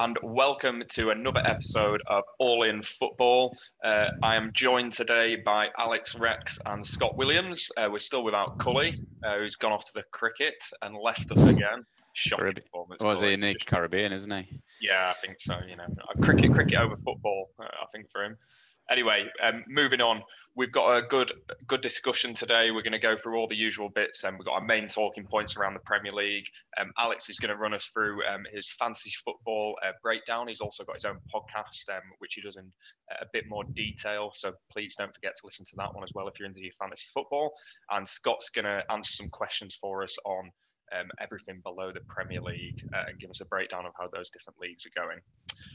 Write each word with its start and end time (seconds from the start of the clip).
And 0.00 0.16
welcome 0.22 0.82
to 0.92 1.10
another 1.10 1.42
episode 1.44 2.00
of 2.06 2.24
All 2.38 2.62
In 2.62 2.82
Football. 2.82 3.54
Uh, 3.84 4.06
I 4.22 4.34
am 4.34 4.50
joined 4.54 4.92
today 4.92 5.36
by 5.36 5.68
Alex 5.76 6.14
Rex 6.14 6.58
and 6.64 6.84
Scott 6.86 7.18
Williams. 7.18 7.70
Uh, 7.76 7.90
we're 7.92 7.98
still 7.98 8.24
without 8.24 8.58
Cully, 8.58 8.94
uh, 9.22 9.36
who's 9.36 9.56
gone 9.56 9.72
off 9.72 9.84
to 9.84 9.92
the 9.92 10.02
cricket 10.10 10.54
and 10.80 10.96
left 10.96 11.30
us 11.32 11.44
again. 11.44 11.84
Shocking 12.14 12.54
performance. 12.54 13.04
Was 13.04 13.20
he 13.20 13.34
in 13.34 13.40
the 13.42 13.54
Caribbean, 13.66 14.10
isn't 14.14 14.30
he? 14.30 14.62
Yeah, 14.80 15.12
I 15.14 15.26
think 15.26 15.36
so. 15.46 15.56
You 15.68 15.76
know, 15.76 15.84
cricket, 16.22 16.54
cricket 16.54 16.78
over 16.78 16.96
football. 16.96 17.50
Uh, 17.58 17.64
I 17.64 17.84
think 17.92 18.10
for 18.10 18.24
him. 18.24 18.38
Anyway, 18.90 19.26
um, 19.42 19.64
moving 19.68 20.00
on. 20.00 20.22
We've 20.56 20.72
got 20.72 20.96
a 20.96 21.02
good, 21.02 21.32
good 21.68 21.80
discussion 21.80 22.34
today. 22.34 22.72
We're 22.72 22.82
going 22.82 22.92
to 22.92 22.98
go 22.98 23.16
through 23.16 23.36
all 23.36 23.46
the 23.46 23.56
usual 23.56 23.88
bits, 23.88 24.24
and 24.24 24.36
we've 24.36 24.46
got 24.46 24.54
our 24.54 24.64
main 24.64 24.88
talking 24.88 25.24
points 25.24 25.56
around 25.56 25.74
the 25.74 25.80
Premier 25.80 26.12
League. 26.12 26.46
Um, 26.78 26.90
Alex 26.98 27.30
is 27.30 27.38
going 27.38 27.50
to 27.50 27.56
run 27.56 27.72
us 27.72 27.86
through 27.86 28.24
um, 28.26 28.44
his 28.52 28.68
fantasy 28.68 29.12
football 29.24 29.78
uh, 29.86 29.92
breakdown. 30.02 30.48
He's 30.48 30.60
also 30.60 30.82
got 30.84 30.96
his 30.96 31.04
own 31.04 31.18
podcast, 31.32 31.88
um, 31.88 32.02
which 32.18 32.34
he 32.34 32.40
does 32.40 32.56
in 32.56 32.72
a 33.20 33.26
bit 33.32 33.44
more 33.48 33.62
detail. 33.76 34.32
So 34.34 34.52
please 34.72 34.96
don't 34.96 35.14
forget 35.14 35.36
to 35.36 35.46
listen 35.46 35.64
to 35.66 35.76
that 35.76 35.94
one 35.94 36.02
as 36.02 36.10
well 36.12 36.26
if 36.26 36.34
you're 36.38 36.48
into 36.48 36.60
your 36.60 36.72
fantasy 36.72 37.06
football. 37.14 37.52
And 37.90 38.06
Scott's 38.06 38.50
going 38.50 38.64
to 38.64 38.82
answer 38.90 39.12
some 39.12 39.28
questions 39.28 39.76
for 39.76 40.02
us 40.02 40.16
on 40.24 40.50
um, 40.98 41.10
everything 41.20 41.60
below 41.62 41.92
the 41.92 42.00
Premier 42.08 42.40
League 42.40 42.76
uh, 42.94 43.02
and 43.08 43.18
give 43.18 43.30
us 43.30 43.40
a 43.40 43.46
breakdown 43.46 43.86
of 43.86 43.92
how 43.98 44.08
those 44.12 44.30
different 44.30 44.58
leagues 44.60 44.86
are 44.86 45.00
going. 45.00 45.18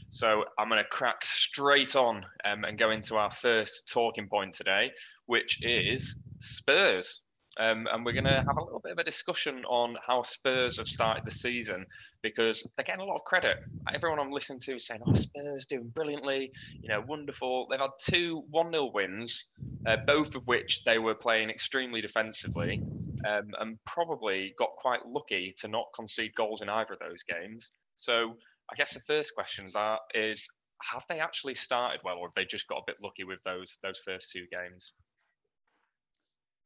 So 0.08 0.44
I'm 0.58 0.68
going 0.68 0.82
to 0.82 0.88
crack 0.88 1.24
straight 1.24 1.96
on 1.96 2.24
um, 2.44 2.64
and 2.64 2.78
go 2.78 2.90
into 2.90 3.16
our 3.16 3.30
first 3.30 3.88
talking 3.88 4.28
point 4.28 4.54
today, 4.54 4.92
which 5.26 5.58
is 5.62 6.16
Spurs. 6.38 7.22
Um, 7.58 7.88
and 7.90 8.04
we're 8.04 8.12
going 8.12 8.24
to 8.24 8.44
have 8.46 8.56
a 8.58 8.62
little 8.62 8.80
bit 8.80 8.92
of 8.92 8.98
a 8.98 9.04
discussion 9.04 9.64
on 9.64 9.96
how 10.06 10.22
Spurs 10.22 10.76
have 10.76 10.86
started 10.86 11.24
the 11.24 11.30
season 11.30 11.86
because 12.22 12.66
they're 12.76 12.84
getting 12.84 13.02
a 13.02 13.06
lot 13.06 13.16
of 13.16 13.24
credit. 13.24 13.56
Everyone 13.94 14.18
I'm 14.18 14.30
listening 14.30 14.58
to 14.60 14.76
is 14.76 14.86
saying, 14.86 15.02
"Oh, 15.06 15.14
Spurs 15.14 15.66
doing 15.66 15.88
brilliantly, 15.88 16.52
you 16.82 16.88
know, 16.88 17.02
wonderful." 17.06 17.66
They've 17.70 17.80
had 17.80 17.90
two 18.00 18.44
one-nil 18.50 18.92
wins, 18.92 19.44
uh, 19.86 19.96
both 20.06 20.34
of 20.34 20.46
which 20.46 20.84
they 20.84 20.98
were 20.98 21.14
playing 21.14 21.50
extremely 21.50 22.00
defensively, 22.00 22.82
um, 23.24 23.50
and 23.58 23.78
probably 23.84 24.54
got 24.58 24.70
quite 24.76 25.06
lucky 25.06 25.54
to 25.60 25.68
not 25.68 25.86
concede 25.94 26.34
goals 26.34 26.62
in 26.62 26.68
either 26.68 26.94
of 26.94 26.98
those 26.98 27.22
games. 27.22 27.72
So 27.94 28.36
I 28.70 28.74
guess 28.74 28.92
the 28.92 29.00
first 29.00 29.34
questions 29.34 29.76
are 29.76 29.98
is 30.14 30.48
have 30.82 31.04
they 31.08 31.20
actually 31.20 31.54
started 31.54 32.00
well, 32.04 32.18
or 32.18 32.28
have 32.28 32.34
they 32.34 32.44
just 32.44 32.68
got 32.68 32.78
a 32.78 32.84
bit 32.86 32.96
lucky 33.02 33.24
with 33.24 33.42
those 33.44 33.78
those 33.82 33.98
first 34.04 34.30
two 34.30 34.46
games? 34.52 34.92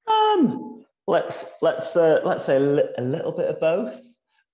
Um, 0.06 0.84
let's 1.06 1.54
let's 1.62 1.96
uh, 1.96 2.20
let's 2.24 2.44
say 2.44 2.56
a, 2.56 2.60
li- 2.60 2.94
a 2.98 3.02
little 3.02 3.32
bit 3.32 3.48
of 3.48 3.60
both, 3.60 4.00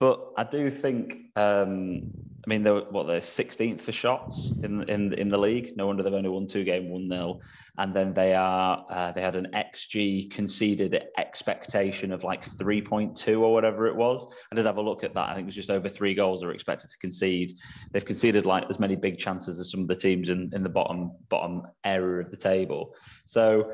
but 0.00 0.32
I 0.36 0.44
do 0.44 0.70
think. 0.70 1.16
Um, 1.36 2.08
I 2.46 2.50
mean, 2.50 2.62
they 2.62 2.70
were 2.70 2.86
what 2.90 3.08
they're 3.08 3.20
16th 3.20 3.80
for 3.80 3.90
shots 3.90 4.56
in 4.62 4.88
in 4.88 5.12
in 5.14 5.26
the 5.26 5.38
league. 5.38 5.72
No 5.76 5.88
wonder 5.88 6.04
they've 6.04 6.14
only 6.14 6.28
won 6.28 6.46
two 6.46 6.62
game, 6.62 6.88
one 6.88 7.08
nil, 7.08 7.40
and 7.76 7.92
then 7.92 8.14
they 8.14 8.34
are 8.34 8.86
uh, 8.88 9.10
they 9.10 9.20
had 9.20 9.34
an 9.34 9.48
xG 9.52 10.30
conceded 10.30 11.06
expectation 11.18 12.12
of 12.12 12.22
like 12.22 12.44
3.2 12.44 13.40
or 13.40 13.52
whatever 13.52 13.88
it 13.88 13.96
was. 13.96 14.28
I 14.52 14.54
did 14.54 14.64
have 14.64 14.76
a 14.76 14.82
look 14.82 15.02
at 15.02 15.12
that. 15.14 15.28
I 15.28 15.34
think 15.34 15.42
it 15.42 15.46
was 15.46 15.56
just 15.56 15.70
over 15.70 15.88
three 15.88 16.14
goals 16.14 16.44
were 16.44 16.52
expected 16.52 16.88
to 16.90 16.98
concede. 16.98 17.52
They've 17.92 18.04
conceded 18.04 18.46
like 18.46 18.66
as 18.70 18.78
many 18.78 18.94
big 18.94 19.18
chances 19.18 19.58
as 19.58 19.72
some 19.72 19.80
of 19.80 19.88
the 19.88 19.96
teams 19.96 20.28
in 20.28 20.50
in 20.54 20.62
the 20.62 20.68
bottom 20.68 21.16
bottom 21.28 21.62
area 21.84 22.24
of 22.24 22.30
the 22.30 22.36
table. 22.36 22.94
So. 23.24 23.72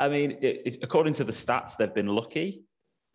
I 0.00 0.08
mean, 0.08 0.32
it, 0.40 0.62
it, 0.64 0.78
according 0.82 1.14
to 1.14 1.24
the 1.24 1.32
stats, 1.32 1.76
they've 1.76 1.94
been 1.94 2.08
lucky. 2.08 2.64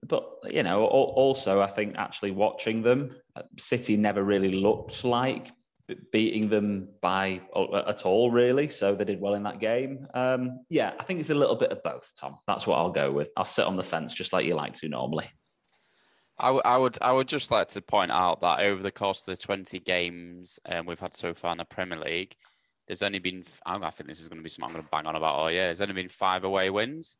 But, 0.08 0.30
you 0.52 0.62
know, 0.62 0.86
also, 0.86 1.62
I 1.62 1.68
think 1.68 1.96
actually 1.98 2.30
watching 2.30 2.84
them, 2.84 3.16
uh, 3.36 3.42
City 3.58 3.98
never 3.98 4.24
really 4.24 4.52
looked 4.52 5.04
like 5.04 5.52
beating 6.12 6.50
them 6.50 6.90
by 7.02 7.42
at 7.88 8.06
all, 8.06 8.30
really. 8.30 8.68
So 8.68 8.94
they 8.94 9.06
did 9.06 9.20
well 9.20 9.34
in 9.34 9.44
that 9.44 9.60
game. 9.60 10.08
Um, 10.14 10.60
yeah, 10.70 10.94
I 11.00 11.04
think 11.04 11.20
it's 11.20 11.32
a 11.32 11.36
little 11.36 11.56
bit 11.56 11.72
of 11.72 11.82
both, 11.84 12.12
Tom. 12.20 12.38
That's 12.48 12.68
what 12.68 12.78
I'll 12.78 12.92
go 12.92 13.12
with. 13.12 13.32
I'll 13.36 13.46
sit 13.46 13.66
on 13.66 13.76
the 13.76 13.84
fence 13.84 14.14
just 14.14 14.32
like 14.32 14.46
you 14.46 14.54
like 14.54 14.74
to 14.76 14.90
normally. 14.90 15.30
I, 16.38 16.48
w- 16.48 16.62
I 16.66 16.78
would 16.78 16.98
I 17.02 17.12
would 17.14 17.28
just 17.28 17.50
like 17.50 17.70
to 17.70 17.82
point 17.82 18.12
out 18.12 18.42
that 18.42 18.60
over 18.60 18.84
the 18.84 18.92
course 18.92 19.22
of 19.22 19.26
the 19.28 19.38
20 19.38 19.80
games 19.80 20.60
um, 20.66 20.86
we've 20.86 21.00
had 21.00 21.16
so 21.16 21.34
far 21.34 21.54
in 21.54 21.58
the 21.58 21.66
Premier 21.66 21.98
League, 21.98 22.36
there's 22.88 23.02
only 23.02 23.20
been 23.20 23.44
I 23.66 23.78
think 23.90 24.08
this 24.08 24.20
is 24.20 24.28
going 24.28 24.40
to 24.40 24.44
be 24.44 24.50
something 24.50 24.70
I'm 24.70 24.74
going 24.74 24.84
to 24.84 24.92
bang 24.92 25.08
on 25.08 25.16
about 25.16 25.36
all 25.36 25.52
year. 25.52 25.68
There's 25.68 25.82
only 25.82 25.94
been 25.94 26.10
five 26.10 26.44
away 26.44 26.70
wins. 26.70 27.18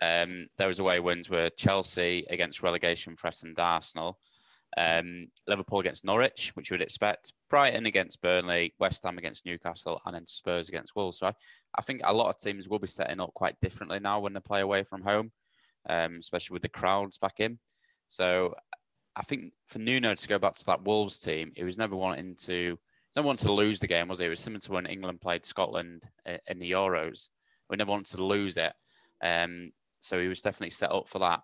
Um, 0.00 0.48
those 0.56 0.78
away 0.78 1.00
wins 1.00 1.28
were 1.28 1.50
Chelsea 1.50 2.24
against 2.30 2.62
relegation 2.62 3.16
Preston 3.16 3.50
and 3.50 3.58
Arsenal, 3.58 4.18
um, 4.76 5.28
Liverpool 5.46 5.80
against 5.80 6.04
Norwich, 6.04 6.52
which 6.54 6.70
you 6.70 6.74
would 6.74 6.82
expect, 6.82 7.32
Brighton 7.50 7.86
against 7.86 8.22
Burnley, 8.22 8.74
West 8.78 9.02
Ham 9.04 9.18
against 9.18 9.46
Newcastle, 9.46 10.00
and 10.06 10.14
then 10.14 10.26
Spurs 10.26 10.68
against 10.68 10.94
Wolves. 10.94 11.18
So 11.18 11.26
I, 11.26 11.32
I 11.76 11.82
think 11.82 12.02
a 12.04 12.12
lot 12.12 12.30
of 12.30 12.38
teams 12.38 12.68
will 12.68 12.78
be 12.78 12.86
setting 12.86 13.20
up 13.20 13.34
quite 13.34 13.60
differently 13.60 13.98
now 13.98 14.20
when 14.20 14.32
they 14.32 14.40
play 14.40 14.60
away 14.60 14.84
from 14.84 15.02
home, 15.02 15.32
um, 15.88 16.16
especially 16.20 16.54
with 16.54 16.62
the 16.62 16.68
crowds 16.68 17.18
back 17.18 17.40
in. 17.40 17.58
So 18.08 18.54
I 19.16 19.22
think 19.22 19.52
for 19.66 19.80
Nuno 19.80 20.14
to 20.14 20.28
go 20.28 20.38
back 20.38 20.54
to 20.56 20.64
that 20.66 20.84
Wolves 20.84 21.20
team, 21.20 21.52
he 21.54 21.64
was 21.64 21.78
never 21.78 21.96
wanting 21.96 22.36
to 22.42 22.78
never 23.16 23.26
wanted 23.26 23.46
to 23.46 23.52
lose 23.52 23.80
the 23.80 23.86
game, 23.86 24.08
was 24.08 24.18
he? 24.18 24.26
It 24.26 24.30
was 24.30 24.40
similar 24.40 24.60
to 24.60 24.72
when 24.72 24.86
England 24.86 25.20
played 25.20 25.44
Scotland 25.44 26.04
in 26.26 26.58
the 26.58 26.70
Euros. 26.70 27.28
We 27.70 27.76
never 27.76 27.90
wanted 27.90 28.16
to 28.16 28.24
lose 28.24 28.56
it. 28.56 28.72
Um, 29.22 29.72
so 30.00 30.20
he 30.20 30.28
was 30.28 30.42
definitely 30.42 30.70
set 30.70 30.92
up 30.92 31.08
for 31.08 31.18
that. 31.20 31.42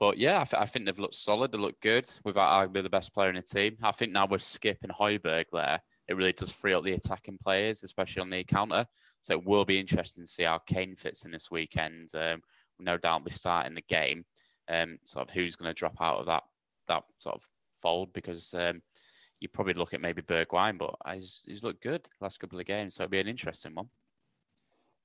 But 0.00 0.18
yeah, 0.18 0.40
I, 0.40 0.44
th- 0.44 0.62
I 0.62 0.66
think 0.66 0.86
they've 0.86 0.98
looked 0.98 1.16
solid. 1.16 1.50
They 1.50 1.58
look 1.58 1.80
good 1.80 2.08
without 2.24 2.70
arguably 2.70 2.84
the 2.84 2.90
best 2.90 3.12
player 3.12 3.30
in 3.30 3.34
the 3.34 3.42
team. 3.42 3.76
I 3.82 3.90
think 3.90 4.12
now 4.12 4.26
with 4.26 4.42
Skipp 4.42 4.76
and 4.82 4.92
Højbjerg 4.92 5.46
there, 5.52 5.80
it 6.06 6.14
really 6.14 6.32
does 6.32 6.52
free 6.52 6.72
up 6.72 6.84
the 6.84 6.92
attacking 6.92 7.38
players, 7.42 7.82
especially 7.82 8.22
on 8.22 8.30
the 8.30 8.44
counter. 8.44 8.86
So 9.20 9.34
it 9.34 9.44
will 9.44 9.64
be 9.64 9.80
interesting 9.80 10.24
to 10.24 10.30
see 10.30 10.44
how 10.44 10.58
Kane 10.58 10.94
fits 10.94 11.24
in 11.24 11.32
this 11.32 11.50
weekend. 11.50 12.10
Um, 12.14 12.42
no 12.78 12.96
doubt 12.96 13.24
be 13.24 13.32
starting 13.32 13.74
the 13.74 13.82
game. 13.88 14.24
Um, 14.68 14.98
sort 15.04 15.28
of 15.28 15.34
who's 15.34 15.56
going 15.56 15.70
to 15.70 15.78
drop 15.78 15.96
out 16.00 16.20
of 16.20 16.26
that 16.26 16.44
that 16.88 17.02
sort 17.16 17.36
of 17.36 17.42
fold 17.82 18.12
because 18.12 18.54
um, 18.54 18.80
you 19.40 19.48
probably 19.48 19.74
look 19.74 19.94
at 19.94 20.00
maybe 20.00 20.22
Bergwijn, 20.22 20.78
but 20.78 20.94
he's, 21.14 21.42
he's 21.46 21.62
looked 21.62 21.82
good 21.82 22.08
last 22.20 22.40
couple 22.40 22.58
of 22.58 22.66
games, 22.66 22.94
so 22.94 23.04
it'll 23.04 23.12
be 23.12 23.20
an 23.20 23.28
interesting 23.28 23.74
one. 23.74 23.88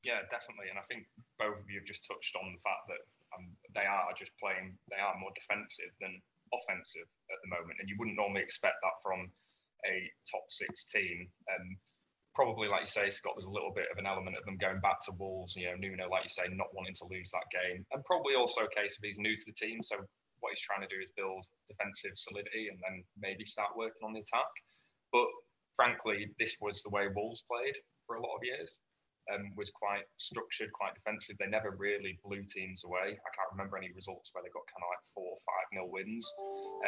Yeah, 0.03 0.19
definitely. 0.29 0.67
And 0.67 0.77
I 0.77 0.85
think 0.89 1.07
both 1.39 1.55
of 1.55 1.69
you 1.69 1.79
have 1.79 1.87
just 1.87 2.03
touched 2.03 2.35
on 2.35 2.51
the 2.51 2.59
fact 2.59 2.83
that 2.91 3.03
um, 3.37 3.55
they 3.71 3.87
are 3.87 4.11
just 4.17 4.35
playing, 4.35 4.75
they 4.91 4.99
are 4.99 5.15
more 5.15 5.31
defensive 5.31 5.95
than 6.03 6.19
offensive 6.51 7.07
at 7.31 7.39
the 7.39 7.53
moment. 7.53 7.79
And 7.79 7.87
you 7.87 7.95
wouldn't 7.97 8.19
normally 8.19 8.43
expect 8.43 8.83
that 8.83 8.99
from 8.99 9.31
a 9.87 9.95
top 10.27 10.43
six 10.49 10.91
team. 10.91 11.31
Um, 11.47 11.79
probably, 12.35 12.67
like 12.67 12.83
you 12.83 12.91
say, 12.91 13.09
Scott, 13.09 13.39
there's 13.39 13.47
a 13.47 13.53
little 13.53 13.71
bit 13.71 13.87
of 13.93 13.97
an 13.97 14.05
element 14.05 14.35
of 14.35 14.43
them 14.43 14.59
going 14.59 14.81
back 14.81 14.99
to 15.07 15.15
Wolves, 15.15 15.55
you 15.55 15.71
know, 15.71 15.79
Nuno, 15.79 16.09
like 16.09 16.27
you 16.27 16.33
say, 16.33 16.51
not 16.51 16.73
wanting 16.75 16.99
to 16.99 17.07
lose 17.07 17.31
that 17.31 17.47
game. 17.53 17.85
And 17.95 18.03
probably 18.03 18.35
also 18.35 18.67
a 18.67 18.75
case 18.75 18.97
of 18.97 19.07
he's 19.07 19.21
new 19.21 19.37
to 19.37 19.45
the 19.47 19.55
team. 19.55 19.79
So 19.79 20.03
what 20.43 20.51
he's 20.51 20.67
trying 20.67 20.83
to 20.83 20.91
do 20.91 20.99
is 20.99 21.15
build 21.15 21.47
defensive 21.71 22.19
solidity 22.19 22.67
and 22.67 22.75
then 22.83 22.99
maybe 23.15 23.47
start 23.47 23.79
working 23.79 24.03
on 24.03 24.11
the 24.11 24.19
attack. 24.19 24.51
But 25.15 25.31
frankly, 25.79 26.35
this 26.35 26.59
was 26.59 26.83
the 26.83 26.91
way 26.91 27.07
Wolves 27.07 27.47
played 27.47 27.79
for 28.05 28.19
a 28.19 28.21
lot 28.21 28.35
of 28.35 28.43
years 28.43 28.83
um, 29.31 29.55
was 29.55 29.71
quite 29.71 30.03
structured, 30.17 30.71
quite 30.73 30.95
defensive. 30.95 31.37
They 31.39 31.47
never 31.47 31.71
really 31.79 32.19
blew 32.23 32.43
teams 32.43 32.83
away. 32.83 33.15
I 33.15 33.31
can't 33.31 33.53
remember 33.55 33.77
any 33.77 33.91
results 33.95 34.31
where 34.33 34.43
they 34.43 34.51
got 34.51 34.67
kind 34.67 34.83
of 34.83 34.91
like 34.91 35.03
four 35.15 35.39
or 35.39 35.41
five 35.47 35.67
nil 35.71 35.87
wins. 35.87 36.27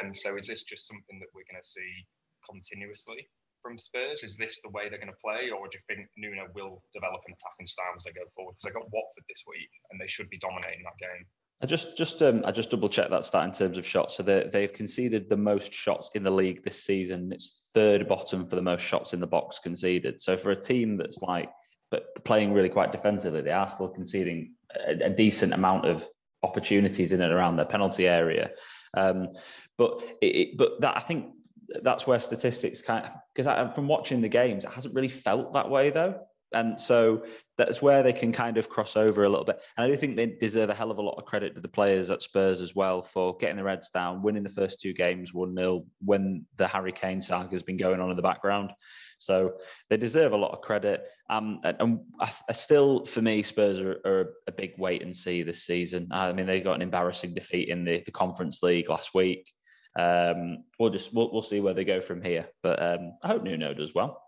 And 0.02 0.12
um, 0.12 0.16
so, 0.16 0.36
is 0.36 0.48
this 0.48 0.64
just 0.64 0.88
something 0.88 1.20
that 1.24 1.32
we're 1.32 1.48
going 1.48 1.62
to 1.62 1.68
see 1.68 2.04
continuously 2.44 3.24
from 3.64 3.80
Spurs? 3.80 4.28
Is 4.28 4.36
this 4.36 4.60
the 4.62 4.74
way 4.76 4.90
they're 4.90 5.02
going 5.02 5.16
to 5.16 5.24
play, 5.24 5.48
or 5.50 5.72
do 5.72 5.80
you 5.80 5.86
think 5.88 6.12
Nuno 6.20 6.52
will 6.52 6.84
develop 6.92 7.24
an 7.28 7.34
attacking 7.40 7.70
style 7.72 7.96
as 7.96 8.04
they 8.04 8.12
go 8.12 8.28
forward? 8.36 8.60
Because 8.60 8.68
they 8.68 8.76
got 8.76 8.92
Watford 8.92 9.26
this 9.32 9.44
week, 9.48 9.72
and 9.92 10.00
they 10.00 10.12
should 10.12 10.30
be 10.30 10.42
dominating 10.42 10.84
that 10.84 11.00
game. 11.00 11.24
I 11.62 11.66
just 11.66 11.98
just 11.98 12.22
um, 12.22 12.44
I 12.46 12.52
just 12.52 12.70
double 12.70 12.90
checked 12.90 13.12
that 13.12 13.26
stat 13.26 13.46
in 13.46 13.52
terms 13.52 13.78
of 13.78 13.88
shots. 13.88 14.18
So 14.18 14.24
they 14.24 14.50
they've 14.52 14.74
conceded 14.74 15.30
the 15.30 15.38
most 15.38 15.74
shots 15.74 16.12
in 16.14 16.24
the 16.24 16.32
league 16.32 16.64
this 16.64 16.84
season. 16.84 17.32
It's 17.32 17.72
third 17.74 18.08
bottom 18.08 18.48
for 18.48 18.56
the 18.56 18.62
most 18.62 18.82
shots 18.82 19.14
in 19.14 19.20
the 19.20 19.28
box 19.28 19.60
conceded. 19.60 20.20
So 20.20 20.36
for 20.36 20.52
a 20.52 20.56
team 20.56 20.98
that's 20.98 21.22
like 21.22 21.50
but 21.92 22.24
playing 22.26 22.52
really 22.52 22.70
quite 22.70 22.92
defensively, 22.92 23.42
they 23.42 23.52
are 23.52 23.68
still 23.68 23.88
conceding 23.88 24.54
a, 24.88 25.06
a 25.06 25.10
decent 25.10 25.54
amount 25.54 25.86
of 25.86 26.06
opportunities 26.44 27.14
in 27.14 27.22
and 27.22 27.32
around 27.32 27.56
their 27.56 27.66
penalty 27.66 28.08
area. 28.08 28.52
Um, 28.96 29.30
but 29.78 30.02
it, 30.22 30.58
but 30.58 30.82
that 30.82 30.98
I 30.98 31.00
think 31.00 31.34
that's 31.82 32.06
where 32.06 32.20
statistics 32.20 32.82
kind 32.82 33.06
of 33.06 33.12
because 33.34 33.74
from 33.74 33.88
watching 33.88 34.22
the 34.22 34.30
games, 34.30 34.66
it 34.66 34.72
hasn't 34.72 34.94
really 34.94 35.10
felt 35.10 35.54
that 35.54 35.70
way 35.70 35.90
though. 35.90 36.20
And 36.56 36.80
so 36.80 37.26
that's 37.58 37.82
where 37.82 38.02
they 38.02 38.14
can 38.14 38.32
kind 38.32 38.58
of 38.58 38.70
cross 38.70 38.96
over 38.96 39.26
a 39.26 39.30
little 39.30 39.44
bit. 39.44 39.60
And 39.78 39.86
I 39.86 39.88
do 39.88 39.98
think 39.98 40.16
they 40.16 40.26
deserve 40.26 40.70
a 40.70 40.74
hell 40.74 40.90
of 40.90 40.98
a 40.98 41.02
lot 41.02 41.18
of 41.18 41.26
credit 41.26 41.54
to 41.56 41.62
the 41.62 41.68
players 41.68 42.10
at 42.10 42.22
Spurs 42.22 42.62
as 42.62 42.74
well 42.74 43.04
for 43.04 43.36
getting 43.38 43.58
the 43.58 43.64
Reds 43.64 43.90
down, 43.90 44.24
winning 44.24 44.44
the 44.44 44.50
first 44.50 44.80
two 44.80 44.94
games 44.94 45.34
1 45.34 45.54
0 45.54 45.86
when 46.04 46.46
the 46.56 46.68
Harry 46.68 46.94
Kane 46.94 47.22
saga 47.22 47.52
has 47.52 47.62
been 47.62 47.76
going 47.76 48.00
on 48.00 48.10
in 48.10 48.16
the 48.16 48.22
background. 48.22 48.72
So 49.18 49.56
they 49.90 49.98
deserve 49.98 50.32
a 50.32 50.38
lot 50.38 50.54
of 50.54 50.62
credit. 50.62 51.06
Um, 51.30 51.60
and, 51.66 51.78
and 51.80 52.00
I, 52.22 52.32
I 52.50 52.54
still, 52.54 53.06
for 53.06 53.22
me, 53.22 53.44
Spurs 53.44 53.80
are, 53.80 54.00
are, 54.06 54.34
a 54.48 54.52
big 54.54 54.76
wait 54.78 55.02
and 55.02 55.16
see 55.16 55.44
this 55.44 55.64
season. 55.64 56.08
I 56.12 56.32
mean, 56.32 56.46
they 56.46 56.62
got 56.62 56.76
an 56.76 56.82
embarrassing 56.82 57.34
defeat 57.34 57.68
in 57.68 57.84
the, 57.84 58.02
the 58.06 58.12
Conference 58.12 58.64
League 58.64 58.90
last 58.90 59.14
week. 59.14 59.52
um, 60.00 60.64
we'll 60.80 60.90
just 60.90 61.14
we'll, 61.14 61.32
we'll 61.34 61.42
see 61.42 61.60
where 61.60 61.74
they 61.74 61.86
go 61.86 62.00
from 62.00 62.22
here. 62.22 62.48
But 62.64 62.82
um, 62.82 63.14
I 63.24 63.28
hope 63.28 63.44
Nuno 63.44 63.74
does 63.74 63.94
well. 63.94 64.22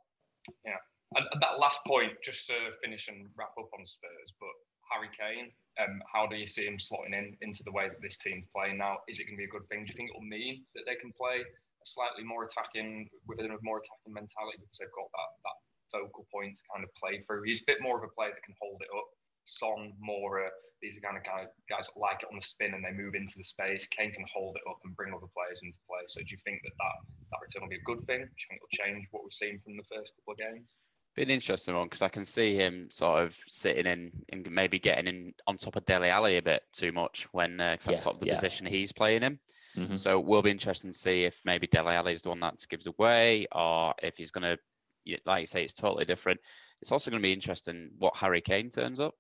Yeah, 0.65 0.77
and 1.15 1.25
that 1.39 1.59
last 1.59 1.79
point, 1.85 2.13
just 2.23 2.47
to 2.47 2.53
finish 2.83 3.07
and 3.07 3.27
wrap 3.37 3.55
up 3.57 3.69
on 3.77 3.85
Spurs, 3.85 4.33
but 4.39 4.51
Harry 4.91 5.11
Kane, 5.15 5.51
um, 5.79 6.01
how 6.11 6.27
do 6.27 6.35
you 6.35 6.47
see 6.47 6.65
him 6.65 6.77
slotting 6.77 7.15
in 7.15 7.37
into 7.41 7.63
the 7.63 7.71
way 7.71 7.87
that 7.87 8.01
this 8.01 8.17
team's 8.17 8.47
playing 8.55 8.77
now? 8.77 8.99
Is 9.07 9.19
it 9.19 9.25
going 9.25 9.35
to 9.35 9.43
be 9.43 9.47
a 9.47 9.55
good 9.55 9.67
thing? 9.69 9.85
Do 9.85 9.91
you 9.91 9.97
think 9.97 10.09
it'll 10.11 10.27
mean 10.27 10.63
that 10.75 10.83
they 10.85 10.95
can 10.95 11.11
play 11.15 11.43
a 11.43 11.85
slightly 11.85 12.23
more 12.23 12.43
attacking, 12.43 13.09
with 13.27 13.39
a 13.39 13.47
more 13.63 13.79
attacking 13.79 14.13
mentality 14.13 14.59
because 14.59 14.79
they've 14.79 14.97
got 14.99 15.11
that 15.15 15.31
that 15.47 15.57
focal 15.87 16.27
point 16.27 16.55
to 16.59 16.63
kind 16.71 16.83
of 16.83 16.91
play 16.95 17.23
through? 17.23 17.43
He's 17.43 17.61
a 17.61 17.69
bit 17.71 17.79
more 17.79 17.97
of 17.97 18.03
a 18.03 18.11
player 18.11 18.31
that 18.35 18.43
can 18.43 18.55
hold 18.59 18.81
it 18.81 18.91
up. 18.91 19.07
Son 19.47 19.95
more, 19.99 20.43
uh, 20.43 20.51
these 20.81 20.97
are 20.97 21.01
kind 21.01 21.17
of 21.17 21.23
guys, 21.23 21.47
guys 21.71 21.87
that 21.87 21.99
like 21.99 22.21
it 22.21 22.29
on 22.29 22.35
the 22.35 22.43
spin 22.43 22.75
and 22.75 22.83
they 22.83 22.91
move 22.91 23.15
into 23.15 23.39
the 23.39 23.47
space. 23.47 23.87
Kane 23.87 24.11
can 24.11 24.25
hold 24.27 24.55
it 24.59 24.67
up 24.69 24.79
and 24.83 24.95
bring 24.95 25.13
other 25.13 25.31
players 25.31 25.63
into 25.63 25.79
play. 25.87 26.03
So 26.07 26.19
do 26.19 26.29
you 26.29 26.41
think 26.43 26.61
that 26.67 26.75
that, 26.77 26.97
that 27.31 27.41
return 27.41 27.63
will 27.63 27.71
be 27.71 27.81
a 27.81 27.89
good 27.89 28.03
thing? 28.05 28.27
Do 28.27 28.35
you 28.35 28.47
think 28.51 28.59
it'll 28.59 28.75
change 28.75 29.07
what 29.11 29.23
we've 29.23 29.33
seen 29.33 29.57
from 29.63 29.79
the 29.79 29.87
first 29.87 30.13
couple 30.19 30.35
of 30.35 30.43
games? 30.43 30.77
Be 31.17 31.23
an 31.23 31.31
interesting 31.31 31.75
one 31.75 31.87
because 31.87 32.03
I 32.03 32.09
can 32.09 32.23
see 32.23 32.55
him 32.55 32.89
sort 32.91 33.23
of 33.23 33.35
sitting 33.47 33.87
in 33.87 34.11
and 34.29 34.51
maybe 34.51 34.77
getting 34.77 35.07
in 35.07 35.33
on 35.47 35.57
top 35.57 35.75
of 35.75 35.83
Dele 35.83 36.09
Alli 36.09 36.37
a 36.37 36.43
bit 36.43 36.61
too 36.71 36.91
much 36.91 37.27
when 37.31 37.59
uh, 37.59 37.75
that's 37.83 38.03
sort 38.03 38.15
of 38.15 38.19
the 38.19 38.27
yeah. 38.27 38.35
position 38.35 38.67
he's 38.67 38.91
playing 38.91 39.23
in. 39.23 39.39
Mm-hmm. 39.75 39.95
So 39.95 40.19
we'll 40.19 40.43
be 40.43 40.51
interesting 40.51 40.91
to 40.91 40.97
see 40.97 41.23
if 41.23 41.41
maybe 41.43 41.65
Dele 41.65 41.95
Alli 41.95 42.13
is 42.13 42.21
the 42.21 42.29
one 42.29 42.39
that 42.41 42.63
gives 42.69 42.85
away 42.85 43.47
or 43.51 43.95
if 44.03 44.15
he's 44.15 44.29
going 44.29 44.43
to, 44.43 45.17
like 45.25 45.41
you 45.41 45.47
say, 45.47 45.63
it's 45.63 45.73
totally 45.73 46.05
different. 46.05 46.39
It's 46.83 46.91
also 46.91 47.09
going 47.09 47.23
to 47.23 47.27
be 47.27 47.33
interesting 47.33 47.89
what 47.97 48.15
Harry 48.15 48.41
Kane 48.41 48.69
turns 48.69 48.99
up. 48.99 49.15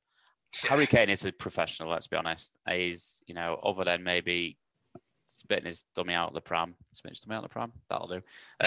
Harry 0.69 0.85
Kane 0.85 1.09
is 1.09 1.25
a 1.25 1.31
professional, 1.31 1.89
let's 1.89 2.05
be 2.05 2.15
honest. 2.15 2.53
He's, 2.69 3.23
you 3.25 3.33
know, 3.33 3.59
other 3.63 3.85
than 3.85 4.03
maybe 4.03 4.59
spitting 5.25 5.65
his 5.65 5.83
dummy 5.95 6.13
out 6.13 6.29
of 6.29 6.33
the 6.35 6.41
pram, 6.41 6.75
spitting 6.91 7.13
his 7.13 7.21
dummy 7.21 7.37
out 7.37 7.43
of 7.43 7.49
the 7.49 7.53
pram, 7.53 7.71
that'll 7.89 8.07
do. 8.07 8.21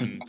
Um, 0.00 0.22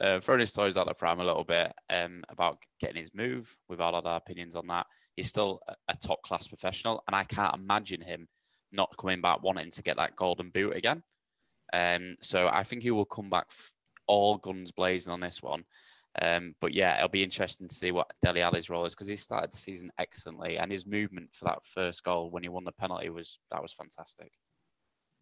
uh, 0.00 0.20
throwing 0.20 0.40
his 0.40 0.52
toys 0.52 0.76
out 0.76 0.86
the 0.86 0.94
pram 0.94 1.20
a 1.20 1.24
little 1.24 1.44
bit 1.44 1.72
um, 1.90 2.22
about 2.28 2.58
getting 2.80 2.96
his 2.96 3.14
move. 3.14 3.54
We've 3.68 3.80
all 3.80 3.94
had 3.94 4.06
our 4.06 4.16
opinions 4.16 4.54
on 4.54 4.66
that. 4.68 4.86
He's 5.16 5.28
still 5.28 5.60
a, 5.88 5.96
top 5.96 6.22
class 6.22 6.46
professional, 6.46 7.02
and 7.06 7.16
I 7.16 7.24
can't 7.24 7.54
imagine 7.54 8.00
him 8.00 8.28
not 8.72 8.94
coming 8.98 9.20
back 9.20 9.42
wanting 9.42 9.70
to 9.70 9.82
get 9.82 9.96
that 9.96 10.16
golden 10.16 10.50
boot 10.50 10.76
again. 10.76 11.02
Um, 11.72 12.16
so 12.20 12.48
I 12.48 12.62
think 12.62 12.82
he 12.82 12.90
will 12.90 13.04
come 13.04 13.30
back 13.30 13.46
all 14.06 14.38
guns 14.38 14.70
blazing 14.70 15.12
on 15.12 15.20
this 15.20 15.42
one. 15.42 15.64
Um, 16.20 16.54
but 16.60 16.72
yeah, 16.72 16.96
it'll 16.96 17.08
be 17.08 17.22
interesting 17.22 17.68
to 17.68 17.74
see 17.74 17.92
what 17.92 18.10
Dele 18.22 18.40
Alli's 18.40 18.70
role 18.70 18.86
is 18.86 18.94
because 18.94 19.06
he 19.06 19.16
started 19.16 19.52
the 19.52 19.58
season 19.58 19.90
excellently, 19.98 20.58
and 20.58 20.70
his 20.70 20.86
movement 20.86 21.28
for 21.32 21.44
that 21.46 21.64
first 21.64 22.02
goal 22.04 22.30
when 22.30 22.42
he 22.42 22.48
won 22.48 22.64
the 22.64 22.72
penalty 22.72 23.10
was 23.10 23.38
that 23.50 23.62
was 23.62 23.72
fantastic. 23.72 24.30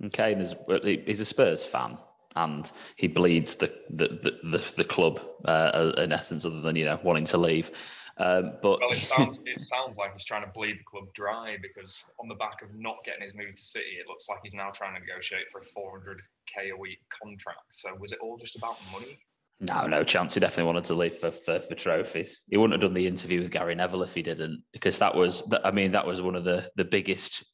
Okay, 0.05 0.32
and 0.32 1.02
he's 1.06 1.20
a 1.20 1.25
Spurs 1.25 1.64
fan 1.64 1.99
and 2.34 2.70
he 2.96 3.06
bleeds 3.06 3.55
the 3.55 3.73
the 3.90 4.08
the, 4.08 4.58
the, 4.58 4.75
the 4.76 4.84
club 4.84 5.20
uh, 5.44 5.93
in 5.99 6.12
essence, 6.12 6.44
other 6.44 6.61
than 6.61 6.76
you 6.76 6.84
know 6.84 6.99
wanting 7.02 7.25
to 7.26 7.38
leave. 7.38 7.70
Um, 8.19 8.55
but 8.62 8.81
well, 8.81 8.93
it 8.93 9.05
sounds, 9.05 9.38
it 9.44 9.61
sounds 9.75 9.99
like 9.99 10.12
he's 10.12 10.25
trying 10.25 10.44
to 10.44 10.50
bleed 10.52 10.78
the 10.78 10.84
club 10.84 11.12
dry 11.14 11.56
because 11.61 12.05
on 12.19 12.28
the 12.28 12.34
back 12.34 12.62
of 12.62 12.75
not 12.75 12.96
getting 13.05 13.23
his 13.23 13.34
move 13.34 13.55
to 13.55 13.62
City, 13.62 13.99
it 14.00 14.08
looks 14.08 14.28
like 14.28 14.38
he's 14.43 14.55
now 14.55 14.70
trying 14.70 14.94
to 14.94 15.00
negotiate 15.00 15.50
for 15.52 15.61
a 15.61 15.64
400k 15.64 16.73
a 16.73 16.76
week 16.78 16.99
contract. 17.11 17.61
So 17.70 17.90
was 17.99 18.12
it 18.12 18.19
all 18.23 18.38
just 18.38 18.56
about 18.56 18.76
money? 18.93 19.19
No, 19.61 19.87
no 19.87 20.05
chance. 20.05 20.34
He 20.34 20.40
definitely 20.40 20.64
wanted 20.64 20.84
to 20.84 20.94
leave 20.94 21.14
for, 21.14 21.31
for, 21.31 21.58
for 21.58 21.75
trophies. 21.75 22.44
He 22.49 22.56
wouldn't 22.56 22.75
have 22.75 22.88
done 22.88 22.94
the 22.94 23.06
interview 23.06 23.43
with 23.43 23.50
Gary 23.50 23.75
Neville 23.75 24.02
if 24.02 24.14
he 24.14 24.23
didn't, 24.23 24.62
because 24.73 24.99
that 24.99 25.14
was, 25.14 25.43
I 25.64 25.70
mean, 25.70 25.93
that 25.93 26.06
was 26.06 26.20
one 26.20 26.37
of 26.37 26.44
the 26.44 26.70
the 26.76 26.84
biggest 26.84 27.44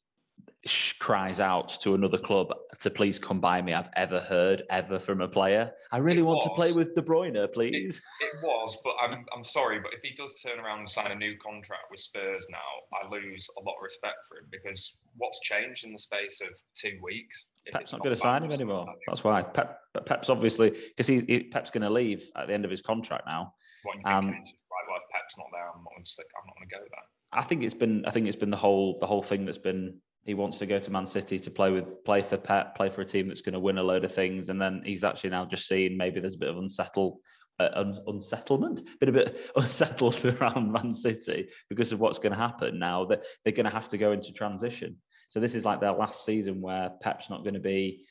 cries 0.99 1.39
out 1.39 1.69
to 1.81 1.93
another 1.93 2.17
club 2.17 2.53
to 2.79 2.89
please 2.89 3.19
come 3.19 3.39
by 3.39 3.61
me 3.61 3.73
I've 3.73 3.89
ever 3.95 4.19
heard 4.19 4.63
ever 4.69 4.97
from 4.97 5.21
a 5.21 5.27
player. 5.27 5.71
I 5.91 5.97
really 5.97 6.19
it 6.19 6.23
want 6.23 6.37
was. 6.37 6.45
to 6.45 6.51
play 6.51 6.71
with 6.71 6.95
De 6.95 7.01
Bruyne, 7.01 7.51
please. 7.53 8.01
It, 8.21 8.25
it, 8.25 8.31
was, 8.41 8.77
but 8.83 8.93
I'm, 9.01 9.25
I'm 9.35 9.43
sorry, 9.43 9.79
but 9.79 9.91
if 9.93 9.99
he 10.01 10.15
does 10.15 10.41
turn 10.41 10.59
around 10.59 10.79
and 10.79 10.89
sign 10.89 11.11
a 11.11 11.15
new 11.15 11.35
contract 11.37 11.83
with 11.91 11.99
Spurs 11.99 12.45
now, 12.49 12.57
I 12.93 13.09
lose 13.09 13.47
a 13.57 13.61
lot 13.61 13.75
of 13.75 13.83
respect 13.83 14.15
for 14.29 14.37
him 14.37 14.45
because 14.51 14.95
what's 15.17 15.41
changed 15.41 15.85
in 15.85 15.91
the 15.91 15.99
space 15.99 16.41
of 16.41 16.49
two 16.73 16.97
weeks? 17.01 17.47
Pep's 17.71 17.91
not, 17.91 17.99
not 17.99 18.03
going 18.05 18.15
to 18.15 18.21
sign 18.21 18.43
him 18.43 18.51
anymore. 18.51 18.87
That's 19.07 19.23
why 19.23 19.41
Pep, 19.41 19.79
Pep's 20.05 20.29
obviously 20.29 20.69
because 20.69 21.07
he's 21.07 21.23
he, 21.23 21.43
Pep's 21.43 21.71
going 21.71 21.83
to 21.83 21.89
leave 21.89 22.29
at 22.37 22.47
the 22.47 22.53
end 22.53 22.63
of 22.63 22.71
his 22.71 22.81
contract 22.81 23.25
now. 23.25 23.53
What 23.83 23.95
you 23.95 24.03
think? 24.05 24.15
Um, 24.15 24.27
right, 24.27 24.85
well, 24.87 24.97
if 24.97 25.11
Pep's 25.11 25.37
not 25.37 25.47
there, 25.51 25.67
I'm 25.67 25.83
not 25.83 25.91
going 25.91 26.03
to 26.03 26.09
stick. 26.09 26.25
I'm 26.41 26.47
not 26.47 26.55
going 26.55 26.69
to 26.69 26.75
go 26.75 26.81
there. 26.81 27.03
I 27.33 27.43
think 27.43 27.63
it's 27.63 27.73
been 27.73 28.05
I 28.05 28.11
think 28.11 28.27
it's 28.27 28.37
been 28.37 28.51
the 28.51 28.57
whole 28.57 28.97
the 28.99 29.07
whole 29.07 29.23
thing 29.23 29.45
that's 29.45 29.57
been 29.57 29.99
he 30.25 30.33
wants 30.33 30.57
to 30.59 30.65
go 30.65 30.79
to 30.79 30.91
Man 30.91 31.05
City 31.05 31.37
to 31.37 31.51
play 31.51 31.71
with 31.71 32.03
play 32.05 32.21
for 32.21 32.37
Pep, 32.37 32.75
play 32.75 32.89
for 32.89 33.01
a 33.01 33.05
team 33.05 33.27
that's 33.27 33.41
going 33.41 33.53
to 33.53 33.59
win 33.59 33.77
a 33.77 33.83
load 33.83 34.05
of 34.05 34.13
things, 34.13 34.49
and 34.49 34.61
then 34.61 34.81
he's 34.85 35.03
actually 35.03 35.31
now 35.31 35.45
just 35.45 35.67
seen 35.67 35.97
maybe 35.97 36.19
there's 36.19 36.35
a 36.35 36.39
bit 36.39 36.49
of 36.49 36.57
unsettled 36.57 37.19
uh, 37.59 37.69
un, 37.75 37.97
unsettlement, 38.07 38.81
been 38.99 39.09
a 39.09 39.13
bit 39.13 39.51
unsettled 39.55 40.23
around 40.41 40.71
Man 40.71 40.93
City 40.93 41.49
because 41.69 41.91
of 41.91 41.99
what's 41.99 42.19
going 42.19 42.31
to 42.31 42.37
happen 42.37 42.79
now 42.79 43.05
that 43.05 43.23
they're 43.43 43.53
going 43.53 43.65
to 43.65 43.71
have 43.71 43.89
to 43.89 43.97
go 43.97 44.11
into 44.11 44.31
transition. 44.31 44.97
So 45.29 45.39
this 45.39 45.55
is 45.55 45.65
like 45.65 45.81
their 45.81 45.93
last 45.93 46.25
season 46.25 46.61
where 46.61 46.91
Pep's 47.01 47.29
not 47.29 47.43
going 47.43 47.55
to 47.55 47.59
be 47.59 48.05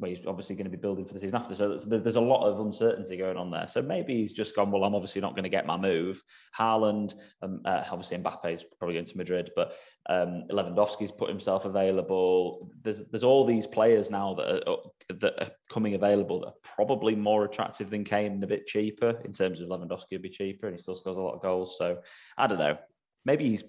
well, 0.00 0.10
he's 0.10 0.26
obviously 0.26 0.56
going 0.56 0.64
to 0.64 0.70
be 0.70 0.76
building 0.76 1.04
for 1.04 1.14
the 1.14 1.20
season 1.20 1.36
after. 1.36 1.54
So 1.54 1.78
there's 1.78 2.16
a 2.16 2.20
lot 2.20 2.44
of 2.44 2.58
uncertainty 2.58 3.16
going 3.16 3.36
on 3.36 3.50
there. 3.50 3.66
So 3.66 3.80
maybe 3.80 4.14
he's 4.16 4.32
just 4.32 4.56
gone, 4.56 4.72
well, 4.72 4.82
I'm 4.82 4.94
obviously 4.94 5.20
not 5.20 5.34
going 5.34 5.44
to 5.44 5.48
get 5.48 5.66
my 5.66 5.76
move. 5.76 6.20
Haaland, 6.58 7.14
um, 7.42 7.60
uh, 7.64 7.84
obviously 7.90 8.18
Mbappe 8.18 8.52
is 8.52 8.64
probably 8.78 8.94
going 8.94 9.04
to 9.04 9.16
Madrid, 9.16 9.52
but 9.54 9.76
um, 10.10 10.44
Lewandowski's 10.50 11.12
put 11.12 11.28
himself 11.28 11.64
available. 11.64 12.70
There's 12.82 13.04
there's 13.10 13.22
all 13.22 13.44
these 13.44 13.68
players 13.68 14.10
now 14.10 14.34
that 14.34 14.68
are, 14.68 14.72
uh, 14.72 15.14
that 15.20 15.42
are 15.42 15.50
coming 15.70 15.94
available 15.94 16.40
that 16.40 16.48
are 16.48 16.54
probably 16.62 17.14
more 17.14 17.44
attractive 17.44 17.88
than 17.88 18.02
Kane 18.02 18.32
and 18.32 18.44
a 18.44 18.48
bit 18.48 18.66
cheaper 18.66 19.20
in 19.24 19.32
terms 19.32 19.60
of 19.60 19.68
Lewandowski 19.68 20.12
would 20.12 20.22
be 20.22 20.28
cheaper 20.28 20.66
and 20.66 20.74
he 20.74 20.82
still 20.82 20.96
scores 20.96 21.18
a 21.18 21.22
lot 21.22 21.34
of 21.34 21.42
goals. 21.42 21.78
So 21.78 21.98
I 22.36 22.48
don't 22.48 22.58
know. 22.58 22.78
Maybe 23.24 23.48
he's 23.48 23.62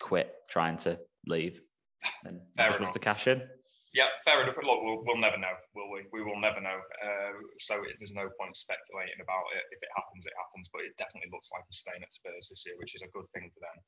quit 0.00 0.32
trying 0.48 0.78
to 0.78 0.98
leave 1.26 1.60
and 2.24 2.40
just 2.58 2.80
wants 2.80 2.94
to 2.94 2.98
cash 2.98 3.26
in. 3.26 3.42
Yeah, 3.96 4.12
fair 4.28 4.44
enough. 4.44 4.60
Look, 4.60 4.84
we'll, 4.84 5.00
we'll 5.08 5.16
never 5.16 5.40
know, 5.40 5.56
will 5.72 5.88
we? 5.88 6.04
We 6.12 6.20
will 6.20 6.36
never 6.36 6.60
know. 6.60 6.76
Uh, 7.00 7.32
so 7.56 7.80
it, 7.80 7.96
there's 7.96 8.12
no 8.12 8.28
point 8.36 8.52
speculating 8.52 9.24
about 9.24 9.48
it. 9.56 9.64
If 9.72 9.80
it 9.80 9.88
happens, 9.96 10.28
it 10.28 10.36
happens. 10.36 10.68
But 10.68 10.84
it 10.84 10.92
definitely 11.00 11.32
looks 11.32 11.48
like 11.48 11.64
he's 11.64 11.80
staying 11.80 12.04
at 12.04 12.12
Spurs 12.12 12.52
this 12.52 12.60
year, 12.68 12.76
which 12.76 12.92
is 12.92 13.00
a 13.00 13.08
good 13.16 13.24
thing 13.32 13.48
for 13.56 13.64
them. 13.64 13.78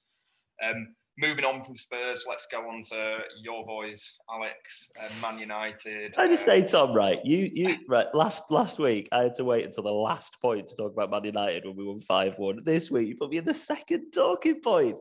Um, 0.64 0.96
moving 1.18 1.44
on 1.44 1.60
from 1.60 1.76
Spurs, 1.76 2.24
let's 2.26 2.46
go 2.46 2.66
on 2.70 2.80
to 2.88 3.18
your 3.42 3.66
boys, 3.66 4.18
Alex, 4.32 4.90
uh, 4.98 5.12
Man 5.20 5.38
United. 5.38 6.16
I 6.16 6.26
just 6.26 6.44
say, 6.44 6.64
Tom, 6.64 6.94
right? 6.94 7.20
You, 7.22 7.50
you, 7.52 7.76
right? 7.86 8.06
Last 8.14 8.50
last 8.50 8.78
week, 8.78 9.08
I 9.12 9.24
had 9.24 9.34
to 9.34 9.44
wait 9.44 9.66
until 9.66 9.84
the 9.84 9.92
last 9.92 10.40
point 10.40 10.68
to 10.68 10.74
talk 10.74 10.94
about 10.94 11.10
Man 11.10 11.24
United 11.24 11.66
when 11.66 11.76
we 11.76 11.84
won 11.84 12.00
five 12.00 12.38
one. 12.38 12.64
This 12.64 12.90
week, 12.90 13.08
you 13.08 13.14
put 13.14 13.28
me 13.28 13.36
in 13.36 13.44
the 13.44 13.52
second 13.52 14.10
talking 14.10 14.62
point. 14.62 14.96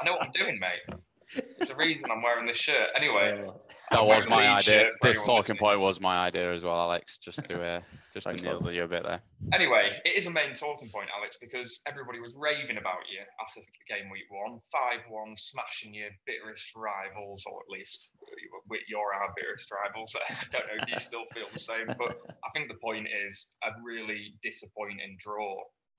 I 0.00 0.06
know 0.06 0.12
what 0.12 0.24
I'm 0.24 0.32
doing, 0.32 0.58
mate. 0.58 0.98
There's 1.34 1.70
a 1.70 1.76
reason 1.76 2.04
I'm 2.10 2.22
wearing 2.22 2.46
this 2.46 2.58
shirt. 2.58 2.88
Anyway, 2.96 3.44
that 3.90 4.04
was 4.04 4.28
my 4.28 4.46
idea. 4.48 4.90
This 5.02 5.24
talking 5.24 5.56
point 5.56 5.80
was 5.80 6.00
my 6.00 6.18
idea 6.18 6.52
as 6.52 6.62
well, 6.62 6.74
Alex. 6.74 7.18
Just 7.18 7.44
to 7.46 7.62
uh, 7.62 7.80
just 8.12 8.26
to 8.26 8.34
nail 8.34 8.60
you 8.72 8.84
a 8.84 8.88
bit 8.88 9.04
there. 9.04 9.22
Anyway, 9.52 9.90
it 10.04 10.16
is 10.16 10.26
a 10.26 10.30
main 10.30 10.52
talking 10.54 10.88
point, 10.88 11.08
Alex, 11.16 11.38
because 11.40 11.80
everybody 11.86 12.20
was 12.20 12.32
raving 12.36 12.78
about 12.78 13.04
you 13.10 13.20
after 13.40 13.60
game 13.88 14.10
week 14.10 14.28
one, 14.30 14.60
five 14.70 15.00
one, 15.08 15.34
smashing 15.36 15.94
your 15.94 16.10
bitterest 16.26 16.72
rivals, 16.76 17.44
or 17.46 17.60
at 17.60 17.70
least 17.70 18.10
you're 18.88 19.14
our 19.14 19.32
bitterest 19.36 19.70
rivals. 19.72 20.14
I 20.28 20.44
don't 20.50 20.66
know 20.66 20.82
if 20.82 20.88
you 20.88 20.98
still 21.00 21.24
feel 21.34 21.46
the 21.52 21.58
same, 21.58 21.86
but 21.86 22.20
I 22.44 22.50
think 22.54 22.68
the 22.68 22.80
point 22.82 23.08
is 23.26 23.50
a 23.64 23.70
really 23.82 24.34
disappointing 24.42 25.16
draw 25.18 25.56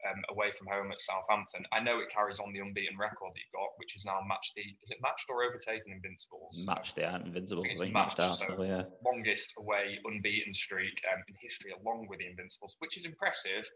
um, 0.10 0.22
away 0.30 0.52
from 0.52 0.68
home 0.68 0.92
at 0.92 1.02
Southampton. 1.02 1.66
I 1.72 1.80
know 1.80 2.00
it 2.00 2.10
carries 2.10 2.40
on 2.40 2.52
the 2.54 2.60
unbeaten 2.60 2.98
record 2.98 3.32
that 3.34 3.40
you've 3.40 3.56
got, 3.56 3.72
which 3.78 3.96
is 3.96 4.06
now 4.06 4.20
matched 4.28 4.56
the 4.56 4.64
is 4.84 4.92
it 4.92 5.02
matched 5.02 5.30
or 5.30 5.44
overtaken 5.44 5.92
Invincibles? 5.92 6.64
Matched 6.66 6.96
the 6.96 7.08
Invincibles, 7.08 7.68
I 7.72 7.78
think 7.78 7.94
matched, 7.94 8.18
matched 8.18 8.30
Arsenal, 8.30 8.58
so 8.58 8.64
yeah. 8.64 8.84
Longest 9.06 9.54
away 9.58 10.00
unbeaten 10.06 10.54
streak 10.54 11.00
um, 11.12 11.24
in 11.28 11.36
history, 11.40 11.72
along 11.72 12.08
with 12.10 12.20
the 12.20 12.28
Invincibles, 12.28 12.76
which 12.80 12.98
is 12.98 13.06
impressive. 13.06 13.70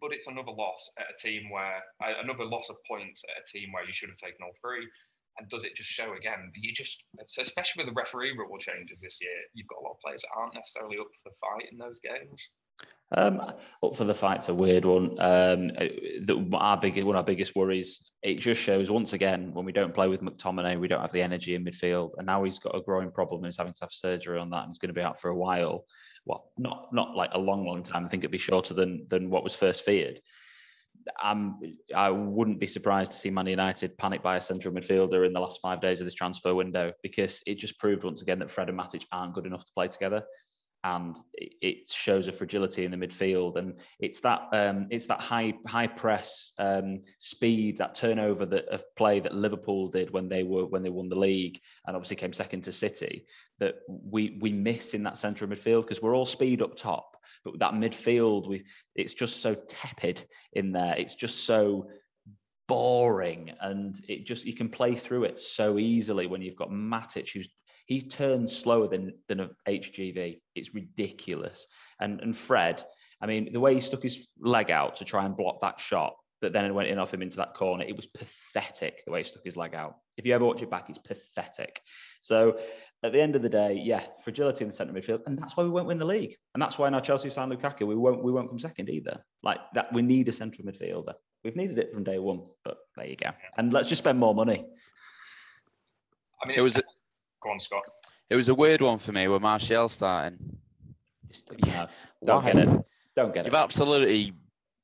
But 0.00 0.12
it's 0.12 0.26
another 0.28 0.52
loss 0.52 0.90
at 0.98 1.06
a 1.08 1.16
team 1.16 1.48
where 1.48 1.80
uh, 2.04 2.20
another 2.22 2.44
loss 2.44 2.68
of 2.68 2.76
points 2.86 3.24
at 3.24 3.40
a 3.40 3.44
team 3.48 3.72
where 3.72 3.86
you 3.86 3.94
should 3.94 4.10
have 4.10 4.20
taken 4.20 4.44
all 4.44 4.52
three. 4.60 4.86
And 5.38 5.48
does 5.48 5.64
it 5.64 5.76
just 5.76 5.90
show 5.90 6.14
again? 6.14 6.50
You 6.54 6.72
just, 6.72 7.02
especially 7.20 7.84
with 7.84 7.92
the 7.92 7.98
referee 7.98 8.36
rule 8.36 8.56
changes 8.58 9.00
this 9.00 9.20
year, 9.20 9.36
you've 9.52 9.68
got 9.68 9.80
a 9.80 9.84
lot 9.84 9.96
of 9.96 10.00
players 10.00 10.22
that 10.22 10.32
aren't 10.36 10.54
necessarily 10.54 10.96
up 10.96 11.08
for 11.12 11.28
the 11.28 11.36
fight 11.40 11.68
in 11.70 11.76
those 11.76 12.00
games. 12.00 12.50
Um, 13.12 13.40
up 13.40 13.94
for 13.94 14.04
the 14.04 14.14
fight's 14.14 14.48
a 14.48 14.54
weird 14.54 14.84
one. 14.84 15.10
Um, 15.20 15.68
the, 15.68 16.48
our 16.54 16.76
big, 16.76 16.96
one 17.04 17.14
of 17.14 17.20
our 17.20 17.24
biggest 17.24 17.54
worries. 17.54 18.10
It 18.22 18.40
just 18.40 18.60
shows 18.60 18.90
once 18.90 19.12
again 19.12 19.54
when 19.54 19.64
we 19.64 19.72
don't 19.72 19.94
play 19.94 20.08
with 20.08 20.22
McTominay, 20.22 20.78
we 20.78 20.88
don't 20.88 21.00
have 21.00 21.12
the 21.12 21.22
energy 21.22 21.54
in 21.54 21.64
midfield, 21.64 22.10
and 22.18 22.26
now 22.26 22.42
he's 22.42 22.58
got 22.58 22.74
a 22.74 22.80
growing 22.80 23.12
problem 23.12 23.40
and 23.40 23.46
he's 23.46 23.58
having 23.58 23.74
to 23.74 23.80
have 23.82 23.92
surgery 23.92 24.40
on 24.40 24.50
that, 24.50 24.64
and 24.64 24.70
he's 24.70 24.78
going 24.78 24.88
to 24.88 25.00
be 25.00 25.02
out 25.02 25.20
for 25.20 25.28
a 25.28 25.36
while. 25.36 25.84
Well, 26.24 26.50
not 26.58 26.92
not 26.92 27.14
like 27.14 27.30
a 27.34 27.38
long, 27.38 27.64
long 27.64 27.84
time. 27.84 28.04
I 28.04 28.08
think 28.08 28.24
it'd 28.24 28.32
be 28.32 28.38
shorter 28.38 28.74
than 28.74 29.06
than 29.08 29.30
what 29.30 29.44
was 29.44 29.54
first 29.54 29.84
feared. 29.84 30.20
I'm, 31.22 31.60
I 31.94 32.10
wouldn't 32.10 32.58
be 32.58 32.66
surprised 32.66 33.12
to 33.12 33.18
see 33.18 33.30
Man 33.30 33.46
United 33.46 33.96
panic 33.96 34.24
by 34.24 34.36
a 34.36 34.40
central 34.40 34.74
midfielder 34.74 35.24
in 35.24 35.32
the 35.32 35.38
last 35.38 35.60
five 35.60 35.80
days 35.80 36.00
of 36.00 36.06
this 36.06 36.14
transfer 36.14 36.52
window 36.52 36.92
because 37.00 37.44
it 37.46 37.58
just 37.58 37.78
proved 37.78 38.02
once 38.02 38.22
again 38.22 38.40
that 38.40 38.50
Fred 38.50 38.68
and 38.68 38.76
Matic 38.76 39.04
aren't 39.12 39.32
good 39.32 39.46
enough 39.46 39.64
to 39.66 39.72
play 39.72 39.86
together 39.86 40.24
and 40.86 41.16
it 41.34 41.88
shows 41.88 42.28
a 42.28 42.32
fragility 42.32 42.84
in 42.84 42.92
the 42.92 42.96
midfield. 42.96 43.56
And 43.56 43.78
it's 43.98 44.20
that 44.20 44.42
um, 44.52 44.86
it's 44.90 45.06
that 45.06 45.20
high 45.20 45.54
high 45.66 45.88
press 45.88 46.52
um, 46.58 47.00
speed, 47.18 47.78
that 47.78 47.96
turnover 47.96 48.46
that 48.46 48.68
of 48.68 48.84
play 48.94 49.18
that 49.20 49.34
Liverpool 49.34 49.88
did 49.88 50.10
when 50.10 50.28
they 50.28 50.44
were 50.44 50.66
when 50.66 50.84
they 50.84 50.90
won 50.90 51.08
the 51.08 51.18
league, 51.18 51.58
and 51.86 51.96
obviously 51.96 52.16
came 52.16 52.32
second 52.32 52.62
to 52.62 52.72
City. 52.72 53.26
That 53.58 53.76
we 53.88 54.38
we 54.40 54.52
miss 54.52 54.94
in 54.94 55.02
that 55.02 55.18
centre 55.18 55.44
of 55.44 55.50
midfield 55.50 55.82
because 55.82 56.00
we're 56.00 56.16
all 56.16 56.26
speed 56.26 56.62
up 56.62 56.76
top, 56.76 57.16
but 57.44 57.58
that 57.58 57.72
midfield 57.72 58.48
we 58.48 58.64
it's 58.94 59.14
just 59.14 59.40
so 59.40 59.54
tepid 59.54 60.24
in 60.52 60.70
there. 60.70 60.94
It's 60.96 61.16
just 61.16 61.44
so 61.44 61.88
boring 62.68 63.52
and 63.60 63.94
it 64.08 64.26
just 64.26 64.44
you 64.44 64.52
can 64.52 64.68
play 64.68 64.96
through 64.96 65.22
it 65.22 65.38
so 65.38 65.78
easily 65.78 66.26
when 66.26 66.42
you've 66.42 66.56
got 66.56 66.68
Matic 66.68 67.32
who's 67.32 67.48
he 67.86 68.02
turns 68.02 68.56
slower 68.56 68.88
than 68.88 69.14
than 69.28 69.40
a 69.40 69.50
HGV. 69.66 70.40
It's 70.54 70.74
ridiculous. 70.74 71.66
And 72.00 72.20
and 72.20 72.36
Fred, 72.36 72.84
I 73.20 73.26
mean, 73.26 73.52
the 73.52 73.60
way 73.60 73.74
he 73.74 73.80
stuck 73.80 74.02
his 74.02 74.28
leg 74.38 74.70
out 74.70 74.96
to 74.96 75.04
try 75.04 75.24
and 75.24 75.36
block 75.36 75.60
that 75.62 75.80
shot 75.80 76.16
that 76.42 76.52
then 76.52 76.74
went 76.74 76.88
in 76.88 76.98
off 76.98 77.14
him 77.14 77.22
into 77.22 77.38
that 77.38 77.54
corner, 77.54 77.84
it 77.84 77.96
was 77.96 78.06
pathetic 78.06 79.02
the 79.04 79.10
way 79.10 79.20
he 79.20 79.24
stuck 79.24 79.44
his 79.44 79.56
leg 79.56 79.74
out. 79.74 79.96
If 80.18 80.26
you 80.26 80.34
ever 80.34 80.44
watch 80.44 80.62
it 80.62 80.70
back, 80.70 80.88
it's 80.90 80.98
pathetic. 80.98 81.80
So 82.20 82.58
at 83.02 83.12
the 83.12 83.20
end 83.20 83.36
of 83.36 83.42
the 83.42 83.48
day, 83.48 83.80
yeah, 83.82 84.02
fragility 84.22 84.64
in 84.64 84.68
the 84.68 84.76
centre 84.76 84.92
midfield, 84.92 85.22
and 85.26 85.38
that's 85.38 85.56
why 85.56 85.64
we 85.64 85.70
won't 85.70 85.86
win 85.86 85.98
the 85.98 86.04
league, 86.04 86.36
and 86.54 86.62
that's 86.62 86.78
why 86.78 86.88
now 86.90 87.00
Chelsea 87.00 87.30
signed 87.30 87.52
Lukaku. 87.52 87.86
We 87.86 87.94
won't 87.94 88.22
we 88.22 88.32
won't 88.32 88.48
come 88.48 88.58
second 88.58 88.90
either. 88.90 89.24
Like 89.42 89.60
that, 89.74 89.92
we 89.92 90.02
need 90.02 90.28
a 90.28 90.32
central 90.32 90.66
midfielder. 90.66 91.14
We've 91.44 91.56
needed 91.56 91.78
it 91.78 91.92
from 91.92 92.02
day 92.02 92.18
one, 92.18 92.42
but 92.64 92.78
there 92.96 93.06
you 93.06 93.16
go. 93.16 93.30
And 93.56 93.72
let's 93.72 93.88
just 93.88 94.02
spend 94.02 94.18
more 94.18 94.34
money. 94.34 94.66
I 96.42 96.48
mean, 96.48 96.58
it 96.58 96.64
was 96.64 96.78
Go 97.46 97.52
on, 97.52 97.60
Scott. 97.60 97.84
It 98.28 98.34
was 98.34 98.48
a 98.48 98.54
weird 98.54 98.80
one 98.80 98.98
for 98.98 99.12
me 99.12 99.28
with 99.28 99.40
Martial 99.40 99.88
starting. 99.88 100.36
Yeah, 101.64 101.86
don't 102.24 102.44
Why? 102.44 102.50
get 102.50 102.68
it. 102.68 102.84
Don't 103.14 103.32
get 103.32 103.46
it. 103.46 103.46
You've 103.46 103.54
absolutely 103.54 104.32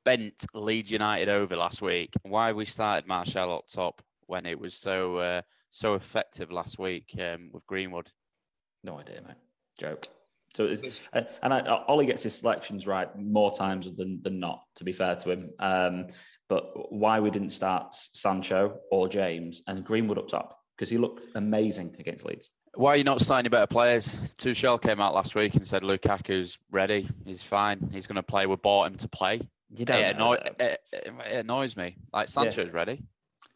bent 0.05 0.47
Leeds 0.55 0.93
United 0.93 1.29
over 1.29 1.57
last 1.57 1.83
week. 1.83 2.15
Why 2.23 2.53
we 2.53 2.65
started 2.65 3.09
Martial 3.09 3.53
up 3.53 3.67
top 3.67 4.01
when 4.27 4.47
it 4.47 4.57
was 4.57 4.75
so 4.75 5.17
uh, 5.17 5.43
so 5.71 5.95
effective 5.95 6.53
last 6.53 6.79
week 6.79 7.13
um, 7.19 7.51
with 7.53 7.67
Greenwood? 7.67 8.09
No 8.85 9.01
idea, 9.01 9.23
mate. 9.27 9.35
Joke. 9.77 10.07
So 10.55 10.67
it's, 10.67 10.83
and 11.13 11.55
I, 11.55 11.85
Ole 11.89 12.05
gets 12.05 12.23
his 12.23 12.39
selections 12.39 12.87
right 12.87 13.09
more 13.19 13.53
times 13.53 13.91
than, 13.97 14.21
than 14.23 14.39
not. 14.39 14.63
To 14.77 14.85
be 14.85 14.93
fair 14.93 15.17
to 15.17 15.31
him, 15.33 15.51
um, 15.59 16.07
but 16.49 16.93
why 16.93 17.19
we 17.19 17.31
didn't 17.31 17.51
start 17.51 17.93
Sancho 17.93 18.79
or 18.93 19.09
James 19.09 19.63
and 19.67 19.85
Greenwood 19.85 20.19
up 20.19 20.29
top? 20.29 20.62
Because 20.83 20.91
he 20.91 20.99
looked 20.99 21.25
amazing 21.37 21.95
against 22.01 22.25
Leeds. 22.25 22.49
Why 22.75 22.95
are 22.95 22.97
you 22.97 23.05
not 23.05 23.21
signing 23.21 23.51
better 23.51 23.69
players? 23.69 24.17
Tuchel 24.37 24.83
came 24.83 25.01
out 25.01 25.15
last 25.15 25.37
week 25.37 25.55
and 25.55 25.65
said 25.65 25.85
Lukaku's 25.85 26.59
ready. 26.73 27.09
He's 27.25 27.41
fine. 27.41 27.89
He's 27.93 28.09
going 28.09 28.17
to 28.17 28.23
play. 28.25 28.47
We 28.47 28.57
bought 28.57 28.89
him 28.89 28.97
to 28.97 29.07
play. 29.07 29.43
You 29.77 29.85
don't 29.85 30.01
it, 30.01 30.17
annoy, 30.17 30.39
it, 30.59 30.81
it, 30.93 31.13
annoys 31.37 31.77
me. 31.77 31.99
Like 32.13 32.29
Sancho's 32.29 32.67
yeah. 32.67 32.73
ready. 32.73 33.05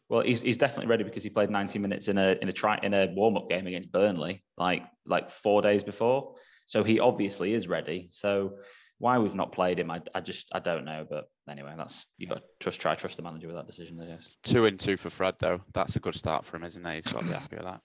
Well, 0.07 0.21
he's, 0.21 0.39
he's 0.39 0.55
definitely 0.55 0.87
ready 0.87 1.03
because 1.03 1.21
he 1.21 1.29
played 1.29 1.49
90 1.49 1.79
minutes 1.79 2.07
in 2.07 2.17
a 2.17 2.37
in 2.41 2.47
a 2.47 2.53
try 2.53 2.79
in 2.81 2.93
a 2.93 3.07
warm 3.07 3.35
up 3.35 3.49
game 3.49 3.67
against 3.67 3.91
Burnley, 3.91 4.41
like 4.57 4.83
like 5.05 5.29
four 5.29 5.61
days 5.61 5.83
before. 5.83 6.35
So 6.65 6.85
he 6.85 7.01
obviously 7.01 7.53
is 7.53 7.67
ready. 7.67 8.07
So 8.09 8.53
why 8.99 9.17
we've 9.17 9.35
not 9.35 9.51
played 9.51 9.79
him, 9.79 9.91
I, 9.91 10.01
I 10.15 10.21
just 10.21 10.49
I 10.53 10.59
don't 10.59 10.85
know. 10.85 11.05
But 11.09 11.29
anyway, 11.49 11.73
that's 11.77 12.05
you 12.17 12.27
got 12.27 12.35
to 12.35 12.43
trust 12.59 12.81
try 12.81 12.95
trust 12.95 13.17
the 13.17 13.23
manager 13.23 13.47
with 13.47 13.55
that 13.55 13.67
decision. 13.67 13.99
I 14.01 14.05
guess. 14.05 14.29
Two 14.43 14.65
and 14.65 14.79
two 14.79 14.97
for 14.97 15.09
Fred 15.09 15.35
though. 15.39 15.61
That's 15.73 15.95
a 15.95 15.99
good 15.99 16.15
start 16.15 16.45
for 16.45 16.57
him, 16.57 16.63
isn't 16.63 16.85
it? 16.85 17.03
He's 17.03 17.13
got 17.13 17.21
to 17.21 17.27
be 17.27 17.33
happy 17.33 17.55
with 17.57 17.65
that. 17.65 17.81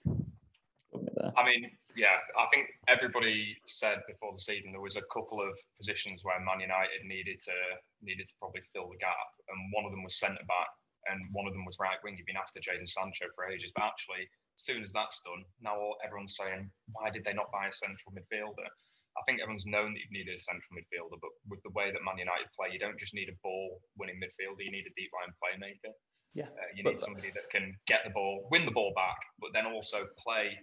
I 1.35 1.45
mean, 1.45 1.71
yeah, 1.95 2.21
I 2.37 2.45
think 2.53 2.69
everybody 2.87 3.57
said 3.65 4.01
before 4.07 4.33
the 4.33 4.41
season 4.41 4.71
there 4.71 4.81
was 4.81 4.97
a 4.97 5.07
couple 5.13 5.41
of 5.41 5.57
positions 5.77 6.21
where 6.23 6.39
Man 6.39 6.59
United 6.59 7.05
needed 7.05 7.39
to 7.45 7.55
needed 8.01 8.25
to 8.27 8.33
probably 8.39 8.61
fill 8.73 8.89
the 8.89 8.97
gap, 8.97 9.33
and 9.49 9.57
one 9.73 9.85
of 9.85 9.91
them 9.91 10.03
was 10.03 10.19
centre 10.19 10.45
back, 10.47 10.69
and 11.09 11.21
one 11.31 11.47
of 11.47 11.53
them 11.53 11.65
was 11.65 11.77
right 11.79 11.97
wing. 12.03 12.15
You've 12.17 12.27
been 12.27 12.37
after 12.37 12.59
Jadon 12.59 12.89
Sancho 12.89 13.25
for 13.35 13.49
ages, 13.49 13.71
but 13.75 13.85
actually, 13.85 14.29
as 14.57 14.61
soon 14.61 14.83
as 14.83 14.93
that's 14.93 15.21
done, 15.21 15.43
now 15.61 15.77
everyone's 16.05 16.37
saying, 16.37 16.69
why 16.93 17.09
did 17.09 17.23
they 17.23 17.33
not 17.33 17.51
buy 17.51 17.67
a 17.67 17.73
central 17.73 18.13
midfielder? 18.13 18.69
I 19.13 19.21
think 19.25 19.41
everyone's 19.41 19.69
known 19.69 19.93
that 19.93 20.01
you've 20.01 20.15
needed 20.15 20.35
a 20.35 20.41
central 20.41 20.73
midfielder, 20.73 21.21
but 21.21 21.33
with 21.45 21.61
the 21.61 21.73
way 21.77 21.93
that 21.93 22.01
Man 22.01 22.17
United 22.17 22.49
play, 22.57 22.73
you 22.73 22.81
don't 22.81 22.97
just 22.97 23.13
need 23.13 23.29
a 23.29 23.37
ball 23.45 23.81
winning 23.97 24.17
midfielder, 24.17 24.61
you 24.65 24.73
need 24.73 24.89
a 24.89 24.95
deep 24.97 25.13
line 25.13 25.33
playmaker. 25.37 25.93
Yeah. 26.33 26.49
Uh, 26.49 26.69
you 26.73 26.81
need 26.81 26.97
somebody 26.97 27.29
that 27.37 27.45
can 27.53 27.77
get 27.85 28.01
the 28.05 28.09
ball, 28.09 28.49
win 28.49 28.65
the 28.65 28.73
ball 28.73 28.91
back, 28.97 29.21
but 29.37 29.53
then 29.53 29.69
also 29.69 30.09
play 30.17 30.57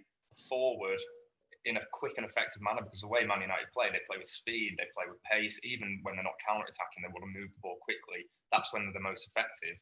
forward 0.49 0.99
in 1.63 1.77
a 1.77 1.85
quick 1.93 2.17
and 2.17 2.25
effective 2.25 2.61
manner 2.61 2.81
because 2.81 3.01
the 3.01 3.07
way 3.07 3.23
Man 3.23 3.39
United 3.39 3.71
play, 3.71 3.87
they 3.87 4.03
play 4.09 4.17
with 4.17 4.27
speed, 4.27 4.75
they 4.75 4.89
play 4.97 5.05
with 5.07 5.21
pace. 5.23 5.61
Even 5.63 6.01
when 6.03 6.17
they're 6.17 6.27
not 6.27 6.39
counter 6.43 6.65
attacking, 6.65 7.05
they 7.05 7.13
want 7.13 7.23
to 7.23 7.31
move 7.31 7.53
the 7.53 7.61
ball 7.61 7.77
quickly. 7.85 8.27
That's 8.51 8.73
when 8.73 8.83
they're 8.83 8.97
the 8.97 9.05
most 9.05 9.29
effective. 9.29 9.77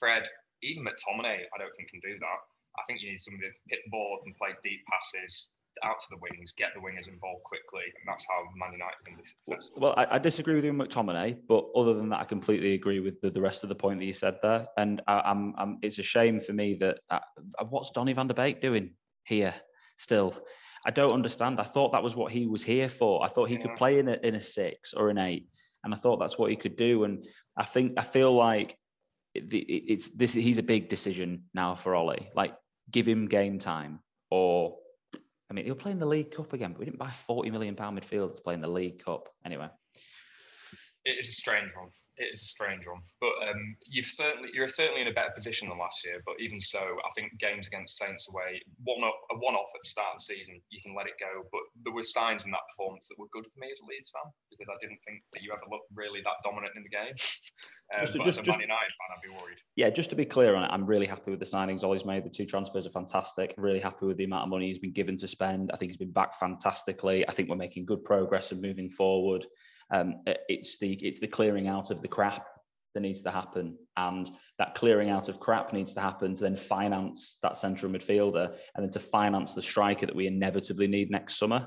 Fred, 0.00 0.26
even 0.62 0.82
McTominay, 0.82 1.46
I 1.46 1.56
don't 1.58 1.74
think 1.76 1.90
can 1.90 2.02
do 2.02 2.18
that. 2.18 2.40
I 2.78 2.82
think 2.86 3.02
you 3.02 3.10
need 3.10 3.20
somebody 3.20 3.50
to 3.50 3.54
hit 3.68 3.82
the 3.84 3.94
ball 3.94 4.22
and 4.24 4.34
play 4.38 4.54
deep 4.62 4.82
passes, 4.86 5.50
out 5.84 5.98
to 6.00 6.06
the 6.10 6.16
wings, 6.16 6.52
get 6.52 6.70
the 6.74 6.80
wingers 6.80 7.08
involved 7.08 7.44
quickly, 7.44 7.82
and 7.84 8.06
that's 8.06 8.26
how 8.28 8.44
Man 8.56 8.72
United 8.72 8.96
can 9.04 9.16
be 9.16 9.24
successful. 9.24 9.80
Well, 9.80 9.94
I, 9.96 10.16
I, 10.16 10.18
disagree 10.18 10.54
with 10.54 10.64
you, 10.64 10.72
McTominay, 10.72 11.38
but 11.48 11.66
other 11.74 11.94
than 11.94 12.08
that, 12.10 12.20
I 12.20 12.24
completely 12.24 12.74
agree 12.74 13.00
with 13.00 13.20
the, 13.20 13.30
the 13.30 13.40
rest 13.40 13.62
of 13.62 13.68
the 13.68 13.74
point 13.74 13.98
that 14.00 14.06
you 14.06 14.12
said 14.12 14.38
there. 14.42 14.66
And 14.76 15.02
I, 15.06 15.30
am 15.30 15.78
it's 15.82 15.98
a 15.98 16.02
shame 16.02 16.40
for 16.40 16.52
me 16.52 16.74
that 16.80 17.00
uh, 17.10 17.20
what's 17.68 17.90
Donny 17.90 18.12
Van 18.12 18.26
de 18.26 18.34
Beek 18.34 18.60
doing 18.60 18.90
here 19.24 19.54
still? 19.96 20.34
I 20.86 20.90
don't 20.90 21.12
understand. 21.12 21.60
I 21.60 21.64
thought 21.64 21.92
that 21.92 22.02
was 22.02 22.16
what 22.16 22.32
he 22.32 22.46
was 22.46 22.62
here 22.62 22.88
for. 22.88 23.24
I 23.24 23.28
thought 23.28 23.48
he 23.48 23.56
yeah. 23.56 23.62
could 23.62 23.76
play 23.76 23.98
in 23.98 24.08
a, 24.08 24.18
in 24.22 24.34
a 24.34 24.40
six 24.40 24.94
or 24.94 25.10
an 25.10 25.18
eight, 25.18 25.48
and 25.84 25.92
I 25.92 25.96
thought 25.96 26.18
that's 26.18 26.38
what 26.38 26.50
he 26.50 26.56
could 26.56 26.76
do. 26.76 27.04
And 27.04 27.24
I 27.56 27.64
think 27.64 27.94
I 27.96 28.02
feel 28.02 28.34
like 28.34 28.76
it's 29.34 30.08
this. 30.08 30.34
He's 30.34 30.58
a 30.58 30.62
big 30.62 30.88
decision 30.88 31.44
now 31.54 31.74
for 31.74 31.94
Ole. 31.94 32.30
Like, 32.34 32.54
give 32.90 33.06
him 33.06 33.26
game 33.26 33.58
time 33.58 34.00
or 34.30 34.77
I 35.50 35.54
mean, 35.54 35.64
he'll 35.64 35.74
play 35.74 35.92
in 35.92 35.98
the 35.98 36.06
League 36.06 36.30
Cup 36.30 36.52
again, 36.52 36.72
but 36.72 36.80
we 36.80 36.84
didn't 36.84 36.98
buy 36.98 37.10
forty 37.10 37.50
million 37.50 37.74
pound 37.74 37.98
midfielders 37.98 38.36
to 38.36 38.42
play 38.42 38.54
in 38.54 38.60
the 38.60 38.68
League 38.68 39.04
Cup 39.04 39.28
anyway 39.44 39.68
it 41.08 41.16
is 41.18 41.28
a 41.30 41.32
strange 41.32 41.72
one. 41.74 41.88
It 42.18 42.28
is 42.34 42.42
a 42.42 42.52
strange 42.52 42.84
one, 42.84 43.00
but 43.20 43.32
um, 43.48 43.76
you've 43.86 44.06
certainly 44.06 44.50
you're 44.52 44.68
certainly 44.68 45.00
in 45.00 45.08
a 45.08 45.12
better 45.12 45.32
position 45.34 45.68
than 45.68 45.78
last 45.78 46.04
year. 46.04 46.20
But 46.26 46.36
even 46.40 46.60
so, 46.60 46.80
I 46.80 47.10
think 47.14 47.38
games 47.38 47.66
against 47.66 47.96
Saints 47.96 48.28
away, 48.28 48.60
one 48.84 49.00
a 49.00 49.36
one 49.38 49.54
off 49.54 49.72
at 49.74 49.80
the 49.82 49.88
start 49.88 50.14
of 50.14 50.18
the 50.20 50.34
season, 50.34 50.60
you 50.68 50.82
can 50.82 50.94
let 50.94 51.06
it 51.06 51.16
go. 51.18 51.48
But 51.50 51.62
there 51.84 51.94
were 51.94 52.02
signs 52.02 52.44
in 52.44 52.52
that 52.52 52.66
performance 52.70 53.08
that 53.08 53.18
were 53.18 53.32
good 53.32 53.46
for 53.46 53.58
me 53.58 53.68
as 53.72 53.80
a 53.80 53.86
Leeds 53.86 54.10
fan 54.10 54.28
because 54.58 54.74
I 54.74 54.78
didn't 54.84 54.98
think 55.06 55.22
that 55.32 55.42
you 55.42 55.52
ever 55.52 55.62
looked 55.70 55.86
really 55.94 56.20
that 56.22 56.42
dominant 56.42 56.72
in 56.76 56.82
the 56.82 56.88
game. 56.88 57.14
Um, 57.90 58.00
just, 58.00 58.12
just, 58.12 58.36
just, 58.44 58.48
Man 58.58 58.60
United 58.60 58.68
fan, 58.68 59.16
I'd 59.16 59.22
be 59.22 59.30
worried. 59.42 59.56
Yeah, 59.74 59.88
just 59.88 60.10
to 60.10 60.16
be 60.16 60.26
clear 60.26 60.54
on 60.54 60.62
it, 60.62 60.68
I'm 60.70 60.84
really 60.84 61.06
happy 61.06 61.30
with 61.30 61.40
the 61.40 61.46
signings 61.46 61.84
Ole's 61.84 62.04
made. 62.04 62.22
The 62.22 62.28
two 62.28 62.44
transfers 62.44 62.86
are 62.86 62.90
fantastic. 62.90 63.54
I'm 63.56 63.64
really 63.64 63.80
happy 63.80 64.04
with 64.04 64.18
the 64.18 64.24
amount 64.24 64.42
of 64.42 64.50
money 64.50 64.66
he's 64.68 64.78
been 64.78 64.92
given 64.92 65.16
to 65.16 65.26
spend. 65.26 65.70
I 65.72 65.78
think 65.78 65.92
he's 65.92 65.96
been 65.96 66.12
back 66.12 66.38
fantastically. 66.38 67.26
I 67.26 67.32
think 67.32 67.48
we're 67.48 67.56
making 67.56 67.86
good 67.86 68.04
progress 68.04 68.52
and 68.52 68.60
moving 68.60 68.90
forward. 68.90 69.46
Um, 69.90 70.16
it's 70.26 70.78
the 70.78 70.92
it's 71.02 71.18
the 71.18 71.28
clearing 71.28 71.66
out 71.66 71.90
of 71.90 72.02
the 72.02 72.08
crap 72.08 72.46
that 72.94 73.00
needs 73.00 73.22
to 73.22 73.30
happen, 73.30 73.78
and 73.96 74.30
that 74.58 74.74
clearing 74.74 75.08
out 75.08 75.30
of 75.30 75.40
crap 75.40 75.72
needs 75.72 75.94
to 75.94 76.00
happen 76.00 76.34
to 76.34 76.42
then 76.42 76.56
finance 76.56 77.38
that 77.42 77.56
central 77.56 77.90
midfielder, 77.90 78.54
and 78.74 78.84
then 78.84 78.90
to 78.90 79.00
finance 79.00 79.54
the 79.54 79.62
striker 79.62 80.04
that 80.04 80.14
we 80.14 80.26
inevitably 80.26 80.88
need 80.88 81.10
next 81.10 81.38
summer, 81.38 81.66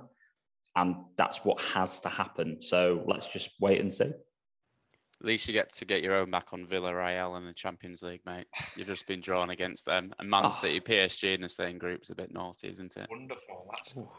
and 0.76 0.96
that's 1.18 1.44
what 1.44 1.60
has 1.62 2.00
to 2.02 2.10
happen. 2.10 2.62
So 2.62 3.04
let's 3.06 3.28
just 3.28 3.52
wait 3.60 3.82
and 3.82 3.94
see. 3.94 4.06
At 4.06 5.28
least 5.28 5.48
you 5.48 5.54
get 5.54 5.72
to 5.74 5.86
get 5.86 6.02
your 6.02 6.16
own 6.16 6.32
back 6.32 6.48
on 6.52 6.66
Villarreal 6.66 7.38
in 7.38 7.46
the 7.46 7.54
Champions 7.54 8.02
League, 8.02 8.22
mate. 8.26 8.48
You've 8.76 8.88
just 8.88 9.06
been 9.06 9.22
drawn 9.22 9.52
against 9.52 9.86
them. 9.86 10.14
And 10.18 10.28
Man 10.28 10.46
oh. 10.46 10.52
City, 10.52 10.80
PSG 10.80 11.36
in 11.36 11.42
the 11.42 11.50
same 11.50 11.78
group 11.78 12.02
is 12.02 12.10
a 12.10 12.16
bit 12.16 12.34
naughty, 12.34 12.70
isn't 12.70 12.98
it? 12.98 13.08
Wonderful. 13.10 13.68
That's 13.70 13.94
cool. 13.94 14.12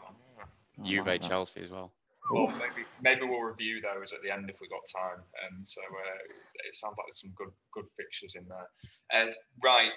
Juve, 0.83 1.19
Chelsea 1.19 1.61
as 1.61 1.71
well. 1.71 1.93
Well, 2.31 2.47
maybe 2.47 2.87
maybe 3.01 3.25
we'll 3.25 3.41
review 3.41 3.81
those 3.81 4.13
at 4.13 4.21
the 4.23 4.31
end 4.31 4.49
if 4.49 4.55
we've 4.61 4.69
got 4.69 4.79
time. 4.95 5.19
Um, 5.19 5.63
so 5.65 5.81
uh, 5.81 6.23
it 6.69 6.79
sounds 6.79 6.95
like 6.97 7.07
there's 7.07 7.19
some 7.19 7.33
good 7.35 7.51
good 7.73 7.85
fixtures 7.97 8.35
in 8.35 8.47
there. 8.47 9.27
Uh, 9.27 9.31
right, 9.61 9.91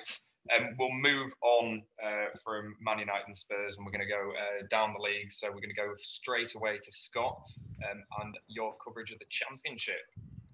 um, 0.54 0.74
we'll 0.78 0.92
move 0.92 1.32
on 1.42 1.82
uh, 2.04 2.26
from 2.42 2.76
Man 2.80 2.98
United 2.98 3.26
and 3.26 3.36
Spurs, 3.36 3.76
and 3.76 3.86
we're 3.86 3.92
going 3.92 4.06
to 4.06 4.12
go 4.12 4.32
uh, 4.32 4.66
down 4.70 4.94
the 4.94 5.02
league. 5.02 5.30
So 5.30 5.48
we're 5.48 5.64
going 5.64 5.74
to 5.74 5.80
go 5.80 5.92
straight 5.98 6.54
away 6.54 6.78
to 6.78 6.92
Scott 6.92 7.40
um, 7.90 8.02
and 8.22 8.38
your 8.48 8.74
coverage 8.84 9.12
of 9.12 9.18
the 9.18 9.26
Championship. 9.30 10.04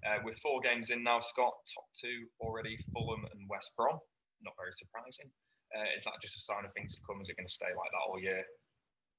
Uh, 0.05 0.19
with 0.23 0.39
four 0.39 0.59
games 0.59 0.89
in 0.89 1.03
now, 1.03 1.19
Scott, 1.19 1.53
top 1.73 1.85
two 1.93 2.27
already, 2.41 2.77
Fulham 2.93 3.25
and 3.31 3.47
West 3.49 3.71
Brom. 3.77 3.99
Not 4.43 4.53
very 4.57 4.73
surprising. 4.73 5.29
Uh, 5.75 5.95
is 5.95 6.03
that 6.03 6.13
just 6.21 6.37
a 6.37 6.41
sign 6.41 6.65
of 6.65 6.73
things 6.73 6.95
to 6.95 7.01
come? 7.07 7.21
Is 7.21 7.29
it 7.29 7.37
going 7.37 7.47
to 7.47 7.53
stay 7.53 7.67
like 7.67 7.91
that 7.91 8.09
all 8.09 8.19
year? 8.19 8.43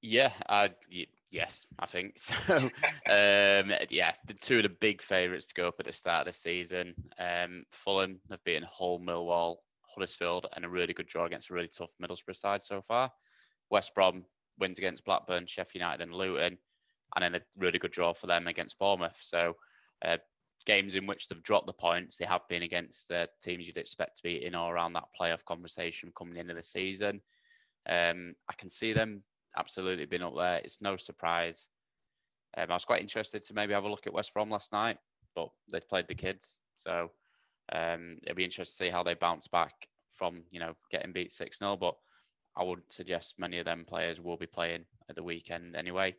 Yeah, 0.03 0.33
I, 0.47 0.71
Yes, 1.35 1.67
I 1.81 1.87
think 1.87 2.15
so. 2.21 2.57
um, 2.57 2.71
yeah, 3.91 4.13
the 4.29 4.35
two 4.41 4.59
of 4.59 4.63
the 4.63 4.77
big 4.81 5.03
favourites 5.03 5.49
to 5.49 5.55
go 5.55 5.67
up 5.67 5.75
at 5.81 5.87
the 5.87 5.93
start 5.93 6.29
of 6.29 6.33
the 6.33 6.39
season. 6.39 6.95
Um, 7.19 7.65
Fulham 7.73 8.21
have 8.31 8.45
beaten 8.45 8.63
Hull, 8.71 9.01
Millwall, 9.01 9.57
Huddersfield, 9.95 10.47
and 10.55 10.65
a 10.65 10.69
really 10.69 10.93
good 10.93 11.07
draw 11.07 11.27
against 11.27 11.51
a 11.51 11.55
really 11.55 11.69
tough 11.69 11.95
Middlesbrough 12.03 12.37
side 12.37 12.63
so 12.63 12.83
far. 12.83 13.11
West 13.71 13.95
Brom 13.95 14.25
wins 14.59 14.79
against 14.79 15.05
Blackburn, 15.05 15.47
Sheffield 15.47 15.81
United, 15.81 16.03
and 16.03 16.15
Luton, 16.15 16.59
and 17.15 17.23
then 17.23 17.35
a 17.35 17.41
really 17.57 17.79
good 17.79 17.93
draw 17.93 18.13
for 18.13 18.27
them 18.27 18.47
against 18.47 18.79
Bournemouth. 18.79 19.19
So, 19.21 19.57
uh, 20.05 20.19
games 20.67 20.95
in 20.95 21.07
which 21.07 21.29
they've 21.29 21.43
dropped 21.43 21.67
the 21.67 21.73
points, 21.73 22.17
they 22.17 22.25
have 22.25 22.47
been 22.49 22.63
against 22.63 23.11
uh, 23.11 23.27
teams 23.43 23.67
you'd 23.67 23.77
expect 23.77 24.17
to 24.17 24.23
be 24.23 24.45
in 24.45 24.55
or 24.55 24.75
around 24.75 24.93
that 24.95 25.09
playoff 25.19 25.45
conversation 25.45 26.13
coming 26.17 26.37
into 26.37 26.55
the 26.55 26.63
season. 26.63 27.21
Um, 27.89 28.35
I 28.49 28.55
can 28.55 28.71
see 28.71 28.93
them 28.93 29.23
absolutely 29.57 30.07
being 30.07 30.23
up 30.23 30.35
there. 30.37 30.61
It's 30.65 30.81
no 30.81 30.97
surprise. 30.97 31.69
Um, 32.57 32.71
I 32.71 32.75
was 32.75 32.85
quite 32.85 33.03
interested 33.03 33.43
to 33.43 33.55
maybe 33.55 33.75
have 33.75 33.85
a 33.85 33.89
look 33.89 34.07
at 34.07 34.13
West 34.13 34.33
Brom 34.33 34.51
last 34.51 34.73
night, 34.73 34.97
but 35.35 35.51
they 35.71 35.81
played 35.81 36.07
the 36.09 36.15
kids, 36.15 36.59
so 36.77 37.11
um, 37.73 38.19
it'll 38.23 38.37
be 38.37 38.45
interesting 38.45 38.87
to 38.87 38.89
see 38.89 38.93
how 38.93 39.03
they 39.03 39.15
bounce 39.15 39.49
back 39.49 39.89
from 40.15 40.43
you 40.51 40.61
know 40.61 40.75
getting 40.91 41.13
beat 41.13 41.33
six 41.33 41.59
0 41.59 41.77
But 41.77 41.97
I 42.57 42.65
would 42.65 42.83
suggest 42.89 43.39
many 43.39 43.59
of 43.59 43.65
them 43.65 43.85
players 43.87 44.21
will 44.21 44.37
be 44.37 44.47
playing 44.47 44.85
at 45.09 45.17
the 45.17 45.23
weekend 45.23 45.75
anyway. 45.75 46.15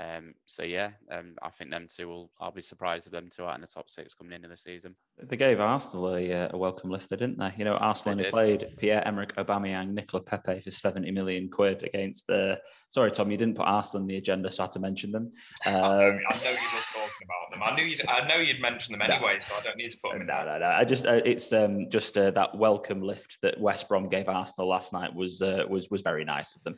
Um, 0.00 0.34
so 0.46 0.64
yeah, 0.64 0.90
um, 1.12 1.34
I 1.40 1.50
think 1.50 1.70
them 1.70 1.86
two 1.94 2.08
will. 2.08 2.30
I'll 2.40 2.50
be 2.50 2.62
surprised 2.62 3.06
if 3.06 3.12
them 3.12 3.28
two 3.30 3.44
are 3.44 3.54
in 3.54 3.60
the 3.60 3.66
top 3.68 3.88
six 3.88 4.12
coming 4.12 4.32
into 4.32 4.48
the 4.48 4.56
season. 4.56 4.96
They 5.22 5.36
gave 5.36 5.60
Arsenal 5.60 6.16
a, 6.16 6.32
uh, 6.32 6.48
a 6.52 6.58
welcome 6.58 6.90
lifter, 6.90 7.14
didn't 7.14 7.38
they? 7.38 7.52
You 7.56 7.64
know, 7.64 7.76
Arsenal 7.76 8.18
only 8.18 8.30
played 8.30 8.66
Pierre 8.76 9.06
Emerick 9.06 9.36
Aubameyang, 9.36 9.90
Nicola 9.90 10.22
Pepe 10.24 10.60
for 10.60 10.72
seventy 10.72 11.12
million 11.12 11.48
quid 11.48 11.84
against 11.84 12.26
the. 12.26 12.60
Sorry, 12.88 13.12
Tom, 13.12 13.30
you 13.30 13.36
didn't 13.36 13.56
put 13.56 13.66
Arsenal 13.66 14.02
on 14.02 14.08
the 14.08 14.16
agenda, 14.16 14.50
so 14.50 14.64
I 14.64 14.66
had 14.66 14.72
to 14.72 14.80
mention 14.80 15.12
them. 15.12 15.30
Um, 15.64 15.74
I, 15.76 15.78
know, 15.78 15.92
I 15.92 16.08
know 16.08 16.50
you 16.50 16.56
were 16.56 16.82
talking 16.92 17.28
about 17.28 17.50
them. 17.52 17.62
I 17.62 17.76
knew 17.76 17.84
you'd. 17.84 18.04
I 18.08 18.26
know 18.26 18.36
you'd 18.38 18.60
mention 18.60 18.98
them 18.98 19.02
anyway, 19.02 19.34
no, 19.36 19.42
so 19.42 19.54
I 19.54 19.60
don't 19.62 19.76
need 19.76 19.90
to 19.90 19.98
put 20.02 20.18
them. 20.18 20.26
No, 20.26 20.44
no, 20.44 20.58
no. 20.58 20.66
I 20.66 20.84
just 20.84 21.06
uh, 21.06 21.20
it's 21.24 21.52
um, 21.52 21.88
just 21.88 22.18
uh, 22.18 22.32
that 22.32 22.56
welcome 22.56 23.00
lift 23.00 23.38
that 23.42 23.60
West 23.60 23.88
Brom 23.88 24.08
gave 24.08 24.28
Arsenal 24.28 24.68
last 24.68 24.92
night 24.92 25.14
was 25.14 25.40
uh, 25.40 25.64
was 25.68 25.88
was 25.88 26.02
very 26.02 26.24
nice 26.24 26.56
of 26.56 26.64
them 26.64 26.74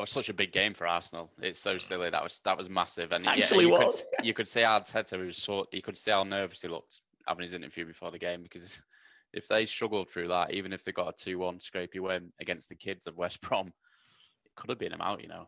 that 0.00 0.04
was 0.04 0.12
such 0.12 0.30
a 0.30 0.34
big 0.34 0.50
game 0.50 0.72
for 0.72 0.86
Arsenal. 0.86 1.30
It's 1.42 1.58
so 1.58 1.76
silly. 1.76 2.08
That 2.08 2.22
was 2.22 2.40
that 2.46 2.56
was 2.56 2.70
massive. 2.70 3.12
And 3.12 3.26
actually 3.26 3.66
yeah, 3.66 3.70
you 3.76 3.84
was. 3.84 4.06
Could, 4.16 4.26
you 4.26 4.32
could 4.32 4.48
see 4.48 4.60
Arteta 4.60 5.22
was 5.22 5.36
so 5.36 5.66
you 5.72 5.82
could 5.82 5.98
see 5.98 6.10
how 6.10 6.22
nervous 6.22 6.62
he 6.62 6.68
looked 6.68 7.02
having 7.28 7.42
his 7.42 7.52
interview 7.52 7.84
before 7.84 8.10
the 8.10 8.18
game 8.18 8.42
because 8.42 8.80
if 9.34 9.46
they 9.46 9.66
struggled 9.66 10.08
through 10.08 10.28
that, 10.28 10.54
even 10.54 10.72
if 10.72 10.84
they 10.84 10.92
got 10.92 11.10
a 11.10 11.22
two-one 11.22 11.58
scrapey 11.58 12.00
win 12.00 12.32
against 12.40 12.70
the 12.70 12.74
kids 12.74 13.06
of 13.06 13.18
West 13.18 13.42
Brom, 13.42 13.66
it 13.66 14.52
could 14.56 14.70
have 14.70 14.78
been 14.78 14.92
them 14.92 15.02
out. 15.02 15.20
You 15.20 15.28
know. 15.28 15.46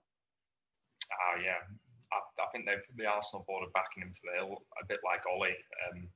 Oh 1.14 1.40
yeah, 1.42 1.64
I, 2.12 2.42
I 2.42 2.46
think 2.52 2.66
they 2.66 2.74
the 3.02 3.08
Arsenal 3.08 3.46
board 3.48 3.66
are 3.66 3.72
backing 3.72 4.02
him 4.02 4.12
to 4.12 4.20
the 4.22 4.38
hill 4.38 4.58
a 4.82 4.86
bit 4.86 5.00
like 5.02 5.22
Ole. 5.26 5.46
Um, 5.46 6.08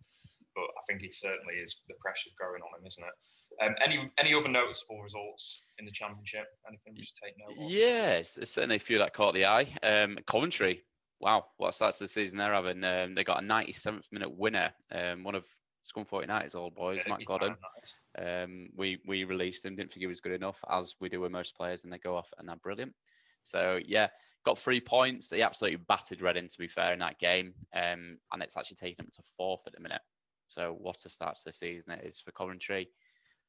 but 0.56 0.64
I 0.64 0.82
think 0.88 1.04
it 1.04 1.12
certainly 1.12 1.54
is 1.62 1.82
the 1.86 1.94
pressure's 2.00 2.32
growing 2.36 2.62
on 2.62 2.80
him, 2.80 2.86
isn't 2.86 3.04
it? 3.04 3.64
Um, 3.64 3.75
any 3.84 4.10
any 4.18 4.34
other 4.34 4.48
noticeable 4.48 5.02
results 5.02 5.62
in 5.78 5.84
the 5.84 5.92
championship? 5.92 6.46
Anything 6.66 6.94
we 6.96 7.02
should 7.02 7.14
take 7.22 7.34
note 7.38 7.62
of? 7.62 7.70
Yes, 7.70 8.34
there's 8.34 8.50
certainly 8.50 8.76
a 8.76 8.80
few 8.80 8.98
that 8.98 9.12
caught 9.12 9.34
the 9.34 9.46
eye. 9.46 9.68
Um, 9.82 10.18
Coventry, 10.26 10.82
wow, 11.20 11.44
what 11.58 11.75
starts 11.75 11.98
to 11.98 12.04
the 12.04 12.08
season 12.08 12.38
they're 12.38 12.52
having? 12.52 12.82
Um, 12.82 13.14
they 13.14 13.22
got 13.22 13.42
a 13.42 13.46
97th 13.46 14.11
minute 14.11 14.37
winner. 14.37 14.72
Um, 14.90 15.22
one 15.22 15.35
of 15.35 15.46
Scunthorpe 15.87 16.22
United's 16.22 16.54
old 16.54 16.74
boys, 16.74 17.02
yeah, 17.04 17.12
Matt 17.12 17.24
Godden. 17.26 17.57
Nice. 17.76 18.00
Um, 18.18 18.68
we 18.74 18.98
we 19.07 19.24
released 19.24 19.64
him, 19.64 19.76
didn't 19.76 19.92
think 19.92 20.00
he 20.00 20.07
was 20.07 20.20
good 20.20 20.33
enough, 20.33 20.59
as 20.70 20.94
we 21.00 21.09
do 21.09 21.20
with 21.20 21.31
most 21.31 21.57
players, 21.57 21.85
and 21.85 21.92
they 21.92 21.98
go 21.98 22.16
off 22.16 22.33
and 22.38 22.48
they're 22.48 22.57
brilliant. 22.57 22.94
So 23.42 23.78
yeah, 23.87 24.09
got 24.44 24.59
three 24.59 24.81
points. 24.81 25.28
They 25.28 25.42
absolutely 25.42 25.85
battered 25.88 26.20
Reading, 26.20 26.48
to 26.48 26.59
be 26.59 26.66
fair, 26.66 26.92
in 26.92 26.98
that 26.98 27.20
game, 27.20 27.54
um, 27.74 28.18
and 28.33 28.42
it's 28.42 28.57
actually 28.57 28.76
taken 28.76 29.04
them 29.04 29.11
to 29.14 29.22
fourth 29.37 29.62
at 29.66 29.72
the 29.72 29.81
minute. 29.81 30.02
So 30.48 30.76
what 30.78 31.04
a 31.04 31.09
start 31.09 31.37
to 31.37 31.44
the 31.44 31.52
season 31.52 31.92
it 31.92 32.04
is 32.04 32.20
for 32.20 32.30
Coventry. 32.32 32.88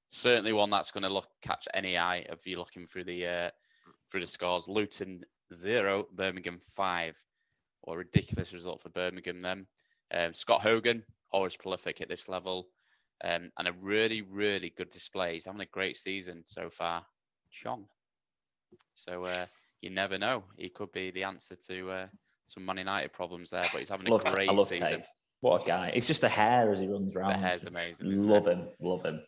Certainly 0.10 0.53
one 0.53 0.69
that's 0.69 0.91
going 0.91 1.03
to 1.03 1.13
look 1.13 1.27
catch 1.41 1.67
any 1.73 1.97
eye 1.97 2.25
of 2.29 2.39
you 2.45 2.57
looking 2.57 2.88
through 2.88 3.03
the 3.05 3.27
uh, 3.27 3.49
through 4.10 4.21
the 4.21 4.27
scores. 4.27 4.67
Luton 4.67 5.23
zero, 5.53 6.07
Birmingham 6.13 6.60
five. 6.75 7.17
What 7.81 7.95
a 7.95 7.97
ridiculous 7.97 8.53
result 8.53 8.81
for 8.81 8.89
Birmingham 8.89 9.41
then. 9.41 9.67
Um, 10.13 10.33
Scott 10.33 10.62
Hogan, 10.62 11.03
always 11.31 11.55
prolific 11.55 12.01
at 12.01 12.10
this 12.10 12.27
level. 12.27 12.67
Um, 13.23 13.51
and 13.57 13.67
a 13.67 13.73
really, 13.81 14.21
really 14.21 14.73
good 14.77 14.91
display. 14.91 15.33
He's 15.33 15.45
having 15.45 15.62
a 15.62 15.65
great 15.65 15.97
season 15.97 16.43
so 16.45 16.69
far. 16.69 17.03
Chong. 17.51 17.86
So 18.93 19.25
uh, 19.25 19.45
you 19.81 19.89
never 19.89 20.17
know. 20.17 20.43
He 20.57 20.69
could 20.69 20.91
be 20.91 21.12
the 21.12 21.23
answer 21.23 21.55
to 21.67 21.91
uh, 21.91 22.07
some 22.45 22.65
Man 22.65 22.77
United 22.77 23.13
problems 23.13 23.49
there, 23.49 23.67
but 23.71 23.79
he's 23.79 23.89
having 23.89 24.07
a 24.07 24.12
love 24.12 24.25
great 24.25 24.49
season. 24.67 25.03
What 25.41 25.63
a 25.63 25.67
guy! 25.67 25.91
It's 25.93 26.08
just 26.08 26.21
the 26.21 26.30
hair 26.30 26.71
as 26.71 26.80
he 26.80 26.88
runs 26.88 27.15
around. 27.15 27.34
The 27.34 27.38
hair's 27.38 27.65
amazing. 27.65 28.28
Love 28.28 28.47
him, 28.47 28.67
love 28.82 29.06
him. 29.06 29.21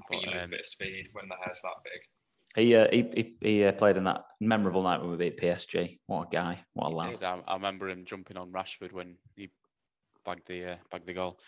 I 0.00 0.04
think 0.08 0.26
you 0.26 0.32
um, 0.32 0.38
a 0.38 0.48
bit 0.48 0.60
of 0.60 0.68
speed 0.68 1.08
when 1.12 1.28
the 1.28 1.36
hair's 1.42 1.60
that 1.62 1.72
big. 1.84 2.64
He 2.64 2.76
uh, 2.76 2.88
he 2.92 3.10
he, 3.14 3.36
he 3.40 3.64
uh, 3.64 3.72
played 3.72 3.96
in 3.96 4.04
that 4.04 4.24
memorable 4.40 4.82
night 4.82 5.00
when 5.00 5.10
we 5.10 5.16
beat 5.16 5.40
PSG. 5.40 5.98
What 6.06 6.28
a 6.28 6.30
guy! 6.30 6.64
What 6.74 6.92
a 6.92 6.94
lad! 6.94 7.22
I, 7.22 7.40
I 7.46 7.54
remember 7.54 7.88
him 7.88 8.04
jumping 8.04 8.36
on 8.36 8.52
Rashford 8.52 8.92
when 8.92 9.16
he 9.34 9.50
bagged 10.24 10.46
the 10.46 10.72
uh, 10.72 10.76
bagged 10.90 11.06
the 11.06 11.14
goal. 11.14 11.40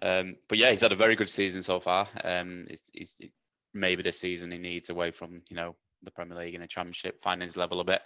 Um, 0.00 0.36
but 0.48 0.58
yeah, 0.58 0.70
he's 0.70 0.80
had 0.80 0.92
a 0.92 0.96
very 0.96 1.14
good 1.14 1.28
season 1.28 1.62
so 1.62 1.78
far. 1.78 2.08
Um, 2.24 2.66
he's, 2.70 2.90
he's 2.92 3.20
maybe 3.74 4.02
the 4.02 4.12
season 4.12 4.50
he 4.50 4.58
needs 4.58 4.88
away 4.88 5.10
from 5.10 5.42
you 5.50 5.56
know 5.56 5.76
the 6.02 6.10
Premier 6.10 6.38
League 6.38 6.54
and 6.54 6.62
the 6.62 6.68
Championship, 6.68 7.20
finding 7.20 7.46
his 7.46 7.56
level 7.56 7.80
a 7.80 7.84
bit. 7.84 8.00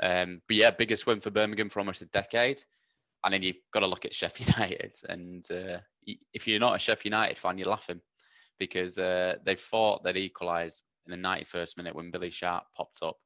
Um, 0.00 0.40
but 0.46 0.56
yeah, 0.56 0.70
biggest 0.70 1.06
win 1.06 1.20
for 1.20 1.30
Birmingham 1.30 1.68
for 1.68 1.80
almost 1.80 2.02
a 2.02 2.06
decade 2.06 2.62
and 3.24 3.32
then 3.32 3.42
you've 3.42 3.56
got 3.72 3.80
to 3.80 3.86
look 3.86 4.04
at 4.04 4.14
Sheffield 4.14 4.48
United. 4.56 4.94
And 5.08 5.44
uh, 5.50 5.78
if 6.32 6.46
you're 6.46 6.60
not 6.60 6.76
a 6.76 6.78
Sheffield 6.78 7.12
United 7.12 7.38
fan, 7.38 7.58
you're 7.58 7.68
laughing 7.68 8.00
because 8.58 8.98
uh, 8.98 9.36
they 9.44 9.56
fought 9.56 10.04
that 10.04 10.16
equalised 10.16 10.82
in 11.06 11.10
the 11.10 11.28
91st 11.28 11.76
minute 11.76 11.94
when 11.94 12.10
Billy 12.10 12.30
Sharp 12.30 12.64
popped 12.76 13.02
up, 13.02 13.16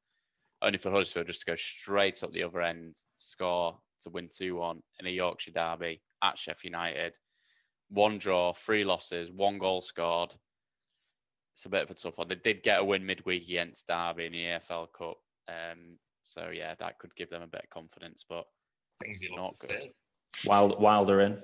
only 0.61 0.77
for 0.77 0.91
Huddersfield 0.91 1.27
just 1.27 1.41
to 1.41 1.51
go 1.51 1.55
straight 1.55 2.23
up 2.23 2.31
the 2.31 2.43
other 2.43 2.61
end, 2.61 2.95
score 3.17 3.77
to 4.01 4.09
win 4.09 4.29
2 4.35 4.55
1 4.55 4.81
in 4.99 5.07
a 5.07 5.09
Yorkshire 5.09 5.51
derby 5.51 6.01
at 6.23 6.37
Sheffield 6.37 6.73
United. 6.73 7.17
One 7.89 8.17
draw, 8.17 8.53
three 8.53 8.83
losses, 8.83 9.31
one 9.31 9.57
goal 9.59 9.81
scored. 9.81 10.33
It's 11.55 11.65
a 11.65 11.69
bit 11.69 11.83
of 11.83 11.89
a 11.89 11.93
tough 11.95 12.17
one. 12.17 12.27
They 12.27 12.35
did 12.35 12.61
get 12.61 12.79
a 12.79 12.83
win 12.83 13.05
midweek 13.05 13.43
against 13.43 13.87
Derby 13.87 14.25
in 14.25 14.31
the 14.31 14.43
EFL 14.43 14.87
Cup. 14.95 15.17
Um, 15.47 15.97
so, 16.21 16.49
yeah, 16.53 16.75
that 16.77 16.99
could 16.99 17.15
give 17.15 17.31
them 17.31 17.41
a 17.41 17.47
bit 17.47 17.63
of 17.63 17.69
confidence. 17.71 18.23
But 18.27 18.45
things 19.01 19.21
you 19.21 19.35
love 19.35 19.55
to 19.57 19.67
see. 19.67 19.91
Wild, 20.47 20.79
Wilder 20.81 21.21
in. 21.21 21.37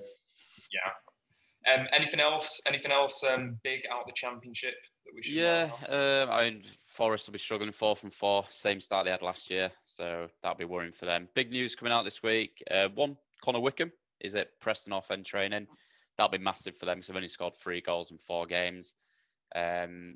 Yeah. 0.71 1.73
Um, 1.73 1.87
anything 1.93 2.19
else? 2.19 2.61
Anything 2.67 2.91
else 2.91 3.23
um, 3.23 3.57
big 3.63 3.81
out 3.91 4.01
of 4.01 4.07
the 4.07 4.13
championship 4.13 4.75
that 5.05 5.13
we 5.15 5.21
should? 5.21 5.35
Yeah, 5.35 5.69
um, 5.87 6.29
I 6.29 6.49
mean, 6.49 6.63
Forest 6.81 7.27
will 7.27 7.33
be 7.33 7.39
struggling 7.39 7.71
four 7.71 7.95
from 7.95 8.09
four, 8.09 8.45
same 8.49 8.81
start 8.81 9.05
they 9.05 9.11
had 9.11 9.21
last 9.21 9.49
year, 9.49 9.71
so 9.85 10.27
that'll 10.41 10.57
be 10.57 10.65
worrying 10.65 10.91
for 10.91 11.05
them. 11.05 11.29
Big 11.35 11.51
news 11.51 11.75
coming 11.75 11.93
out 11.93 12.03
this 12.03 12.21
week. 12.21 12.61
Uh, 12.69 12.89
one, 12.93 13.17
Connor 13.41 13.61
Wickham 13.61 13.91
is 14.19 14.35
at 14.35 14.59
Preston 14.59 14.91
North 14.91 15.09
End 15.09 15.25
training. 15.25 15.67
That'll 16.17 16.31
be 16.31 16.37
massive 16.37 16.77
for 16.77 16.85
them 16.85 16.97
because 16.97 17.07
they've 17.07 17.15
only 17.15 17.27
scored 17.27 17.55
three 17.55 17.81
goals 17.81 18.11
in 18.11 18.17
four 18.17 18.45
games. 18.45 18.93
Um, 19.55 20.15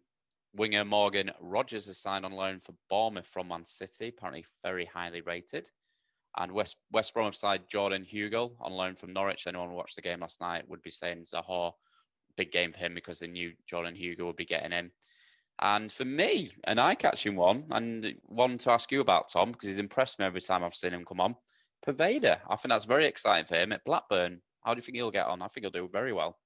winger 0.54 0.86
Morgan 0.86 1.32
Rogers 1.40 1.88
has 1.88 1.98
signed 1.98 2.26
on 2.26 2.32
loan 2.32 2.60
for 2.60 2.74
Bournemouth 2.90 3.28
from 3.28 3.48
Man 3.48 3.66
City, 3.66 4.10
apparently 4.10 4.46
very 4.64 4.86
highly 4.86 5.22
rated. 5.22 5.70
And 6.38 6.52
West 6.52 6.78
West 6.92 7.14
Brom 7.14 7.34
side 7.34 7.64
Jordan 7.68 8.06
Hugill 8.06 8.52
on 8.62 8.72
loan 8.72 8.96
from 8.96 9.14
Norwich. 9.14 9.48
Anyone 9.48 9.70
who 9.70 9.76
watched 9.76 9.96
the 9.96 10.02
game 10.02 10.20
last 10.20 10.40
night 10.40 10.70
would 10.70 10.84
be 10.84 10.92
saying 10.92 11.24
Zaha, 11.24 11.74
big 12.36 12.52
game 12.52 12.72
for 12.72 12.80
him 12.80 12.94
because 12.94 13.20
they 13.20 13.28
knew 13.28 13.54
Jordan 13.68 13.96
Hugill 13.96 14.28
would 14.28 14.36
be 14.36 14.46
getting 14.46 14.72
in. 14.72 14.92
And 15.60 15.92
for 15.92 16.06
me, 16.06 16.52
an 16.66 16.78
eye-catching 16.78 17.36
one, 17.36 17.66
and 17.72 18.14
one 18.28 18.60
to 18.60 18.72
ask 18.72 18.92
you 18.92 19.02
about, 19.02 19.32
Tom, 19.32 19.52
because 19.52 19.68
he's 19.68 19.80
impressed 19.80 20.20
me 20.20 20.26
every 20.26 20.42
time 20.42 20.64
I've 20.64 20.76
seen 20.76 20.94
him 20.94 21.04
come 21.04 21.20
on. 21.20 21.36
Poveda, 21.86 22.38
I 22.48 22.56
think 22.56 22.70
that's 22.70 22.86
very 22.86 23.06
exciting 23.06 23.46
for 23.46 23.56
him 23.56 23.72
at 23.72 23.84
Blackburn. 23.84 24.40
How 24.64 24.76
do 24.76 24.78
you 24.78 24.84
think 24.84 24.98
he'll 24.98 25.10
get 25.10 25.26
on? 25.26 25.42
I 25.42 25.48
think 25.48 25.64
he'll 25.64 25.72
do 25.72 25.90
very 25.92 26.14
well. 26.14 26.38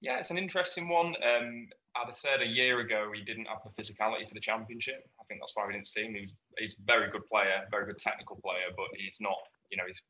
Yeah, 0.00 0.18
it's 0.18 0.32
an 0.32 0.38
interesting 0.38 0.88
one. 0.88 1.14
Um, 1.22 1.68
I'd 1.98 2.06
have 2.06 2.14
said 2.14 2.42
a 2.42 2.46
year 2.46 2.78
ago 2.78 3.10
he 3.10 3.22
didn't 3.22 3.50
have 3.50 3.66
the 3.66 3.74
physicality 3.74 4.26
for 4.26 4.34
the 4.34 4.40
championship. 4.40 5.02
I 5.18 5.24
think 5.26 5.40
that's 5.42 5.54
why 5.54 5.66
we 5.66 5.74
didn't 5.74 5.90
see 5.90 6.06
him. 6.06 6.14
He's, 6.58 6.78
a 6.78 6.82
very 6.86 7.10
good 7.10 7.26
player, 7.26 7.66
very 7.70 7.86
good 7.86 7.98
technical 7.98 8.38
player, 8.38 8.70
but 8.76 8.86
he's 8.94 9.18
not, 9.20 9.34
you 9.70 9.76
know, 9.76 9.86
he's, 9.86 10.02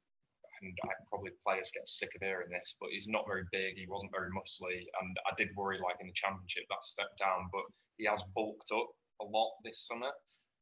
and 0.60 0.76
I 0.84 0.92
probably 1.08 1.32
players 1.46 1.72
get 1.72 1.88
sick 1.88 2.12
of 2.14 2.20
hearing 2.20 2.50
this, 2.50 2.76
but 2.80 2.90
he's 2.92 3.08
not 3.08 3.24
very 3.26 3.44
big. 3.52 3.78
He 3.80 3.86
wasn't 3.88 4.12
very 4.12 4.28
muscly. 4.28 4.84
And 5.00 5.16
I 5.24 5.32
did 5.36 5.48
worry, 5.56 5.78
like 5.80 5.96
in 6.00 6.08
the 6.08 6.18
championship, 6.18 6.68
that 6.68 6.84
step 6.84 7.08
down, 7.16 7.48
but 7.52 7.64
he 7.96 8.04
has 8.04 8.20
bulked 8.34 8.68
up 8.74 8.90
a 9.22 9.24
lot 9.24 9.56
this 9.64 9.86
summer. 9.86 10.12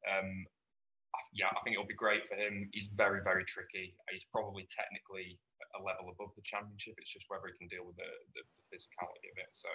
Um, 0.06 0.46
yeah, 1.32 1.48
I 1.50 1.58
think 1.64 1.74
it'll 1.74 1.88
be 1.88 1.96
great 1.96 2.28
for 2.28 2.36
him. 2.36 2.68
He's 2.72 2.92
very, 2.92 3.24
very 3.24 3.44
tricky. 3.44 3.96
He's 4.12 4.28
probably 4.28 4.68
technically 4.68 5.40
a 5.74 5.80
level 5.80 6.12
above 6.12 6.36
the 6.36 6.44
championship. 6.44 6.94
It's 7.00 7.12
just 7.12 7.26
whether 7.32 7.48
he 7.48 7.56
can 7.56 7.68
deal 7.68 7.88
with 7.88 7.96
the, 7.96 8.12
the 8.36 8.44
physicality 8.68 9.32
of 9.32 9.36
it. 9.40 9.50
So 9.52 9.68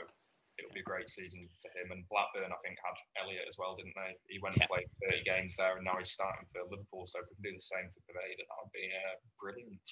it'll 0.62 0.78
be 0.78 0.86
a 0.86 0.92
great 0.92 1.10
season 1.10 1.50
for 1.62 1.74
him. 1.74 1.92
And 1.92 2.08
Blackburn, 2.08 2.54
I 2.54 2.62
think, 2.62 2.78
had 2.80 2.98
Elliott 3.18 3.50
as 3.50 3.58
well, 3.58 3.76
didn't 3.76 3.98
they? 3.98 4.14
He 4.30 4.40
went 4.40 4.56
and 4.56 4.70
played 4.70 4.88
30 5.10 5.26
games 5.26 5.58
there, 5.58 5.76
and 5.76 5.86
now 5.86 5.98
he's 5.98 6.14
starting 6.14 6.46
for 6.54 6.62
Liverpool. 6.70 7.10
So 7.10 7.20
if 7.20 7.28
we 7.30 7.42
can 7.42 7.52
do 7.52 7.58
the 7.58 7.66
same 7.66 7.90
for 7.90 8.02
Poveda, 8.06 8.46
that 8.46 8.60
would 8.62 8.76
be 8.78 8.88
uh, 8.94 9.18
brilliant. 9.42 9.86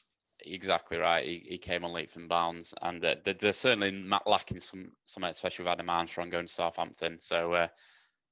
Exactly 0.45 0.97
right. 0.97 1.25
He, 1.25 1.43
he 1.49 1.57
came 1.57 1.83
on 1.83 1.91
leaps 1.91 2.15
and 2.15 2.29
bounds, 2.29 2.73
and 2.81 3.03
uh, 3.03 3.15
they're, 3.25 3.33
they're 3.33 3.53
certainly 3.53 3.91
lacking 4.25 4.61
some 4.61 4.93
some, 5.03 5.25
especially 5.25 5.65
with 5.65 5.73
Adam 5.73 5.89
Armstrong 5.89 6.29
going 6.29 6.47
to 6.47 6.53
Southampton. 6.53 7.19
So 7.19 7.53
uh, 7.53 7.67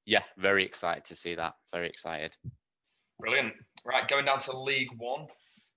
yeah, 0.06 0.24
very 0.38 0.64
excited 0.64 1.04
to 1.06 1.16
see 1.16 1.36
that. 1.36 1.56
Very 1.74 1.90
excited. 1.90 2.36
Brilliant. 3.20 3.54
Right, 3.86 4.08
going 4.08 4.26
down 4.26 4.40
to 4.40 4.58
League 4.58 4.92
One. 4.98 5.28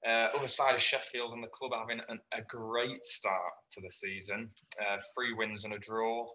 Uh, 0.06 0.28
other 0.34 0.48
side 0.48 0.74
of 0.74 0.80
Sheffield 0.80 1.34
and 1.34 1.44
the 1.44 1.48
club 1.48 1.72
having 1.78 2.00
an, 2.08 2.18
a 2.32 2.40
great 2.48 3.04
start 3.04 3.52
to 3.72 3.82
the 3.82 3.90
season. 3.90 4.48
Uh, 4.80 4.96
three 5.14 5.34
wins 5.34 5.64
and 5.64 5.74
a 5.74 5.78
draw. 5.78 6.26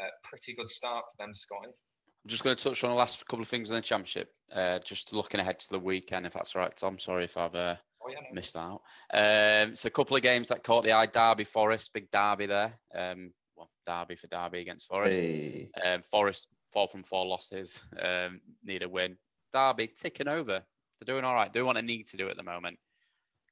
Uh, 0.00 0.08
pretty 0.24 0.54
good 0.54 0.68
start 0.68 1.04
for 1.10 1.24
them, 1.24 1.34
Scotty. 1.34 1.68
I'm 1.68 2.28
just 2.28 2.44
going 2.44 2.56
to 2.56 2.62
touch 2.62 2.84
on 2.84 2.90
the 2.90 2.96
last 2.96 3.26
couple 3.26 3.42
of 3.42 3.48
things 3.48 3.70
in 3.70 3.76
the 3.76 3.82
championship. 3.82 4.28
Uh, 4.52 4.78
just 4.80 5.12
looking 5.12 5.40
ahead 5.40 5.58
to 5.60 5.70
the 5.70 5.78
weekend, 5.78 6.26
if 6.26 6.34
that's 6.34 6.54
all 6.54 6.62
right, 6.62 6.76
Tom. 6.76 6.98
Sorry 6.98 7.24
if 7.24 7.36
I've 7.36 7.54
uh, 7.54 7.76
Oh 8.04 8.10
yeah, 8.10 8.18
no. 8.20 8.34
missed 8.34 8.56
out. 8.56 8.80
Um, 9.12 9.76
so 9.76 9.86
a 9.86 9.90
couple 9.90 10.16
of 10.16 10.22
games 10.22 10.48
that 10.48 10.64
caught 10.64 10.84
the 10.84 10.92
eye: 10.92 11.06
Derby, 11.06 11.44
Forest, 11.44 11.92
big 11.92 12.10
Derby 12.10 12.46
there. 12.46 12.78
Um, 12.94 13.32
well, 13.56 13.70
Derby 13.86 14.16
for 14.16 14.26
Derby 14.28 14.60
against 14.60 14.88
Forest. 14.88 15.20
Hey. 15.20 15.70
Um, 15.84 16.02
Forest 16.02 16.48
four 16.72 16.88
from 16.88 17.02
four 17.02 17.26
losses. 17.26 17.80
Um, 18.00 18.40
need 18.64 18.82
a 18.82 18.88
win. 18.88 19.16
Derby 19.52 19.88
ticking 19.88 20.28
over. 20.28 20.62
They're 21.00 21.14
doing 21.14 21.24
all 21.24 21.34
right. 21.34 21.52
Doing 21.52 21.66
what 21.66 21.76
they 21.76 21.82
need 21.82 22.06
to 22.06 22.16
do 22.16 22.28
at 22.28 22.36
the 22.36 22.42
moment. 22.42 22.78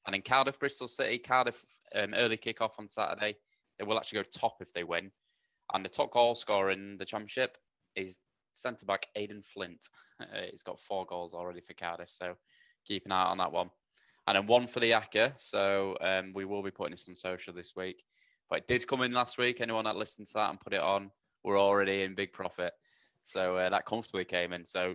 And 0.07 0.17
in 0.17 0.23
Cardiff, 0.23 0.59
Bristol 0.59 0.89
City, 0.89 1.19
Cardiff 1.19 1.63
um, 1.95 2.15
early 2.15 2.37
kick-off 2.39 2.79
on 2.79 2.89
Saturday. 2.89 3.37
They 3.79 3.85
will 3.85 3.99
actually 3.99 4.23
go 4.23 4.29
top 4.33 4.57
if 4.61 4.73
they 4.73 4.85
win. 4.85 5.11
And 5.73 5.85
the 5.85 5.89
top 5.89 6.13
goal 6.13 6.35
scorer 6.35 6.71
in 6.71 6.97
the 6.99 7.05
championship 7.05 7.57
is 7.95 8.19
centre 8.55 8.87
back 8.87 9.07
Aden 9.17 9.43
Flint. 9.43 9.87
Uh, 10.21 10.43
he's 10.51 10.63
got 10.63 10.79
four 10.79 11.07
goals 11.07 11.33
already 11.33 11.63
for 11.63 11.73
Cardiff, 11.73 12.11
so 12.11 12.35
keep 12.87 13.07
an 13.07 13.13
eye 13.13 13.25
on 13.25 13.39
that 13.39 13.51
one. 13.51 13.71
And 14.27 14.37
then 14.37 14.47
one 14.47 14.67
for 14.67 14.79
the 14.79 14.91
Acca. 14.91 15.33
So 15.39 15.97
um, 16.03 16.35
we 16.35 16.45
will 16.45 16.63
be 16.63 16.71
putting 16.71 16.91
this 16.91 17.09
on 17.09 17.17
social 17.17 17.55
this 17.55 17.75
week. 17.75 18.05
But 18.51 18.59
it 18.59 18.69
did 18.69 18.87
come 18.87 19.01
in 19.01 19.15
last 19.15 19.39
week. 19.39 19.63
Anyone 19.63 19.87
that 19.87 19.97
listened 19.97 20.27
to 20.27 20.35
that 20.35 20.51
and 20.51 20.61
put 20.61 20.75
it 20.75 20.81
on, 20.81 21.11
we're 21.43 21.59
already 21.59 22.03
in 22.03 22.15
big 22.15 22.35
profit. 22.35 22.75
So 23.23 23.57
uh, 23.57 23.71
that 23.71 23.87
comfortably 23.87 24.27
came 24.27 24.53
in. 24.53 24.67
So 24.67 24.95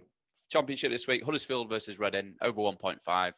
championship 0.52 0.92
this 0.92 1.08
week: 1.08 1.24
Huddersfield 1.24 1.70
versus 1.70 1.98
Reading 1.98 2.36
over 2.44 2.62
1.5. 2.62 3.34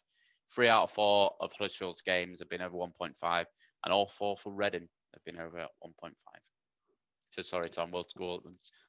Three 0.54 0.67
out 0.67 0.84
of 0.84 0.91
four 0.91 1.36
of 1.39 1.54
Huddersfield's 1.54 2.02
games 2.02 2.39
have 2.39 2.50
been 2.50 2.62
over 2.62 2.76
1.5, 2.76 3.45
and 3.86 3.93
all 3.93 4.08
four 4.08 4.36
for 4.36 4.52
Reading 4.52 4.89
have 5.13 5.23
been 5.23 5.39
over 5.39 5.67
1.5. 5.86 6.12
So 7.38 7.43
sorry, 7.43 7.69
Tom. 7.69 7.91
We'll 7.91 8.08
go 8.17 8.41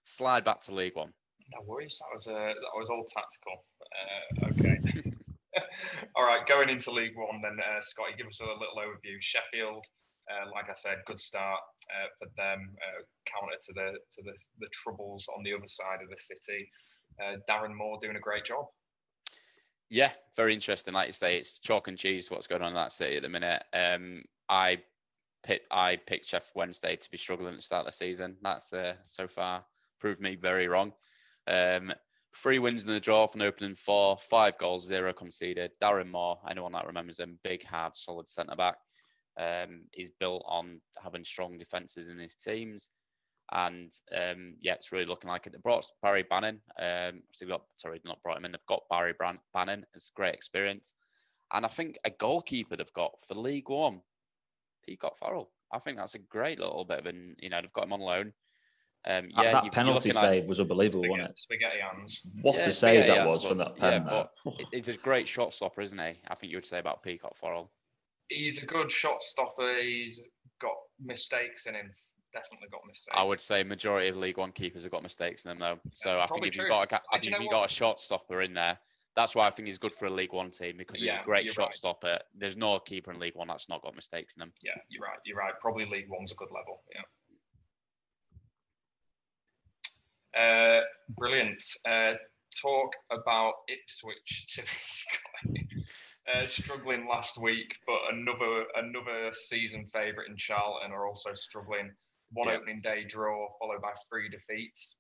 slide 0.03 0.43
back 0.43 0.61
to 0.63 0.75
League 0.75 0.97
One. 0.97 1.13
No 1.53 1.61
worries. 1.67 2.01
That 2.01 2.15
was 2.15 2.29
uh, 2.29 2.33
that 2.33 2.75
was 2.75 2.89
all 2.89 3.05
tactical. 3.05 3.65
Uh, 3.93 4.49
okay. 4.49 5.13
all 6.17 6.25
right. 6.25 6.47
Going 6.47 6.71
into 6.71 6.91
League 6.91 7.15
One, 7.15 7.41
then 7.43 7.59
uh, 7.61 7.81
Scotty, 7.83 8.13
give 8.17 8.27
us 8.27 8.41
a 8.41 8.45
little 8.45 8.79
overview. 8.79 9.21
Sheffield, 9.21 9.85
uh, 10.31 10.51
like 10.55 10.71
I 10.71 10.73
said, 10.73 10.97
good 11.05 11.19
start 11.19 11.61
uh, 11.91 12.09
for 12.19 12.29
them. 12.39 12.75
Uh, 12.81 13.03
counter 13.27 13.55
to 13.67 13.73
the 13.75 13.99
to 14.13 14.23
the 14.23 14.39
the 14.61 14.69
troubles 14.73 15.29
on 15.37 15.45
the 15.45 15.53
other 15.53 15.69
side 15.69 15.99
of 16.03 16.09
the 16.09 16.17
city. 16.17 16.71
Uh, 17.23 17.37
Darren 17.51 17.75
Moore 17.75 17.99
doing 18.01 18.17
a 18.17 18.21
great 18.21 18.47
job. 18.47 18.65
Yeah, 19.91 20.13
very 20.37 20.55
interesting. 20.55 20.95
Like 20.95 21.09
you 21.09 21.13
say, 21.13 21.37
it's 21.37 21.59
chalk 21.59 21.89
and 21.89 21.99
cheese 21.99 22.31
what's 22.31 22.47
going 22.47 22.63
on 22.63 22.69
in 22.69 22.75
that 22.75 22.95
city 22.95 23.17
at 23.17 23.23
the 23.23 23.29
minute. 23.29 23.63
Um, 23.75 24.23
I 24.49 24.79
picked 25.43 25.73
I 25.73 25.97
picked 26.07 26.27
Sheffield 26.27 26.53
Wednesday 26.55 26.97
to 26.97 27.11
be 27.11 27.19
struggling 27.19 27.51
at 27.51 27.57
the 27.57 27.63
start 27.63 27.87
of 27.87 27.93
the 27.93 27.97
season. 27.97 28.37
That's 28.43 28.73
uh, 28.73 28.95
so 29.05 29.29
far 29.29 29.65
proved 30.01 30.21
me 30.21 30.37
very 30.37 30.69
wrong. 30.69 30.93
Um, 31.47 31.93
three 32.37 32.59
wins 32.59 32.85
in 32.85 32.91
the 32.91 33.01
draw 33.01 33.27
from 33.27 33.43
opening 33.43 33.75
four, 33.75 34.19
five 34.19 34.59
goals, 34.59 34.87
zero 34.87 35.13
conceded. 35.13 35.73
Darren 35.83 36.11
Moore, 36.11 36.39
anyone 36.49 36.73
that 36.73 36.87
remembers 36.87 37.19
him, 37.19 37.39
big, 37.43 37.65
hard, 37.65 37.97
solid 37.97 38.29
centre 38.29 38.57
back. 38.57 38.77
Um, 39.39 39.83
he's 39.93 40.11
built 40.21 40.45
on 40.47 40.81
having 41.03 41.25
strong 41.25 41.59
defences 41.59 42.09
in 42.09 42.19
his 42.19 42.35
teams. 42.35 42.89
And 43.51 43.91
um, 44.15 44.57
yeah, 44.61 44.75
it's 44.75 44.93
really 44.93 45.07
looking 45.07 45.31
like 45.31 45.47
it. 45.47 45.53
They 45.53 45.59
brought 45.59 45.91
Barry 46.03 46.25
Bannan. 46.29 46.61
Um, 46.79 47.23
so 47.33 47.45
they've 47.45 47.49
got, 47.49 47.63
sorry, 47.77 48.01
not 48.05 48.23
brought 48.23 48.37
him 48.37 48.45
in. 48.45 48.53
They've 48.53 48.61
got 48.69 48.83
Barry 48.91 49.15
Bannan. 49.55 49.87
It's 49.95 50.11
great 50.15 50.35
experience. 50.35 50.95
And 51.53 51.65
I 51.65 51.69
think 51.69 51.99
a 52.05 52.11
goalkeeper 52.11 52.77
they've 52.77 52.93
got 52.93 53.13
for 53.27 53.35
League 53.35 53.71
One, 53.71 54.03
Peacock 54.89 55.19
Farrell. 55.19 55.51
I 55.73 55.79
think 55.79 55.99
that's 55.99 56.15
a 56.15 56.19
great 56.19 56.59
little 56.59 56.85
bit 56.85 56.99
of 57.01 57.07
an, 57.07 57.37
you 57.39 57.51
know, 57.51 57.61
they've 57.61 57.73
got 57.75 57.85
him 57.85 57.93
on 57.93 58.01
loan. 58.01 58.33
Um, 59.07 59.29
yeah, 59.37 59.53
that 59.53 59.65
you- 59.65 59.71
penalty 59.71 60.09
looking 60.09 60.19
at- 60.23 60.31
save 60.33 60.47
was 60.47 60.61
unbelievable, 60.61 61.09
wasn't 61.09 61.31
it? 61.31 61.39
spaghetti 61.39 61.79
hands. 61.81 62.23
What 62.43 62.57
Yeah, 62.57 62.69
a 62.69 62.73
save 62.73 63.07
that 63.07 63.17
hands, 63.19 63.29
was 63.29 63.45
from 63.45 63.59
that 63.59 63.77
pen. 63.77 64.03
yeah, 64.07 64.27
but 64.45 64.59
it- 64.61 64.69
It's 64.73 64.89
a 64.89 64.97
great 64.97 65.29
shot 65.29 65.53
stopper, 65.55 65.83
isn't 65.83 65.99
he? 65.99 66.21
I 66.29 66.35
think 66.35 66.51
you 66.51 66.57
would 66.57 66.67
say 66.67 66.79
about 66.79 67.03
Peacock 67.03 67.37
Farrell. 67.37 67.71
He's 68.31 68.63
a 68.63 68.67
good 68.67 68.91
shot 68.91 69.23
stopper. 69.23 69.77
He's 69.81 70.27
got 70.59 70.75
mistakes 70.99 71.67
in 71.67 71.75
him. 71.75 71.91
Definitely 72.33 72.69
got 72.69 72.85
mistakes. 72.87 73.15
I 73.17 73.23
would 73.23 73.41
say 73.41 73.63
majority 73.63 74.09
of 74.09 74.17
League 74.17 74.37
One 74.39 74.53
keepers 74.53 74.83
have 74.83 74.93
got 74.93 75.03
mistakes 75.03 75.45
in 75.45 75.51
them 75.51 75.59
though. 75.59 75.81
So 75.93 76.21
I 76.21 76.27
think 76.27 76.47
if 76.47 76.55
you've 76.57 76.69
got 76.69 76.83
a, 76.83 76.87
ca- 76.87 77.03
if 77.13 77.23
you 77.25 77.31
you've 77.31 77.41
know 77.41 77.49
got 77.51 77.71
a 77.71 77.73
shot 77.73 78.01
stopper 78.01 78.43
in 78.43 78.53
there, 78.53 78.79
that's 79.19 79.35
why 79.35 79.49
I 79.49 79.51
think 79.51 79.67
he's 79.67 79.79
good 79.79 79.93
for 79.93 80.07
a 80.07 80.11
League 80.11 80.33
One 80.33 80.51
team 80.53 80.77
because 80.79 81.01
he's 81.01 81.09
Yeah, 81.09 81.23
a 81.23 81.25
great 81.25 81.49
shot 81.49 81.65
right. 81.65 81.75
stopper. 81.75 82.21
There's 82.37 82.57
no 82.57 82.79
keeper 82.79 83.11
in 83.11 83.19
League 83.19 83.35
One 83.35 83.49
that's 83.49 83.69
not 83.69 83.83
got 83.83 83.97
mistakes 83.97 84.37
in 84.37 84.41
them. 84.41 84.53
Yeah, 84.63 84.79
you're 84.89 85.03
right. 85.03 85.19
You're 85.25 85.37
right. 85.37 85.53
Probably 85.61 85.87
League 85.87 86.09
One's 86.09 86.31
a 86.31 86.37
good 86.37 86.51
level. 86.55 86.83
Yeah. 86.95 87.03
Uh, 90.41 90.83
brilliant. 91.19 91.61
Uh, 91.85 92.13
talk 92.63 92.93
about 93.11 93.55
Ipswich 93.69 94.47
to 94.55 94.61
this 94.61 95.05
guy. 95.45 95.67
Uh, 96.33 96.47
struggling 96.47 97.09
last 97.09 97.41
week, 97.43 97.75
but 97.89 97.99
another 98.13 98.67
another 98.77 99.31
season 99.35 99.85
favourite 99.87 100.29
in 100.31 100.37
Charlton 100.37 100.93
are 100.93 101.09
also 101.09 101.33
struggling. 101.33 101.91
One 102.33 102.49
Yeah. 102.49 102.55
opening 102.59 102.83
day 102.83 103.05
draw 103.05 103.49
followed 103.59 103.83
by 103.83 103.93
three 104.09 104.29
defeats. 104.29 104.97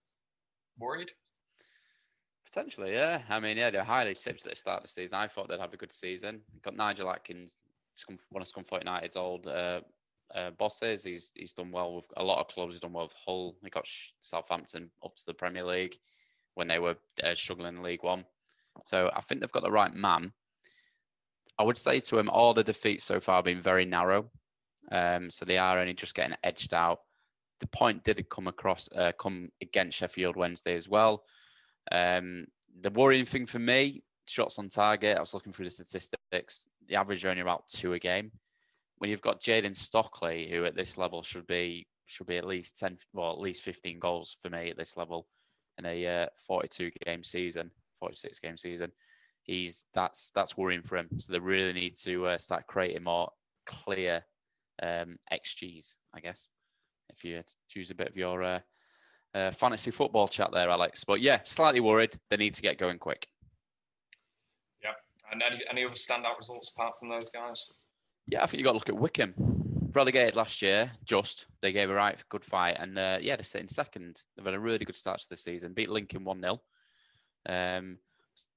Worried? 0.78 1.12
Potentially, 2.52 2.92
yeah. 2.92 3.20
I 3.28 3.40
mean, 3.40 3.58
yeah, 3.58 3.70
they're 3.70 3.84
highly 3.84 4.14
tipped 4.14 4.46
at 4.46 4.50
the 4.50 4.56
start 4.56 4.78
of 4.78 4.84
the 4.84 4.88
season. 4.88 5.18
I 5.18 5.28
thought 5.28 5.48
they'd 5.48 5.60
have 5.60 5.74
a 5.74 5.78
good 5.78 5.92
season. 5.92 6.40
Got 6.62 6.76
Nigel 6.76 7.10
Adkins, 7.10 7.56
one 8.30 8.42
of 8.42 8.48
Scunthorpe 8.48 8.80
United's 8.80 9.16
old 9.16 9.46
uh, 9.46 9.80
uh, 10.34 10.50
bosses. 10.52 11.04
He's 11.04 11.30
he's 11.34 11.52
done 11.52 11.70
well 11.70 11.96
with 11.96 12.06
a 12.16 12.24
lot 12.24 12.40
of 12.40 12.48
clubs. 12.48 12.72
He's 12.72 12.80
done 12.80 12.94
well 12.94 13.04
with 13.04 13.12
Hull. 13.26 13.54
He 13.62 13.68
got 13.68 13.86
Southampton 14.20 14.90
up 15.04 15.14
to 15.16 15.26
the 15.26 15.34
Premier 15.34 15.64
League 15.64 15.96
when 16.54 16.68
they 16.68 16.78
were 16.78 16.96
uh, 17.22 17.34
struggling 17.34 17.76
in 17.76 17.82
League 17.82 18.02
One. 18.02 18.24
So 18.84 19.10
I 19.14 19.20
think 19.20 19.40
they've 19.40 19.52
got 19.52 19.62
the 19.62 19.70
right 19.70 19.92
man. 19.92 20.32
I 21.58 21.64
would 21.64 21.76
say 21.76 22.00
to 22.00 22.18
him, 22.18 22.30
all 22.30 22.54
the 22.54 22.64
defeats 22.64 23.04
so 23.04 23.20
far 23.20 23.36
have 23.36 23.44
been 23.44 23.60
very 23.60 23.84
narrow. 23.84 24.30
Um, 24.90 25.30
so 25.30 25.44
they 25.44 25.58
are 25.58 25.78
only 25.78 25.92
just 25.92 26.14
getting 26.14 26.36
edged 26.42 26.72
out. 26.72 27.00
The 27.60 27.66
point 27.66 28.04
did 28.04 28.28
come 28.30 28.46
across, 28.46 28.88
uh, 28.96 29.12
come 29.20 29.50
against 29.60 29.98
Sheffield 29.98 30.36
Wednesday 30.36 30.76
as 30.76 30.88
well. 30.88 31.24
Um, 31.90 32.46
the 32.80 32.90
worrying 32.90 33.24
thing 33.24 33.46
for 33.46 33.58
me, 33.58 34.02
shots 34.26 34.58
on 34.58 34.68
target. 34.68 35.16
I 35.16 35.20
was 35.20 35.34
looking 35.34 35.52
through 35.52 35.66
the 35.66 35.70
statistics. 35.70 36.66
The 36.88 36.96
average 36.96 37.24
are 37.24 37.30
only 37.30 37.42
about 37.42 37.68
two 37.68 37.94
a 37.94 37.98
game. 37.98 38.30
When 38.98 39.10
you've 39.10 39.22
got 39.22 39.42
Jayden 39.42 39.76
Stockley, 39.76 40.48
who 40.50 40.64
at 40.64 40.74
this 40.74 40.98
level 40.98 41.22
should 41.22 41.46
be 41.46 41.86
should 42.06 42.26
be 42.26 42.38
at 42.38 42.46
least 42.46 42.78
ten, 42.78 42.98
well, 43.12 43.32
at 43.32 43.40
least 43.40 43.62
fifteen 43.62 43.98
goals 43.98 44.36
for 44.42 44.50
me 44.50 44.70
at 44.70 44.76
this 44.76 44.96
level 44.96 45.26
in 45.78 45.86
a 45.86 46.22
uh, 46.24 46.26
42 46.46 46.90
game 47.06 47.22
season, 47.22 47.70
46 48.00 48.40
game 48.40 48.58
season. 48.58 48.90
He's 49.44 49.86
that's 49.94 50.30
that's 50.34 50.56
worrying 50.56 50.82
for 50.82 50.98
him. 50.98 51.08
So 51.18 51.32
they 51.32 51.38
really 51.38 51.72
need 51.72 51.96
to 52.04 52.26
uh, 52.26 52.38
start 52.38 52.66
creating 52.66 53.04
more 53.04 53.30
clear 53.66 54.22
um, 54.82 55.18
XGs, 55.32 55.94
I 56.14 56.20
guess. 56.20 56.48
If 57.08 57.24
you 57.24 57.42
choose 57.68 57.90
a 57.90 57.94
bit 57.94 58.08
of 58.08 58.16
your 58.16 58.42
uh, 58.42 58.60
uh, 59.38 59.50
fantasy 59.52 59.90
football 59.90 60.28
chat 60.28 60.50
there, 60.52 60.68
Alex. 60.68 61.04
But 61.04 61.20
yeah, 61.20 61.40
slightly 61.44 61.80
worried. 61.80 62.12
They 62.30 62.36
need 62.36 62.54
to 62.54 62.62
get 62.62 62.78
going 62.78 62.98
quick. 62.98 63.28
Yeah. 64.82 64.90
And 65.30 65.42
any, 65.42 65.60
any 65.70 65.84
other 65.84 65.94
standout 65.94 66.38
results 66.38 66.72
apart 66.74 66.94
from 66.98 67.08
those 67.08 67.30
guys? 67.30 67.56
Yeah, 68.26 68.42
I 68.42 68.46
think 68.46 68.58
you 68.58 68.64
got 68.64 68.72
to 68.72 68.78
look 68.78 68.88
at 68.88 68.96
Wycombe. 68.96 69.34
Relegated 69.94 70.36
last 70.36 70.60
year, 70.60 70.90
just 71.04 71.46
they 71.62 71.72
gave 71.72 71.88
a 71.88 71.94
right 71.94 72.22
good 72.28 72.44
fight, 72.44 72.76
and 72.78 72.98
uh, 72.98 73.18
yeah, 73.22 73.36
they're 73.36 73.42
sitting 73.42 73.68
second. 73.68 74.22
They've 74.36 74.44
had 74.44 74.54
a 74.54 74.60
really 74.60 74.84
good 74.84 74.96
start 74.96 75.20
to 75.20 75.28
the 75.30 75.36
season. 75.36 75.72
Beat 75.72 75.88
Lincoln 75.88 76.24
one 76.24 76.42
0 76.42 76.60
um, 77.48 77.98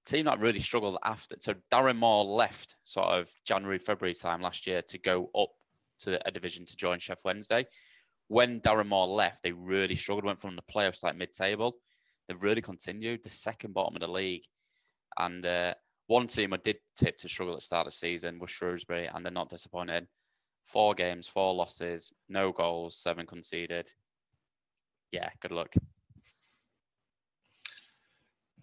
Team 0.06 0.26
that 0.26 0.40
really 0.40 0.60
struggled 0.60 0.98
after. 1.04 1.38
So 1.40 1.54
Darren 1.72 1.98
Moore 1.98 2.26
left 2.26 2.76
sort 2.84 3.08
of 3.08 3.30
January 3.46 3.78
February 3.78 4.14
time 4.14 4.42
last 4.42 4.68
year 4.68 4.82
to 4.90 4.98
go 4.98 5.30
up 5.38 5.50
to 6.00 6.20
a 6.28 6.32
division 6.32 6.66
to 6.66 6.76
join 6.76 7.00
Sheff 7.00 7.18
Wednesday. 7.24 7.66
When 8.32 8.62
Darren 8.62 8.88
Moore 8.88 9.08
left, 9.08 9.44
they 9.44 9.52
really 9.52 9.98
struggled. 9.98 10.24
Went 10.24 10.40
from 10.40 10.56
the 10.56 10.62
playoffs 10.74 11.04
like 11.04 11.18
mid-table. 11.18 11.76
They've 12.28 12.42
really 12.42 12.62
continued 12.62 13.26
the 13.26 13.30
second 13.30 13.74
bottom 13.74 13.98
of 13.98 14.00
the 14.00 14.08
league, 14.08 14.46
and 15.20 15.46
uh, 15.46 15.74
one 16.08 16.28
team 16.28 16.54
I 16.54 16.58
did 16.64 16.78
tip 16.96 17.18
to 17.18 17.28
struggle 17.28 17.56
at 17.56 17.60
the 17.60 17.66
start 17.66 17.88
of 17.88 17.92
the 17.92 17.98
season 17.98 18.40
was 18.40 18.50
Shrewsbury, 18.50 19.10
and 19.14 19.26
they're 19.26 19.34
not 19.34 19.50
disappointed. 19.50 20.08
Four 20.64 20.94
games, 20.96 21.28
four 21.28 21.54
losses, 21.54 22.14
no 22.30 22.54
goals, 22.54 22.96
seven 22.96 23.28
conceded. 23.28 23.92
yeah, 25.12 25.28
good 25.42 25.52
luck. 25.52 25.74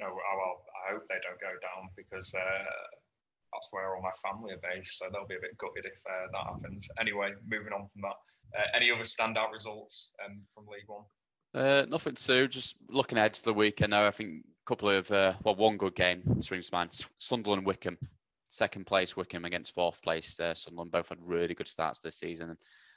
No, 0.00 0.06
well, 0.06 0.62
I 0.88 0.94
hope 0.94 1.02
they 1.10 1.20
don't 1.20 1.40
go 1.42 1.52
down 1.60 1.90
because 1.94 2.34
uh, 2.34 2.64
that's 3.52 3.68
where 3.72 3.94
all 3.94 4.00
my 4.00 4.16
family 4.22 4.54
are 4.54 4.74
based. 4.74 4.98
So 4.98 5.08
they'll 5.12 5.28
be 5.28 5.36
a 5.36 5.42
bit 5.42 5.58
gutted 5.58 5.84
if 5.84 5.98
uh, 6.08 6.28
that 6.32 6.54
happens. 6.54 6.88
Anyway, 6.98 7.34
moving 7.46 7.74
on 7.74 7.90
from 7.92 8.00
that. 8.00 8.16
Uh, 8.56 8.64
any 8.74 8.90
other 8.90 9.02
standout 9.02 9.52
results 9.52 10.10
um, 10.24 10.42
from 10.52 10.66
League 10.66 10.86
One? 10.86 11.04
Uh, 11.54 11.86
nothing 11.88 12.14
to 12.14 12.48
just 12.48 12.76
looking 12.90 13.18
ahead 13.18 13.34
to 13.34 13.44
the 13.44 13.54
weekend 13.54 13.90
now. 13.90 14.06
I 14.06 14.10
think 14.10 14.44
a 14.44 14.68
couple 14.68 14.90
of 14.90 15.10
uh, 15.10 15.34
well, 15.44 15.54
one 15.54 15.76
good 15.76 15.94
game 15.94 16.42
springs 16.42 16.68
to 16.68 16.74
mind. 16.74 16.90
Sunderland 17.18 17.66
Wycombe, 17.66 17.98
second 18.48 18.86
place 18.86 19.16
Wycombe 19.16 19.46
against 19.46 19.74
fourth 19.74 20.00
place 20.02 20.38
uh, 20.40 20.54
Sunderland. 20.54 20.92
Both 20.92 21.08
had 21.08 21.18
really 21.20 21.54
good 21.54 21.68
starts 21.68 22.00
this 22.00 22.16
season, 22.16 22.56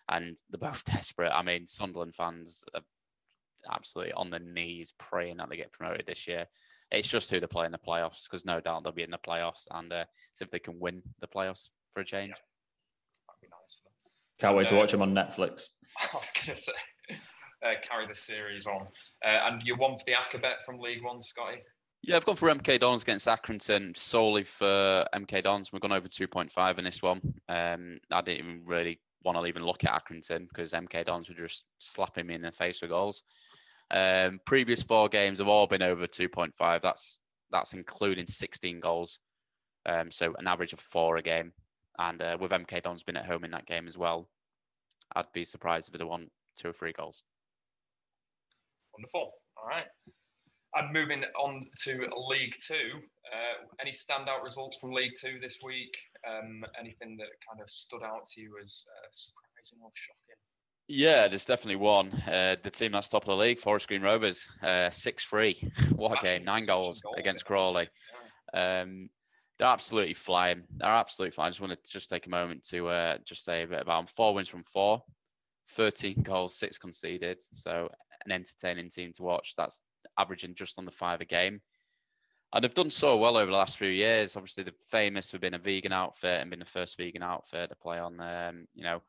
and 0.09 0.37
they're 0.49 0.69
both 0.69 0.83
desperate. 0.85 1.31
I 1.31 1.41
mean, 1.43 1.65
Sunderland 1.67 2.15
fans 2.15 2.63
are 2.73 2.81
absolutely 3.71 4.13
on 4.13 4.29
their 4.29 4.39
knees 4.39 4.93
praying 4.97 5.37
that 5.37 5.49
they 5.49 5.57
get 5.57 5.71
promoted 5.71 6.05
this 6.05 6.27
year. 6.27 6.45
It's 6.91 7.07
just 7.07 7.29
who 7.29 7.39
they 7.39 7.47
play 7.47 7.65
in 7.65 7.71
the 7.71 7.77
playoffs 7.77 8.29
because 8.29 8.45
no 8.45 8.59
doubt 8.59 8.83
they'll 8.83 8.91
be 8.91 9.03
in 9.03 9.11
the 9.11 9.17
playoffs 9.17 9.65
and 9.71 9.91
uh, 9.93 10.05
see 10.33 10.43
if 10.43 10.51
they 10.51 10.59
can 10.59 10.77
win 10.77 11.01
the 11.21 11.27
playoffs 11.27 11.69
for 11.93 12.01
a 12.01 12.05
change. 12.05 12.31
Yeah. 12.31 12.50
That'd. 14.41 14.55
Can't 14.55 14.57
wait 14.57 14.67
to 14.67 14.75
watch 14.75 14.91
them 14.91 15.01
on 15.01 15.13
Netflix. 15.13 15.69
uh, 17.63 17.73
carry 17.81 18.07
the 18.07 18.15
series 18.15 18.67
on. 18.67 18.87
Uh, 19.23 19.39
and 19.45 19.61
you 19.63 19.75
won 19.75 19.95
for 19.95 20.03
the 20.05 20.13
Acabet 20.13 20.61
from 20.65 20.79
League 20.79 21.03
One, 21.03 21.21
Scotty? 21.21 21.59
Yeah, 22.03 22.15
I've 22.15 22.25
gone 22.25 22.35
for 22.35 22.49
MK 22.49 22.79
Dons 22.79 23.03
against 23.03 23.27
Accrington 23.27 23.95
solely 23.95 24.43
for 24.43 25.05
MK 25.13 25.43
Dons. 25.43 25.71
We've 25.71 25.81
gone 25.81 25.91
over 25.91 26.07
2.5 26.07 26.77
in 26.79 26.83
this 26.83 27.01
one. 27.01 27.21
Um, 27.47 27.99
I 28.11 28.21
didn't 28.21 28.39
even 28.39 28.63
really 28.65 28.99
want 29.23 29.37
to 29.37 29.45
even 29.45 29.63
look 29.63 29.83
at 29.83 30.03
Accrington 30.03 30.47
because 30.47 30.73
MK 30.73 31.05
Dons 31.05 31.29
were 31.29 31.35
just 31.35 31.65
slapping 31.77 32.25
me 32.25 32.33
in 32.33 32.41
the 32.41 32.51
face 32.51 32.81
with 32.81 32.89
goals. 32.89 33.21
Um, 33.91 34.39
previous 34.45 34.81
four 34.81 35.09
games 35.09 35.37
have 35.39 35.47
all 35.47 35.67
been 35.67 35.83
over 35.83 36.07
2.5. 36.07 36.81
That's 36.81 37.19
that's 37.51 37.73
including 37.73 38.27
16 38.27 38.79
goals. 38.79 39.19
Um, 39.85 40.09
so 40.09 40.33
an 40.39 40.47
average 40.47 40.73
of 40.73 40.79
four 40.79 41.17
a 41.17 41.21
game. 41.21 41.51
And 42.01 42.21
uh, 42.21 42.37
with 42.39 42.51
MK 42.51 42.81
Dons 42.81 43.03
been 43.03 43.17
at 43.17 43.27
home 43.27 43.43
in 43.43 43.51
that 43.51 43.67
game 43.67 43.87
as 43.87 43.97
well, 43.97 44.27
I'd 45.15 45.31
be 45.33 45.45
surprised 45.45 45.89
if 45.89 45.99
they 45.99 46.03
won 46.03 46.29
two 46.57 46.69
or 46.69 46.73
three 46.73 46.93
goals. 46.93 47.21
Wonderful. 48.93 49.31
All 49.61 49.69
right. 49.69 49.85
And 50.73 50.91
moving 50.91 51.23
on 51.39 51.61
to 51.83 52.07
League 52.29 52.55
Two, 52.65 53.01
uh, 53.31 53.65
any 53.79 53.91
standout 53.91 54.43
results 54.43 54.79
from 54.79 54.93
League 54.93 55.13
Two 55.19 55.37
this 55.39 55.59
week? 55.63 55.95
Um, 56.27 56.63
anything 56.79 57.17
that 57.17 57.27
kind 57.47 57.61
of 57.61 57.69
stood 57.69 58.03
out 58.03 58.25
to 58.33 58.41
you 58.41 58.55
as 58.63 58.83
uh, 58.87 59.07
surprising 59.11 59.79
or 59.83 59.91
shocking? 59.93 60.35
Yeah, 60.87 61.27
there's 61.27 61.45
definitely 61.45 61.75
one. 61.75 62.11
Uh, 62.25 62.55
the 62.63 62.69
team 62.69 62.93
that's 62.93 63.09
top 63.09 63.23
of 63.23 63.27
the 63.27 63.35
league, 63.35 63.59
Forest 63.59 63.89
Green 63.89 64.01
Rovers, 64.01 64.47
uh, 64.63 64.89
six 64.89 65.23
three. 65.23 65.71
What 65.95 66.17
a 66.17 66.21
game! 66.21 66.45
Nine 66.45 66.65
goals 66.65 67.01
goal, 67.01 67.13
against 67.15 67.45
Crawley. 67.45 67.87
Yeah. 68.53 68.81
Um, 68.81 69.09
they're 69.61 69.69
absolutely 69.69 70.15
flying. 70.15 70.63
They're 70.77 70.89
absolutely 70.89 71.35
flying. 71.35 71.49
I 71.49 71.51
just 71.51 71.61
want 71.61 71.73
to 71.73 71.91
just 71.91 72.09
take 72.09 72.25
a 72.25 72.31
moment 72.31 72.63
to 72.69 72.87
uh, 72.87 73.17
just 73.25 73.45
say 73.45 73.61
a 73.61 73.67
bit 73.67 73.83
about 73.83 73.99
them. 73.99 74.07
Four 74.07 74.33
wins 74.33 74.49
from 74.49 74.63
four, 74.63 75.03
13 75.73 76.23
goals, 76.23 76.55
six 76.55 76.79
conceded. 76.79 77.43
So 77.43 77.87
an 78.25 78.31
entertaining 78.31 78.89
team 78.89 79.13
to 79.13 79.21
watch. 79.21 79.53
That's 79.55 79.79
averaging 80.17 80.55
just 80.55 80.79
on 80.79 80.85
the 80.85 80.91
five 80.91 81.21
a 81.21 81.25
game. 81.25 81.61
And 82.51 82.63
they've 82.63 82.73
done 82.73 82.89
so 82.89 83.17
well 83.17 83.37
over 83.37 83.51
the 83.51 83.57
last 83.57 83.77
few 83.77 83.89
years. 83.89 84.35
Obviously, 84.35 84.63
they're 84.63 84.73
famous 84.89 85.29
for 85.29 85.37
being 85.37 85.53
a 85.53 85.59
vegan 85.59 85.93
outfit 85.93 86.41
and 86.41 86.49
being 86.49 86.59
the 86.59 86.65
first 86.65 86.97
vegan 86.97 87.21
outfit 87.21 87.69
to 87.69 87.75
play 87.75 87.99
on. 87.99 88.19
Um, 88.19 88.65
you 88.73 88.83
know, 88.83 89.03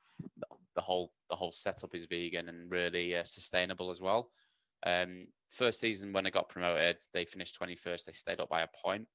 the 0.77 0.83
whole 0.83 1.15
the 1.31 1.37
whole 1.37 1.53
setup 1.53 1.95
is 1.95 2.05
vegan 2.05 2.51
and 2.51 2.71
really 2.71 3.17
uh, 3.17 3.25
sustainable 3.25 3.91
as 3.91 4.03
well. 4.03 4.31
Um, 4.85 5.29
first 5.49 5.81
season 5.81 6.13
when 6.13 6.25
they 6.25 6.31
got 6.31 6.51
promoted, 6.51 6.99
they 7.15 7.25
finished 7.25 7.59
21st. 7.59 8.05
They 8.05 8.13
stayed 8.13 8.41
up 8.41 8.51
by 8.51 8.61
a 8.61 8.69
point. 8.85 9.09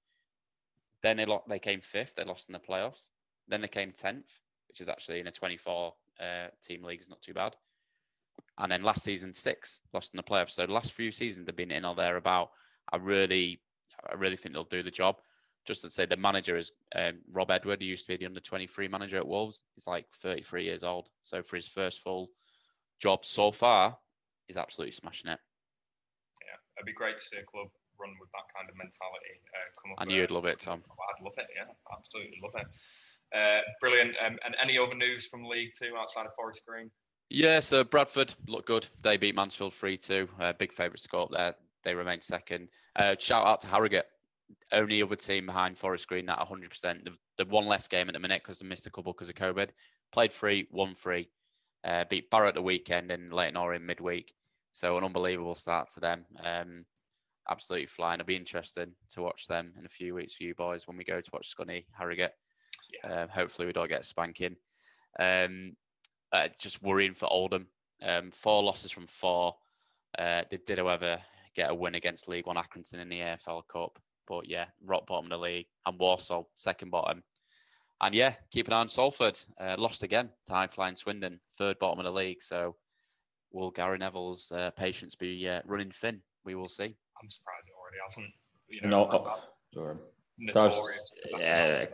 Then 1.04 1.18
they 1.18 1.26
lo- 1.26 1.44
they 1.48 1.60
came 1.60 1.82
fifth. 1.82 2.16
They 2.16 2.24
lost 2.24 2.50
in 2.50 2.54
the 2.54 2.60
playoffs. 2.60 3.10
Then 3.48 3.62
they 3.62 3.68
came 3.68 3.92
10th, 3.92 4.40
which 4.68 4.82
is 4.82 4.90
actually 4.90 5.20
in 5.20 5.28
a 5.28 5.32
24 5.32 5.94
uh, 6.20 6.48
team 6.62 6.84
league 6.84 7.02
is 7.02 7.10
not 7.10 7.22
too 7.22 7.34
bad. 7.34 7.56
And 8.58 8.72
then 8.72 8.84
last 8.84 9.04
season, 9.04 9.34
six 9.34 9.82
lost 9.94 10.14
in 10.14 10.18
the 10.18 10.24
playoffs. 10.24 10.52
So 10.52 10.66
the 10.66 10.74
last 10.74 10.94
few 10.94 11.12
seasons 11.12 11.46
they've 11.46 11.56
been 11.56 11.72
in 11.72 11.86
or 11.86 11.96
there 11.96 12.18
about. 12.18 12.52
I 12.92 12.98
really, 12.98 13.62
I 14.10 14.16
really 14.16 14.38
think 14.38 14.54
they'll 14.54 14.64
do 14.64 14.84
the 14.84 14.92
job. 14.92 15.18
Just 15.66 15.82
to 15.82 15.90
say, 15.90 16.06
the 16.06 16.16
manager 16.16 16.58
is 16.58 16.72
um, 16.96 17.20
Rob 17.32 17.52
Edward. 17.52 17.82
He 17.82 17.88
used 17.88 18.08
to 18.08 18.14
be 18.14 18.18
the 18.18 18.26
under 18.26 18.40
23 18.40 18.88
manager 18.88 19.18
at 19.18 19.28
Wolves. 19.28 19.62
He's 19.76 19.86
like 19.86 20.06
33 20.22 20.64
years 20.64 20.84
old. 20.84 21.10
So 21.22 21.44
for 21.44 21.58
his 21.58 21.68
first 21.68 22.00
full 22.00 22.30
job 23.00 23.26
so 23.26 23.52
far, 23.52 23.98
he's 24.48 24.58
absolutely 24.58 24.94
smashing 24.94 25.30
it. 25.30 25.40
Yeah, 26.42 26.56
it'd 26.78 26.86
be 26.86 26.94
great 26.94 27.18
to 27.18 27.24
see 27.24 27.38
a 27.38 27.44
club 27.44 27.68
run 28.00 28.16
with 28.20 28.30
that 28.32 28.48
kind 28.54 28.70
of 28.70 28.76
mentality. 28.76 29.36
Uh, 29.54 29.68
come 29.82 29.92
up 29.94 30.02
and 30.02 30.12
you'd 30.12 30.32
love 30.32 30.46
it, 30.46 30.60
Tom. 30.60 30.84
I'd 30.86 31.24
love 31.24 31.34
it. 31.38 31.48
Yeah, 31.56 31.72
absolutely 31.92 32.40
love 32.42 32.56
it. 32.56 32.68
Uh, 33.36 33.62
brilliant. 33.82 34.16
Um, 34.24 34.38
and 34.46 34.56
any 34.62 34.78
other 34.78 34.96
news 34.96 35.28
from 35.28 35.44
League 35.46 35.72
Two 35.78 35.96
outside 35.98 36.26
of 36.26 36.34
Forest 36.36 36.64
Green? 36.66 36.90
Yeah, 37.30 37.60
so 37.60 37.84
Bradford 37.84 38.34
looked 38.48 38.68
good. 38.68 38.88
They 39.02 39.18
beat 39.18 39.36
Mansfield 39.36 39.74
3 39.74 39.98
2. 39.98 40.30
Uh, 40.40 40.54
big 40.54 40.72
favourite 40.72 41.00
score 41.00 41.24
up 41.24 41.32
there. 41.32 41.56
They 41.84 41.94
remain 41.94 42.22
second. 42.22 42.70
Uh, 42.96 43.16
shout 43.20 43.46
out 43.46 43.62
to 43.62 43.68
Harrogate. 43.68 44.06
Only 44.72 45.02
other 45.02 45.18
team 45.18 45.46
behind 45.46 45.78
Forest 45.78 46.08
Green 46.08 46.30
at 46.30 46.40
100%. 46.40 47.04
They've, 47.04 47.18
they've 47.38 47.50
one 47.50 47.68
less 47.68 47.88
game 47.88 48.08
at 48.08 48.14
the 48.14 48.20
minute 48.20 48.42
because 48.44 48.60
they 48.60 48.68
missed 48.68 48.88
a 48.88 48.90
couple 48.90 49.12
because 49.12 49.30
of 49.30 49.36
COVID. 49.36 49.70
Played 50.14 50.32
three, 50.32 50.68
won 50.72 50.96
three. 50.96 51.30
Uh, 51.84 52.06
beat 52.10 52.30
Barrow 52.30 52.48
at 52.48 52.54
the 52.54 52.62
weekend 52.62 53.12
and 53.12 53.32
Leyton 53.32 53.58
Orient 53.58 53.86
midweek. 53.86 54.34
So 54.72 54.98
an 54.98 55.04
unbelievable 55.04 55.56
start 55.56 55.90
to 55.90 56.00
them. 56.00 56.26
Um, 56.42 56.86
absolutely 57.50 57.88
flying. 57.88 58.20
It'll 58.20 58.28
be 58.28 58.36
interesting 58.36 58.92
to 59.12 59.22
watch 59.22 59.48
them 59.48 59.74
in 59.78 59.86
a 59.86 59.90
few 59.90 60.14
weeks 60.14 60.36
for 60.36 60.44
you 60.44 60.56
boys 60.56 60.88
when 60.88 60.98
we 60.98 61.04
go 61.04 61.22
to 61.22 61.30
watch 61.34 61.54
Scunny 61.56 61.86
Harrogate. 61.92 62.34
Yeah. 63.04 63.24
Um, 63.24 63.30
hopefully 63.30 63.66
we 63.66 63.74
don't 63.74 63.90
get 63.90 64.06
spanking. 64.06 64.56
Um, 65.20 65.76
uh, 66.32 66.50
just 66.60 66.82
worrying 66.84 67.14
for 67.14 67.32
Oldham. 67.32 67.68
Um, 68.02 68.32
four 68.32 68.64
losses 68.64 68.92
from 68.92 69.08
four. 69.08 69.56
Uh, 70.18 70.44
they 70.50 70.58
did, 70.66 70.78
however, 70.78 71.20
get 71.56 71.70
a 71.70 71.76
win 71.76 71.96
against 71.96 72.28
League 72.28 72.48
One 72.48 72.58
Accrington 72.58 73.00
in 73.00 73.10
the 73.10 73.20
EFL 73.20 73.68
Cup. 73.68 74.00
But 74.28 74.48
yeah, 74.48 74.66
rock 74.86 75.08
bottom 75.08 75.32
of 75.32 75.40
the 75.40 75.44
league. 75.44 75.68
And 75.86 76.00
Walsall, 76.00 76.50
second 76.56 76.92
bottom. 76.92 77.24
And 78.00 78.14
yeah, 78.14 78.36
keep 78.52 78.68
an 78.68 78.74
eye 78.74 78.82
on 78.82 78.90
Salford. 78.90 79.40
Uh, 79.60 79.76
lost 79.78 80.04
again 80.04 80.30
to 80.46 80.54
High 80.54 80.68
Flying 80.68 80.96
Swindon, 80.96 81.40
third 81.58 81.80
bottom 81.80 82.00
of 82.00 82.06
the 82.06 82.12
league. 82.12 82.44
So 82.44 82.76
will 83.52 83.72
Gary 83.72 83.98
Neville's 83.98 84.52
uh, 84.52 84.72
patience 84.72 85.16
be 85.16 85.48
uh, 85.48 85.62
running 85.66 85.92
thin? 85.92 86.22
We 86.46 86.56
will 86.56 86.70
see. 86.70 86.96
I'm 87.22 87.30
surprised 87.30 87.68
it 87.68 87.74
already 87.78 87.98
hasn't. 88.04 88.34
You 88.70 88.82
know, 88.82 89.06
no, 89.06 89.40
oh, 89.76 90.00
notorious. 90.38 91.04
yeah, 91.40 91.86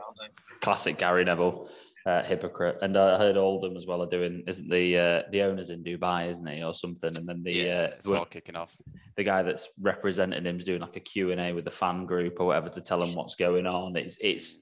classic 0.62 0.98
Gary 0.98 1.24
Neville 1.24 1.70
uh, 2.06 2.24
hypocrite. 2.24 2.80
And 2.82 2.98
I 2.98 3.18
heard 3.18 3.38
Oldham 3.38 3.78
as 3.78 3.86
well 3.86 4.02
are 4.04 4.10
doing. 4.10 4.44
Isn't 4.48 4.70
the 4.70 4.98
uh, 4.98 5.22
the 5.32 5.44
owners 5.44 5.70
in 5.70 5.84
Dubai, 5.84 6.30
isn't 6.30 6.48
he, 6.48 6.64
or 6.64 6.74
something? 6.74 7.16
And 7.16 7.28
then 7.28 7.44
the 7.44 7.54
yeah, 7.54 7.74
uh, 7.92 7.96
it's 7.98 8.08
all 8.08 8.26
kicking 8.26 8.56
off. 8.56 8.76
The 9.18 9.24
guy 9.24 9.44
that's 9.44 9.70
representing 9.80 10.44
him's 10.46 10.66
doing 10.66 10.82
like 10.82 10.96
a 10.96 11.02
Q 11.02 11.32
and 11.32 11.40
A 11.40 11.54
with 11.54 11.66
the 11.66 11.72
fan 11.72 12.06
group 12.06 12.40
or 12.40 12.48
whatever 12.48 12.70
to 12.70 12.82
tell 12.82 13.00
them 13.00 13.16
what's 13.16 13.36
going 13.36 13.68
on. 13.68 13.96
It's 13.96 14.18
it's. 14.22 14.60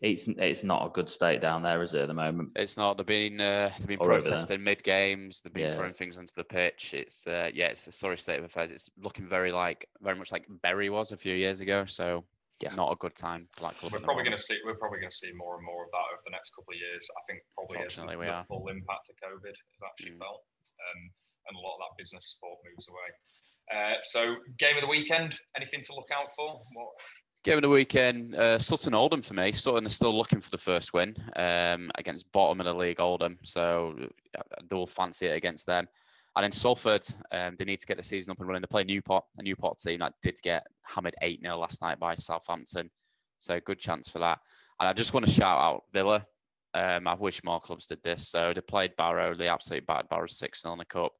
It's 0.00 0.28
it's 0.28 0.62
not 0.62 0.86
a 0.86 0.90
good 0.90 1.08
state 1.08 1.40
down 1.40 1.62
there, 1.62 1.82
is 1.82 1.94
it, 1.94 2.02
at 2.02 2.08
the 2.08 2.14
moment? 2.14 2.50
It's 2.56 2.76
not. 2.76 2.96
They've 2.96 3.06
been 3.06 3.40
uh, 3.40 3.70
they've 3.78 3.86
been 3.86 3.98
protesting 3.98 4.62
mid 4.62 4.82
games. 4.82 5.40
They've 5.40 5.52
been 5.52 5.70
yeah. 5.70 5.74
throwing 5.74 5.94
things 5.94 6.18
onto 6.18 6.32
the 6.36 6.44
pitch. 6.44 6.92
It's 6.92 7.26
uh, 7.26 7.50
yeah, 7.54 7.68
it's 7.68 7.86
a 7.86 7.92
sorry 7.92 8.18
state 8.18 8.38
of 8.38 8.44
affairs. 8.44 8.70
It's 8.70 8.90
looking 9.00 9.26
very 9.26 9.52
like 9.52 9.88
very 10.02 10.16
much 10.16 10.32
like 10.32 10.46
Bury 10.62 10.90
was 10.90 11.12
a 11.12 11.16
few 11.16 11.34
years 11.34 11.60
ago. 11.60 11.84
So 11.86 12.24
yeah. 12.60 12.74
not 12.74 12.92
a 12.92 12.96
good 12.96 13.14
time. 13.14 13.48
Black 13.58 13.76
Club 13.78 13.92
we're 13.92 14.00
probably 14.00 14.24
going 14.24 14.36
to 14.36 14.42
see 14.42 14.58
we're 14.64 14.78
probably 14.78 15.00
going 15.00 15.10
to 15.10 15.16
see 15.16 15.32
more 15.34 15.56
and 15.56 15.64
more 15.64 15.84
of 15.84 15.90
that 15.90 16.06
over 16.12 16.22
the 16.24 16.30
next 16.30 16.50
couple 16.54 16.74
of 16.74 16.78
years. 16.78 17.08
I 17.16 17.22
think 17.26 17.42
probably 17.54 17.78
Fortunately, 17.78 18.16
we 18.16 18.28
are. 18.28 18.44
full 18.46 18.68
impact 18.68 19.10
of 19.10 19.16
COVID 19.18 19.54
is 19.54 19.80
actually 19.82 20.14
mm. 20.14 20.22
felt, 20.22 20.42
um, 20.68 21.00
and 21.48 21.56
a 21.56 21.60
lot 21.60 21.76
of 21.76 21.80
that 21.88 21.94
business 21.98 22.34
support 22.34 22.58
moves 22.62 22.86
away. 22.88 23.08
Uh, 23.72 23.96
so, 24.02 24.36
game 24.58 24.76
of 24.76 24.82
the 24.82 24.92
weekend. 24.92 25.34
Anything 25.56 25.80
to 25.82 25.94
look 25.94 26.10
out 26.12 26.28
for? 26.36 26.60
What? 26.74 26.92
Game 27.44 27.58
of 27.58 27.62
the 27.62 27.68
weekend, 27.68 28.34
uh, 28.34 28.58
Sutton 28.58 28.94
Oldham 28.94 29.20
for 29.20 29.34
me. 29.34 29.52
Sutton 29.52 29.84
is 29.84 29.94
still 29.94 30.16
looking 30.16 30.40
for 30.40 30.48
the 30.48 30.56
first 30.56 30.94
win 30.94 31.14
um, 31.36 31.90
against 31.96 32.32
bottom 32.32 32.58
of 32.58 32.64
the 32.64 32.72
league 32.72 33.00
Oldham, 33.00 33.38
so 33.42 33.94
they'll 34.70 34.86
fancy 34.86 35.26
it 35.26 35.36
against 35.36 35.66
them. 35.66 35.86
And 36.36 36.42
then 36.42 36.52
Salford, 36.52 37.06
um, 37.32 37.54
they 37.58 37.66
need 37.66 37.80
to 37.80 37.86
get 37.86 37.98
the 37.98 38.02
season 38.02 38.30
up 38.32 38.38
and 38.38 38.48
running. 38.48 38.62
They 38.62 38.66
play 38.66 38.84
Newport, 38.84 39.24
a 39.36 39.42
Newport 39.42 39.78
team 39.78 40.00
that 40.00 40.14
did 40.22 40.40
get 40.42 40.66
hammered 40.84 41.16
8 41.20 41.42
0 41.42 41.58
last 41.58 41.82
night 41.82 42.00
by 42.00 42.14
Southampton. 42.14 42.90
So 43.38 43.60
good 43.60 43.78
chance 43.78 44.08
for 44.08 44.20
that. 44.20 44.38
And 44.80 44.88
I 44.88 44.94
just 44.94 45.12
want 45.12 45.26
to 45.26 45.32
shout 45.32 45.60
out 45.60 45.82
Villa. 45.92 46.26
Um, 46.72 47.06
I 47.06 47.12
wish 47.12 47.44
more 47.44 47.60
clubs 47.60 47.86
did 47.86 48.02
this. 48.02 48.26
So 48.26 48.54
they 48.54 48.62
played 48.62 48.96
Barrow, 48.96 49.34
they 49.34 49.48
absolutely 49.48 49.84
battered 49.84 50.08
Barrow 50.08 50.26
6 50.26 50.62
0 50.62 50.72
in 50.72 50.78
the 50.78 50.86
Cup. 50.86 51.12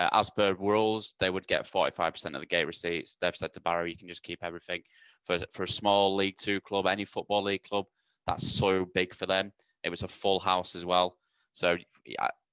Uh, 0.00 0.08
as 0.12 0.30
per 0.30 0.54
rules, 0.54 1.14
they 1.20 1.28
would 1.28 1.46
get 1.46 1.70
45% 1.70 2.34
of 2.34 2.40
the 2.40 2.46
gate 2.46 2.66
receipts. 2.66 3.18
They've 3.20 3.36
said 3.36 3.52
to 3.52 3.60
Barrow, 3.60 3.84
you 3.84 3.98
can 3.98 4.08
just 4.08 4.22
keep 4.22 4.38
everything. 4.42 4.80
For, 5.26 5.38
for 5.52 5.64
a 5.64 5.68
small 5.68 6.16
League 6.16 6.38
Two 6.38 6.58
club, 6.62 6.86
any 6.86 7.04
football 7.04 7.42
league 7.42 7.64
club, 7.64 7.84
that's 8.26 8.50
so 8.50 8.86
big 8.94 9.14
for 9.14 9.26
them. 9.26 9.52
It 9.84 9.90
was 9.90 10.02
a 10.02 10.08
full 10.08 10.40
house 10.40 10.74
as 10.74 10.86
well. 10.86 11.18
So 11.52 11.76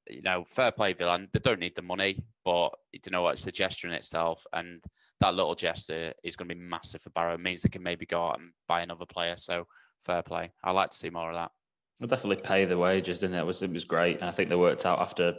you 0.10 0.22
know, 0.24 0.44
fair 0.50 0.72
play, 0.72 0.92
Villa. 0.92 1.26
They 1.32 1.40
don't 1.40 1.62
need 1.62 1.76
the 1.76 1.82
money, 1.82 2.22
but 2.44 2.70
you 2.92 3.12
know 3.12 3.22
what? 3.22 3.36
It's 3.36 3.48
a 3.48 3.52
gesture 3.52 3.88
in 3.88 3.94
itself, 3.94 4.46
and 4.52 4.84
that 5.22 5.36
little 5.36 5.56
gesture 5.56 6.14
is 6.26 6.36
going 6.36 6.50
to 6.50 6.56
be 6.56 6.62
massive 6.62 7.02
for 7.02 7.12
Barrow. 7.12 7.36
It 7.36 7.40
means 7.40 7.62
they 7.62 7.70
can 7.70 7.84
maybe 7.84 8.06
go 8.06 8.28
out 8.28 8.40
and 8.40 8.52
buy 8.68 8.82
another 8.82 9.06
player. 9.06 9.36
So 9.38 9.68
fair 10.06 10.22
play. 10.22 10.52
I 10.64 10.72
like 10.72 10.90
to 10.90 10.98
see 10.98 11.10
more 11.10 11.30
of 11.30 11.36
that. 11.36 11.52
They'll 12.00 12.10
definitely 12.10 12.44
pay 12.44 12.66
the 12.66 12.78
wages, 12.78 13.20
didn't 13.20 13.36
it? 13.36 13.40
It 13.40 13.46
was 13.46 13.64
it 13.64 13.72
was 13.72 13.86
great, 13.86 14.20
and 14.20 14.26
I 14.26 14.32
think 14.32 14.50
they 14.50 14.56
worked 14.56 14.86
out 14.86 15.00
after 15.00 15.36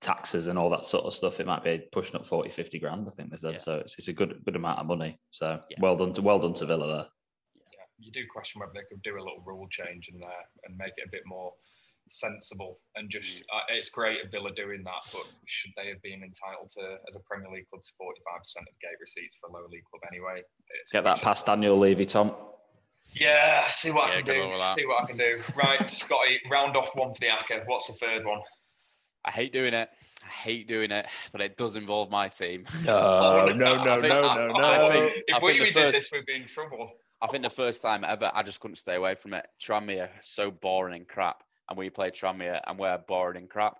taxes 0.00 0.46
and 0.46 0.58
all 0.58 0.70
that 0.70 0.84
sort 0.84 1.04
of 1.04 1.14
stuff. 1.14 1.40
It 1.40 1.46
might 1.46 1.64
be 1.64 1.82
pushing 1.92 2.16
up 2.16 2.26
40, 2.26 2.50
50 2.50 2.78
grand. 2.78 3.08
I 3.08 3.10
think 3.12 3.30
they 3.30 3.36
said 3.36 3.52
yeah. 3.52 3.58
so. 3.58 3.74
It's, 3.76 3.98
it's, 3.98 4.08
a 4.08 4.12
good 4.12 4.40
good 4.44 4.56
amount 4.56 4.78
of 4.78 4.86
money. 4.86 5.18
So 5.30 5.60
yeah. 5.70 5.76
well 5.80 5.96
done 5.96 6.12
to 6.14 6.22
well 6.22 6.38
done 6.38 6.54
to 6.54 6.66
Villa 6.66 6.86
there. 6.86 7.06
Yeah, 7.56 7.86
you 7.98 8.12
do 8.12 8.24
question 8.32 8.60
whether 8.60 8.72
they 8.74 8.86
could 8.88 9.02
do 9.02 9.16
a 9.16 9.24
little 9.24 9.42
rule 9.46 9.66
change 9.70 10.08
in 10.12 10.20
there 10.20 10.44
and 10.64 10.76
make 10.76 10.92
it 10.96 11.06
a 11.06 11.10
bit 11.10 11.22
more 11.26 11.52
sensible 12.10 12.78
and 12.96 13.10
just 13.10 13.38
mm. 13.38 13.42
uh, 13.54 13.62
it's 13.68 13.90
great 13.90 14.24
of 14.24 14.30
Villa 14.30 14.52
doing 14.52 14.82
that, 14.84 15.02
but 15.12 15.24
should 15.46 15.72
they 15.76 15.88
have 15.88 16.00
been 16.02 16.22
entitled 16.22 16.68
to 16.76 16.96
as 17.08 17.16
a 17.16 17.20
Premier 17.20 17.50
League 17.50 17.66
club 17.68 17.82
to 17.82 17.92
forty 17.98 18.20
five 18.30 18.42
percent 18.42 18.66
of 18.68 18.74
gate 18.80 18.98
receipts 19.00 19.36
for 19.40 19.50
a 19.50 19.52
lower 19.52 19.68
league 19.68 19.84
club 19.90 20.02
anyway? 20.10 20.42
It's 20.80 20.92
Get 20.92 21.04
that 21.04 21.22
past 21.22 21.46
Daniel 21.46 21.78
Levy, 21.78 22.06
Tom. 22.06 22.34
Yeah, 23.14 23.64
see 23.74 23.90
what 23.90 24.10
yeah, 24.10 24.18
I 24.18 24.22
can 24.22 24.34
do. 24.34 24.62
See 24.64 24.86
what 24.86 25.02
I 25.02 25.06
can 25.06 25.16
do. 25.16 25.40
Right, 25.56 25.96
Scotty, 25.96 26.40
round 26.50 26.76
off 26.76 26.94
one 26.94 27.14
for 27.14 27.20
the 27.20 27.26
ACCA. 27.26 27.64
What's 27.66 27.86
the 27.86 27.94
third 27.94 28.26
one? 28.26 28.40
I 29.24 29.30
hate 29.30 29.52
doing 29.52 29.74
it. 29.74 29.88
I 30.24 30.28
hate 30.28 30.68
doing 30.68 30.90
it, 30.90 31.06
but 31.32 31.40
it 31.40 31.56
does 31.56 31.76
involve 31.76 32.10
my 32.10 32.28
team. 32.28 32.64
No, 32.84 33.46
no, 33.54 33.76
no, 33.76 33.84
no, 33.84 33.98
no, 34.00 34.46
no. 34.48 34.68
I 34.68 34.88
think, 34.88 35.12
if 35.28 35.42
we 35.42 35.58
did 35.58 35.74
this, 35.74 36.06
we'd 36.12 36.26
be 36.26 36.34
in 36.34 36.46
trouble. 36.46 36.90
I 37.20 37.26
think 37.26 37.42
the 37.42 37.50
first 37.50 37.82
time 37.82 38.04
ever, 38.04 38.30
I 38.32 38.42
just 38.42 38.60
couldn't 38.60 38.76
stay 38.76 38.94
away 38.94 39.14
from 39.14 39.34
it. 39.34 39.46
Tranmere, 39.60 40.08
so 40.22 40.50
boring 40.50 40.94
and 40.94 41.08
crap 41.08 41.42
and 41.68 41.78
we 41.78 41.90
play 41.90 42.10
Tranmere 42.10 42.60
and 42.66 42.78
we're 42.78 42.98
boring 43.06 43.36
and 43.36 43.50
crap. 43.50 43.76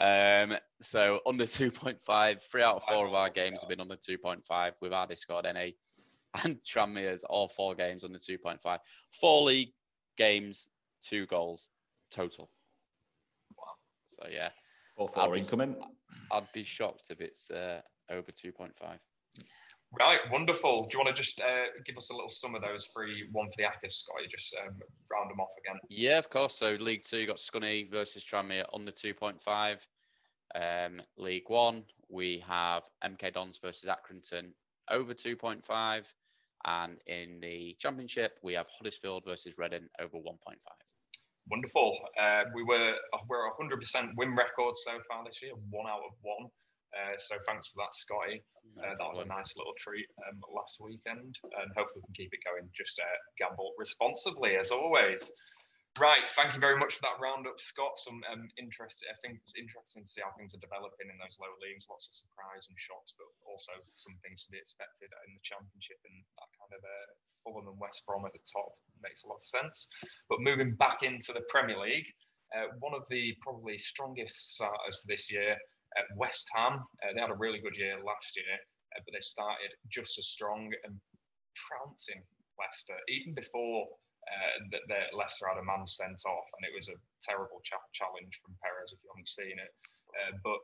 Um, 0.00 0.56
so 0.80 1.20
under 1.26 1.44
2.5, 1.44 2.42
three 2.42 2.62
out 2.62 2.76
of 2.76 2.84
four 2.84 3.06
of 3.06 3.14
our 3.14 3.30
games 3.30 3.62
have 3.62 3.68
been 3.68 3.80
under 3.80 3.96
2.5. 3.96 4.72
We've 4.80 4.92
hardly 4.92 5.16
scored 5.16 5.46
any. 5.46 5.76
And 6.44 6.58
Tranmere's 6.64 7.24
all 7.24 7.48
four 7.48 7.74
games 7.74 8.04
under 8.04 8.18
2.5. 8.18 8.78
Four 9.20 9.42
league 9.42 9.72
games, 10.16 10.68
two 11.02 11.26
goals 11.26 11.68
total. 12.10 12.48
Wow. 13.56 13.74
So 14.06 14.28
yeah. 14.32 14.50
4 14.96 15.08
4 15.08 15.36
incoming. 15.36 15.76
I'd 16.30 16.52
be 16.52 16.64
shocked 16.64 17.10
if 17.10 17.20
it's 17.20 17.50
uh, 17.50 17.80
over 18.10 18.30
2.5. 18.30 18.70
Right, 19.98 20.20
wonderful. 20.30 20.84
Do 20.84 20.88
you 20.94 21.04
want 21.04 21.14
to 21.14 21.22
just 21.22 21.40
uh, 21.42 21.66
give 21.84 21.98
us 21.98 22.08
a 22.10 22.14
little 22.14 22.30
sum 22.30 22.54
of 22.54 22.62
those 22.62 22.86
three, 22.86 23.28
one 23.32 23.48
for 23.48 23.54
the 23.58 23.64
Accas, 23.64 23.92
Scotty? 23.92 24.26
Just 24.26 24.54
um, 24.66 24.74
round 25.12 25.30
them 25.30 25.38
off 25.38 25.50
again. 25.62 25.78
Yeah, 25.90 26.18
of 26.18 26.30
course. 26.30 26.54
So 26.56 26.76
League 26.80 27.04
Two, 27.04 27.18
you 27.18 27.26
got 27.26 27.36
Scunny 27.36 27.90
versus 27.90 28.24
Tranmere 28.24 28.64
on 28.72 28.86
the 28.86 28.92
2.5. 28.92 29.86
Um, 30.54 31.02
League 31.18 31.48
One, 31.48 31.84
we 32.08 32.42
have 32.46 32.84
MK 33.04 33.34
Dons 33.34 33.58
versus 33.62 33.88
Accrington 33.88 34.52
over 34.90 35.12
2.5. 35.12 36.04
And 36.64 36.98
in 37.06 37.40
the 37.40 37.76
Championship, 37.78 38.38
we 38.42 38.54
have 38.54 38.68
Huddersfield 38.68 39.24
versus 39.26 39.58
Reading 39.58 39.88
over 40.00 40.16
1.5. 40.16 40.56
Wonderful. 41.50 41.98
Uh, 42.20 42.44
we 42.54 42.62
were 42.62 42.94
we're 43.28 43.50
100% 43.58 44.16
win 44.16 44.34
record 44.34 44.74
so 44.84 44.92
far 45.08 45.24
this 45.24 45.42
year, 45.42 45.52
one 45.70 45.86
out 45.86 46.02
of 46.06 46.14
one. 46.22 46.48
Uh, 46.92 47.16
so 47.16 47.36
thanks 47.48 47.72
for 47.72 47.82
that, 47.82 47.94
Scotty. 47.96 48.44
Uh, 48.76 48.92
that 48.96 49.08
was 49.08 49.24
a 49.24 49.28
nice 49.28 49.56
little 49.56 49.72
treat 49.80 50.06
um, 50.28 50.40
last 50.52 50.76
weekend, 50.80 51.40
and 51.42 51.68
hopefully 51.72 52.04
we 52.04 52.08
can 52.12 52.16
keep 52.16 52.32
it 52.32 52.44
going. 52.44 52.68
Just 52.76 53.00
uh, 53.00 53.18
gamble 53.40 53.72
responsibly, 53.80 54.56
as 54.60 54.70
always. 54.70 55.32
Right, 56.00 56.24
thank 56.32 56.56
you 56.56 56.60
very 56.60 56.80
much 56.80 56.96
for 56.96 57.04
that 57.04 57.20
roundup, 57.20 57.60
Scott. 57.60 58.00
Some 58.00 58.24
um, 58.32 58.48
interest. 58.56 59.04
I 59.08 59.16
think 59.20 59.40
it's 59.40 59.56
interesting 59.60 60.04
to 60.04 60.08
see 60.08 60.24
how 60.24 60.32
things 60.36 60.56
are 60.56 60.64
developing 60.64 61.12
in 61.12 61.20
those 61.20 61.36
lower 61.36 61.56
leagues. 61.60 61.84
Lots 61.88 62.08
of 62.08 62.16
surprise 62.16 62.64
and 62.68 62.76
shocks, 62.80 63.12
but 63.16 63.28
also 63.44 63.76
some 63.92 64.16
things 64.24 64.48
to 64.48 64.52
be 64.52 64.60
expected 64.60 65.12
in 65.28 65.36
the 65.36 65.44
Championship 65.44 66.00
and 66.08 66.16
that 66.40 66.51
kind 66.72 66.80
of 66.80 66.84
uh, 66.88 67.08
Fulham 67.44 67.68
and 67.68 67.78
West 67.78 68.02
Brom 68.06 68.24
at 68.24 68.32
the 68.32 68.44
top 68.48 68.72
makes 69.02 69.24
a 69.24 69.28
lot 69.28 69.36
of 69.36 69.42
sense. 69.42 69.88
But 70.28 70.40
moving 70.40 70.74
back 70.76 71.02
into 71.02 71.32
the 71.32 71.44
Premier 71.48 71.78
League, 71.78 72.08
uh, 72.56 72.72
one 72.80 72.94
of 72.94 73.04
the 73.08 73.36
probably 73.40 73.76
strongest 73.76 74.56
starters 74.56 75.00
for 75.00 75.08
this 75.08 75.30
year 75.30 75.56
at 75.96 76.16
West 76.16 76.48
Ham, 76.56 76.80
uh, 77.04 77.12
they 77.14 77.20
had 77.20 77.30
a 77.30 77.36
really 77.36 77.60
good 77.60 77.76
year 77.76 77.96
last 78.00 78.36
year, 78.36 78.56
uh, 78.96 79.00
but 79.04 79.12
they 79.12 79.20
started 79.20 79.72
just 79.88 80.18
as 80.18 80.26
strong 80.28 80.72
and 80.84 80.96
trouncing 81.52 82.22
Leicester 82.56 82.96
even 83.08 83.34
before 83.34 83.88
uh, 84.28 84.56
that 84.70 84.84
the, 84.88 85.00
Leicester 85.16 85.48
had 85.48 85.58
a 85.60 85.66
man 85.66 85.84
sent 85.84 86.22
off, 86.24 86.48
and 86.56 86.62
it 86.64 86.72
was 86.72 86.88
a 86.88 86.96
terrible 87.20 87.60
cha- 87.64 87.90
challenge 87.92 88.38
from 88.40 88.54
Perez 88.62 88.94
if 88.94 89.00
you 89.02 89.10
haven't 89.12 89.28
seen 89.28 89.56
it. 89.58 89.72
Uh, 90.14 90.36
but 90.44 90.60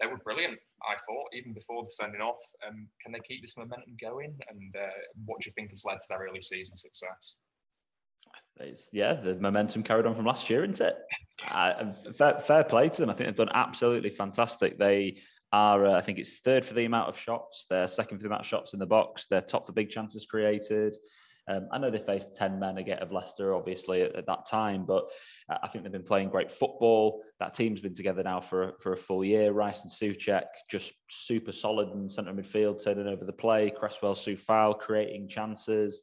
they 0.00 0.06
were 0.06 0.18
brilliant, 0.18 0.58
I 0.82 0.94
thought, 0.94 1.28
even 1.32 1.52
before 1.52 1.84
the 1.84 1.90
sending 1.90 2.20
off. 2.20 2.38
Um, 2.66 2.88
can 3.02 3.12
they 3.12 3.20
keep 3.20 3.42
this 3.42 3.56
momentum 3.56 3.96
going? 4.00 4.36
And 4.48 4.74
uh, 4.76 4.88
what 5.24 5.40
do 5.40 5.48
you 5.48 5.52
think 5.54 5.70
has 5.70 5.84
led 5.84 5.98
to 5.98 6.06
their 6.08 6.26
early 6.28 6.42
season 6.42 6.76
success? 6.76 7.36
It's, 8.58 8.88
yeah, 8.92 9.14
the 9.14 9.34
momentum 9.36 9.82
carried 9.82 10.06
on 10.06 10.14
from 10.14 10.24
last 10.24 10.48
year, 10.48 10.64
isn't 10.64 10.86
it? 10.86 10.96
Uh, 11.50 11.92
fair, 12.16 12.38
fair, 12.38 12.64
play 12.64 12.88
to 12.88 13.00
them. 13.00 13.10
I 13.10 13.14
think 13.14 13.28
they've 13.28 13.46
done 13.46 13.54
absolutely 13.54 14.10
fantastic. 14.10 14.78
They 14.78 15.18
are, 15.52 15.86
uh, 15.86 15.92
I 15.94 16.00
think 16.00 16.18
it's 16.18 16.40
third 16.40 16.64
for 16.64 16.74
the 16.74 16.86
amount 16.86 17.08
of 17.08 17.18
shots. 17.18 17.66
They're 17.68 17.88
second 17.88 18.18
for 18.18 18.22
the 18.22 18.28
amount 18.28 18.42
of 18.42 18.46
shots 18.46 18.72
in 18.72 18.78
the 18.78 18.86
box. 18.86 19.26
They're 19.26 19.42
top 19.42 19.66
for 19.66 19.72
big 19.72 19.90
chances 19.90 20.26
created. 20.26 20.96
Um, 21.48 21.68
I 21.70 21.78
know 21.78 21.90
they 21.90 21.98
faced 21.98 22.34
10 22.34 22.58
men 22.58 22.78
again 22.78 22.98
of 22.98 23.12
Leicester, 23.12 23.54
obviously, 23.54 24.02
at, 24.02 24.16
at, 24.16 24.26
that 24.26 24.46
time, 24.46 24.84
but 24.84 25.08
I 25.48 25.68
think 25.68 25.84
they've 25.84 25.92
been 25.92 26.02
playing 26.02 26.28
great 26.28 26.50
football. 26.50 27.22
That 27.38 27.54
team's 27.54 27.80
been 27.80 27.94
together 27.94 28.22
now 28.22 28.40
for, 28.40 28.74
for 28.80 28.92
a 28.92 28.96
full 28.96 29.24
year. 29.24 29.52
Rice 29.52 29.82
and 29.82 29.90
Soucek 29.90 30.46
just 30.68 30.92
super 31.08 31.52
solid 31.52 31.90
in 31.92 32.08
centre 32.08 32.32
midfield, 32.32 32.82
turning 32.82 33.06
over 33.06 33.24
the 33.24 33.32
play. 33.32 33.70
Cresswell, 33.70 34.14
Coufal 34.14 34.78
creating 34.78 35.28
chances. 35.28 36.02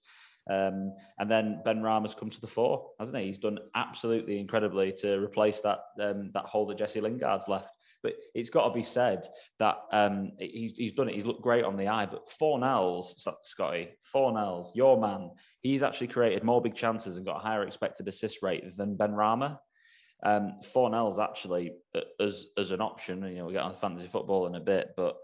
Um, 0.50 0.96
and 1.20 1.32
then 1.32 1.62
Ben 1.64 1.78
Benrahma's 1.78 2.16
come 2.16 2.30
to 2.30 2.42
the 2.42 2.48
fore, 2.48 2.90
hasn't 3.00 3.18
he? 3.18 3.26
He's 3.26 3.38
done 3.38 3.60
absolutely 3.76 4.40
incredibly 4.40 4.92
to 4.94 5.20
replace 5.20 5.62
that 5.62 5.80
um, 6.02 6.32
that 6.34 6.46
hole 6.46 6.66
that 6.68 6.78
Jesse 6.78 7.00
Lingard's 7.00 7.48
left. 7.48 7.74
But 8.04 8.16
it's 8.36 8.50
got 8.50 8.68
to 8.68 8.74
be 8.74 8.84
said 8.84 9.26
that 9.60 9.78
um, 9.92 10.34
he's, 10.38 10.74
he's 10.78 10.94
done 10.94 11.10
it. 11.10 11.16
He's 11.16 11.26
looked 11.26 11.42
great 11.42 11.64
on 11.64 11.78
the 11.78 11.88
eye. 11.88 12.06
But 12.06 12.28
Fornals, 12.40 13.14
Scotty, 13.42 13.92
Fornals, 14.14 14.68
your 14.76 15.00
man, 15.00 15.32
he's 15.62 15.82
actually 15.82 16.08
created 16.08 16.44
more 16.44 16.62
big 16.62 16.76
chances 16.76 17.18
and 17.18 17.26
got 17.26 17.38
a 17.38 17.40
higher 17.40 17.64
expected 17.64 18.08
assist 18.08 18.44
rate 18.44 18.64
than 18.78 18.98
Benrahma. 18.98 19.58
Um, 20.26 20.60
Fornals 20.64 21.22
actually, 21.22 21.74
as 22.20 22.46
as 22.58 22.72
an 22.72 22.82
option, 22.82 23.24
you 23.24 23.40
know, 23.40 23.46
we 23.46 23.54
get 23.54 23.64
on 23.64 23.76
fantasy 23.76 24.08
football 24.08 24.48
in 24.48 24.56
a 24.56 24.60
bit, 24.60 24.90
but 24.96 25.18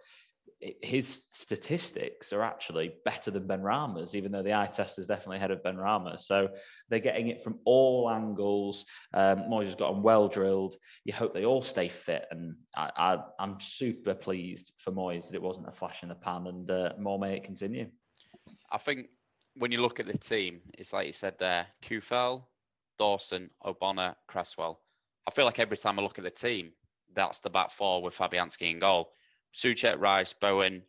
his 0.61 1.23
statistics 1.31 2.33
are 2.33 2.41
actually 2.41 2.93
better 3.05 3.31
than 3.31 3.47
Benrahma's, 3.47 4.13
even 4.13 4.31
though 4.31 4.43
the 4.43 4.53
eye 4.53 4.67
test 4.67 4.99
is 4.99 5.07
definitely 5.07 5.37
ahead 5.37 5.51
of 5.51 5.63
Benrahma. 5.63 6.19
So 6.19 6.49
they're 6.89 6.99
getting 6.99 7.29
it 7.29 7.41
from 7.41 7.59
all 7.63 8.09
angles. 8.09 8.83
Um, 9.13 9.45
Moyes 9.49 9.65
has 9.65 9.75
got 9.75 9.93
them 9.93 10.03
well 10.03 10.27
drilled. 10.27 10.75
You 11.05 11.13
hope 11.13 11.33
they 11.33 11.45
all 11.45 11.61
stay 11.61 11.87
fit, 11.87 12.25
and 12.31 12.55
I, 12.75 13.19
am 13.39 13.57
super 13.61 14.13
pleased 14.13 14.73
for 14.77 14.91
Moyes 14.91 15.27
that 15.27 15.35
it 15.35 15.41
wasn't 15.41 15.69
a 15.69 15.71
flash 15.71 16.03
in 16.03 16.09
the 16.09 16.15
pan, 16.15 16.47
and 16.47 16.69
uh, 16.69 16.93
more 16.99 17.17
may 17.17 17.37
it 17.37 17.43
continue. 17.45 17.87
I 18.69 18.77
think 18.77 19.07
when 19.55 19.71
you 19.71 19.81
look 19.81 20.01
at 20.01 20.07
the 20.07 20.17
team, 20.17 20.59
it's 20.73 20.91
like 20.91 21.07
you 21.07 21.13
said 21.13 21.35
there: 21.39 21.67
Coufal, 21.81 22.43
Dawson, 22.97 23.49
Ogbonna, 23.65 24.15
Cresswell. 24.27 24.81
I 25.25 25.31
feel 25.31 25.45
like 25.45 25.59
every 25.59 25.77
time 25.77 25.99
I 25.99 26.01
look 26.01 26.17
at 26.17 26.25
the 26.25 26.31
team, 26.31 26.71
that's 27.15 27.39
the 27.39 27.49
back 27.49 27.71
four 27.71 28.01
with 28.01 28.17
Fabianski 28.17 28.71
in 28.71 28.79
goal 28.79 29.13
Soucek, 29.55 29.99
Rice, 29.99 30.33
Bowen, 30.33 30.83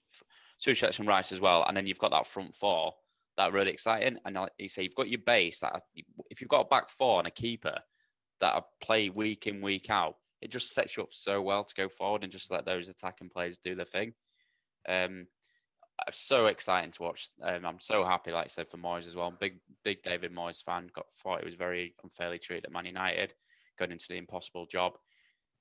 Soucek 0.65 0.99
and 0.99 1.09
Rice 1.09 1.33
as 1.33 1.41
well, 1.41 1.65
and 1.67 1.77
then 1.77 1.87
you've 1.87 1.99
got 1.99 2.11
that 2.11 2.27
front 2.27 2.55
four 2.55 2.95
that 3.37 3.49
are 3.49 3.53
really 3.53 3.71
exciting. 3.71 4.19
And 4.25 4.35
like 4.37 4.53
you 4.59 4.69
say, 4.69 4.83
you've 4.83 4.95
got 4.95 5.09
your 5.09 5.21
base 5.21 5.61
that 5.61 5.83
if 6.31 6.41
you've 6.41 6.51
got 6.51 6.67
a 6.67 6.69
back 6.69 6.89
four 6.91 7.19
and 7.19 7.29
a 7.29 7.31
keeper 7.31 7.79
that 8.41 8.65
play 8.83 9.09
week 9.11 9.47
in 9.47 9.63
week 9.63 9.91
out, 9.91 10.17
it 10.43 10.51
just 10.51 10.73
sets 10.73 10.97
you 10.97 11.03
up 11.03 11.13
so 11.13 11.41
well 11.43 11.65
to 11.65 11.75
go 11.75 11.89
forward 11.89 12.23
and 12.25 12.33
just 12.33 12.51
let 12.51 12.65
those 12.65 12.89
attacking 12.89 13.31
players 13.31 13.59
do 13.59 13.75
their 13.75 13.85
thing. 13.85 14.13
Um, 14.89 15.27
so 16.13 16.47
exciting 16.47 16.93
to 16.93 17.03
watch. 17.03 17.29
Um, 17.43 17.67
I'm 17.67 17.81
so 17.81 18.05
happy, 18.05 18.31
like 18.31 18.47
I 18.47 18.49
said, 18.49 18.69
for 18.71 18.79
Moyes 18.79 19.07
as 19.07 19.15
well. 19.15 19.35
Big, 19.39 19.61
big 19.85 20.03
David 20.03 20.35
Moyes 20.35 20.63
fan. 20.63 20.89
Got 20.95 21.07
thought 21.23 21.41
he 21.41 21.47
was 21.47 21.57
very 21.57 21.95
unfairly 22.03 22.39
treated 22.39 22.65
at 22.65 22.73
Man 22.73 22.87
United, 22.87 23.35
going 23.79 23.93
into 23.93 24.07
the 24.09 24.17
impossible 24.17 24.67
job 24.67 24.95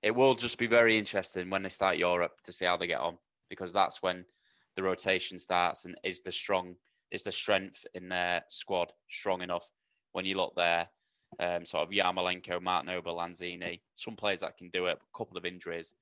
it 0.01 0.11
will 0.11 0.35
just 0.35 0.57
be 0.57 0.67
very 0.67 0.97
interesting 0.97 1.49
when 1.49 1.61
they 1.61 1.69
start 1.69 1.97
Europe 1.97 2.41
to 2.43 2.53
see 2.53 2.65
how 2.65 2.77
they 2.77 2.87
get 2.87 2.99
on 2.99 3.17
because 3.49 3.73
that's 3.73 4.01
when 4.01 4.25
the 4.75 4.83
rotation 4.83 5.37
starts 5.39 5.85
and 5.85 5.95
is 6.03 6.21
the 6.21 6.31
strong 6.31 6.75
is 7.11 7.23
the 7.23 7.31
strength 7.31 7.85
in 7.95 8.07
their 8.07 8.43
squad 8.49 8.91
strong 9.09 9.41
enough 9.41 9.67
when 10.11 10.25
you 10.25 10.35
look 10.35 10.53
there 10.55 10.87
um, 11.39 11.65
sort 11.65 11.87
of 11.87 11.93
Yarmolenko, 11.93 12.61
Mark 12.61 12.85
Noble, 12.85 13.15
Lanzini, 13.15 13.81
some 13.95 14.15
players 14.15 14.39
that 14.39 14.57
can 14.57 14.69
do 14.69 14.87
it, 14.87 14.97
a 14.97 15.17
couple 15.17 15.37
of 15.37 15.45
injuries. 15.45 15.93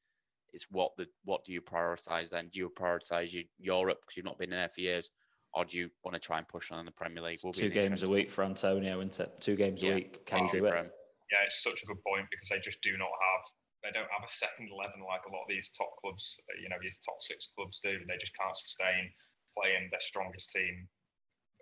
It's 0.54 0.66
what 0.72 0.92
the 0.98 1.06
what 1.26 1.44
do 1.44 1.52
you 1.52 1.62
prioritize 1.62 2.30
then? 2.30 2.50
Do 2.54 2.60
you 2.60 2.70
prioritize 2.70 3.34
you, 3.34 3.44
Europe 3.60 4.00
because 4.02 4.16
you've 4.16 4.26
not 4.26 4.40
been 4.40 4.50
there 4.50 4.70
for 4.70 4.80
years, 4.80 5.10
or 5.54 5.66
do 5.66 5.78
you 5.78 5.90
want 6.04 6.16
to 6.16 6.20
try 6.20 6.38
and 6.38 6.48
push 6.48 6.72
on 6.72 6.80
in 6.80 6.86
the 6.86 6.92
Premier 6.92 7.22
League? 7.22 7.40
Will 7.44 7.52
Two 7.52 7.70
games 7.70 8.04
a 8.04 8.10
week 8.10 8.32
for 8.32 8.46
Antonio, 8.46 9.00
isn't 9.00 9.20
it? 9.20 9.42
Two 9.42 9.56
games 9.56 9.84
yeah, 9.84 9.92
a 9.92 9.96
week. 9.96 10.26
Can 10.26 10.46
you 10.46 10.52
do 10.52 10.66
it? 10.66 10.74
Yeah, 10.74 11.44
it's 11.46 11.62
such 11.62 11.84
a 11.84 11.86
good 11.86 12.02
point 12.08 12.26
because 12.32 12.48
they 12.50 12.60
just 12.60 12.82
do 12.82 12.98
not 12.98 13.10
have 13.10 13.52
they 13.88 13.96
don't 13.96 14.12
have 14.12 14.28
a 14.28 14.28
second 14.28 14.68
eleven 14.68 15.00
like 15.00 15.24
a 15.24 15.32
lot 15.32 15.48
of 15.48 15.52
these 15.52 15.72
top 15.72 15.96
clubs, 16.04 16.36
uh, 16.52 16.60
you 16.60 16.68
know, 16.68 16.76
these 16.84 17.00
top 17.00 17.24
six 17.24 17.48
clubs 17.56 17.80
do. 17.80 17.96
They 18.04 18.20
just 18.20 18.36
can't 18.36 18.52
sustain 18.52 19.08
playing 19.56 19.88
their 19.88 20.04
strongest 20.04 20.52
team. 20.52 20.92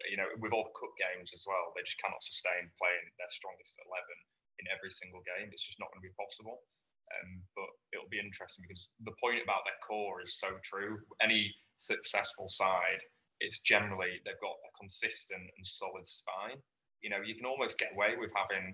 You 0.09 0.17
know, 0.17 0.25
with 0.41 0.49
all 0.49 0.65
the 0.65 0.73
cup 0.73 0.91
games 0.97 1.37
as 1.37 1.45
well, 1.45 1.69
they 1.77 1.85
just 1.85 2.01
cannot 2.01 2.25
sustain 2.25 2.65
playing 2.81 3.05
their 3.21 3.29
strongest 3.29 3.77
eleven 3.85 4.17
in 4.57 4.65
every 4.73 4.89
single 4.89 5.21
game. 5.21 5.53
It's 5.53 5.69
just 5.69 5.77
not 5.77 5.93
going 5.93 6.01
to 6.01 6.09
be 6.09 6.17
possible. 6.17 6.65
Um, 7.13 7.45
but 7.53 7.69
it'll 7.93 8.09
be 8.09 8.17
interesting 8.17 8.65
because 8.65 8.89
the 9.05 9.13
point 9.21 9.37
about 9.45 9.61
their 9.61 9.77
core 9.85 10.25
is 10.25 10.41
so 10.41 10.57
true. 10.65 10.97
Any 11.21 11.53
successful 11.77 12.49
side, 12.49 13.05
it's 13.45 13.61
generally 13.61 14.17
they've 14.25 14.41
got 14.41 14.57
a 14.57 14.73
consistent 14.73 15.45
and 15.45 15.65
solid 15.67 16.09
spine. 16.09 16.57
You 17.05 17.13
know, 17.13 17.21
you 17.21 17.37
can 17.37 17.45
almost 17.45 17.77
get 17.77 17.93
away 17.93 18.17
with 18.17 18.33
having 18.33 18.73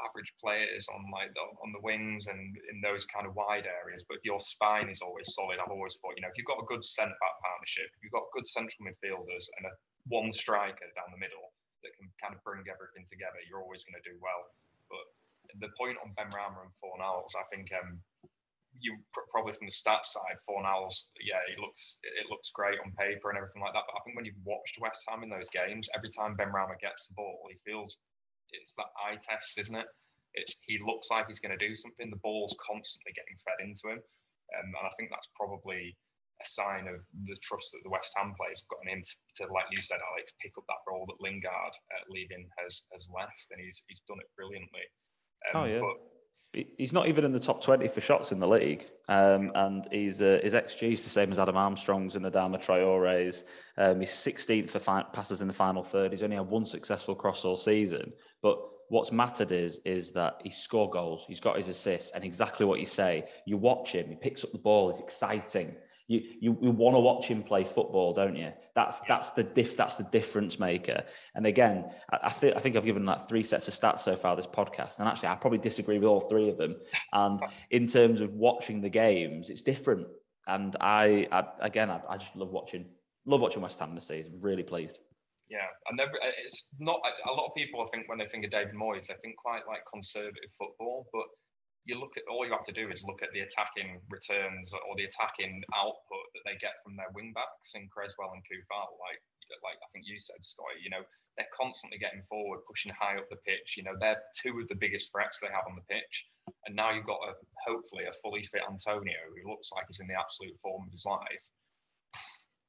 average 0.00 0.32
players 0.40 0.88
on 0.88 1.04
like 1.12 1.32
the, 1.34 1.44
on 1.60 1.72
the 1.72 1.82
wings 1.84 2.26
and 2.26 2.56
in 2.70 2.80
those 2.80 3.04
kind 3.06 3.26
of 3.26 3.36
wide 3.36 3.68
areas. 3.68 4.04
But 4.08 4.24
your 4.24 4.40
spine 4.40 4.88
is 4.88 5.04
always 5.04 5.34
solid, 5.34 5.60
I've 5.60 5.72
always 5.72 5.96
thought, 6.00 6.16
you 6.16 6.22
know, 6.22 6.32
if 6.32 6.38
you've 6.38 6.48
got 6.48 6.62
a 6.62 6.68
good 6.68 6.84
centre 6.84 7.16
back 7.20 7.36
partnership, 7.42 7.92
if 7.92 8.00
you've 8.02 8.16
got 8.16 8.28
good 8.32 8.48
central 8.48 8.88
midfielders 8.88 9.48
and 9.60 9.68
a 9.68 9.72
one 10.08 10.32
striker 10.32 10.88
down 10.96 11.12
the 11.14 11.20
middle 11.20 11.52
that 11.84 11.94
can 11.98 12.10
kind 12.18 12.34
of 12.34 12.40
bring 12.42 12.64
everything 12.66 13.06
together, 13.06 13.38
you're 13.46 13.62
always 13.62 13.84
going 13.84 13.98
to 13.98 14.06
do 14.06 14.16
well. 14.18 14.42
But 14.90 15.04
the 15.60 15.70
point 15.78 15.98
on 16.00 16.14
Benrahma 16.14 16.62
and 16.64 16.74
Fornals, 16.78 17.34
I 17.34 17.44
think 17.50 17.68
um, 17.74 18.00
you 18.78 18.96
probably 19.30 19.52
from 19.52 19.68
the 19.68 19.74
stats 19.74 20.14
side, 20.16 20.38
Fornals, 20.48 21.10
yeah, 21.20 21.42
he 21.50 21.60
looks 21.60 21.98
it 22.02 22.26
looks 22.30 22.50
great 22.50 22.78
on 22.80 22.92
paper 22.96 23.30
and 23.30 23.36
everything 23.36 23.62
like 23.62 23.74
that. 23.74 23.84
But 23.86 23.98
I 23.98 24.00
think 24.04 24.16
when 24.16 24.24
you've 24.24 24.42
watched 24.44 24.80
West 24.80 25.04
Ham 25.08 25.22
in 25.22 25.30
those 25.30 25.50
games, 25.50 25.88
every 25.94 26.08
time 26.08 26.36
Benrahma 26.36 26.78
gets 26.80 27.08
the 27.08 27.14
ball, 27.14 27.46
he 27.50 27.58
feels 27.60 27.98
it's 28.52 28.74
that 28.76 28.92
eye 28.96 29.16
test, 29.20 29.58
isn't 29.58 29.74
it? 29.74 29.86
It's 30.34 30.56
he 30.64 30.78
looks 30.80 31.10
like 31.10 31.28
he's 31.28 31.40
going 31.40 31.56
to 31.56 31.60
do 31.60 31.74
something. 31.74 32.08
The 32.08 32.24
ball's 32.24 32.56
constantly 32.56 33.12
getting 33.12 33.36
fed 33.44 33.60
into 33.60 33.92
him, 33.92 34.00
um, 34.00 34.68
and 34.80 34.86
I 34.86 34.92
think 34.96 35.10
that's 35.10 35.28
probably 35.36 35.96
a 36.40 36.46
sign 36.48 36.88
of 36.88 37.04
the 37.28 37.36
trust 37.42 37.70
that 37.72 37.84
the 37.84 37.92
West 37.92 38.16
Ham 38.16 38.34
players 38.34 38.64
have 38.64 38.72
got 38.72 38.82
in 38.82 38.96
him 38.96 39.02
to, 39.04 39.44
to 39.44 39.52
like 39.52 39.68
you 39.70 39.82
said, 39.82 40.00
Alex, 40.00 40.32
pick 40.40 40.56
up 40.56 40.64
that 40.66 40.82
role 40.88 41.04
that 41.06 41.20
Lingard 41.20 41.74
uh, 41.92 42.04
leaving 42.08 42.48
has 42.58 42.88
has 42.92 43.12
left, 43.12 43.46
and 43.52 43.60
he's 43.60 43.84
he's 43.88 44.02
done 44.08 44.20
it 44.20 44.30
brilliantly. 44.36 44.86
Um, 45.52 45.62
oh 45.62 45.66
yeah. 45.68 45.80
But, 45.84 46.11
He's 46.76 46.92
not 46.92 47.08
even 47.08 47.24
in 47.24 47.32
the 47.32 47.40
top 47.40 47.62
20 47.62 47.88
for 47.88 48.02
shots 48.02 48.30
in 48.30 48.38
the 48.38 48.46
league. 48.46 48.84
Um, 49.08 49.52
and 49.54 49.88
he's, 49.90 50.20
uh, 50.20 50.38
his 50.42 50.52
XG 50.52 50.92
is 50.92 51.02
the 51.02 51.08
same 51.08 51.32
as 51.32 51.38
Adam 51.38 51.56
Armstrong's 51.56 52.14
and 52.14 52.26
Adama 52.26 52.60
Traore's. 52.60 53.44
Um, 53.78 54.00
he's 54.00 54.10
16th 54.10 54.68
for 54.68 54.78
fi- 54.78 55.06
passes 55.14 55.40
in 55.40 55.48
the 55.48 55.54
final 55.54 55.82
third. 55.82 56.12
He's 56.12 56.22
only 56.22 56.36
had 56.36 56.46
one 56.46 56.66
successful 56.66 57.14
cross 57.14 57.46
all 57.46 57.56
season. 57.56 58.12
But 58.42 58.58
what's 58.88 59.12
mattered 59.12 59.50
is, 59.50 59.80
is 59.86 60.10
that 60.10 60.42
he 60.44 60.50
scored 60.50 60.90
goals, 60.90 61.24
he's 61.26 61.40
got 61.40 61.56
his 61.56 61.68
assists, 61.68 62.10
and 62.10 62.22
exactly 62.22 62.66
what 62.66 62.80
you 62.80 62.86
say. 62.86 63.24
You 63.46 63.56
watch 63.56 63.92
him, 63.92 64.10
he 64.10 64.16
picks 64.16 64.44
up 64.44 64.52
the 64.52 64.58
ball, 64.58 64.88
he's 64.88 65.00
exciting 65.00 65.74
you 66.08 66.22
you, 66.40 66.58
you 66.60 66.70
want 66.70 66.94
to 66.94 67.00
watch 67.00 67.26
him 67.26 67.42
play 67.42 67.64
football, 67.64 68.12
don't 68.12 68.36
you? 68.36 68.52
That's 68.74 69.00
that's 69.00 69.30
the 69.30 69.42
diff 69.42 69.76
that's 69.76 69.96
the 69.96 70.04
difference 70.04 70.58
maker. 70.58 71.04
And 71.34 71.46
again, 71.46 71.90
I, 72.10 72.18
I 72.24 72.30
think 72.30 72.56
I 72.56 72.60
think 72.60 72.76
I've 72.76 72.84
given 72.84 73.04
that 73.06 73.28
three 73.28 73.42
sets 73.42 73.68
of 73.68 73.74
stats 73.74 74.00
so 74.00 74.16
far 74.16 74.36
this 74.36 74.46
podcast, 74.46 74.98
and 74.98 75.08
actually 75.08 75.28
I 75.28 75.34
probably 75.36 75.58
disagree 75.58 75.98
with 75.98 76.08
all 76.08 76.20
three 76.20 76.48
of 76.48 76.58
them. 76.58 76.76
And 77.14 77.40
in 77.70 77.86
terms 77.86 78.20
of 78.20 78.32
watching 78.32 78.80
the 78.80 78.88
games, 78.88 79.50
it's 79.50 79.60
different. 79.60 80.06
And 80.46 80.74
I, 80.80 81.28
I 81.30 81.44
again, 81.60 81.90
I, 81.90 82.00
I 82.08 82.16
just 82.16 82.34
love 82.36 82.50
watching 82.50 82.86
love 83.26 83.40
watching 83.40 83.62
West 83.62 83.78
Ham 83.80 83.94
this 83.94 84.08
season. 84.08 84.38
Really 84.40 84.62
pleased. 84.62 84.98
Yeah, 85.48 85.68
and 85.90 86.00
it's 86.44 86.68
not 86.78 87.00
a 87.28 87.32
lot 87.32 87.46
of 87.46 87.54
people. 87.54 87.82
I 87.82 87.86
think 87.94 88.08
when 88.08 88.18
they 88.18 88.26
think 88.26 88.44
of 88.46 88.50
David 88.50 88.74
Moyes, 88.74 89.08
they 89.08 89.14
think 89.20 89.36
quite 89.36 89.66
like 89.68 89.82
conservative 89.92 90.50
football, 90.58 91.06
but 91.12 91.26
you 91.84 91.98
look 91.98 92.14
at 92.16 92.24
all 92.30 92.46
you 92.46 92.52
have 92.54 92.68
to 92.70 92.76
do 92.76 92.90
is 92.90 93.02
look 93.02 93.22
at 93.22 93.34
the 93.34 93.42
attacking 93.42 93.98
returns 94.10 94.70
or 94.72 94.94
the 94.94 95.04
attacking 95.04 95.62
output 95.74 96.26
that 96.34 96.44
they 96.46 96.54
get 96.62 96.78
from 96.82 96.94
their 96.94 97.10
wing 97.14 97.34
backs 97.34 97.74
in 97.74 97.90
Cresswell 97.90 98.34
and 98.34 98.42
Coufal. 98.46 98.94
Like 99.02 99.18
like 99.60 99.76
I 99.84 99.88
think 99.92 100.08
you 100.08 100.18
said, 100.18 100.40
Scott, 100.40 100.80
you 100.80 100.88
know, 100.88 101.04
they're 101.36 101.50
constantly 101.52 101.98
getting 101.98 102.22
forward, 102.22 102.64
pushing 102.68 102.92
high 102.96 103.16
up 103.16 103.28
the 103.28 103.40
pitch. 103.44 103.76
You 103.76 103.84
know, 103.84 103.92
they're 104.00 104.20
two 104.32 104.56
of 104.60 104.68
the 104.68 104.76
biggest 104.76 105.12
threats 105.12 105.40
they 105.40 105.52
have 105.52 105.68
on 105.68 105.76
the 105.76 105.84
pitch. 105.92 106.28
And 106.66 106.76
now 106.76 106.90
you've 106.92 107.08
got 107.08 107.20
a 107.20 107.32
hopefully 107.66 108.04
a 108.08 108.12
fully 108.24 108.44
fit 108.44 108.62
Antonio 108.68 109.20
who 109.28 109.50
looks 109.50 109.70
like 109.74 109.84
he's 109.88 110.00
in 110.00 110.08
the 110.08 110.18
absolute 110.18 110.56
form 110.62 110.84
of 110.86 110.90
his 110.90 111.04
life. 111.04 111.44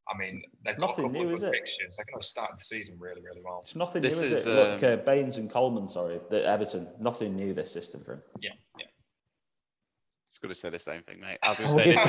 I 0.03 0.17
mean, 0.17 0.43
they've 0.65 0.77
got 0.77 0.89
nothing 0.89 1.11
new, 1.11 1.31
is 1.31 1.43
it? 1.43 1.51
Pictures. 1.51 1.95
They're 1.95 2.05
going 2.11 2.21
to 2.21 2.27
start 2.27 2.51
the 2.57 2.63
season 2.63 2.97
really, 2.99 3.21
really 3.21 3.41
well. 3.43 3.59
It's 3.61 3.75
nothing 3.75 4.01
this 4.01 4.19
new, 4.19 4.27
is, 4.27 4.31
is 4.33 4.45
it? 4.45 4.49
Um... 4.49 4.55
Look, 4.55 4.83
uh, 4.83 4.95
Baines 4.97 5.37
and 5.37 5.49
Coleman, 5.49 5.87
sorry, 5.87 6.19
the 6.29 6.45
Everton, 6.45 6.89
nothing 6.99 7.35
new 7.35 7.53
this 7.53 7.71
system 7.71 8.03
for 8.03 8.13
him. 8.13 8.21
Yeah, 8.41 8.49
yeah 8.49 8.62
going 10.43 10.53
to 10.53 10.59
say 10.59 10.69
the 10.69 10.79
same 10.79 11.01
thing, 11.03 11.21
mate. 11.21 11.39
I 11.41 11.49
was 11.49 11.59
going 11.59 11.73
to 11.73 11.83
say 11.83 11.91
this 11.91 12.05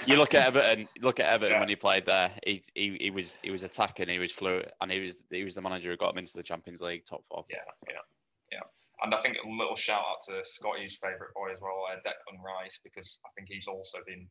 is, 0.00 0.06
you 0.08 0.16
look 0.16 0.34
at 0.34 0.46
Everton. 0.46 0.88
Look 1.00 1.18
at 1.18 1.26
Everton 1.26 1.56
yeah. 1.56 1.60
when 1.60 1.68
he 1.68 1.76
played 1.76 2.06
there. 2.06 2.30
He, 2.46 2.62
he 2.74 2.96
he 3.00 3.10
was 3.10 3.36
he 3.42 3.50
was 3.50 3.64
attacking. 3.64 4.08
He 4.08 4.18
was 4.18 4.30
fluid, 4.30 4.70
and 4.80 4.90
he 4.90 5.00
was 5.00 5.20
he 5.30 5.42
was 5.42 5.56
the 5.56 5.62
manager 5.62 5.90
who 5.90 5.96
got 5.96 6.12
him 6.12 6.18
into 6.18 6.36
the 6.36 6.42
Champions 6.42 6.80
League 6.80 7.04
top 7.04 7.24
four. 7.28 7.44
Yeah, 7.50 7.58
yeah, 7.88 8.06
yeah. 8.52 8.60
And 9.02 9.12
I 9.12 9.18
think 9.18 9.36
a 9.44 9.48
little 9.48 9.74
shout 9.74 9.98
out 9.98 10.22
to 10.28 10.44
Scotty's 10.44 10.96
favourite 10.96 11.34
boy 11.34 11.52
as 11.52 11.60
well, 11.60 11.82
uh, 11.90 11.98
Declan 12.06 12.38
Rice, 12.38 12.78
because 12.84 13.18
I 13.26 13.30
think 13.34 13.48
he's 13.50 13.66
also 13.66 13.98
been 14.06 14.28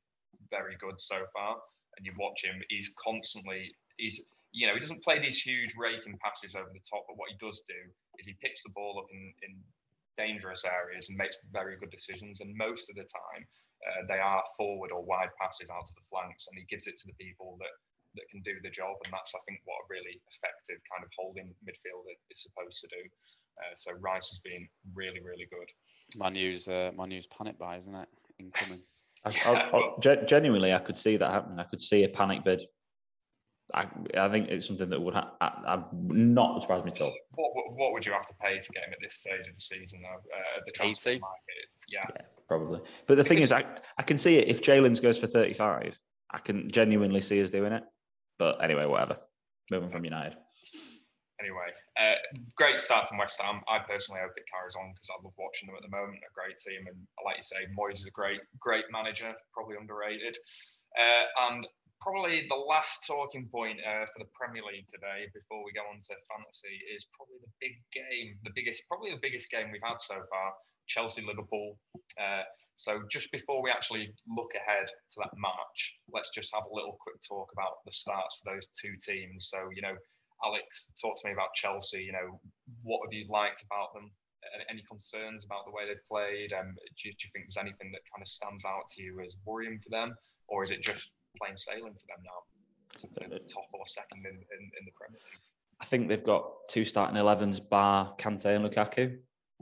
very 0.49 0.77
good 0.79 0.95
so 0.97 1.17
far. 1.35 1.57
And 1.97 2.05
you 2.05 2.13
watch 2.17 2.45
him; 2.45 2.55
he's 2.69 2.89
constantly 2.97 3.75
he's 3.97 4.21
you 4.53 4.65
know 4.65 4.73
he 4.73 4.79
doesn't 4.79 5.03
play 5.03 5.19
these 5.19 5.41
huge 5.41 5.75
raking 5.77 6.17
passes 6.23 6.55
over 6.55 6.69
the 6.71 6.79
top, 6.89 7.03
but 7.07 7.17
what 7.17 7.29
he 7.29 7.37
does 7.45 7.61
do 7.67 7.75
is 8.17 8.25
he 8.25 8.35
picks 8.41 8.63
the 8.63 8.71
ball 8.73 9.03
up 9.03 9.07
in, 9.11 9.33
in 9.43 9.59
dangerous 10.17 10.63
areas 10.65 11.09
and 11.09 11.17
makes 11.17 11.37
very 11.51 11.77
good 11.77 11.91
decisions. 11.91 12.41
And 12.41 12.55
most 12.55 12.89
of 12.89 12.95
the 12.95 13.07
time, 13.07 13.43
uh, 13.87 14.05
they 14.07 14.19
are 14.19 14.43
forward 14.57 14.91
or 14.91 15.03
wide 15.03 15.33
passes 15.39 15.69
out 15.69 15.85
to 15.85 15.93
the 15.95 16.05
flanks, 16.09 16.47
and 16.47 16.57
he 16.57 16.65
gives 16.65 16.87
it 16.87 16.97
to 16.97 17.07
the 17.07 17.17
people 17.17 17.57
that 17.59 17.73
that 18.15 18.27
can 18.29 18.41
do 18.41 18.59
the 18.63 18.69
job. 18.69 18.95
And 19.05 19.13
that's, 19.13 19.33
I 19.35 19.39
think, 19.47 19.61
what 19.63 19.79
a 19.79 19.87
really 19.89 20.19
effective 20.27 20.83
kind 20.91 21.03
of 21.03 21.09
holding 21.17 21.47
midfielder 21.63 22.15
is 22.29 22.43
supposed 22.43 22.81
to 22.81 22.87
do. 22.87 23.01
Uh, 23.57 23.73
so 23.75 23.91
Rice 23.99 24.29
has 24.29 24.39
been 24.39 24.67
really, 24.93 25.21
really 25.23 25.47
good. 25.49 25.69
Manu's 26.17 26.67
uh, 26.67 26.91
Manu's 26.95 27.27
panic 27.27 27.57
buy, 27.57 27.77
isn't 27.77 27.95
it? 27.95 28.09
Incoming. 28.39 28.81
I, 29.25 29.29
I, 29.45 29.77
I, 29.77 30.15
genuinely, 30.25 30.73
I 30.73 30.79
could 30.79 30.97
see 30.97 31.15
that 31.15 31.31
happening. 31.31 31.59
I 31.59 31.63
could 31.63 31.81
see 31.81 32.03
a 32.03 32.09
panic 32.09 32.43
bid 32.43 32.63
I, 33.73 33.87
I 34.17 34.29
think 34.29 34.49
it's 34.49 34.67
something 34.67 34.89
that 34.89 35.01
would 35.01 35.13
ha- 35.13 35.31
I, 35.41 35.51
I've 35.65 35.93
not 35.93 36.61
surprised 36.61 36.85
me 36.85 36.91
at 36.91 37.01
all. 37.01 37.13
What, 37.35 37.51
what, 37.55 37.75
what, 37.75 37.93
would 37.93 38.05
you 38.05 38.11
have 38.11 38.27
to 38.27 38.33
pay 38.35 38.57
to 38.57 38.71
get 38.71 38.85
him 38.85 38.93
at 38.93 38.99
this 39.01 39.15
stage 39.15 39.47
of 39.47 39.55
the 39.55 39.61
season, 39.61 40.01
though? 40.01 40.09
Uh, 40.09 40.61
the 40.65 40.71
transfer 40.71 41.11
market, 41.11 41.67
yeah. 41.87 42.01
yeah. 42.09 42.21
probably. 42.47 42.81
But 43.07 43.15
the 43.15 43.23
thing 43.23 43.39
is, 43.39 43.51
I, 43.51 43.65
I 43.97 44.03
can 44.03 44.17
see 44.17 44.37
it 44.37 44.47
if 44.47 44.61
Jalen's 44.61 44.99
goes 44.99 45.19
for 45.19 45.27
35, 45.27 45.99
I 46.31 46.37
can 46.39 46.69
genuinely 46.69 47.21
see 47.21 47.41
us 47.41 47.49
doing 47.49 47.73
it. 47.73 47.83
But 48.37 48.63
anyway, 48.63 48.85
whatever. 48.85 49.17
Moving 49.71 49.89
from 49.89 50.03
United. 50.03 50.37
Anyway, 51.41 51.73
uh, 51.99 52.21
great 52.55 52.79
start 52.79 53.09
from 53.09 53.17
West 53.17 53.41
Ham. 53.41 53.61
I 53.67 53.79
personally 53.79 54.21
hope 54.21 54.33
it 54.37 54.43
carries 54.45 54.75
on 54.75 54.93
because 54.93 55.09
I 55.09 55.17
love 55.23 55.33
watching 55.39 55.67
them 55.67 55.75
at 55.75 55.81
the 55.81 55.89
moment. 55.89 56.21
A 56.21 56.33
great 56.33 56.57
team, 56.57 56.85
and 56.85 56.95
like 57.25 57.37
you 57.37 57.41
say, 57.41 57.65
Moyes 57.73 58.01
is 58.01 58.05
a 58.05 58.11
great, 58.11 58.41
great 58.59 58.85
manager, 58.91 59.33
probably 59.51 59.75
underrated. 59.79 60.37
Uh, 60.97 61.49
and 61.49 61.67
probably 62.01 62.49
the 62.49 62.57
last 62.57 63.05
talking 63.05 63.47
point 63.47 63.77
uh, 63.85 64.05
for 64.09 64.19
the 64.19 64.29
Premier 64.33 64.65
League 64.65 64.89
today 64.89 65.29
before 65.33 65.63
we 65.63 65.71
go 65.71 65.85
on 65.85 66.01
to 66.01 66.17
fantasy 66.25 66.81
is 66.89 67.05
probably 67.13 67.37
the 67.45 67.53
big 67.61 67.77
game, 67.93 68.35
the 68.43 68.51
biggest, 68.57 68.89
probably 68.89 69.13
the 69.13 69.21
biggest 69.21 69.49
game 69.53 69.69
we've 69.71 69.85
had 69.85 70.01
so 70.01 70.17
far. 70.27 70.53
Chelsea 70.89 71.21
Liverpool. 71.21 71.77
Uh, 72.19 72.43
so 72.75 73.05
just 73.09 73.31
before 73.31 73.63
we 73.63 73.69
actually 73.69 74.11
look 74.27 74.51
ahead 74.57 74.87
to 74.87 75.15
that 75.23 75.31
match, 75.37 75.95
let's 76.11 76.31
just 76.31 76.53
have 76.53 76.65
a 76.65 76.73
little 76.73 76.97
quick 76.99 77.15
talk 77.21 77.53
about 77.53 77.85
the 77.85 77.91
starts 77.93 78.41
for 78.41 78.51
those 78.51 78.67
two 78.75 78.97
teams. 78.99 79.47
So 79.47 79.69
you 79.71 79.81
know, 79.81 79.95
Alex, 80.43 80.91
talk 80.99 81.15
to 81.21 81.27
me 81.29 81.33
about 81.33 81.53
Chelsea. 81.53 82.01
You 82.01 82.11
know, 82.11 82.41
what 82.83 82.99
have 83.05 83.13
you 83.13 83.29
liked 83.29 83.63
about 83.63 83.93
them? 83.93 84.11
Any 84.69 84.83
concerns 84.89 85.45
about 85.45 85.63
the 85.63 85.71
way 85.71 85.85
they've 85.87 86.09
played? 86.11 86.51
Um, 86.51 86.73
do, 86.97 87.07
do 87.07 87.23
you 87.23 87.29
think 87.31 87.45
there's 87.45 87.61
anything 87.61 87.93
that 87.93 88.01
kind 88.11 88.25
of 88.25 88.27
stands 88.27 88.65
out 88.65 88.89
to 88.97 89.03
you 89.03 89.21
as 89.21 89.37
worrying 89.45 89.79
for 89.79 89.91
them, 89.91 90.15
or 90.49 90.63
is 90.63 90.71
it 90.71 90.81
just 90.81 91.13
plain 91.37 91.57
sailing 91.57 91.93
for 91.93 92.07
them 92.07 92.23
now. 92.23 92.39
Since 92.95 93.17
they're 93.17 93.29
top 93.29 93.69
or 93.73 93.87
second 93.87 94.25
in, 94.25 94.35
in, 94.35 94.61
in 94.79 94.85
the 94.85 94.91
Premier 94.95 95.19
League. 95.31 95.41
I 95.81 95.85
think 95.85 96.09
they've 96.09 96.23
got 96.23 96.45
two 96.69 96.83
starting 96.83 97.15
11s, 97.15 97.67
bar 97.67 98.13
Kante 98.17 98.55
and 98.55 98.65
Lukaku. 98.65 99.17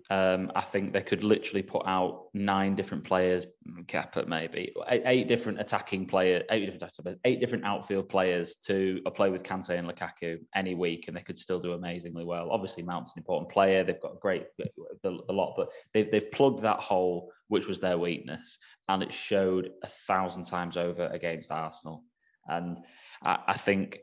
Um, 0.10 0.52
I 0.56 0.62
think 0.62 0.94
they 0.94 1.02
could 1.02 1.24
literally 1.24 1.62
put 1.62 1.84
out 1.86 2.28
nine 2.34 2.76
different 2.76 3.04
players, 3.04 3.46
cap 3.88 4.16
at 4.18 4.28
maybe 4.28 4.74
eight, 4.88 5.02
eight, 5.06 5.28
different 5.28 5.60
attacking 5.60 6.06
players, 6.06 6.44
eight 6.52 6.66
different 6.66 7.20
eight 7.26 7.40
different 7.40 7.66
outfield 7.66 8.10
players 8.10 8.56
to 8.66 9.02
a 9.06 9.12
play 9.12 9.30
with 9.30 9.44
Kante 9.44 9.78
and 9.78 9.88
Lukaku 9.88 10.40
any 10.56 10.76
week, 10.76 11.08
and 11.08 11.18
they 11.18 11.22
could 11.22 11.38
still 11.38 11.60
do 11.60 11.74
amazingly 11.74 12.24
well. 12.24 12.50
Obviously, 12.52 12.84
Mount's 12.84 13.12
an 13.16 13.20
important 13.20 13.52
player; 13.52 13.84
they've 13.84 14.02
got 14.02 14.14
a 14.14 14.20
great 14.20 14.46
the, 14.58 14.70
the 15.04 15.34
lot, 15.34 15.54
but 15.58 15.70
they've 15.94 16.10
they've 16.10 16.32
plugged 16.32 16.62
that 16.62 16.80
hole 16.80 17.32
which 17.50 17.68
was 17.68 17.80
their 17.80 17.98
weakness, 17.98 18.58
and 18.88 19.04
it 19.04 19.14
showed 19.14 19.72
a 19.84 19.88
thousand 19.88 20.46
times 20.46 20.78
over 20.78 21.08
against 21.08 21.52
Arsenal. 21.52 22.04
And 22.48 22.78
I, 23.24 23.40
I 23.48 23.58
think 23.58 24.00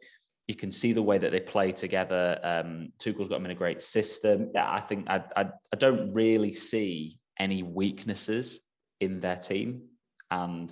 you 0.46 0.54
can 0.54 0.70
see 0.70 0.92
the 0.92 1.02
way 1.02 1.18
that 1.18 1.32
they 1.32 1.40
play 1.40 1.72
together. 1.72 2.38
Um, 2.42 2.92
Tuchel's 2.98 3.28
got 3.28 3.36
them 3.36 3.46
in 3.46 3.50
a 3.52 3.56
great 3.56 3.82
system. 3.82 4.50
Yeah, 4.54 4.70
I 4.70 4.80
think 4.80 5.06
I, 5.08 5.22
I, 5.36 5.46
I 5.72 5.76
don't 5.76 6.12
really 6.12 6.52
see 6.52 7.18
any 7.38 7.62
weaknesses 7.62 8.60
in 9.00 9.20
their 9.20 9.36
team, 9.36 9.82
and 10.30 10.70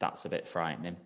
that's 0.00 0.24
a 0.24 0.28
bit 0.28 0.46
frightening. 0.46 0.96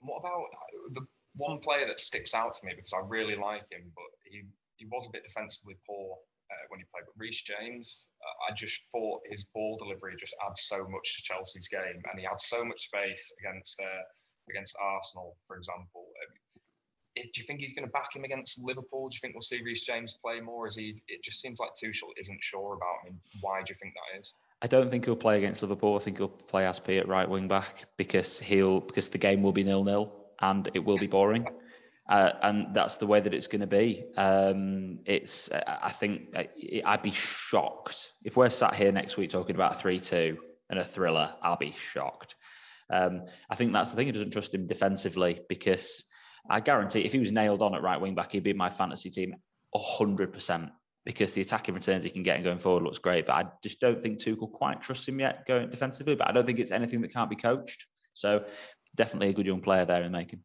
What 0.00 0.18
about 0.18 0.42
uh, 0.52 0.92
the 0.92 1.06
one 1.36 1.58
player 1.58 1.86
that 1.86 1.98
sticks 1.98 2.34
out 2.34 2.54
to 2.54 2.66
me 2.66 2.72
because 2.76 2.92
I 2.92 3.00
really 3.06 3.36
like 3.36 3.62
him, 3.70 3.90
but 3.94 4.04
he, 4.24 4.42
he 4.76 4.86
was 4.86 5.06
a 5.06 5.10
bit 5.10 5.24
defensively 5.24 5.76
poor 5.86 6.16
uh, 6.54 6.64
when 6.68 6.80
he 6.80 6.86
played. 6.92 7.04
But 7.06 7.18
Reece 7.18 7.42
James, 7.42 8.06
uh, 8.22 8.52
I 8.52 8.54
just 8.54 8.80
thought 8.92 9.20
his 9.28 9.44
ball 9.54 9.76
delivery 9.76 10.14
just 10.16 10.34
adds 10.46 10.62
so 10.64 10.86
much 10.88 11.16
to 11.16 11.22
Chelsea's 11.22 11.68
game, 11.68 12.00
and 12.10 12.18
he 12.18 12.24
had 12.24 12.40
so 12.40 12.64
much 12.64 12.86
space 12.86 13.32
against 13.40 13.80
uh, 13.80 14.04
against 14.50 14.76
Arsenal, 14.80 15.36
for 15.46 15.56
example. 15.56 16.06
Um, 16.22 16.60
do 17.16 17.22
you 17.36 17.44
think 17.44 17.60
he's 17.60 17.74
going 17.74 17.86
to 17.86 17.92
back 17.92 18.14
him 18.14 18.24
against 18.24 18.60
Liverpool? 18.62 19.08
Do 19.08 19.14
you 19.14 19.20
think 19.20 19.34
we'll 19.34 19.42
see 19.42 19.62
Reece 19.62 19.86
James 19.86 20.16
play 20.20 20.40
more? 20.40 20.66
Is 20.66 20.76
he? 20.76 21.00
It 21.08 21.22
just 21.22 21.40
seems 21.40 21.60
like 21.60 21.70
Tuchel 21.70 22.10
isn't 22.18 22.42
sure 22.42 22.74
about 22.74 23.08
him. 23.08 23.20
Why 23.40 23.60
do 23.60 23.66
you 23.68 23.76
think 23.80 23.94
that 23.94 24.18
is? 24.18 24.34
I 24.62 24.66
don't 24.66 24.90
think 24.90 25.04
he'll 25.04 25.16
play 25.16 25.38
against 25.38 25.62
Liverpool. 25.62 25.96
I 25.96 26.00
think 26.00 26.18
he'll 26.18 26.28
play 26.28 26.64
Aspi 26.64 26.98
at 26.98 27.06
right 27.06 27.28
wing 27.28 27.48
back 27.48 27.84
because 27.96 28.40
he'll 28.40 28.80
because 28.80 29.08
the 29.08 29.18
game 29.18 29.42
will 29.42 29.52
be 29.52 29.62
nil 29.62 29.84
nil 29.84 30.12
and 30.40 30.68
it 30.74 30.84
will 30.84 30.98
be 30.98 31.06
boring. 31.06 31.46
Uh, 32.08 32.32
and 32.42 32.74
that's 32.74 32.98
the 32.98 33.06
way 33.06 33.18
that 33.18 33.32
it's 33.32 33.46
going 33.46 33.62
to 33.62 33.66
be. 33.66 34.04
Um, 34.16 34.98
it's, 35.06 35.50
I 35.50 35.90
think, 35.90 36.34
I'd 36.84 37.02
be 37.02 37.12
shocked 37.12 38.12
if 38.22 38.36
we're 38.36 38.50
sat 38.50 38.74
here 38.74 38.92
next 38.92 39.16
week 39.16 39.30
talking 39.30 39.54
about 39.54 39.76
a 39.76 39.78
three-two 39.78 40.38
and 40.68 40.78
a 40.78 40.84
thriller. 40.84 41.34
I'll 41.42 41.56
be 41.56 41.72
shocked. 41.72 42.34
Um, 42.90 43.22
I 43.48 43.54
think 43.54 43.72
that's 43.72 43.90
the 43.90 43.96
thing. 43.96 44.06
He 44.06 44.12
doesn't 44.12 44.32
trust 44.32 44.54
him 44.54 44.66
defensively 44.66 45.40
because 45.48 46.04
I 46.50 46.60
guarantee 46.60 47.00
if 47.00 47.12
he 47.12 47.18
was 47.18 47.32
nailed 47.32 47.62
on 47.62 47.74
at 47.74 47.82
right 47.82 48.00
wing 48.00 48.14
back, 48.14 48.32
he'd 48.32 48.42
be 48.42 48.52
my 48.52 48.68
fantasy 48.68 49.08
team 49.10 49.34
hundred 49.74 50.32
percent 50.32 50.70
because 51.04 51.32
the 51.32 51.40
attacking 51.40 51.74
returns 51.74 52.04
he 52.04 52.10
can 52.10 52.22
get 52.22 52.36
and 52.36 52.44
going 52.44 52.58
forward 52.58 52.82
looks 52.82 52.98
great. 52.98 53.26
But 53.26 53.32
I 53.32 53.46
just 53.62 53.80
don't 53.80 54.02
think 54.02 54.20
Tuchel 54.20 54.52
quite 54.52 54.80
trusts 54.80 55.08
him 55.08 55.20
yet 55.20 55.46
going 55.46 55.70
defensively. 55.70 56.14
But 56.14 56.28
I 56.28 56.32
don't 56.32 56.46
think 56.46 56.58
it's 56.58 56.70
anything 56.70 57.00
that 57.00 57.12
can't 57.12 57.30
be 57.30 57.36
coached. 57.36 57.86
So 58.12 58.44
definitely 58.94 59.30
a 59.30 59.32
good 59.32 59.46
young 59.46 59.60
player 59.60 59.84
there 59.84 60.02
in 60.02 60.12
making. 60.12 60.40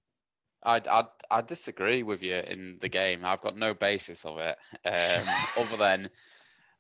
I 0.63 0.81
I 0.89 1.05
I 1.31 1.41
disagree 1.41 2.03
with 2.03 2.21
you 2.21 2.35
in 2.35 2.77
the 2.81 2.89
game. 2.89 3.23
I've 3.23 3.41
got 3.41 3.57
no 3.57 3.73
basis 3.73 4.25
of 4.25 4.37
it 4.39 4.57
um, 4.85 5.33
other 5.57 5.77
than 5.77 6.09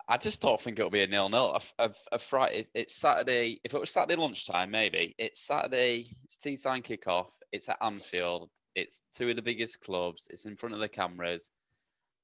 I 0.07 0.17
just 0.17 0.41
don't 0.41 0.59
think 0.59 0.79
it'll 0.79 0.89
be 0.89 1.03
a 1.03 1.07
nil 1.07 1.29
nil. 1.29 1.61
A, 1.77 1.91
a, 2.11 2.17
Friday, 2.17 2.65
it's 2.73 2.95
Saturday. 2.95 3.61
If 3.63 3.75
it 3.75 3.79
was 3.79 3.91
Saturday 3.91 4.15
lunchtime, 4.15 4.71
maybe 4.71 5.13
it's 5.19 5.39
Saturday. 5.39 6.17
It's 6.23 6.35
tea 6.35 6.57
time 6.57 6.81
kickoff. 6.81 7.29
It's 7.51 7.69
at 7.69 7.77
Anfield. 7.79 8.49
It's 8.73 9.03
two 9.13 9.29
of 9.29 9.35
the 9.35 9.43
biggest 9.43 9.81
clubs. 9.81 10.27
It's 10.31 10.45
in 10.45 10.55
front 10.55 10.73
of 10.73 10.81
the 10.81 10.89
cameras. 10.89 11.51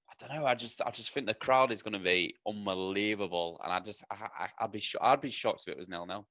I 0.09 0.13
don't 0.27 0.35
know. 0.35 0.47
I 0.47 0.55
just 0.55 0.81
I 0.81 0.89
just 0.89 1.11
think 1.11 1.27
the 1.27 1.35
crowd 1.35 1.71
is 1.71 1.83
going 1.83 1.93
to 1.93 1.99
be 1.99 2.35
unbelievable, 2.47 3.61
and 3.63 3.71
I 3.71 3.79
just 3.79 4.03
I, 4.09 4.49
I, 4.59 4.63
would 4.63 4.71
be 4.71 4.83
I'd 4.99 5.21
be 5.21 5.29
shocked 5.29 5.63
if 5.67 5.71
it 5.71 5.77
was 5.77 5.87
nil 5.87 6.07
nil. 6.07 6.25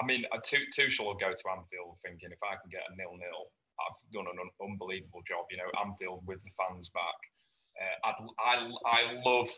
I 0.00 0.06
mean, 0.06 0.24
Tuchel 0.34 1.04
will 1.04 1.14
go 1.14 1.28
to 1.28 1.50
Anfield 1.50 1.98
thinking 2.02 2.30
if 2.32 2.38
I 2.42 2.56
can 2.56 2.70
get 2.70 2.80
a 2.90 2.96
nil 2.96 3.12
nil, 3.18 3.50
I've 3.80 3.98
done 4.12 4.26
an 4.26 4.38
un- 4.40 4.56
unbelievable 4.60 5.22
job. 5.26 5.46
You 5.50 5.58
know, 5.58 5.70
I'm 5.76 5.92
Anfield 5.92 6.24
with 6.26 6.42
the 6.44 6.50
fans 6.56 6.88
back. 6.90 7.20
Uh, 7.76 8.08
I'd, 8.08 8.18
I 8.40 8.54
I 8.88 9.00
love 9.24 9.48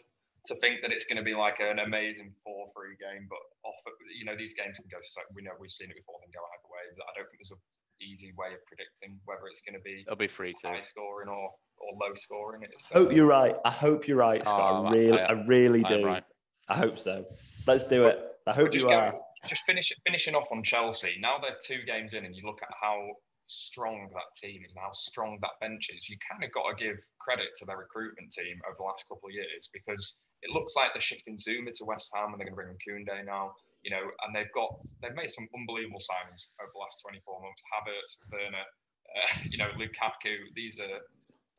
to 0.46 0.54
think 0.58 0.82
that 0.82 0.90
it's 0.90 1.06
going 1.06 1.18
to 1.18 1.26
be 1.26 1.34
like 1.34 1.60
an 1.60 1.78
amazing 1.78 2.34
four 2.42 2.70
three 2.74 2.96
game, 2.98 3.26
but 3.28 3.38
off 3.64 3.78
you 4.16 4.24
know 4.24 4.36
these 4.36 4.54
games 4.54 4.78
can 4.78 4.88
go 4.90 4.98
so 5.02 5.22
we 5.34 5.42
know 5.42 5.52
we've 5.60 5.70
seen 5.70 5.90
it 5.90 5.96
before 5.96 6.18
they 6.24 6.30
go 6.32 6.42
either 6.42 6.68
ways. 6.70 6.98
I 6.98 7.10
don't 7.14 7.28
think 7.30 7.40
there's 7.42 7.54
an 7.54 7.62
easy 8.00 8.32
way 8.38 8.54
of 8.54 8.64
predicting 8.66 9.18
whether 9.24 9.46
it's 9.50 9.62
going 9.62 9.74
to 9.74 9.82
be 9.82 10.02
it'll 10.06 10.18
be 10.18 10.26
free 10.26 10.54
to 10.62 10.68
high 10.68 10.82
scoring 10.90 11.28
or 11.28 11.50
or 11.78 11.88
low 12.00 12.14
scoring. 12.14 12.62
It's, 12.62 12.90
I 12.90 12.98
hope 12.98 13.12
you're 13.12 13.26
right. 13.26 13.54
I 13.64 13.70
hope 13.70 14.08
you're 14.08 14.18
right, 14.18 14.44
Scott. 14.44 14.82
Oh, 14.82 14.86
I 14.86 14.92
really, 14.92 15.20
I, 15.20 15.26
I 15.26 15.32
really 15.46 15.82
do. 15.82 16.04
Right. 16.04 16.24
I 16.68 16.76
hope 16.76 16.98
so. 16.98 17.24
Let's 17.66 17.84
do 17.84 18.06
it. 18.06 18.18
I 18.46 18.52
hope 18.52 18.74
you, 18.74 18.82
you 18.82 18.88
are. 18.90 19.14
Just 19.48 19.62
finish, 19.64 19.86
finishing 20.04 20.34
off 20.34 20.48
on 20.50 20.62
Chelsea. 20.64 21.16
Now 21.20 21.38
they're 21.40 21.56
two 21.64 21.82
games 21.86 22.14
in, 22.14 22.24
and 22.24 22.34
you 22.34 22.42
look 22.44 22.60
at 22.62 22.68
how 22.80 22.98
strong 23.48 24.08
that 24.12 24.30
team 24.36 24.62
is 24.64 24.70
and 24.70 24.80
how 24.80 24.92
strong 24.92 25.38
that 25.40 25.56
bench 25.60 25.90
is. 25.90 26.08
You 26.08 26.16
kind 26.20 26.44
of 26.44 26.52
got 26.52 26.70
to 26.70 26.74
give 26.76 26.96
credit 27.18 27.56
to 27.58 27.64
their 27.64 27.76
recruitment 27.76 28.30
team 28.30 28.60
over 28.68 28.76
the 28.76 28.84
last 28.84 29.08
couple 29.08 29.28
of 29.28 29.34
years 29.34 29.68
because 29.72 30.20
it 30.42 30.52
looks 30.52 30.76
like 30.76 30.92
they're 30.94 31.00
shifting 31.00 31.36
Zouma 31.36 31.72
to 31.74 31.84
West 31.84 32.12
Ham 32.14 32.32
and 32.32 32.38
they're 32.38 32.46
going 32.46 32.56
to 32.56 32.60
bring 32.60 32.72
in 32.72 32.78
Koundé 32.78 33.24
now. 33.24 33.52
You 33.82 33.90
know, 33.90 34.04
and 34.26 34.34
they've 34.34 34.52
got 34.54 34.74
they've 35.00 35.14
made 35.14 35.30
some 35.30 35.48
unbelievable 35.54 36.02
signings 36.02 36.50
over 36.60 36.70
the 36.72 36.80
last 36.82 37.00
24 37.02 37.40
months. 37.40 37.62
Havertz, 37.72 38.10
Werner, 38.30 38.66
uh, 39.16 39.38
you 39.50 39.58
know, 39.58 39.70
Lukaku. 39.78 40.34
These 40.54 40.80
are 40.80 40.98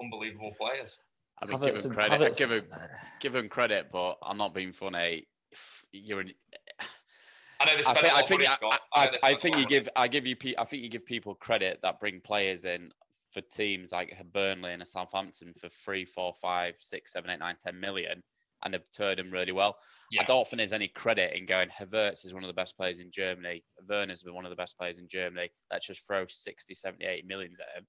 unbelievable 0.01 0.51
players. 0.59 1.01
I 1.41 1.45
mean, 1.45 1.59
give 1.59 1.83
him 1.83 1.93
credit. 1.93 2.19
Havertz. 2.19 2.37
Give 2.37 2.49
them, 2.49 2.65
give 3.21 3.35
him 3.35 3.49
credit, 3.49 3.87
but 3.91 4.17
I'm 4.21 4.37
not 4.37 4.53
being 4.53 4.73
funny. 4.73 5.27
You're 5.91 6.19
an, 6.19 6.33
I 7.59 7.65
know 7.65 7.71
I 7.87 7.93
think, 7.93 8.13
I 8.13 8.23
think, 8.23 8.43
I, 8.47 8.79
I, 8.93 9.11
I 9.21 9.33
think 9.35 9.57
you 9.57 9.65
give 9.65 9.89
I 9.95 10.07
give 10.07 10.25
you 10.25 10.35
I 10.57 10.63
think 10.63 10.81
you 10.81 10.89
give 10.89 11.05
people 11.05 11.35
credit 11.35 11.79
that 11.83 11.99
bring 11.99 12.21
players 12.21 12.63
in 12.63 12.91
for 13.31 13.41
teams 13.41 13.91
like 13.91 14.15
Burnley 14.33 14.71
and 14.71 14.87
Southampton 14.87 15.53
for 15.59 15.69
three, 15.69 16.05
four, 16.05 16.33
five, 16.41 16.75
six, 16.79 17.13
seven, 17.13 17.29
eight, 17.29 17.39
nine, 17.39 17.55
ten 17.61 17.79
million, 17.79 18.23
and 18.63 18.73
they've 18.73 18.91
turned 18.95 19.19
them 19.19 19.29
really 19.29 19.51
well. 19.51 19.77
Yeah. 20.09 20.21
I 20.21 20.25
don't 20.25 20.47
think 20.47 20.59
there's 20.59 20.73
any 20.73 20.87
credit 20.87 21.35
in 21.35 21.45
going. 21.45 21.69
Havertz 21.69 22.25
is 22.25 22.33
one 22.33 22.43
of 22.43 22.47
the 22.47 22.53
best 22.53 22.77
players 22.77 22.99
in 22.99 23.11
Germany. 23.11 23.63
Werner's 23.87 24.23
been 24.23 24.33
one 24.33 24.45
of 24.45 24.51
the 24.51 24.55
best 24.55 24.77
players 24.77 24.97
in 24.97 25.07
Germany. 25.09 25.51
Let's 25.69 25.85
just 25.85 26.07
throw 26.07 26.25
60, 26.27 26.73
70, 26.73 27.05
80 27.05 27.27
millions 27.27 27.59
at 27.59 27.77
him. 27.77 27.85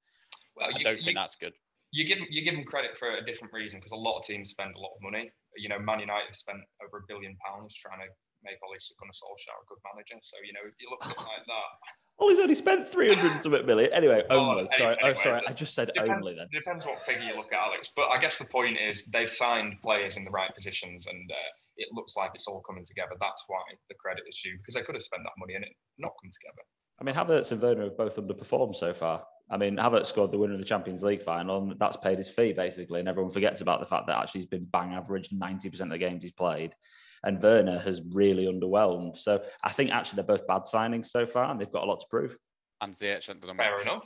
Well, 0.56 0.66
I 0.66 0.78
you, 0.78 0.84
don't 0.84 0.96
you, 0.96 1.02
think 1.02 1.16
that's 1.16 1.36
good 1.36 1.52
you 1.92 2.06
give 2.06 2.18
you 2.30 2.44
give 2.44 2.54
them 2.54 2.64
credit 2.64 2.96
for 2.96 3.16
a 3.16 3.24
different 3.24 3.52
reason 3.52 3.78
because 3.78 3.92
a 3.92 3.96
lot 3.96 4.18
of 4.18 4.24
teams 4.24 4.50
spend 4.50 4.74
a 4.76 4.78
lot 4.78 4.92
of 4.94 5.02
money. 5.02 5.30
You 5.56 5.68
know, 5.68 5.78
Man 5.78 6.00
United 6.00 6.34
spent 6.34 6.60
over 6.84 6.98
a 6.98 7.06
billion 7.08 7.36
pounds 7.44 7.74
trying 7.74 8.00
to 8.00 8.06
make 8.44 8.58
Ole 8.64 8.76
Gunnar 8.76 9.16
Solskjaer 9.16 9.58
a 9.58 9.66
good 9.68 9.80
manager. 9.84 10.18
So 10.22 10.36
you 10.44 10.52
know, 10.52 10.64
if 10.64 10.74
you 10.80 10.88
look 10.90 11.04
at 11.04 11.12
it 11.12 11.18
like 11.18 11.44
that, 11.46 11.70
Ole's 12.20 12.38
only 12.38 12.54
spent 12.54 12.88
three 12.88 13.12
hundred 13.12 13.32
and 13.32 13.42
something 13.42 13.64
million. 13.64 13.92
Anyway, 13.92 14.22
only. 14.30 14.64
Oh, 14.64 14.76
sorry, 14.76 14.96
anyway, 15.00 15.14
oh, 15.16 15.22
sorry, 15.22 15.42
I 15.48 15.52
just 15.52 15.74
said 15.74 15.90
depends, 15.94 16.12
only. 16.12 16.34
Then 16.34 16.48
it 16.52 16.58
depends 16.58 16.84
what 16.84 17.00
figure 17.02 17.24
you 17.24 17.36
look 17.36 17.52
at, 17.52 17.58
Alex. 17.58 17.90
But 17.94 18.08
I 18.08 18.18
guess 18.18 18.38
the 18.38 18.44
point 18.44 18.76
is 18.78 19.06
they've 19.06 19.30
signed 19.30 19.80
players 19.82 20.16
in 20.16 20.24
the 20.24 20.30
right 20.30 20.54
positions, 20.54 21.06
and 21.06 21.30
uh, 21.30 21.50
it 21.76 21.88
looks 21.92 22.16
like 22.16 22.32
it's 22.34 22.46
all 22.46 22.60
coming 22.60 22.84
together. 22.84 23.12
That's 23.20 23.44
why 23.48 23.62
the 23.88 23.94
credit 23.94 24.24
is 24.28 24.38
due 24.42 24.56
because 24.58 24.74
they 24.74 24.82
could 24.82 24.94
have 24.94 25.02
spent 25.02 25.22
that 25.24 25.32
money 25.38 25.54
and 25.54 25.64
it 25.64 25.72
not 25.98 26.12
come 26.22 26.30
together. 26.30 26.62
I 27.00 27.04
mean, 27.04 27.14
Havertz 27.14 27.50
and 27.52 27.62
Werner 27.62 27.84
have 27.84 27.96
both 27.96 28.16
underperformed 28.16 28.76
so 28.76 28.92
far. 28.92 29.24
I 29.50 29.56
mean, 29.56 29.76
Havertz 29.76 30.06
scored 30.06 30.30
the 30.30 30.38
winner 30.38 30.52
of 30.52 30.60
the 30.60 30.66
Champions 30.66 31.02
League 31.02 31.22
final, 31.22 31.62
and 31.62 31.78
that's 31.78 31.96
paid 31.96 32.18
his 32.18 32.28
fee 32.28 32.52
basically. 32.52 33.00
And 33.00 33.08
everyone 33.08 33.32
forgets 33.32 33.62
about 33.62 33.80
the 33.80 33.86
fact 33.86 34.06
that 34.06 34.18
actually 34.18 34.42
he's 34.42 34.50
been 34.50 34.66
bang 34.70 34.92
average 34.92 35.30
90% 35.30 35.80
of 35.80 35.88
the 35.88 35.98
games 35.98 36.22
he's 36.22 36.32
played. 36.32 36.74
And 37.22 37.42
Werner 37.42 37.78
has 37.78 38.00
really 38.12 38.46
underwhelmed. 38.46 39.18
So 39.18 39.42
I 39.62 39.70
think 39.70 39.90
actually 39.90 40.16
they're 40.16 40.36
both 40.36 40.46
bad 40.46 40.62
signings 40.62 41.06
so 41.06 41.26
far, 41.26 41.50
and 41.50 41.60
they've 41.60 41.70
got 41.70 41.84
a 41.84 41.86
lot 41.86 42.00
to 42.00 42.06
prove. 42.08 42.36
And 42.80 42.94
Ziyech 42.94 43.26
done 43.26 43.56
Fair 43.56 43.80
enough. 43.82 44.04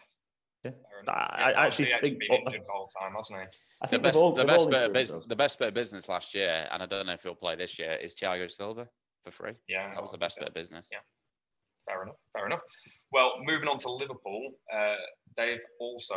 Yeah. 0.65 0.71
I, 1.09 1.53
I 1.53 1.67
actually 1.67 1.93
think 2.01 2.19
been 2.19 2.33
injured 2.33 2.63
the 2.65 2.73
whole 2.73 2.89
time, 3.01 3.13
hasn't 3.15 3.39
he? 3.39 3.47
I 3.83 3.87
think 3.87 4.03
the 4.03 4.09
best, 4.09 4.17
all, 4.17 4.33
the, 4.33 4.45
best 4.45 4.71
bit 4.71 4.83
of 4.83 4.93
business, 4.93 5.27
the 5.27 5.37
best 5.37 5.59
bit 5.59 5.69
of 5.69 5.75
business 5.75 6.09
last 6.09 6.35
year, 6.35 6.67
and 6.73 6.83
I 6.83 6.87
don't 6.87 7.07
know 7.07 7.13
if 7.13 7.23
he'll 7.23 7.35
play 7.35 7.55
this 7.55 7.79
year, 7.79 7.99
is 8.03 8.15
Thiago 8.15 8.51
Silva 8.51 8.89
for 9.25 9.31
free. 9.31 9.53
Yeah, 9.69 9.93
that 9.93 10.03
was 10.03 10.13
the 10.13 10.19
best 10.19 10.39
bit 10.39 10.49
of 10.49 10.55
business. 10.55 10.89
Yeah, 10.91 10.99
fair 11.87 12.03
enough. 12.03 12.17
Fair 12.33 12.47
enough. 12.47 12.61
Well, 13.13 13.35
moving 13.45 13.69
on 13.69 13.77
to 13.79 13.91
Liverpool, 13.91 14.53
uh, 14.75 14.95
they've 15.37 15.61
also 15.79 16.15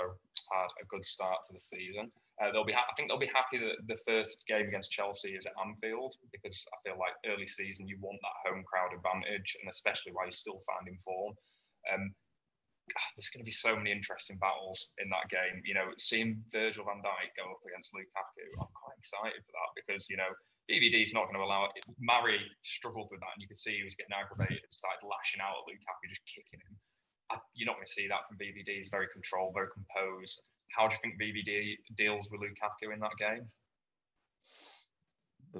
had 0.53 0.67
a 0.81 0.85
good 0.87 1.03
start 1.03 1.39
to 1.47 1.53
the 1.53 1.59
season. 1.59 2.09
Uh, 2.38 2.51
they'll 2.53 2.65
be, 2.67 2.73
ha- 2.73 2.85
I 2.85 2.93
think 2.93 3.09
they'll 3.09 3.17
be 3.17 3.33
happy 3.33 3.57
that 3.57 3.81
the 3.89 3.97
first 4.05 4.45
game 4.45 4.69
against 4.69 4.93
Chelsea 4.93 5.33
is 5.33 5.45
at 5.49 5.57
Anfield 5.57 6.13
because 6.29 6.53
I 6.69 6.77
feel 6.85 6.99
like 7.01 7.17
early 7.25 7.47
season 7.49 7.89
you 7.89 7.97
want 7.99 8.21
that 8.21 8.38
home 8.45 8.61
crowd 8.61 8.93
advantage, 8.93 9.57
and 9.57 9.69
especially 9.69 10.13
while 10.13 10.29
you're 10.29 10.38
still 10.38 10.61
finding 10.69 11.01
form. 11.01 11.33
Um, 11.89 12.13
God, 12.88 13.09
there's 13.17 13.33
going 13.33 13.43
to 13.43 13.49
be 13.49 13.51
so 13.51 13.75
many 13.75 13.91
interesting 13.91 14.39
battles 14.39 14.88
in 15.01 15.11
that 15.11 15.27
game. 15.27 15.59
You 15.67 15.75
know, 15.75 15.91
seeing 15.99 16.39
Virgil 16.53 16.88
van 16.88 17.03
Dijk 17.03 17.35
go 17.35 17.51
up 17.51 17.63
against 17.67 17.91
Lukaku, 17.91 18.47
I'm 18.61 18.71
quite 18.71 18.95
excited 18.95 19.43
for 19.43 19.53
that 19.57 19.71
because, 19.75 20.07
you 20.07 20.15
know, 20.15 20.31
VVD 20.71 21.03
is 21.03 21.11
not 21.11 21.27
going 21.27 21.35
to 21.35 21.43
allow 21.43 21.67
it. 21.67 21.83
Mari 21.99 22.39
struggled 22.63 23.11
with 23.11 23.19
that, 23.19 23.35
and 23.35 23.41
you 23.43 23.47
could 23.47 23.59
see 23.59 23.75
he 23.75 23.88
was 23.88 23.95
getting 23.99 24.15
aggravated 24.15 24.63
and 24.63 24.75
started 24.75 25.03
lashing 25.03 25.43
out 25.43 25.63
at 25.63 25.67
Lukaku, 25.67 26.05
just 26.07 26.23
kicking 26.27 26.63
him. 26.63 26.75
I, 27.27 27.39
you're 27.55 27.67
not 27.67 27.75
going 27.75 27.88
to 27.88 27.91
see 27.91 28.07
that 28.07 28.23
from 28.27 28.39
VVD. 28.39 28.79
He's 28.79 28.91
very 28.93 29.11
controlled, 29.11 29.51
very 29.51 29.71
composed. 29.75 30.39
How 30.76 30.88
do 30.88 30.95
you 30.95 30.99
think 31.01 31.22
VVD 31.22 31.76
deals 31.95 32.30
with 32.32 32.41
Lukaku 32.41 32.93
in 32.93 32.99
that 32.99 33.18
game? 33.20 33.47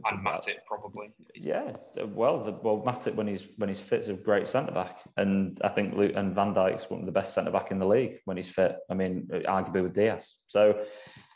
and 0.06 0.26
Matip 0.26 0.66
probably. 0.68 1.12
Yeah, 1.36 1.74
well, 1.98 2.44
the, 2.44 2.52
well, 2.52 2.82
Matip 2.86 3.16
when 3.16 3.28
he's 3.28 3.46
when 3.58 3.70
he's 3.70 3.80
fit 3.80 4.02
is 4.02 4.10
a 4.10 4.14
great 4.14 4.48
centre 4.48 4.72
back, 4.72 5.00
and 5.18 5.60
I 5.64 5.70
think 5.70 5.96
Luke 5.96 6.14
and 6.16 6.36
Van 6.36 6.54
Dijk's 6.54 6.90
one 6.90 7.02
of 7.02 7.06
the 7.06 7.12
best 7.12 7.34
centre 7.34 7.52
back 7.52 7.72
in 7.72 7.80
the 7.80 7.88
league 7.88 8.20
when 8.26 8.38
he's 8.38 8.50
fit. 8.50 8.78
I 8.90 8.94
mean, 8.94 9.28
arguably 9.32 9.84
with 9.84 9.94
Dias. 9.94 10.38
So, 10.48 10.86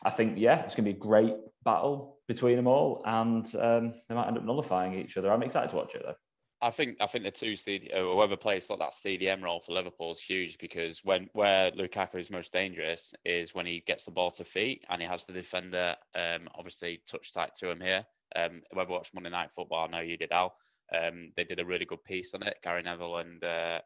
I 0.03 0.09
think 0.09 0.38
yeah, 0.38 0.61
it's 0.61 0.76
going 0.76 0.86
to 0.86 0.91
be 0.91 0.97
a 0.97 0.99
great 0.99 1.36
battle 1.63 2.19
between 2.28 2.55
them 2.55 2.67
all, 2.67 3.01
and 3.05 3.45
um, 3.59 3.93
they 4.07 4.15
might 4.15 4.28
end 4.28 4.38
up 4.38 4.45
nullifying 4.45 4.93
each 4.95 5.17
other. 5.17 5.32
I'm 5.32 5.43
excited 5.43 5.69
to 5.72 5.76
watch 5.76 5.95
it 5.95 6.03
though. 6.05 6.15
I 6.64 6.70
think 6.70 6.97
I 7.01 7.07
think 7.07 7.24
the 7.24 7.32
two 7.32 7.55
CD 7.55 7.89
uh, 7.91 8.01
whoever 8.01 8.38
plays 8.38 8.70
like 8.70 8.80
that 8.80 8.91
CDM 8.91 9.41
role 9.41 9.59
for 9.59 9.74
Liverpool 9.74 10.12
is 10.12 10.20
huge 10.20 10.59
because 10.59 11.03
when 11.03 11.28
where 11.34 11.72
Lukaku 11.72 12.20
is 12.20 12.30
most 12.30 12.53
dangerous 12.53 13.14
is 13.26 13.55
when 13.55 13.66
he 13.66 13.84
gets 13.88 14.05
the 14.05 14.12
ball 14.12 14.30
to 14.32 14.43
feet 14.43 14.86
and 14.89 15.01
he 15.01 15.07
has 15.07 15.26
the 15.26 15.34
defender 15.34 15.95
um, 16.14 16.47
obviously 16.53 17.01
touch 17.07 17.34
tight 17.34 17.55
to 17.55 17.72
him 17.72 17.82
here. 17.82 18.05
Um, 18.36 18.62
whoever 18.72 18.91
watched 18.91 19.14
Monday 19.14 19.32
Night 19.32 19.51
Football, 19.51 19.88
I 19.88 19.91
know 19.91 20.03
you 20.03 20.18
did, 20.18 20.32
Al. 20.32 20.55
Um, 20.95 21.32
they 21.36 21.43
did 21.43 21.59
a 21.59 21.66
really 21.66 21.86
good 21.86 22.03
piece 22.03 22.34
on 22.34 22.43
it, 22.43 22.57
Gary 22.64 22.84
Neville 22.84 23.18
and 23.18 23.43
uh, 23.43 23.80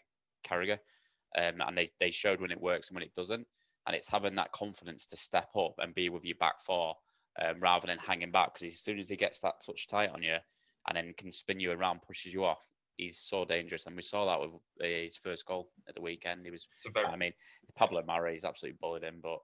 Carragher, 0.45 0.79
um, 1.37 1.61
and 1.65 1.77
they 1.77 1.91
they 2.01 2.11
showed 2.11 2.41
when 2.41 2.51
it 2.51 2.61
works 2.61 2.89
and 2.89 2.95
when 2.95 3.03
it 3.03 3.15
doesn't. 3.15 3.47
And 3.87 3.95
it's 3.95 4.11
having 4.11 4.35
that 4.35 4.51
confidence 4.51 5.05
to 5.07 5.17
step 5.17 5.49
up 5.55 5.75
and 5.77 5.95
be 5.95 6.09
with 6.09 6.25
your 6.25 6.37
back 6.39 6.59
four 6.59 6.95
um, 7.41 7.59
rather 7.61 7.87
than 7.87 7.99
hanging 7.99 8.31
back. 8.31 8.53
Because 8.53 8.73
as 8.73 8.81
soon 8.81 8.99
as 8.99 9.07
he 9.07 9.15
gets 9.15 9.41
that 9.41 9.61
touch 9.65 9.87
tight 9.87 10.09
on 10.09 10.23
you 10.23 10.37
and 10.87 10.97
then 10.97 11.13
can 11.17 11.31
spin 11.31 11.59
you 11.59 11.71
around, 11.71 12.01
pushes 12.01 12.33
you 12.33 12.45
off, 12.45 12.65
he's 12.97 13.17
so 13.17 13.45
dangerous. 13.45 13.85
And 13.85 13.95
we 13.95 14.01
saw 14.01 14.25
that 14.25 14.39
with 14.39 14.51
uh, 14.81 15.01
his 15.03 15.17
first 15.17 15.45
goal 15.45 15.69
at 15.87 15.95
the 15.95 16.01
weekend. 16.01 16.45
He 16.45 16.51
was, 16.51 16.67
very, 16.93 17.05
I 17.07 17.15
mean, 17.15 17.33
Pablo 17.75 18.03
Mari, 18.05 18.35
is 18.35 18.45
absolutely 18.45 18.77
bullied 18.81 19.03
him, 19.03 19.19
but 19.21 19.39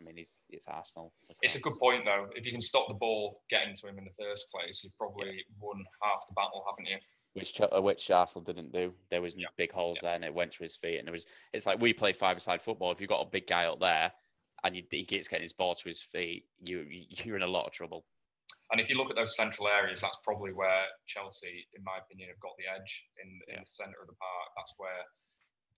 I 0.00 0.02
mean, 0.02 0.16
he's 0.16 0.30
it's 0.48 0.66
Arsenal. 0.66 1.12
It's 1.42 1.56
a 1.56 1.60
good 1.60 1.78
point 1.78 2.04
though. 2.04 2.26
If 2.34 2.46
you 2.46 2.52
can 2.52 2.62
stop 2.62 2.88
the 2.88 2.94
ball 2.94 3.42
getting 3.50 3.74
to 3.74 3.86
him 3.86 3.98
in 3.98 4.04
the 4.04 4.24
first 4.24 4.46
place, 4.50 4.82
you've 4.82 4.96
probably 4.96 5.26
yeah. 5.26 5.42
won 5.60 5.84
half 6.02 6.26
the 6.26 6.32
battle, 6.34 6.64
haven't 6.68 6.90
you? 6.90 6.96
Which 7.34 7.60
uh, 7.60 7.80
which 7.82 8.10
Arsenal 8.10 8.44
didn't 8.44 8.72
do. 8.72 8.94
There 9.10 9.20
was 9.20 9.36
yeah. 9.36 9.48
big 9.58 9.72
holes 9.72 9.98
yeah. 10.02 10.08
there, 10.08 10.16
and 10.16 10.24
it 10.24 10.34
went 10.34 10.52
to 10.52 10.62
his 10.62 10.76
feet. 10.76 10.98
And 10.98 11.08
it 11.08 11.12
was 11.12 11.26
it's 11.52 11.66
like 11.66 11.80
we 11.80 11.92
play 11.92 12.14
five-a-side 12.14 12.62
football. 12.62 12.92
If 12.92 13.00
you've 13.00 13.10
got 13.10 13.20
a 13.20 13.30
big 13.30 13.46
guy 13.46 13.66
up 13.66 13.80
there, 13.80 14.10
and 14.64 14.74
you, 14.74 14.84
he 14.90 15.04
keeps 15.04 15.28
getting 15.28 15.42
his 15.42 15.52
ball 15.52 15.74
to 15.74 15.88
his 15.88 16.00
feet, 16.00 16.46
you 16.64 16.86
you're 16.88 17.36
in 17.36 17.42
a 17.42 17.46
lot 17.46 17.66
of 17.66 17.72
trouble. 17.72 18.04
And 18.70 18.80
if 18.80 18.88
you 18.88 18.96
look 18.96 19.10
at 19.10 19.16
those 19.18 19.34
central 19.34 19.66
areas, 19.66 20.00
that's 20.00 20.18
probably 20.22 20.52
where 20.54 20.86
Chelsea, 21.06 21.66
in 21.74 21.82
my 21.82 21.98
opinion, 21.98 22.30
have 22.30 22.38
got 22.38 22.54
the 22.54 22.70
edge 22.70 23.04
in, 23.18 23.28
in 23.50 23.60
the 23.60 23.66
centre 23.66 23.98
of 23.98 24.06
the 24.06 24.14
park. 24.14 24.46
That's 24.54 24.74
where 24.78 25.02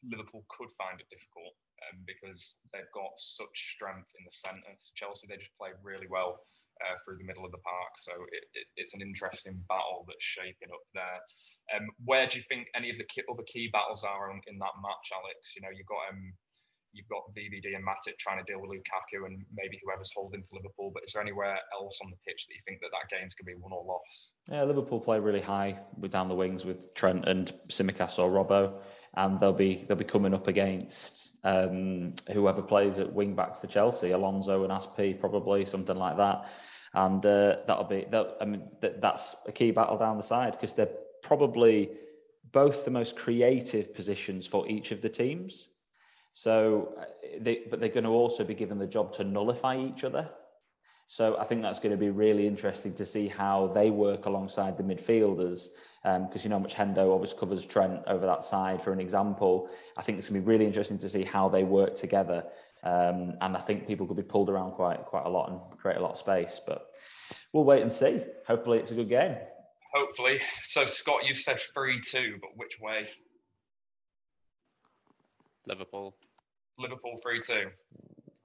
Liverpool 0.05 0.45
could 0.53 0.68
find 0.76 1.01
it 1.01 1.09
difficult 1.09 1.57
um, 1.88 2.05
because 2.05 2.61
they've 2.72 2.90
got 2.93 3.16
such 3.16 3.72
strength 3.72 4.12
in 4.18 4.24
the 4.28 4.34
centre. 4.34 4.76
Chelsea, 4.95 5.24
they 5.24 5.40
just 5.40 5.57
play 5.57 5.72
really 5.80 6.11
well 6.11 6.45
uh, 6.84 6.97
through 7.01 7.16
the 7.16 7.24
middle 7.24 7.45
of 7.45 7.53
the 7.53 7.64
park. 7.64 7.97
So 7.97 8.12
it, 8.32 8.45
it, 8.55 8.66
it's 8.76 8.95
an 8.95 9.01
interesting 9.01 9.57
battle 9.68 10.05
that's 10.05 10.24
shaping 10.24 10.68
up 10.72 10.84
there. 10.93 11.20
Um, 11.72 11.88
where 12.05 12.26
do 12.26 12.38
you 12.38 12.45
think 12.45 12.68
any 12.74 12.90
of 12.90 12.99
the 12.99 13.09
key, 13.09 13.22
other 13.30 13.47
key 13.47 13.70
battles 13.72 14.05
are 14.05 14.30
in, 14.30 14.40
in 14.47 14.59
that 14.59 14.76
match, 14.82 15.09
Alex? 15.14 15.55
You 15.57 15.62
know, 15.62 15.72
you've 15.72 15.88
got 15.88 16.12
um, 16.12 16.34
you've 16.93 17.09
got 17.09 17.22
VVD 17.36 17.74
and 17.74 17.84
Matip 17.84 18.18
trying 18.18 18.45
to 18.45 18.51
deal 18.51 18.61
with 18.61 18.70
Lukaku 18.70 19.26
and 19.26 19.45
maybe 19.55 19.80
whoever's 19.84 20.12
holding 20.14 20.43
for 20.43 20.57
Liverpool. 20.57 20.90
But 20.93 21.05
is 21.05 21.12
there 21.12 21.22
anywhere 21.22 21.59
else 21.74 22.01
on 22.05 22.11
the 22.11 22.16
pitch 22.26 22.47
that 22.47 22.55
you 22.55 22.61
think 22.66 22.80
that 22.80 22.90
that 22.93 23.16
game's 23.16 23.34
going 23.34 23.53
to 23.53 23.59
be 23.59 23.62
won 23.62 23.72
or 23.72 23.84
lost? 23.84 24.34
Yeah, 24.51 24.64
Liverpool 24.64 25.01
play 25.01 25.18
really 25.18 25.40
high 25.40 25.80
with 25.99 26.12
down 26.12 26.28
the 26.28 26.34
wings 26.34 26.64
with 26.64 26.95
Trent 26.95 27.26
and 27.26 27.53
Tsimikas 27.68 28.18
or 28.18 28.30
Robbo 28.30 28.80
and 29.14 29.38
they'll 29.40 29.53
be 29.53 29.84
they'll 29.86 29.97
be 29.97 30.05
coming 30.05 30.34
up 30.34 30.49
against 30.49 31.36
um, 31.45 32.14
whoever 32.32 32.62
plays 32.62 32.99
at 32.99 33.12
wing 33.12 33.34
back 33.34 33.57
for 33.57 33.66
Chelsea, 33.66 34.12
Alonso 34.12 34.64
and 34.64 34.72
Aspi, 34.72 35.18
probably 35.18 35.64
something 35.64 35.97
like 35.97 36.16
that, 36.16 36.49
and 36.95 37.24
uh, 37.26 37.57
that'll 37.66 37.84
be 37.84 38.07
that. 38.11 38.36
I 38.40 38.45
mean, 38.45 38.70
that, 38.80 39.01
that's 39.01 39.36
a 39.47 39.53
key 39.53 39.70
battle 39.70 39.99
down 39.99 40.16
the 40.16 40.22
side 40.22 40.53
because 40.53 40.72
they're 40.72 40.95
probably 41.22 41.90
both 42.53 42.84
the 42.84 42.90
most 42.90 43.16
creative 43.16 43.95
positions 43.95 44.47
for 44.47 44.66
each 44.68 44.93
of 44.93 45.03
the 45.03 45.09
teams. 45.09 45.68
So, 46.32 46.94
uh, 46.98 47.04
they, 47.40 47.62
but 47.68 47.80
they're 47.80 47.88
going 47.88 48.04
to 48.04 48.10
also 48.10 48.44
be 48.44 48.54
given 48.54 48.78
the 48.78 48.86
job 48.86 49.12
to 49.14 49.24
nullify 49.24 49.76
each 49.78 50.04
other. 50.04 50.28
So 51.06 51.36
I 51.38 51.44
think 51.44 51.60
that's 51.60 51.78
going 51.78 51.92
to 51.92 51.98
be 51.98 52.10
really 52.10 52.46
interesting 52.46 52.94
to 52.94 53.04
see 53.04 53.28
how 53.28 53.66
they 53.74 53.90
work 53.90 54.24
alongside 54.24 54.78
the 54.78 54.82
midfielders 54.82 55.68
because 56.02 56.20
um, 56.20 56.40
you 56.42 56.48
know 56.50 56.58
much 56.58 56.74
Hendo 56.74 57.14
obviously 57.14 57.38
covers 57.38 57.64
Trent 57.64 58.00
over 58.06 58.26
that 58.26 58.42
side 58.42 58.82
for 58.82 58.92
an 58.92 59.00
example. 59.00 59.68
I 59.96 60.02
think 60.02 60.18
it's 60.18 60.28
going 60.28 60.40
to 60.40 60.44
be 60.44 60.50
really 60.50 60.66
interesting 60.66 60.98
to 60.98 61.08
see 61.08 61.22
how 61.22 61.48
they 61.48 61.62
work 61.62 61.94
together, 61.94 62.44
um, 62.82 63.34
and 63.40 63.56
I 63.56 63.60
think 63.60 63.86
people 63.86 64.06
could 64.06 64.16
be 64.16 64.22
pulled 64.22 64.50
around 64.50 64.72
quite 64.72 65.04
quite 65.06 65.26
a 65.26 65.28
lot 65.28 65.50
and 65.50 65.60
create 65.78 65.98
a 65.98 66.00
lot 66.00 66.12
of 66.12 66.18
space. 66.18 66.60
But 66.66 66.88
we'll 67.52 67.64
wait 67.64 67.82
and 67.82 67.92
see. 67.92 68.22
Hopefully, 68.48 68.78
it's 68.78 68.90
a 68.90 68.94
good 68.94 69.08
game. 69.08 69.36
Hopefully. 69.94 70.40
So 70.64 70.86
Scott, 70.86 71.24
you've 71.24 71.38
said 71.38 71.60
three 71.74 72.00
two, 72.00 72.38
but 72.40 72.50
which 72.56 72.80
way? 72.80 73.08
Liverpool. 75.66 76.16
Liverpool 76.78 77.18
three 77.22 77.40
two. 77.40 77.70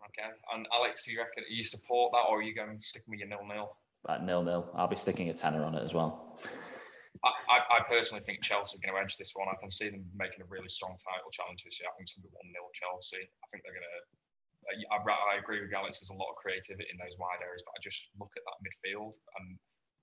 Okay. 0.05 0.29
And 0.53 0.67
Alex, 0.73 1.05
do 1.05 1.11
you 1.11 1.19
reckon 1.19 1.43
you 1.49 1.63
support 1.63 2.11
that, 2.13 2.25
or 2.29 2.39
are 2.39 2.41
you 2.41 2.55
going 2.55 2.77
sticking 2.81 3.11
with 3.11 3.19
your 3.19 3.29
nil 3.29 3.45
nil? 3.47 3.77
At 4.07 4.23
nil 4.23 4.43
nil. 4.43 4.69
I'll 4.75 4.87
be 4.87 4.95
sticking 4.95 5.29
a 5.29 5.33
tenner 5.33 5.63
on 5.63 5.75
it 5.75 5.83
as 5.83 5.93
well. 5.93 6.39
I, 7.25 7.57
I, 7.65 7.79
personally 7.89 8.21
think 8.23 8.45
Chelsea 8.45 8.77
are 8.77 8.83
going 8.85 8.93
to 8.93 9.01
edge 9.01 9.17
this 9.17 9.33
one. 9.33 9.49
I 9.49 9.57
can 9.57 9.73
see 9.73 9.89
them 9.89 10.05
making 10.13 10.45
a 10.45 10.49
really 10.53 10.69
strong 10.69 10.93
title 11.01 11.33
challenge 11.33 11.65
this 11.65 11.81
year. 11.81 11.89
I 11.89 11.97
think 11.97 12.05
it's 12.05 12.13
going 12.13 12.29
to 12.29 12.29
be 12.29 12.53
1 12.53 12.53
0 12.53 12.77
Chelsea. 12.77 13.25
I 13.25 13.45
think 13.49 13.65
they're 13.65 13.73
going 13.73 13.89
to. 13.89 13.99
I, 14.91 15.01
I, 15.01 15.41
agree 15.41 15.63
with 15.63 15.73
Alex. 15.73 15.97
There's 15.97 16.13
a 16.13 16.19
lot 16.19 16.29
of 16.29 16.37
creativity 16.37 16.85
in 16.91 16.99
those 16.99 17.17
wide 17.17 17.41
areas, 17.41 17.63
but 17.65 17.73
I 17.73 17.79
just 17.81 18.11
look 18.19 18.35
at 18.35 18.43
that 18.45 18.59
midfield 18.61 19.17
and 19.39 19.57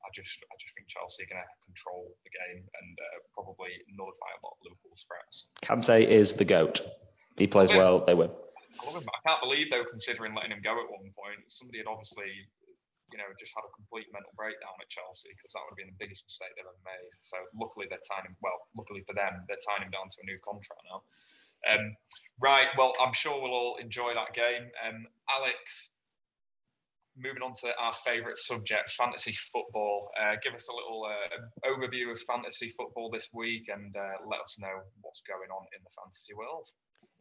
I 0.05 0.09
just 0.13 0.45
I 0.53 0.55
just 0.61 0.77
think 0.77 0.87
Chelsea 0.87 1.25
are 1.25 1.31
going 1.33 1.43
to 1.43 1.51
control 1.65 2.13
the 2.23 2.33
game 2.33 2.63
and 2.63 2.91
uh, 3.01 3.19
probably 3.33 3.73
nullify 3.89 4.31
a 4.37 4.41
lot 4.45 4.55
of 4.57 4.61
Liverpool's 4.69 5.05
threats. 5.09 5.49
Kante 5.65 6.05
is 6.05 6.37
the 6.37 6.45
goat. 6.45 6.81
He 7.37 7.49
plays 7.49 7.73
well. 7.73 8.05
They 8.05 8.15
win. 8.15 8.31
I, 8.31 8.91
I 8.91 9.21
can't 9.27 9.43
believe 9.43 9.71
they 9.71 9.79
were 9.79 9.91
considering 9.91 10.35
letting 10.35 10.53
him 10.53 10.63
go 10.63 10.77
at 10.77 10.87
one 10.91 11.11
point. 11.17 11.43
Somebody 11.49 11.79
had 11.79 11.91
obviously 11.91 12.47
you 13.13 13.19
know, 13.23 13.29
just 13.39 13.53
had 13.55 13.63
a 13.63 13.71
complete 13.71 14.09
mental 14.11 14.35
breakdown 14.35 14.75
at 14.81 14.89
Chelsea 14.91 15.31
because 15.31 15.53
that 15.53 15.63
would 15.63 15.77
have 15.77 15.81
been 15.81 15.93
the 15.95 16.03
biggest 16.03 16.27
mistake 16.27 16.51
they've 16.59 16.67
ever 16.67 16.83
made. 16.83 17.15
So 17.21 17.39
luckily 17.55 17.87
they're 17.87 18.03
tying 18.03 18.27
him. 18.27 18.37
Well, 18.43 18.67
luckily 18.75 19.07
for 19.07 19.15
them, 19.15 19.45
they're 19.47 19.61
tying 19.61 19.87
him 19.87 19.93
down 19.95 20.11
to 20.11 20.19
a 20.19 20.27
new 20.27 20.41
contract 20.43 20.83
now. 20.89 21.07
Um, 21.65 21.97
right. 22.43 22.69
Well, 22.77 22.93
I'm 22.99 23.15
sure 23.15 23.39
we'll 23.39 23.55
all 23.55 23.77
enjoy 23.79 24.19
that 24.19 24.35
game. 24.35 24.67
Um, 24.83 25.07
Alex, 25.31 25.94
moving 27.17 27.43
on 27.43 27.53
to 27.63 27.71
our 27.79 27.93
favourite 27.93 28.37
subject, 28.37 28.91
fantasy 28.91 29.33
football. 29.53 30.11
Uh, 30.21 30.37
give 30.43 30.55
us 30.55 30.69
a 30.69 30.75
little 30.75 31.07
uh, 31.07 31.69
overview 31.69 32.11
of 32.13 32.21
fantasy 32.23 32.69
football 32.71 33.11
this 33.11 33.31
week 33.33 33.69
and 33.69 33.95
uh, 33.97 34.19
let 34.27 34.41
us 34.41 34.59
know 34.59 34.83
what's 35.01 35.23
going 35.23 35.51
on 35.51 35.67
in 35.77 35.83
the 35.83 35.91
fantasy 35.97 36.35
world. 36.35 36.67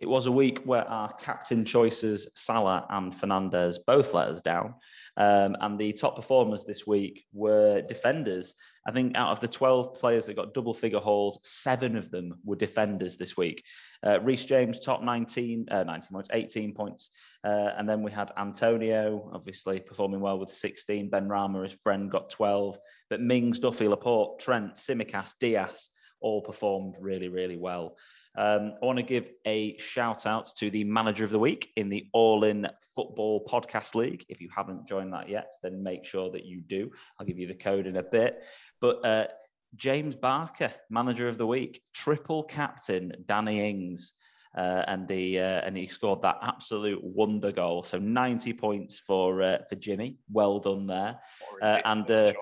It 0.03 0.09
was 0.09 0.25
a 0.25 0.33
week 0.33 0.59
where 0.65 0.85
our 0.89 1.13
captain 1.13 1.63
choices, 1.63 2.27
Salah 2.35 2.85
and 2.89 3.13
Fernandes, 3.13 3.77
both 3.87 4.13
let 4.13 4.27
us 4.27 4.41
down. 4.41 4.73
Um, 5.15 5.55
and 5.61 5.79
the 5.79 5.93
top 5.93 6.17
performers 6.17 6.65
this 6.65 6.85
week 6.85 7.23
were 7.31 7.81
defenders. 7.81 8.53
I 8.85 8.91
think 8.91 9.15
out 9.15 9.31
of 9.31 9.39
the 9.39 9.47
12 9.47 9.95
players 9.95 10.25
that 10.25 10.35
got 10.35 10.53
double 10.53 10.73
figure 10.73 10.99
hauls, 10.99 11.39
seven 11.43 11.95
of 11.95 12.11
them 12.11 12.33
were 12.43 12.57
defenders 12.57 13.15
this 13.15 13.37
week. 13.37 13.63
Uh, 14.05 14.19
James, 14.19 14.77
top 14.81 15.01
19, 15.01 15.67
uh, 15.71 15.85
19 15.85 16.09
points, 16.11 16.29
18 16.33 16.73
points. 16.73 17.09
Uh, 17.45 17.71
and 17.77 17.87
then 17.87 18.03
we 18.03 18.11
had 18.11 18.29
Antonio, 18.35 19.31
obviously 19.33 19.79
performing 19.79 20.19
well 20.19 20.37
with 20.37 20.49
16. 20.49 21.09
Benrahma, 21.11 21.63
his 21.63 21.75
friend, 21.75 22.11
got 22.11 22.29
12. 22.29 22.77
But 23.09 23.21
Mings, 23.21 23.57
Duffy, 23.57 23.87
Laporte, 23.87 24.41
Trent, 24.41 24.73
Tsimikas, 24.73 25.35
Dias 25.39 25.91
all 26.19 26.41
performed 26.41 26.97
really, 26.99 27.29
really 27.29 27.57
well. 27.57 27.95
Um, 28.35 28.73
I 28.81 28.85
want 28.85 28.97
to 28.97 29.03
give 29.03 29.31
a 29.45 29.77
shout 29.77 30.25
out 30.25 30.51
to 30.57 30.69
the 30.69 30.83
manager 30.83 31.23
of 31.23 31.29
the 31.29 31.39
week 31.39 31.71
in 31.75 31.89
the 31.89 32.07
All 32.13 32.43
In 32.43 32.67
Football 32.95 33.45
Podcast 33.45 33.93
League. 33.93 34.25
If 34.27 34.41
you 34.41 34.49
haven't 34.55 34.87
joined 34.87 35.13
that 35.13 35.29
yet, 35.29 35.53
then 35.61 35.83
make 35.83 36.03
sure 36.03 36.31
that 36.31 36.45
you 36.45 36.61
do. 36.61 36.91
I'll 37.19 37.25
give 37.25 37.37
you 37.37 37.47
the 37.47 37.53
code 37.53 37.85
in 37.85 37.97
a 37.97 38.03
bit. 38.03 38.43
But 38.81 39.05
uh, 39.05 39.27
James 39.75 40.15
Barker, 40.15 40.73
manager 40.89 41.27
of 41.27 41.37
the 41.37 41.47
week, 41.47 41.81
triple 41.93 42.43
captain 42.43 43.13
Danny 43.25 43.69
Ings. 43.69 44.13
Uh, 44.55 44.83
and 44.87 45.09
he 45.09 45.39
uh, 45.39 45.61
and 45.61 45.75
he 45.75 45.87
scored 45.87 46.21
that 46.21 46.37
absolute 46.43 47.03
wonder 47.03 47.51
goal. 47.51 47.81
So 47.81 47.97
ninety 47.97 48.53
points 48.53 48.99
for 48.99 49.41
uh, 49.41 49.57
for 49.67 49.75
Jimmy. 49.75 50.17
Well 50.31 50.59
done 50.59 50.85
there. 50.85 51.19
Uh, 51.59 51.79
and 51.85 52.09
uh, 52.11 52.33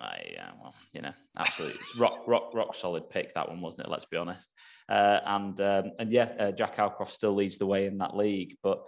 I, 0.00 0.30
yeah, 0.32 0.50
well, 0.60 0.74
you 0.92 1.02
know, 1.02 1.12
absolutely, 1.38 1.78
it's 1.80 1.96
rock, 1.96 2.24
rock, 2.26 2.50
rock 2.52 2.74
solid 2.74 3.08
pick 3.08 3.32
that 3.34 3.48
one, 3.48 3.60
wasn't 3.60 3.86
it? 3.86 3.90
Let's 3.90 4.06
be 4.06 4.16
honest. 4.16 4.50
Uh, 4.88 5.20
and 5.24 5.60
um, 5.60 5.92
and 6.00 6.10
yeah, 6.10 6.50
Jack 6.50 6.76
Alcroft 6.78 7.10
still 7.10 7.34
leads 7.34 7.58
the 7.58 7.66
way 7.66 7.86
in 7.86 7.98
that 7.98 8.16
league, 8.16 8.56
but 8.62 8.84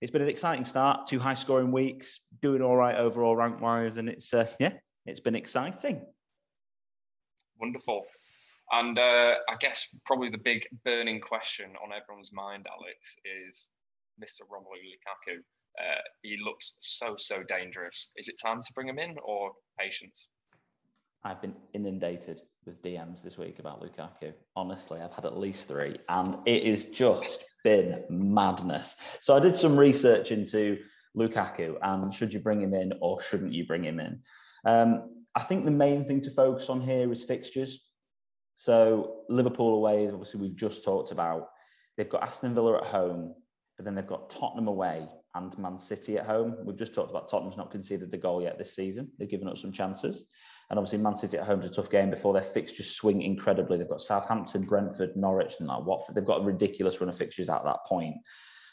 it's 0.00 0.12
been 0.12 0.22
an 0.22 0.28
exciting 0.28 0.64
start. 0.64 1.08
Two 1.08 1.18
high 1.18 1.34
scoring 1.34 1.72
weeks, 1.72 2.20
doing 2.40 2.62
all 2.62 2.76
right 2.76 2.94
overall 2.94 3.34
rank 3.34 3.60
wise, 3.60 3.96
and 3.96 4.08
it's 4.08 4.32
yeah, 4.60 4.74
it's 5.06 5.20
been 5.20 5.34
exciting. 5.34 6.06
Wonderful. 7.58 8.04
And 8.70 8.98
uh, 8.98 9.34
I 9.48 9.56
guess 9.60 9.86
probably 10.06 10.30
the 10.30 10.38
big 10.38 10.66
burning 10.84 11.20
question 11.20 11.70
on 11.82 11.90
everyone's 11.92 12.32
mind, 12.32 12.66
Alex, 12.70 13.16
is 13.46 13.70
Mr. 14.22 14.42
Romelu 14.50 14.80
Lukaku. 14.90 15.38
Uh, 15.78 16.00
he 16.22 16.38
looks 16.42 16.74
so, 16.78 17.14
so 17.18 17.42
dangerous. 17.42 18.12
Is 18.16 18.28
it 18.28 18.36
time 18.42 18.60
to 18.62 18.72
bring 18.74 18.88
him 18.88 18.98
in 18.98 19.16
or 19.24 19.52
patience? 19.78 20.30
I've 21.24 21.40
been 21.40 21.54
inundated 21.72 22.42
with 22.66 22.80
DMs 22.82 23.22
this 23.22 23.38
week 23.38 23.58
about 23.58 23.82
Lukaku. 23.82 24.32
Honestly, 24.56 25.00
I've 25.00 25.12
had 25.12 25.24
at 25.24 25.38
least 25.38 25.68
three, 25.68 25.96
and 26.08 26.36
it 26.46 26.66
has 26.66 26.84
just 26.84 27.44
been 27.64 28.04
madness. 28.08 28.96
So 29.20 29.36
I 29.36 29.40
did 29.40 29.56
some 29.56 29.76
research 29.76 30.30
into 30.30 30.78
Lukaku 31.16 31.76
and 31.82 32.12
should 32.12 32.32
you 32.32 32.40
bring 32.40 32.60
him 32.60 32.74
in 32.74 32.92
or 33.00 33.20
shouldn't 33.20 33.52
you 33.52 33.66
bring 33.66 33.84
him 33.84 34.00
in? 34.00 34.20
Um, 34.66 35.10
I 35.34 35.42
think 35.42 35.64
the 35.64 35.70
main 35.70 36.04
thing 36.04 36.20
to 36.22 36.30
focus 36.30 36.68
on 36.68 36.80
here 36.80 37.10
is 37.10 37.24
fixtures. 37.24 37.80
So 38.54 39.22
Liverpool 39.28 39.74
away, 39.74 40.08
obviously 40.08 40.40
we've 40.40 40.56
just 40.56 40.84
talked 40.84 41.10
about. 41.10 41.48
They've 41.96 42.08
got 42.08 42.22
Aston 42.22 42.54
Villa 42.54 42.78
at 42.78 42.84
home, 42.84 43.34
but 43.76 43.84
then 43.84 43.94
they've 43.94 44.06
got 44.06 44.30
Tottenham 44.30 44.68
away 44.68 45.08
and 45.34 45.56
Man 45.58 45.78
City 45.78 46.18
at 46.18 46.26
home. 46.26 46.56
We've 46.64 46.76
just 46.76 46.94
talked 46.94 47.10
about 47.10 47.28
Tottenham's 47.28 47.56
not 47.56 47.70
conceded 47.70 48.12
a 48.14 48.16
goal 48.16 48.42
yet 48.42 48.58
this 48.58 48.74
season. 48.74 49.10
They've 49.18 49.28
given 49.28 49.48
up 49.48 49.58
some 49.58 49.72
chances. 49.72 50.24
And 50.70 50.78
obviously, 50.78 50.98
Man 50.98 51.16
City 51.16 51.36
at 51.36 51.46
home 51.46 51.60
is 51.60 51.70
a 51.70 51.74
tough 51.74 51.90
game 51.90 52.10
before 52.10 52.32
their 52.32 52.42
fixtures 52.42 52.90
swing 52.90 53.22
incredibly. 53.22 53.76
They've 53.76 53.88
got 53.88 54.00
Southampton, 54.00 54.62
Brentford, 54.62 55.16
Norwich, 55.16 55.54
and 55.58 55.68
like 55.68 55.84
Watford. 55.84 56.14
They've 56.14 56.24
got 56.24 56.40
a 56.40 56.44
ridiculous 56.44 57.00
run 57.00 57.10
of 57.10 57.18
fixtures 57.18 57.48
at 57.48 57.64
that 57.64 57.84
point. 57.84 58.16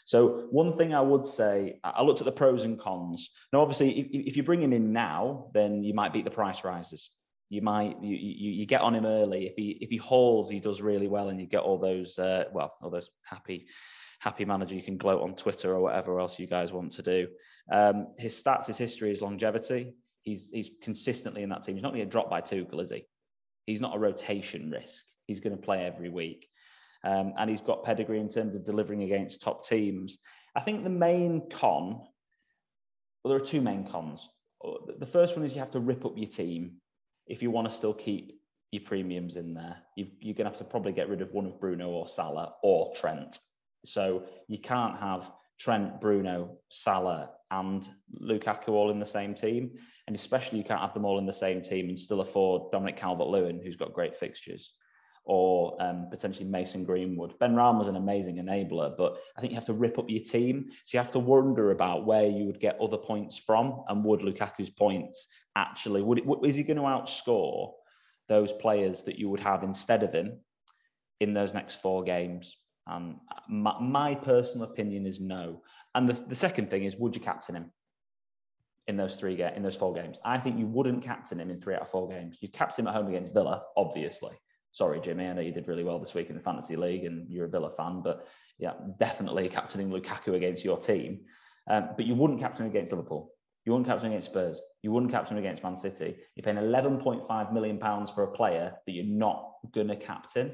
So 0.04 0.46
one 0.50 0.76
thing 0.76 0.94
I 0.94 1.00
would 1.00 1.26
say, 1.26 1.80
I 1.84 2.02
looked 2.02 2.20
at 2.20 2.24
the 2.24 2.32
pros 2.32 2.64
and 2.64 2.78
cons. 2.78 3.30
Now, 3.52 3.60
obviously, 3.60 4.00
if, 4.00 4.06
if 4.28 4.36
you 4.36 4.42
bring 4.42 4.62
him 4.62 4.72
in 4.72 4.92
now, 4.92 5.50
then 5.52 5.82
you 5.84 5.94
might 5.94 6.12
beat 6.12 6.24
the 6.24 6.30
price 6.30 6.64
rises. 6.64 7.10
You 7.52 7.60
might 7.60 8.02
you, 8.02 8.16
you, 8.16 8.50
you 8.50 8.64
get 8.64 8.80
on 8.80 8.94
him 8.94 9.04
early. 9.04 9.46
If 9.46 9.56
he 9.56 9.76
if 9.82 9.90
he 9.90 9.98
hauls, 9.98 10.48
he 10.48 10.58
does 10.58 10.80
really 10.80 11.06
well, 11.06 11.28
and 11.28 11.38
you 11.38 11.46
get 11.46 11.60
all 11.60 11.76
those 11.76 12.18
uh, 12.18 12.44
well, 12.50 12.74
all 12.80 12.88
those 12.88 13.10
happy 13.24 13.66
happy 14.20 14.46
manager. 14.46 14.74
You 14.74 14.82
can 14.82 14.96
gloat 14.96 15.20
on 15.20 15.34
Twitter 15.34 15.74
or 15.74 15.82
whatever 15.82 16.18
else 16.18 16.38
you 16.38 16.46
guys 16.46 16.72
want 16.72 16.92
to 16.92 17.02
do. 17.02 17.28
Um, 17.70 18.14
his 18.16 18.42
stats, 18.42 18.68
his 18.68 18.78
history, 18.78 19.10
his 19.10 19.20
longevity. 19.20 19.92
He's 20.22 20.48
he's 20.48 20.70
consistently 20.80 21.42
in 21.42 21.50
that 21.50 21.62
team. 21.62 21.74
He's 21.74 21.82
not 21.82 21.90
going 21.90 22.00
to 22.00 22.06
get 22.06 22.10
dropped 22.10 22.30
by 22.30 22.40
Tuchel, 22.40 22.80
is 22.80 22.90
he? 22.90 23.04
He's 23.66 23.82
not 23.82 23.94
a 23.94 23.98
rotation 23.98 24.70
risk. 24.70 25.04
He's 25.26 25.40
going 25.40 25.54
to 25.54 25.62
play 25.62 25.84
every 25.84 26.08
week. 26.08 26.48
Um, 27.04 27.34
and 27.36 27.50
he's 27.50 27.60
got 27.60 27.84
pedigree 27.84 28.20
in 28.20 28.28
terms 28.28 28.54
of 28.54 28.64
delivering 28.64 29.02
against 29.02 29.42
top 29.42 29.66
teams. 29.66 30.16
I 30.56 30.60
think 30.60 30.84
the 30.84 30.90
main 30.90 31.50
con, 31.50 32.00
well, 33.22 33.34
there 33.34 33.36
are 33.36 33.44
two 33.44 33.60
main 33.60 33.86
cons. 33.86 34.26
The 34.98 35.04
first 35.04 35.36
one 35.36 35.44
is 35.44 35.52
you 35.54 35.60
have 35.60 35.72
to 35.72 35.80
rip 35.80 36.06
up 36.06 36.16
your 36.16 36.28
team 36.28 36.76
if 37.26 37.42
you 37.42 37.50
want 37.50 37.68
to 37.68 37.74
still 37.74 37.94
keep 37.94 38.40
your 38.70 38.82
premiums 38.82 39.36
in 39.36 39.54
there. 39.54 39.76
you 39.96 40.06
are 40.06 40.34
going 40.34 40.36
to 40.36 40.44
have 40.44 40.58
to 40.58 40.64
probably 40.64 40.92
get 40.92 41.08
rid 41.08 41.20
of 41.20 41.32
one 41.32 41.46
of 41.46 41.60
Bruno 41.60 41.90
or 41.90 42.08
Salah 42.08 42.54
or 42.62 42.92
Trent. 42.96 43.38
So 43.84 44.24
you 44.48 44.58
can't 44.58 44.98
have 44.98 45.30
Trent, 45.60 46.00
Bruno, 46.00 46.56
Salah, 46.70 47.30
and 47.50 47.86
Lukaku 48.20 48.68
all 48.68 48.90
in 48.90 48.98
the 48.98 49.04
same 49.04 49.34
team. 49.34 49.72
And 50.06 50.16
especially 50.16 50.58
you 50.58 50.64
can't 50.64 50.80
have 50.80 50.94
them 50.94 51.04
all 51.04 51.18
in 51.18 51.26
the 51.26 51.32
same 51.32 51.60
team 51.60 51.88
and 51.88 51.98
still 51.98 52.22
afford 52.22 52.72
Dominic 52.72 52.96
Calvert 52.96 53.28
Lewin, 53.28 53.60
who's 53.62 53.76
got 53.76 53.92
great 53.92 54.16
fixtures 54.16 54.72
or 55.24 55.80
um, 55.80 56.08
potentially 56.10 56.48
Mason 56.48 56.84
Greenwood. 56.84 57.38
Benrahma 57.38 57.78
was 57.78 57.88
an 57.88 57.96
amazing 57.96 58.36
enabler, 58.36 58.96
but 58.96 59.18
I 59.36 59.40
think 59.40 59.52
you 59.52 59.56
have 59.56 59.66
to 59.66 59.72
rip 59.72 59.98
up 59.98 60.10
your 60.10 60.22
team. 60.22 60.66
So 60.84 60.96
you 60.96 61.02
have 61.02 61.12
to 61.12 61.20
wonder 61.20 61.70
about 61.70 62.06
where 62.06 62.26
you 62.26 62.46
would 62.46 62.60
get 62.60 62.80
other 62.80 62.96
points 62.96 63.38
from, 63.38 63.84
and 63.88 64.04
would 64.04 64.20
Lukaku's 64.20 64.70
points 64.70 65.28
actually 65.54 66.02
would 66.02 66.18
it, 66.18 66.24
is 66.44 66.56
he 66.56 66.62
going 66.62 66.78
to 66.78 66.82
outscore 66.82 67.72
those 68.28 68.52
players 68.52 69.02
that 69.02 69.18
you 69.18 69.28
would 69.28 69.40
have 69.40 69.62
instead 69.62 70.02
of 70.02 70.12
him 70.12 70.40
in 71.20 71.32
those 71.32 71.54
next 71.54 71.80
four 71.80 72.02
games? 72.02 72.56
And 72.88 73.16
my, 73.48 73.78
my 73.80 74.14
personal 74.16 74.66
opinion 74.66 75.06
is 75.06 75.20
no. 75.20 75.62
And 75.94 76.08
the, 76.08 76.14
the 76.14 76.34
second 76.34 76.68
thing 76.68 76.84
is, 76.84 76.96
would 76.96 77.14
you 77.14 77.20
captain 77.20 77.54
him? 77.54 77.70
in 78.88 78.96
those 78.96 79.14
three 79.14 79.36
ga- 79.36 79.52
in 79.54 79.62
those 79.62 79.76
four 79.76 79.94
games. 79.94 80.18
I 80.24 80.38
think 80.38 80.58
you 80.58 80.66
wouldn't 80.66 81.04
captain 81.04 81.38
him 81.38 81.50
in 81.50 81.60
three 81.60 81.76
out 81.76 81.82
of 81.82 81.88
four 81.88 82.08
games. 82.08 82.38
You 82.40 82.48
captain 82.48 82.84
him 82.84 82.88
at 82.88 82.94
home 82.96 83.06
against 83.06 83.32
Villa, 83.32 83.62
obviously 83.76 84.32
sorry, 84.72 85.00
Jimmy, 85.00 85.26
I 85.26 85.34
know 85.34 85.42
you 85.42 85.52
did 85.52 85.68
really 85.68 85.84
well 85.84 85.98
this 85.98 86.14
week 86.14 86.30
in 86.30 86.36
the 86.36 86.42
fantasy 86.42 86.76
league 86.76 87.04
and 87.04 87.30
you're 87.30 87.44
a 87.44 87.48
Villa 87.48 87.70
fan, 87.70 88.00
but 88.02 88.26
yeah, 88.58 88.72
definitely 88.98 89.48
captaining 89.48 89.90
Lukaku 89.90 90.34
against 90.34 90.64
your 90.64 90.78
team. 90.78 91.20
Um, 91.70 91.90
but 91.96 92.06
you 92.06 92.14
wouldn't 92.14 92.40
captain 92.40 92.66
against 92.66 92.92
Liverpool. 92.92 93.30
You 93.64 93.72
wouldn't 93.72 93.86
captain 93.86 94.08
against 94.08 94.30
Spurs. 94.30 94.60
You 94.82 94.90
wouldn't 94.90 95.12
captain 95.12 95.38
against 95.38 95.62
Man 95.62 95.76
City. 95.76 96.16
You're 96.34 96.42
paying 96.42 96.56
11.5 96.56 97.52
million 97.52 97.78
pounds 97.78 98.10
for 98.10 98.24
a 98.24 98.32
player 98.32 98.74
that 98.86 98.92
you're 98.92 99.04
not 99.04 99.52
going 99.72 99.88
to 99.88 99.96
captain 99.96 100.52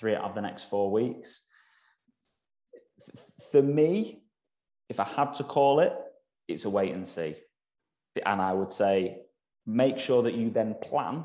three 0.00 0.16
out 0.16 0.24
of 0.24 0.34
the 0.34 0.40
next 0.40 0.64
four 0.64 0.90
weeks. 0.90 1.40
For 3.52 3.62
me, 3.62 4.24
if 4.88 4.98
I 4.98 5.04
had 5.04 5.34
to 5.34 5.44
call 5.44 5.80
it, 5.80 5.92
it's 6.48 6.64
a 6.64 6.70
wait 6.70 6.92
and 6.92 7.06
see. 7.06 7.36
And 8.26 8.40
I 8.40 8.52
would 8.52 8.72
say 8.72 9.22
make 9.66 9.98
sure 9.98 10.22
that 10.24 10.34
you 10.34 10.50
then 10.50 10.74
plan 10.82 11.24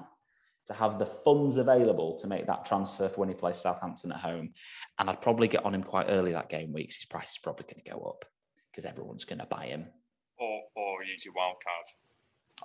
to 0.68 0.74
have 0.74 0.98
the 0.98 1.06
funds 1.06 1.58
available 1.58 2.18
to 2.20 2.28
make 2.28 2.48
that 2.48 2.66
transfer 2.66 3.08
for 3.08 3.20
when 3.20 3.30
he 3.30 3.36
plays 3.36 3.58
Southampton 3.58 4.12
at 4.12 4.20
home. 4.20 4.54
And 5.00 5.10
I'd 5.10 5.22
probably 5.22 5.48
get 5.48 5.66
on 5.66 5.76
him 5.76 5.84
quite 5.84 6.08
early 6.10 6.32
that 6.32 6.50
game 6.50 6.74
weeks. 6.74 6.98
His 6.98 7.06
price 7.06 7.32
is 7.32 7.38
probably 7.38 7.66
going 7.66 7.84
to 7.84 7.92
go 7.92 8.06
up 8.06 8.26
because 8.72 8.86
everyone's 8.86 9.26
going 9.26 9.40
to 9.40 9.46
buy 9.46 9.68
him. 9.68 9.86
Or, 10.38 10.62
or 10.76 11.04
use 11.04 11.24
your 11.24 11.34
wild 11.36 11.56
card. 11.64 11.86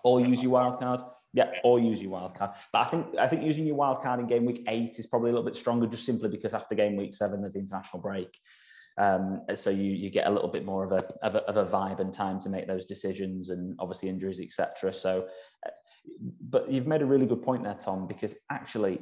Or 0.03 0.21
use 0.21 0.43
your 0.43 0.53
wild 0.53 0.79
card. 0.79 1.01
Yeah, 1.33 1.51
or 1.63 1.79
use 1.79 2.01
your 2.01 2.13
wild 2.13 2.35
card. 2.35 2.53
But 2.73 2.81
I 2.81 2.85
think 2.85 3.07
I 3.19 3.29
think 3.29 3.43
using 3.43 3.67
your 3.67 3.77
wild 3.77 4.01
card 4.01 4.19
in 4.19 4.27
game 4.27 4.45
week 4.45 4.65
eight 4.69 4.99
is 4.99 5.07
probably 5.07 5.31
a 5.31 5.33
little 5.33 5.45
bit 5.45 5.57
stronger, 5.57 5.87
just 5.87 6.07
simply 6.07 6.29
because 6.29 6.55
after 6.55 6.75
game 6.75 6.97
week 6.97 7.15
seven 7.15 7.41
there's 7.41 7.53
the 7.53 7.61
international 7.61 8.03
break. 8.03 8.37
Um, 8.99 9.43
so 9.55 9.71
you 9.71 9.93
you 9.93 10.11
get 10.11 10.27
a 10.27 10.31
little 10.31 10.49
bit 10.49 10.65
more 10.65 10.85
of 10.85 10.93
a, 10.93 11.03
of 11.25 11.37
a, 11.37 11.43
of 11.43 11.57
a 11.57 11.71
vibe 11.71 12.01
and 12.01 12.13
time 12.13 12.41
to 12.41 12.49
make 12.49 12.67
those 12.67 12.85
decisions, 12.85 13.51
and 13.51 13.77
obviously 13.79 14.09
injuries, 14.09 14.41
etc. 14.41 14.93
So 14.93 15.29
but 16.41 16.71
you've 16.71 16.87
made 16.87 17.03
a 17.03 17.07
really 17.07 17.27
good 17.27 17.43
point 17.43 17.65
there, 17.65 17.75
Tom, 17.75 18.07
because 18.07 18.35
actually, 18.51 18.99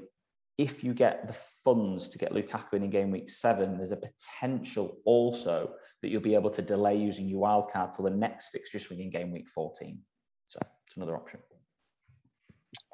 if 0.57 0.83
you 0.83 0.93
get 0.93 1.27
the 1.27 1.37
funds 1.65 2.09
to 2.09 2.19
get 2.19 2.33
Lukaku 2.33 2.75
in 2.75 2.83
in 2.83 2.91
game 2.91 3.11
week 3.11 3.31
seven, 3.31 3.77
there's 3.77 3.93
a 3.93 3.97
potential 3.97 4.99
also 5.05 5.71
that 6.03 6.09
you'll 6.09 6.21
be 6.21 6.35
able 6.35 6.51
to 6.51 6.63
delay 6.63 6.97
using 6.97 7.29
your 7.29 7.41
wild 7.41 7.71
card 7.73 7.93
till 7.93 8.05
the 8.05 8.11
next 8.11 8.51
fixture 8.51 8.79
swing 8.79 9.01
in 9.01 9.11
game 9.11 9.33
week 9.33 9.49
14. 9.49 10.01
So 10.49 10.59
it's 10.87 10.97
another 10.97 11.17
option. 11.17 11.41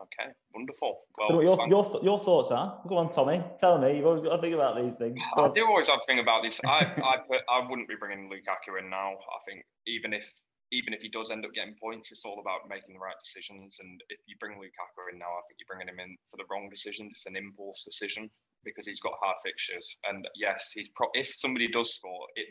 Okay, 0.01 0.31
wonderful. 0.55 1.01
Well, 1.19 1.43
your, 1.43 1.69
your, 1.69 2.01
your 2.03 2.19
thoughts 2.19 2.51
are? 2.51 2.81
Go 2.89 2.97
on, 2.97 3.11
Tommy. 3.11 3.43
Tell 3.59 3.79
me. 3.79 3.97
You've 3.97 4.07
always 4.07 4.23
got 4.23 4.37
to 4.37 4.43
think 4.43 4.55
about 4.55 4.77
these 4.77 4.95
things. 4.95 5.19
I 5.37 5.49
do 5.49 5.67
always 5.67 5.89
have 5.89 6.01
to 6.01 6.07
think 6.07 6.21
about 6.21 6.43
this. 6.43 6.61
I 6.65 6.79
I, 6.79 7.17
put, 7.29 7.41
I 7.49 7.67
wouldn't 7.69 7.89
be 7.89 7.95
bringing 7.99 8.31
Lukaku 8.31 8.79
in 8.79 8.91
now. 8.91 9.13
I 9.13 9.39
think 9.47 9.65
even 9.87 10.13
if 10.13 10.33
even 10.75 10.93
if 10.93 11.03
he 11.03 11.09
does 11.09 11.31
end 11.31 11.47
up 11.47 11.55
getting 11.55 11.79
points, 11.79 12.11
it's 12.11 12.27
all 12.27 12.43
about 12.43 12.67
making 12.69 12.95
the 12.95 13.01
right 13.01 13.17
decisions. 13.23 13.79
And 13.79 14.03
if 14.11 14.19
you 14.27 14.35
bring 14.43 14.59
Lukaku 14.59 15.07
in 15.13 15.23
now, 15.23 15.31
I 15.31 15.43
think 15.47 15.63
you're 15.63 15.71
bringing 15.71 15.89
him 15.89 16.03
in 16.03 16.19
for 16.31 16.37
the 16.37 16.49
wrong 16.51 16.67
decisions. 16.67 17.15
It's 17.15 17.31
an 17.31 17.39
impulse 17.39 17.87
decision 17.87 18.29
because 18.67 18.87
he's 18.87 19.01
got 19.01 19.15
hard 19.23 19.39
fixtures. 19.47 19.87
And 20.11 20.27
yes, 20.35 20.75
he's 20.75 20.91
pro- 20.91 21.15
if 21.15 21.31
somebody 21.31 21.69
does 21.71 21.95
score, 21.95 22.27
it 22.35 22.51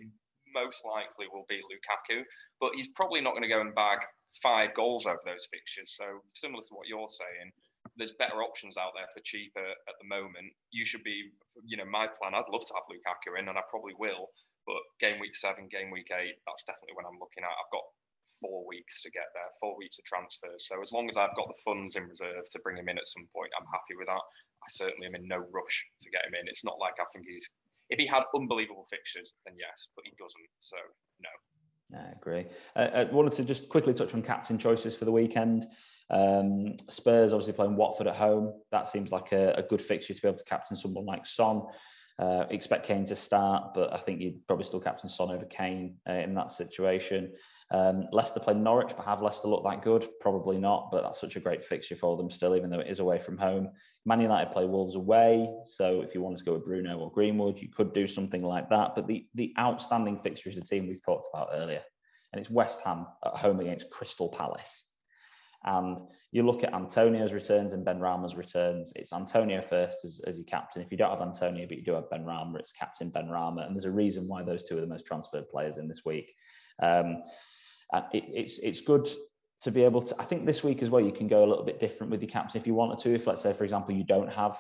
most 0.56 0.86
likely 0.86 1.28
will 1.28 1.46
be 1.50 1.60
Lukaku, 1.68 2.24
but 2.62 2.72
he's 2.76 2.94
probably 2.96 3.20
not 3.20 3.34
going 3.34 3.44
to 3.44 3.52
go 3.52 3.62
and 3.62 3.76
bag 3.76 4.00
five 4.42 4.74
goals 4.74 5.06
over 5.06 5.22
those 5.26 5.46
fixtures. 5.52 5.94
So 5.98 6.06
similar 6.34 6.62
to 6.62 6.74
what 6.74 6.88
you're 6.88 7.10
saying, 7.10 7.52
there's 7.98 8.16
better 8.18 8.42
options 8.42 8.78
out 8.78 8.96
there 8.96 9.10
for 9.14 9.22
cheaper 9.26 9.62
at 9.62 9.96
the 10.00 10.08
moment. 10.08 10.50
You 10.72 10.86
should 10.86 11.04
be, 11.04 11.30
you 11.66 11.78
know, 11.78 11.86
my 11.86 12.08
plan. 12.08 12.34
I'd 12.34 12.50
love 12.50 12.66
to 12.66 12.74
have 12.78 12.90
Lukaku 12.90 13.38
in, 13.38 13.50
and 13.50 13.58
I 13.58 13.66
probably 13.70 13.94
will. 14.00 14.32
But 14.66 14.80
game 15.04 15.20
week 15.20 15.36
seven, 15.36 15.68
game 15.68 15.92
week 15.92 16.08
eight, 16.16 16.40
that's 16.48 16.64
definitely 16.64 16.96
when 16.96 17.06
I'm 17.06 17.20
looking 17.20 17.44
at. 17.44 17.52
I've 17.52 17.74
got 17.76 17.84
four 18.42 18.66
weeks 18.68 19.02
to 19.04 19.12
get 19.12 19.28
there, 19.34 19.50
four 19.60 19.78
weeks 19.78 19.98
of 20.00 20.06
transfers. 20.06 20.68
So 20.68 20.82
as 20.82 20.92
long 20.92 21.10
as 21.10 21.18
I've 21.18 21.36
got 21.36 21.48
the 21.48 21.62
funds 21.64 21.96
in 21.96 22.08
reserve 22.08 22.46
to 22.52 22.60
bring 22.60 22.78
him 22.78 22.90
in 22.90 22.98
at 22.98 23.08
some 23.08 23.28
point, 23.36 23.52
I'm 23.58 23.68
happy 23.68 23.96
with 23.98 24.08
that. 24.08 24.24
I 24.64 24.68
certainly 24.70 25.08
am 25.08 25.16
in 25.16 25.28
no 25.28 25.38
rush 25.52 25.86
to 26.02 26.10
get 26.10 26.26
him 26.26 26.36
in. 26.40 26.48
It's 26.48 26.64
not 26.64 26.80
like 26.80 26.96
I 27.00 27.06
think 27.12 27.26
he's 27.28 27.50
if 27.90 28.00
he 28.00 28.08
had 28.08 28.24
unbelievable 28.36 28.88
fixtures, 28.90 29.34
then 29.46 29.56
yes, 29.60 29.90
but 29.96 30.06
he 30.06 30.14
doesn't. 30.18 30.50
So 30.60 30.78
no. 31.22 32.00
I 32.00 32.12
agree. 32.12 32.46
Uh, 32.76 32.90
I 32.94 33.04
wanted 33.06 33.34
to 33.34 33.44
just 33.44 33.70
quickly 33.70 33.94
touch 33.94 34.14
on 34.14 34.22
captain 34.22 34.58
choices 34.58 34.96
for 34.96 35.06
the 35.06 35.12
weekend. 35.12 35.68
Um, 36.10 36.76
Spurs 36.90 37.34
obviously 37.34 37.54
playing 37.54 37.76
Watford 37.76 38.08
at 38.08 38.16
home. 38.16 38.54
That 38.72 38.88
seems 38.88 39.12
like 39.12 39.32
a, 39.32 39.54
a 39.54 39.64
good 39.64 39.82
fixture 39.82 40.14
to 40.14 40.22
be 40.22 40.28
able 40.28 40.38
to 40.38 40.44
captain 40.46 40.78
someone 40.78 41.06
like 41.06 41.26
Son. 41.26 41.64
Uh, 42.20 42.46
expect 42.52 42.86
Kane 42.86 43.06
to 43.06 43.16
start, 43.16 43.74
but 43.74 43.92
I 43.92 43.98
think 43.98 44.22
you'd 44.22 44.46
probably 44.48 44.66
still 44.66 44.80
captain 44.80 45.10
Son 45.10 45.32
over 45.32 45.46
Kane 45.46 45.96
uh, 46.08 46.14
in 46.14 46.36
that 46.36 46.52
situation. 46.52 47.34
Um, 47.74 48.06
Leicester 48.12 48.40
play 48.40 48.54
Norwich, 48.54 48.94
but 48.96 49.04
have 49.06 49.24
Leicester 49.24 49.48
look 49.48 49.64
that 49.64 49.82
good? 49.82 50.08
Probably 50.22 50.60
not, 50.60 50.90
but 50.92 51.02
that's 51.02 51.20
such 51.20 51.36
a 51.38 51.40
great 51.40 51.64
fixture 51.64 51.96
for 51.96 52.16
them 52.16 52.30
still, 52.30 52.56
even 52.56 52.70
though 52.70 52.80
it 52.80 52.88
is 52.88 53.00
away 53.00 53.18
from 53.18 53.36
home. 53.36 53.70
Man 54.06 54.22
United 54.22 54.52
play 54.52 54.66
Wolves 54.66 54.96
away, 54.96 55.52
so 55.66 56.02
if 56.02 56.14
you 56.14 56.22
wanted 56.22 56.38
to 56.38 56.46
go 56.46 56.54
with 56.54 56.66
Bruno 56.66 57.00
or 57.00 57.12
Greenwood, 57.12 57.60
you 57.60 57.70
could 57.70 57.92
do 57.92 58.06
something 58.06 58.44
like 58.44 58.70
that. 58.70 58.94
But 58.94 59.08
the, 59.08 59.26
the 59.34 59.54
outstanding 59.58 60.20
fixture 60.20 60.50
is 60.50 60.56
the 60.56 60.62
team 60.62 60.88
we've 60.88 61.04
talked 61.04 61.28
about 61.34 61.50
earlier, 61.52 61.82
and 62.32 62.40
it's 62.40 62.52
West 62.52 62.82
Ham 62.86 63.08
at 63.26 63.38
home 63.38 63.60
against 63.60 63.90
Crystal 63.90 64.30
Palace. 64.30 64.90
And 65.66 65.98
you 66.32 66.44
look 66.44 66.64
at 66.64 66.76
Antonio's 66.76 67.34
returns 67.34 67.74
and 67.74 67.86
Benrahma's 67.86 68.36
returns. 68.36 68.92
It's 68.96 69.14
Antonio 69.14 69.62
first 69.62 70.04
as, 70.06 70.22
as 70.28 70.38
your 70.38 70.46
captain. 70.46 70.82
If 70.82 70.92
you 70.92 70.98
don't 70.98 71.10
have 71.10 71.28
Antonio, 71.28 71.66
but 71.68 71.78
you 71.78 71.84
do 71.84 71.94
have 71.94 72.10
Benrahma, 72.12 72.60
it's 72.60 72.74
captain 72.74 73.10
Benrahma. 73.10 73.66
And 73.66 73.76
there's 73.76 73.86
a 73.86 73.92
reason 73.92 74.28
why 74.28 74.44
those 74.44 74.64
two 74.64 74.78
are 74.78 74.82
the 74.82 74.88
most 74.88 75.06
transferred 75.06 75.48
players 75.50 75.78
in 75.78 75.88
this 75.88 76.04
week. 76.06 76.36
Um, 76.82 77.24
and 77.94 78.04
it, 78.14 78.26
it's 78.28 78.60
it's 78.60 78.82
good 78.82 79.08
to 79.62 79.72
be 79.72 79.84
able 79.84 80.02
to. 80.02 80.16
I 80.20 80.24
think 80.26 80.46
this 80.46 80.64
week 80.64 80.82
as 80.82 80.89
well, 80.89 81.02
you 81.02 81.12
can 81.12 81.28
go 81.28 81.46
a 81.46 81.48
little 81.48 81.64
bit 81.64 81.80
different 81.80 82.12
with 82.12 82.22
your 82.22 82.30
captain 82.30 82.60
if 82.60 82.68
you 82.68 82.74
wanted 82.74 83.00
to. 83.00 83.14
If 83.14 83.28
let's 83.28 83.41
say, 83.41 83.54
for 83.54 83.64
example, 83.64 83.96
you 83.96 84.04
don't 84.04 84.32
have 84.32 84.58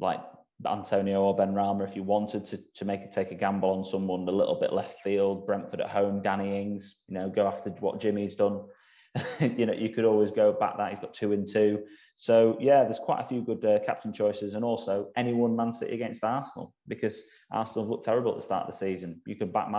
like 0.00 0.20
Antonio 0.64 1.22
or 1.22 1.36
Benrahma, 1.36 1.86
if 1.86 1.94
you 1.94 2.02
wanted 2.02 2.44
to 2.46 2.58
to 2.74 2.84
make 2.84 3.02
it 3.02 3.12
take 3.12 3.30
a 3.30 3.34
gamble 3.34 3.70
on 3.70 3.84
someone 3.84 4.26
a 4.26 4.32
little 4.32 4.58
bit 4.58 4.72
left 4.72 5.00
field, 5.00 5.46
Brentford 5.46 5.80
at 5.80 5.90
home, 5.90 6.22
Danny 6.22 6.60
Ings, 6.60 6.96
you 7.08 7.14
know, 7.14 7.28
go 7.28 7.46
after 7.46 7.70
what 7.70 8.00
Jimmy's 8.00 8.36
done. 8.36 8.62
you 9.40 9.64
know, 9.64 9.72
you 9.72 9.90
could 9.90 10.04
always 10.04 10.30
go 10.30 10.52
back 10.52 10.76
that 10.76 10.90
he's 10.90 10.98
got 10.98 11.14
two 11.14 11.32
and 11.32 11.46
two. 11.46 11.82
So 12.16 12.56
yeah, 12.60 12.82
there's 12.84 12.98
quite 12.98 13.22
a 13.22 13.28
few 13.28 13.42
good 13.42 13.64
uh, 13.64 13.78
captain 13.84 14.12
choices, 14.12 14.54
and 14.54 14.64
also 14.64 15.08
anyone 15.16 15.54
Man 15.54 15.72
City 15.72 15.94
against 15.94 16.24
Arsenal 16.24 16.74
because 16.88 17.22
Arsenal 17.50 17.88
looked 17.88 18.04
terrible 18.04 18.32
at 18.32 18.38
the 18.38 18.44
start 18.44 18.66
of 18.66 18.72
the 18.72 18.78
season. 18.78 19.20
You 19.26 19.36
could 19.36 19.52
back 19.52 19.70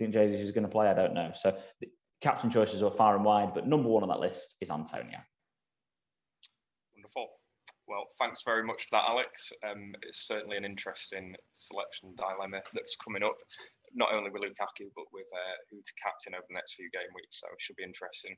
Mahrez 0.00 0.12
think 0.12 0.14
Jesus 0.14 0.40
is 0.40 0.52
going 0.52 0.64
to 0.64 0.70
play? 0.70 0.88
I 0.88 0.94
don't 0.94 1.14
know. 1.14 1.30
So 1.34 1.56
captain 2.20 2.50
choices 2.50 2.82
are 2.82 2.90
far 2.90 3.16
and 3.16 3.24
wide, 3.24 3.54
but 3.54 3.66
number 3.66 3.88
one 3.88 4.02
on 4.02 4.08
that 4.08 4.20
list 4.20 4.56
is 4.60 4.70
Antonio. 4.70 5.18
Wonderful. 6.94 7.28
Well, 7.86 8.06
thanks 8.18 8.42
very 8.44 8.64
much 8.64 8.84
for 8.84 8.96
that, 8.96 9.04
Alex. 9.08 9.52
Um, 9.62 9.94
it's 10.02 10.26
certainly 10.26 10.56
an 10.56 10.64
interesting 10.64 11.36
selection 11.54 12.14
dilemma 12.16 12.62
that's 12.72 12.96
coming 12.96 13.22
up, 13.22 13.36
not 13.94 14.12
only 14.12 14.30
with 14.30 14.42
Lukaku, 14.42 14.88
but 14.96 15.04
with 15.12 15.26
uh, 15.32 15.56
who 15.70 15.76
to 15.76 15.92
captain 16.02 16.34
over 16.34 16.46
the 16.48 16.54
next 16.54 16.74
few 16.74 16.88
game 16.90 17.12
weeks. 17.14 17.40
So 17.40 17.48
it 17.52 17.60
should 17.60 17.76
be 17.76 17.84
interesting. 17.84 18.36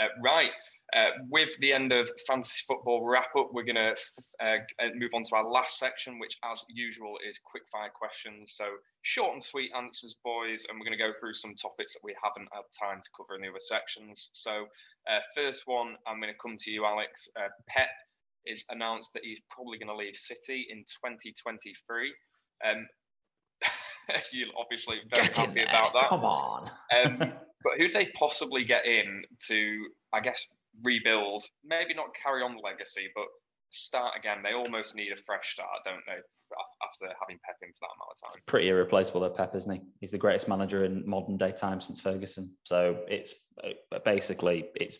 Uh, 0.00 0.06
right, 0.22 0.50
uh, 0.94 1.10
with 1.30 1.56
the 1.60 1.72
end 1.72 1.90
of 1.90 2.10
fantasy 2.26 2.64
football 2.66 3.02
wrap 3.04 3.34
up, 3.36 3.48
we're 3.52 3.62
going 3.62 3.76
to 3.76 3.94
uh, 4.40 4.58
move 4.94 5.10
on 5.14 5.22
to 5.22 5.36
our 5.36 5.48
last 5.48 5.78
section, 5.78 6.18
which, 6.18 6.36
as 6.44 6.64
usual, 6.68 7.16
is 7.26 7.38
quick 7.38 7.62
fire 7.70 7.88
questions. 7.88 8.52
So, 8.54 8.66
short 9.00 9.32
and 9.32 9.42
sweet 9.42 9.70
answers, 9.74 10.16
boys, 10.22 10.66
and 10.68 10.78
we're 10.78 10.84
going 10.84 10.98
to 10.98 11.02
go 11.02 11.12
through 11.18 11.34
some 11.34 11.54
topics 11.54 11.94
that 11.94 12.04
we 12.04 12.14
haven't 12.22 12.48
had 12.52 12.64
time 12.78 13.00
to 13.00 13.08
cover 13.16 13.34
in 13.36 13.42
the 13.42 13.48
other 13.48 13.58
sections. 13.58 14.28
So, 14.34 14.66
uh, 15.10 15.20
first 15.34 15.66
one, 15.66 15.96
I'm 16.06 16.20
going 16.20 16.32
to 16.32 16.38
come 16.38 16.56
to 16.58 16.70
you, 16.70 16.84
Alex. 16.84 17.28
Uh, 17.36 17.48
Pep 17.68 17.88
is 18.44 18.64
announced 18.68 19.14
that 19.14 19.24
he's 19.24 19.40
probably 19.48 19.78
going 19.78 19.88
to 19.88 19.96
leave 19.96 20.16
City 20.16 20.66
in 20.70 20.78
2023. 20.80 22.12
Um, 22.66 22.86
you're 24.32 24.48
obviously 24.58 24.98
very 25.14 25.26
Get 25.26 25.36
happy 25.36 25.62
about 25.62 25.92
that. 25.94 26.08
Come 26.08 26.24
on. 26.24 26.70
Um, 27.04 27.32
but 27.62 27.78
who 27.78 27.88
do 27.88 27.94
they 27.94 28.06
possibly 28.14 28.64
get 28.64 28.86
in 28.86 29.22
to, 29.48 29.86
I 30.12 30.20
guess, 30.20 30.46
rebuild? 30.84 31.44
Maybe 31.64 31.94
not 31.94 32.14
carry 32.14 32.42
on 32.42 32.54
the 32.54 32.60
legacy, 32.60 33.08
but 33.14 33.24
start 33.70 34.14
again. 34.18 34.38
They 34.42 34.52
almost 34.52 34.94
need 34.94 35.12
a 35.12 35.16
fresh 35.16 35.52
start, 35.52 35.68
don't 35.84 36.02
they? 36.06 36.12
After 36.12 37.06
having 37.20 37.38
Pep 37.44 37.56
in 37.62 37.72
for 37.72 37.80
that 37.80 37.94
amount 37.96 38.10
of 38.10 38.34
time. 38.34 38.42
Pretty 38.46 38.68
irreplaceable, 38.68 39.20
though, 39.22 39.30
Pep, 39.30 39.54
isn't 39.54 39.72
he? 39.72 39.80
He's 40.00 40.10
the 40.10 40.18
greatest 40.18 40.48
manager 40.48 40.84
in 40.84 41.08
modern 41.08 41.36
day 41.36 41.52
time 41.52 41.80
since 41.80 42.00
Ferguson. 42.00 42.54
So 42.64 43.04
it's 43.08 43.34
uh, 43.64 43.98
basically 44.04 44.66
it's 44.74 44.98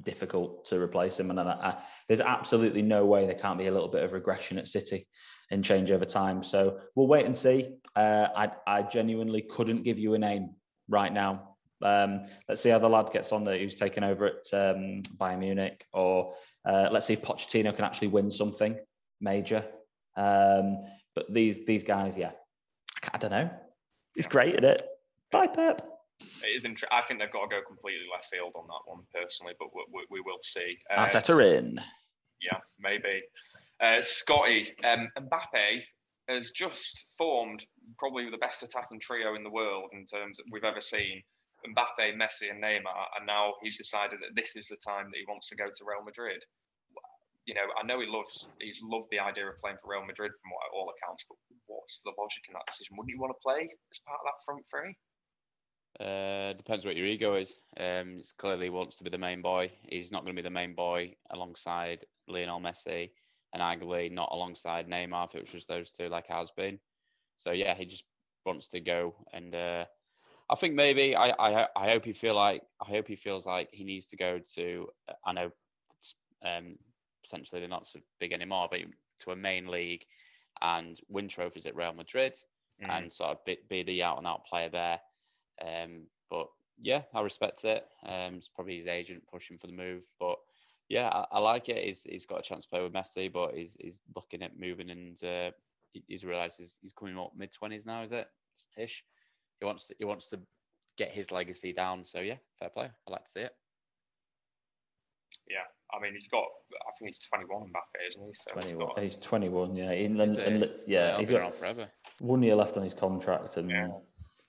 difficult 0.00 0.64
to 0.66 0.80
replace 0.80 1.20
him. 1.20 1.30
And 1.30 1.38
I, 1.40 1.44
I, 1.44 1.82
there's 2.08 2.20
absolutely 2.20 2.82
no 2.82 3.04
way 3.04 3.26
there 3.26 3.34
can't 3.34 3.58
be 3.58 3.66
a 3.66 3.72
little 3.72 3.88
bit 3.88 4.02
of 4.02 4.12
regression 4.12 4.58
at 4.58 4.66
City 4.66 5.06
and 5.50 5.62
change 5.62 5.90
over 5.90 6.04
time. 6.04 6.42
So 6.42 6.80
we'll 6.94 7.06
wait 7.06 7.26
and 7.26 7.36
see. 7.36 7.76
Uh, 7.94 8.28
I, 8.34 8.50
I 8.66 8.82
genuinely 8.82 9.42
couldn't 9.42 9.82
give 9.82 9.98
you 9.98 10.14
a 10.14 10.18
name 10.18 10.54
right 10.88 11.12
now. 11.12 11.53
Um, 11.84 12.22
let's 12.48 12.60
see 12.60 12.70
how 12.70 12.78
the 12.78 12.88
lad 12.88 13.10
gets 13.12 13.30
on 13.30 13.44
there 13.44 13.58
who's 13.58 13.74
taken 13.74 14.02
over 14.02 14.26
at 14.26 14.52
um, 14.52 15.02
Bayern 15.20 15.38
Munich, 15.38 15.86
or 15.92 16.34
uh, 16.64 16.88
let's 16.90 17.06
see 17.06 17.12
if 17.12 17.22
Pochettino 17.22 17.74
can 17.76 17.84
actually 17.84 18.08
win 18.08 18.30
something 18.30 18.78
major. 19.20 19.64
Um, 20.16 20.84
but 21.14 21.32
these 21.32 21.64
these 21.66 21.84
guys, 21.84 22.16
yeah, 22.16 22.32
I, 23.04 23.10
I 23.14 23.18
don't 23.18 23.30
know. 23.30 23.50
He's 24.14 24.26
great 24.26 24.56
at 24.56 24.64
it. 24.64 24.86
Bye, 25.30 25.48
Pep. 25.48 25.86
It 26.20 26.56
is 26.56 26.64
interesting. 26.64 26.88
I 26.92 27.02
think 27.06 27.20
they've 27.20 27.30
got 27.30 27.42
to 27.42 27.48
go 27.48 27.60
completely 27.66 28.06
left 28.10 28.26
field 28.26 28.54
on 28.56 28.66
that 28.68 28.80
one 28.86 29.00
personally, 29.12 29.54
but 29.58 29.68
we, 29.74 29.82
we, 29.92 30.06
we 30.10 30.20
will 30.20 30.38
see. 30.42 30.78
Uh, 30.92 31.04
Arteta 31.04 31.58
in. 31.58 31.80
Yeah, 32.40 32.58
maybe. 32.78 33.22
Uh, 33.80 34.00
Scotty, 34.00 34.70
um, 34.84 35.08
Mbappe 35.18 35.82
has 36.28 36.52
just 36.52 37.06
formed 37.18 37.66
probably 37.98 38.30
the 38.30 38.38
best 38.38 38.62
attacking 38.62 39.00
trio 39.00 39.34
in 39.34 39.42
the 39.42 39.50
world 39.50 39.90
in 39.92 40.04
terms 40.04 40.38
that 40.38 40.44
we've 40.50 40.64
ever 40.64 40.80
seen. 40.80 41.22
Mbappe, 41.66 42.16
Messi, 42.16 42.50
and 42.50 42.62
Neymar, 42.62 43.16
and 43.16 43.26
now 43.26 43.54
he's 43.62 43.78
decided 43.78 44.20
that 44.20 44.36
this 44.36 44.56
is 44.56 44.68
the 44.68 44.76
time 44.76 45.06
that 45.10 45.18
he 45.18 45.24
wants 45.28 45.48
to 45.48 45.56
go 45.56 45.66
to 45.66 45.84
Real 45.84 46.04
Madrid. 46.04 46.44
You 47.46 47.54
know, 47.54 47.68
I 47.80 47.84
know 47.86 48.00
he 48.00 48.06
loves 48.06 48.48
he's 48.60 48.82
loved 48.82 49.08
the 49.10 49.18
idea 49.18 49.48
of 49.48 49.56
playing 49.58 49.76
for 49.82 49.90
Real 49.90 50.04
Madrid 50.04 50.32
from 50.32 50.50
what, 50.52 50.72
all 50.72 50.92
accounts, 50.92 51.24
but 51.28 51.36
what's 51.66 52.00
the 52.02 52.12
logic 52.18 52.44
in 52.48 52.54
that 52.54 52.66
decision? 52.66 52.96
Wouldn't 52.96 53.12
you 53.12 53.20
want 53.20 53.32
to 53.36 53.42
play 53.42 53.68
as 53.92 53.98
part 54.00 54.20
of 54.20 54.26
that 54.28 54.44
front 54.44 54.64
three? 54.68 54.96
Uh, 56.00 56.52
depends 56.54 56.84
what 56.84 56.96
your 56.96 57.06
ego 57.06 57.36
is. 57.36 57.60
Um, 57.78 58.20
clearly 58.38 58.68
wants 58.68 58.98
to 58.98 59.04
be 59.04 59.10
the 59.10 59.18
main 59.18 59.42
boy. 59.42 59.70
He's 59.82 60.10
not 60.10 60.24
going 60.24 60.34
to 60.34 60.42
be 60.42 60.46
the 60.46 60.50
main 60.50 60.74
boy 60.74 61.14
alongside 61.30 62.04
Lionel 62.26 62.60
Messi, 62.60 63.10
and 63.52 63.62
arguably 63.62 64.10
not 64.10 64.30
alongside 64.32 64.88
Neymar 64.88 65.28
if 65.28 65.34
it 65.36 65.42
was 65.42 65.50
just 65.50 65.68
those 65.68 65.92
two, 65.92 66.08
like 66.08 66.26
has 66.28 66.50
been. 66.50 66.78
So 67.36 67.52
yeah, 67.52 67.74
he 67.74 67.84
just 67.84 68.04
wants 68.44 68.68
to 68.70 68.80
go, 68.80 69.14
and 69.32 69.54
uh, 69.54 69.84
I 70.50 70.56
think 70.56 70.74
maybe 70.74 71.16
I, 71.16 71.30
I 71.30 71.68
I 71.74 71.88
hope 71.90 72.04
he 72.04 72.12
feel 72.12 72.34
like 72.34 72.62
I 72.80 72.88
hope 72.88 73.08
he 73.08 73.16
feels 73.16 73.46
like 73.46 73.68
he 73.72 73.84
needs 73.84 74.06
to 74.08 74.16
go 74.16 74.40
to. 74.56 74.88
I 75.24 75.32
know, 75.32 75.50
um, 76.44 76.76
essentially 77.24 77.60
they're 77.60 77.68
not 77.68 77.86
so 77.88 78.00
big 78.20 78.32
anymore, 78.32 78.68
but 78.70 78.80
to 79.20 79.30
a 79.30 79.36
main 79.36 79.68
league 79.68 80.04
and 80.60 81.00
win 81.08 81.28
trophies 81.28 81.66
at 81.66 81.76
Real 81.76 81.92
Madrid, 81.92 82.34
mm. 82.82 82.90
and 82.90 83.12
sort 83.12 83.30
of 83.30 83.44
be, 83.44 83.58
be 83.68 83.82
the 83.82 84.02
out 84.02 84.18
and 84.18 84.26
out 84.26 84.46
player 84.46 84.68
there. 84.68 85.00
Um, 85.62 86.02
but 86.30 86.48
yeah, 86.80 87.02
I 87.14 87.20
respect 87.22 87.64
it. 87.64 87.86
Um, 88.04 88.34
it's 88.34 88.48
probably 88.48 88.78
his 88.78 88.86
agent 88.86 89.22
pushing 89.30 89.58
for 89.58 89.66
the 89.66 89.72
move, 89.72 90.02
but 90.20 90.36
yeah, 90.88 91.08
I, 91.08 91.24
I, 91.32 91.38
like 91.38 91.68
it. 91.68 91.84
He's 91.84 92.02
he's 92.02 92.26
got 92.26 92.40
a 92.40 92.42
chance 92.42 92.64
to 92.64 92.70
play 92.70 92.82
with 92.82 92.92
Messi, 92.92 93.32
but 93.32 93.54
he's 93.54 93.76
he's 93.80 94.00
looking 94.14 94.42
at 94.42 94.58
moving 94.58 94.90
and 94.90 95.24
uh, 95.24 95.50
he's 96.06 96.24
realised 96.24 96.58
he's, 96.58 96.76
he's 96.82 96.92
coming 96.92 97.18
up 97.18 97.32
mid 97.36 97.52
twenties 97.52 97.86
now. 97.86 98.02
Is 98.02 98.12
it? 98.12 98.28
Tish. 98.76 99.04
He 99.64 99.66
wants 99.66 99.86
to, 99.86 99.94
he 99.98 100.04
wants 100.04 100.28
to 100.28 100.40
get 100.98 101.10
his 101.10 101.30
legacy 101.30 101.72
down. 101.72 102.04
So 102.04 102.20
yeah, 102.20 102.36
fair 102.58 102.68
play. 102.68 102.90
I 103.08 103.10
like 103.10 103.24
to 103.24 103.30
see 103.30 103.40
it. 103.40 103.52
Yeah, 105.48 105.64
I 105.90 106.02
mean 106.02 106.12
he's 106.12 106.28
got. 106.28 106.44
I 106.44 106.92
think 106.98 107.08
he's 107.08 107.18
21 107.18 107.62
Mbappe, 107.62 108.08
isn't 108.08 108.26
he? 108.26 108.34
So 108.34 108.52
21. 108.52 108.86
Got, 108.88 108.98
he's 109.02 109.16
21. 109.16 109.74
Yeah, 109.74 109.92
in, 109.92 110.20
and, 110.20 110.36
and, 110.36 110.60
yeah, 110.86 111.16
yeah, 111.16 111.18
he's 111.18 111.30
got 111.30 111.56
forever. 111.56 111.88
One 112.20 112.42
year 112.42 112.54
left 112.54 112.76
on 112.76 112.84
his 112.84 112.92
contract, 112.92 113.56
and 113.56 113.70
yeah. 113.70 113.88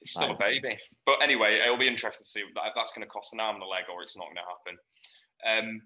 He's 0.01 0.11
still 0.11 0.32
a 0.32 0.38
baby. 0.38 0.78
But 1.05 1.16
anyway, 1.24 1.61
it'll 1.63 1.78
be 1.78 1.88
interesting 1.88 2.24
to 2.24 2.30
see 2.30 2.41
if 2.41 2.47
that's 2.76 2.91
going 2.91 3.07
to 3.07 3.09
cost 3.09 3.34
an 3.34 3.39
arm 3.39 3.55
and 3.55 3.63
a 3.63 3.68
leg 3.68 3.86
or 3.93 4.03
it's 4.03 4.18
not 4.18 4.26
going 4.26 4.36
to 4.36 4.41
happen. 4.51 5.70
Um, 5.70 5.82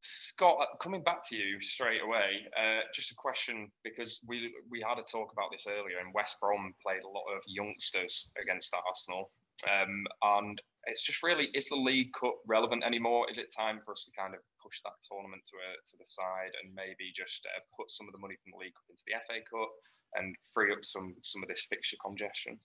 Scott, 0.00 0.58
uh, 0.60 0.76
coming 0.78 1.02
back 1.02 1.22
to 1.28 1.36
you 1.36 1.60
straight 1.60 2.02
away, 2.02 2.46
uh, 2.56 2.80
just 2.94 3.10
a 3.10 3.14
question 3.14 3.70
because 3.82 4.20
we 4.26 4.52
we 4.70 4.80
had 4.80 4.98
a 4.98 5.02
talk 5.02 5.32
about 5.32 5.50
this 5.50 5.66
earlier, 5.66 5.98
and 5.98 6.14
West 6.14 6.38
Brom 6.40 6.74
played 6.82 7.02
a 7.02 7.08
lot 7.08 7.24
of 7.34 7.42
youngsters 7.46 8.30
against 8.40 8.74
Arsenal, 8.74 9.30
um, 9.64 10.06
and 10.22 10.60
it's 10.84 11.02
just 11.02 11.22
really 11.22 11.48
is 11.54 11.68
the 11.68 11.76
League 11.76 12.12
Cup 12.12 12.36
relevant 12.46 12.84
anymore? 12.84 13.26
Is 13.30 13.38
it 13.38 13.52
time 13.54 13.80
for 13.84 13.92
us 13.92 14.04
to 14.04 14.12
kind 14.18 14.34
of 14.34 14.40
push 14.62 14.80
that 14.84 14.92
tournament 15.02 15.42
to 15.50 15.56
a, 15.56 15.70
to 15.90 15.96
the 15.98 16.06
side 16.06 16.52
and 16.62 16.74
maybe 16.74 17.10
just 17.14 17.46
uh, 17.46 17.60
put 17.76 17.90
some 17.90 18.06
of 18.06 18.12
the 18.12 18.20
money 18.20 18.36
from 18.42 18.52
the 18.52 18.62
League 18.64 18.74
Cup 18.74 18.86
into 18.90 19.02
the 19.06 19.16
FA 19.26 19.40
Cup 19.48 19.70
and 20.14 20.36
free 20.52 20.72
up 20.72 20.84
some 20.84 21.14
some 21.22 21.42
of 21.42 21.48
this 21.48 21.66
fixture 21.68 21.96
congestion? 22.04 22.58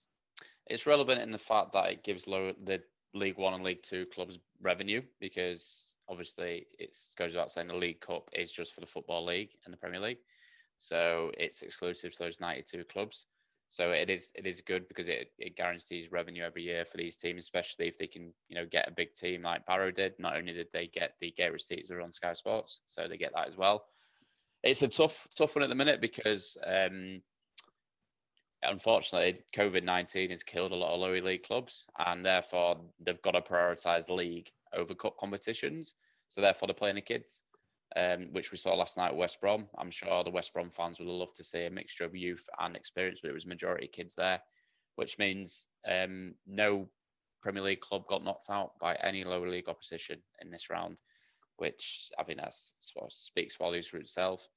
It's 0.68 0.86
relevant 0.86 1.22
in 1.22 1.32
the 1.32 1.38
fact 1.38 1.74
that 1.74 1.90
it 1.92 2.04
gives 2.04 2.28
low, 2.28 2.54
the 2.64 2.82
League 3.14 3.38
One 3.38 3.54
and 3.54 3.64
League 3.64 3.84
Two 3.84 4.06
clubs 4.14 4.38
revenue 4.62 5.02
because 5.20 5.91
obviously 6.10 6.68
it 6.80 6.98
goes 7.18 7.32
without 7.32 7.52
saying 7.52 7.68
the 7.68 7.76
League 7.76 8.02
Cup 8.02 8.30
is 8.34 8.52
just 8.52 8.74
for 8.74 8.82
the 8.82 8.88
Football 8.88 9.26
League 9.26 9.52
and 9.66 9.74
the 9.74 9.78
Premier 9.78 10.00
League, 10.00 10.20
so 10.80 11.32
it's 11.38 11.62
exclusive 11.62 12.12
to 12.14 12.20
those 12.20 12.40
92 12.40 12.84
clubs. 12.86 13.28
So 13.72 13.92
it 13.92 14.10
is 14.10 14.34
it 14.36 14.46
is 14.46 14.60
good 14.60 14.86
because 14.90 15.08
it, 15.08 15.32
it 15.40 15.56
guarantees 15.56 16.12
revenue 16.12 16.44
every 16.44 16.62
year 16.64 16.84
for 16.84 16.98
these 16.98 17.16
teams, 17.16 17.40
especially 17.40 17.88
if 17.88 17.98
they 17.98 18.08
can 18.08 18.34
you 18.50 18.56
know 18.56 18.66
get 18.66 18.90
a 18.90 18.92
big 18.92 19.14
team 19.14 19.44
like 19.44 19.66
Barrow 19.66 19.92
did. 19.92 20.14
Not 20.20 20.36
only 20.36 20.52
did 20.52 20.68
they 20.74 20.88
get 20.88 21.14
the 21.22 21.32
gate 21.32 21.54
receipts 21.54 21.88
that 21.88 21.96
are 21.96 22.02
on 22.02 22.12
Sky 22.12 22.34
Sports, 22.34 22.82
so 22.86 23.08
they 23.08 23.16
get 23.16 23.32
that 23.34 23.48
as 23.48 23.56
well. 23.56 23.86
It's 24.62 24.82
a 24.82 24.90
tough 24.90 25.26
tough 25.38 25.56
one 25.56 25.64
at 25.64 25.70
the 25.70 25.76
minute 25.76 26.02
because 26.02 26.58
um, 26.68 27.22
unfortunately, 28.64 29.42
COVID 29.56 29.84
19 29.84 30.32
has 30.32 30.44
killed 30.44 30.72
a 30.72 30.76
lot 30.76 30.94
of 30.94 31.00
lower 31.00 31.22
league 31.22 31.44
clubs, 31.44 31.86
and 32.06 32.26
therefore 32.26 32.82
they've 33.00 33.22
got 33.22 33.32
to 33.32 33.42
prioritise 33.42 34.06
the 34.06 34.14
league 34.14 34.52
over 34.76 34.94
cup 34.94 35.18
competitions. 35.20 35.96
So, 36.28 36.42
therefore, 36.42 36.68
they're 36.68 36.74
playing 36.74 36.96
the 36.96 37.02
kids, 37.02 37.44
um, 37.96 38.30
which 38.32 38.52
we 38.52 38.58
saw 38.58 38.74
last 38.74 38.98
night 38.98 39.10
at 39.10 39.16
West 39.16 39.42
Brom. 39.42 39.68
I'm 39.78 39.92
sure 39.92 40.24
the 40.24 40.30
West 40.30 40.54
Brom 40.54 40.70
fans 40.70 41.00
would 41.00 41.08
love 41.08 41.34
to 41.36 41.44
see 41.44 41.66
a 41.66 41.70
mixture 41.70 42.06
of 42.06 42.16
youth 42.16 42.48
and 42.60 42.76
experience, 42.76 43.20
but 43.22 43.30
it 43.32 43.36
was 43.36 43.46
majority 43.46 43.88
kids 43.88 44.16
there, 44.16 44.42
which 44.96 45.20
means 45.20 45.68
um, 45.88 46.34
no 46.48 46.88
Premier 47.42 47.64
League 47.64 47.82
club 47.82 48.08
got 48.08 48.24
knocked 48.24 48.50
out 48.50 48.78
by 48.80 48.96
any 48.96 49.24
lower 49.24 49.50
league 49.50 49.68
opposition 49.68 50.20
in 50.42 50.52
this 50.52 50.70
round, 50.70 50.98
which 51.58 52.10
I 52.18 52.24
think 52.24 52.40
that 52.40 52.54
speaks 53.10 53.56
volumes 53.56 53.88
for 53.88 53.98
itself 53.98 54.48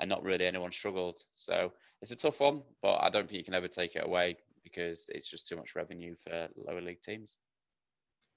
and 0.00 0.08
not 0.08 0.22
really 0.22 0.46
anyone 0.46 0.72
struggled. 0.72 1.20
So 1.34 1.72
it's 2.02 2.10
a 2.10 2.16
tough 2.16 2.40
one, 2.40 2.62
but 2.82 2.96
I 2.96 3.10
don't 3.10 3.28
think 3.28 3.38
you 3.38 3.44
can 3.44 3.54
ever 3.54 3.68
take 3.68 3.96
it 3.96 4.06
away 4.06 4.36
because 4.62 5.06
it's 5.08 5.30
just 5.30 5.46
too 5.46 5.56
much 5.56 5.76
revenue 5.76 6.14
for 6.22 6.48
lower 6.56 6.80
league 6.80 7.02
teams. 7.02 7.38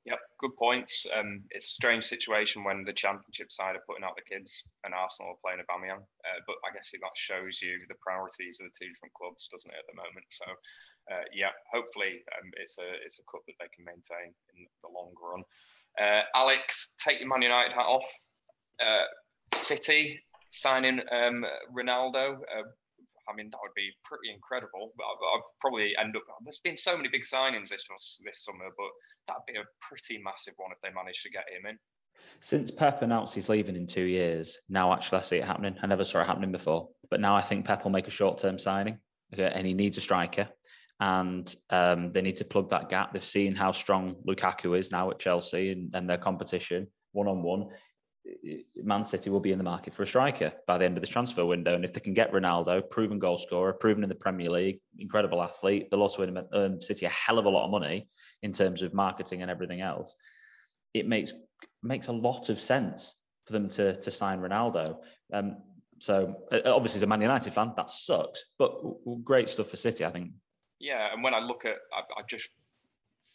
Yep, 0.07 0.19
good 0.39 0.55
points. 0.55 1.05
Um, 1.11 1.43
it's 1.51 1.65
a 1.65 1.75
strange 1.83 2.05
situation 2.05 2.63
when 2.63 2.85
the 2.85 2.93
championship 2.93 3.51
side 3.51 3.75
are 3.75 3.83
putting 3.85 4.05
out 4.05 4.15
the 4.15 4.23
kids 4.23 4.63
and 4.85 4.93
Arsenal 4.93 5.35
are 5.35 5.43
playing 5.43 5.59
Aubameyang. 5.59 5.99
Uh, 5.99 6.39
but 6.47 6.55
I 6.63 6.71
guess 6.71 6.95
that 6.95 7.17
shows 7.19 7.61
you 7.61 7.83
the 7.89 7.99
priorities 7.99 8.61
of 8.61 8.71
the 8.71 8.75
two 8.79 8.87
different 8.87 9.13
clubs, 9.19 9.49
doesn't 9.51 9.69
it, 9.69 9.75
at 9.75 9.83
the 9.91 9.99
moment? 9.99 10.23
So, 10.31 10.47
uh, 11.11 11.27
yeah, 11.35 11.51
hopefully 11.67 12.23
um, 12.39 12.51
it's 12.55 12.79
a 12.79 12.87
it's 13.03 13.19
a 13.19 13.27
cup 13.27 13.43
that 13.51 13.59
they 13.59 13.67
can 13.75 13.83
maintain 13.83 14.31
in 14.55 14.63
the 14.79 14.87
long 14.87 15.11
run. 15.19 15.43
Uh, 15.99 16.23
Alex, 16.33 16.95
take 17.03 17.19
your 17.19 17.27
Man 17.27 17.41
United 17.41 17.75
hat 17.75 17.91
off. 17.91 18.07
Uh, 18.79 19.11
City 19.59 20.23
signing 20.47 21.01
um, 21.11 21.43
Ronaldo. 21.75 22.39
I 23.29 23.33
mean, 23.35 23.49
that 23.51 23.59
would 23.61 23.75
be 23.75 23.91
pretty 24.03 24.33
incredible. 24.33 24.93
But 24.97 25.03
I'd 25.03 25.41
probably 25.59 25.95
end 25.97 26.15
up. 26.15 26.23
There's 26.43 26.59
been 26.59 26.77
so 26.77 26.95
many 26.95 27.09
big 27.09 27.23
signings 27.23 27.69
this 27.69 27.87
this 28.23 28.43
summer, 28.45 28.69
but 28.77 28.89
that'd 29.27 29.43
be 29.47 29.59
a 29.59 29.63
pretty 29.81 30.21
massive 30.23 30.53
one 30.57 30.71
if 30.71 30.81
they 30.81 30.93
manage 30.93 31.23
to 31.23 31.29
get 31.29 31.45
him 31.49 31.69
in. 31.69 31.77
Since 32.39 32.71
Pep 32.71 33.01
announced 33.01 33.35
he's 33.35 33.49
leaving 33.49 33.75
in 33.75 33.87
two 33.87 34.03
years, 34.03 34.57
now 34.69 34.91
actually 34.93 35.19
I 35.19 35.21
see 35.21 35.37
it 35.37 35.45
happening. 35.45 35.77
I 35.81 35.87
never 35.87 36.03
saw 36.03 36.21
it 36.21 36.27
happening 36.27 36.51
before, 36.51 36.89
but 37.09 37.19
now 37.19 37.35
I 37.35 37.41
think 37.41 37.65
Pep 37.65 37.83
will 37.83 37.91
make 37.91 38.07
a 38.07 38.11
short-term 38.11 38.57
signing, 38.57 38.99
and 39.37 39.67
he 39.67 39.73
needs 39.73 39.97
a 39.97 40.01
striker, 40.01 40.49
and 40.99 41.53
um, 41.69 42.11
they 42.11 42.21
need 42.21 42.37
to 42.37 42.45
plug 42.45 42.69
that 42.69 42.89
gap. 42.89 43.13
They've 43.13 43.23
seen 43.23 43.53
how 43.53 43.71
strong 43.71 44.15
Lukaku 44.27 44.77
is 44.77 44.91
now 44.91 45.11
at 45.11 45.19
Chelsea 45.19 45.71
and, 45.71 45.93
and 45.93 46.09
their 46.09 46.17
competition 46.17 46.87
one-on-one. 47.11 47.69
Man 48.75 49.05
City 49.05 49.29
will 49.29 49.39
be 49.39 49.51
in 49.51 49.57
the 49.57 49.63
market 49.63 49.93
for 49.93 50.03
a 50.03 50.07
striker 50.07 50.51
by 50.65 50.77
the 50.77 50.85
end 50.85 50.97
of 50.97 51.01
this 51.01 51.09
transfer 51.09 51.45
window. 51.45 51.75
And 51.75 51.85
if 51.85 51.93
they 51.93 51.99
can 51.99 52.13
get 52.13 52.31
Ronaldo, 52.31 52.89
proven 52.89 53.19
goal 53.19 53.37
scorer, 53.37 53.73
proven 53.73 54.03
in 54.03 54.09
the 54.09 54.15
Premier 54.15 54.49
League, 54.49 54.79
incredible 54.97 55.41
athlete, 55.41 55.89
they'll 55.89 56.01
also 56.01 56.45
earn 56.53 56.81
City 56.81 57.05
a 57.05 57.09
hell 57.09 57.39
of 57.39 57.45
a 57.45 57.49
lot 57.49 57.65
of 57.65 57.71
money 57.71 58.07
in 58.43 58.51
terms 58.51 58.81
of 58.81 58.93
marketing 58.93 59.41
and 59.41 59.51
everything 59.51 59.81
else. 59.81 60.15
It 60.93 61.07
makes 61.07 61.33
makes 61.83 62.07
a 62.07 62.13
lot 62.13 62.49
of 62.49 62.59
sense 62.59 63.15
for 63.45 63.53
them 63.53 63.69
to 63.69 63.95
to 64.01 64.11
sign 64.11 64.39
Ronaldo. 64.39 64.97
Um, 65.33 65.57
so 65.99 66.35
obviously, 66.51 66.99
as 66.99 67.03
a 67.03 67.07
Man 67.07 67.21
United 67.21 67.53
fan, 67.53 67.73
that 67.75 67.89
sucks, 67.89 68.43
but 68.59 68.71
great 69.23 69.49
stuff 69.49 69.69
for 69.69 69.77
City, 69.77 70.05
I 70.05 70.11
think. 70.11 70.31
Yeah, 70.79 71.11
and 71.11 71.23
when 71.23 71.33
I 71.33 71.39
look 71.39 71.65
at, 71.65 71.75
I, 71.91 72.01
I 72.19 72.23
just 72.29 72.49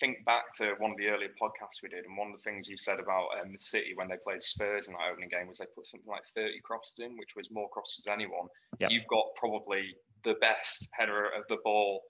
think 0.03 0.25
back 0.27 0.51
to 0.59 0.75
one 0.83 0.91
of 0.91 0.99
the 0.99 1.07
earlier 1.07 1.31
podcasts 1.39 1.79
we 1.79 1.89
did, 1.89 2.05
and 2.05 2.19
one 2.19 2.35
of 2.35 2.37
the 2.37 2.43
things 2.43 2.67
you 2.67 2.77
said 2.77 2.99
about 2.99 3.31
um, 3.39 3.55
City 3.55 3.95
when 3.95 4.09
they 4.11 4.19
played 4.19 4.43
Spurs 4.43 4.89
in 4.89 4.95
that 4.95 5.07
opening 5.07 5.31
game 5.31 5.47
was 5.47 5.63
they 5.63 5.71
put 5.79 5.87
something 5.87 6.11
like 6.11 6.27
30 6.35 6.59
crosses 6.67 6.99
in, 6.99 7.15
which 7.15 7.39
was 7.39 7.55
more 7.55 7.71
crosses 7.71 8.03
than 8.03 8.19
anyone. 8.19 8.51
Yep. 8.83 8.91
You've 8.91 9.07
got 9.07 9.31
probably 9.39 9.95
the 10.27 10.35
best 10.43 10.91
header 10.99 11.31
of 11.31 11.47
the 11.49 11.63
ball, 11.63 12.03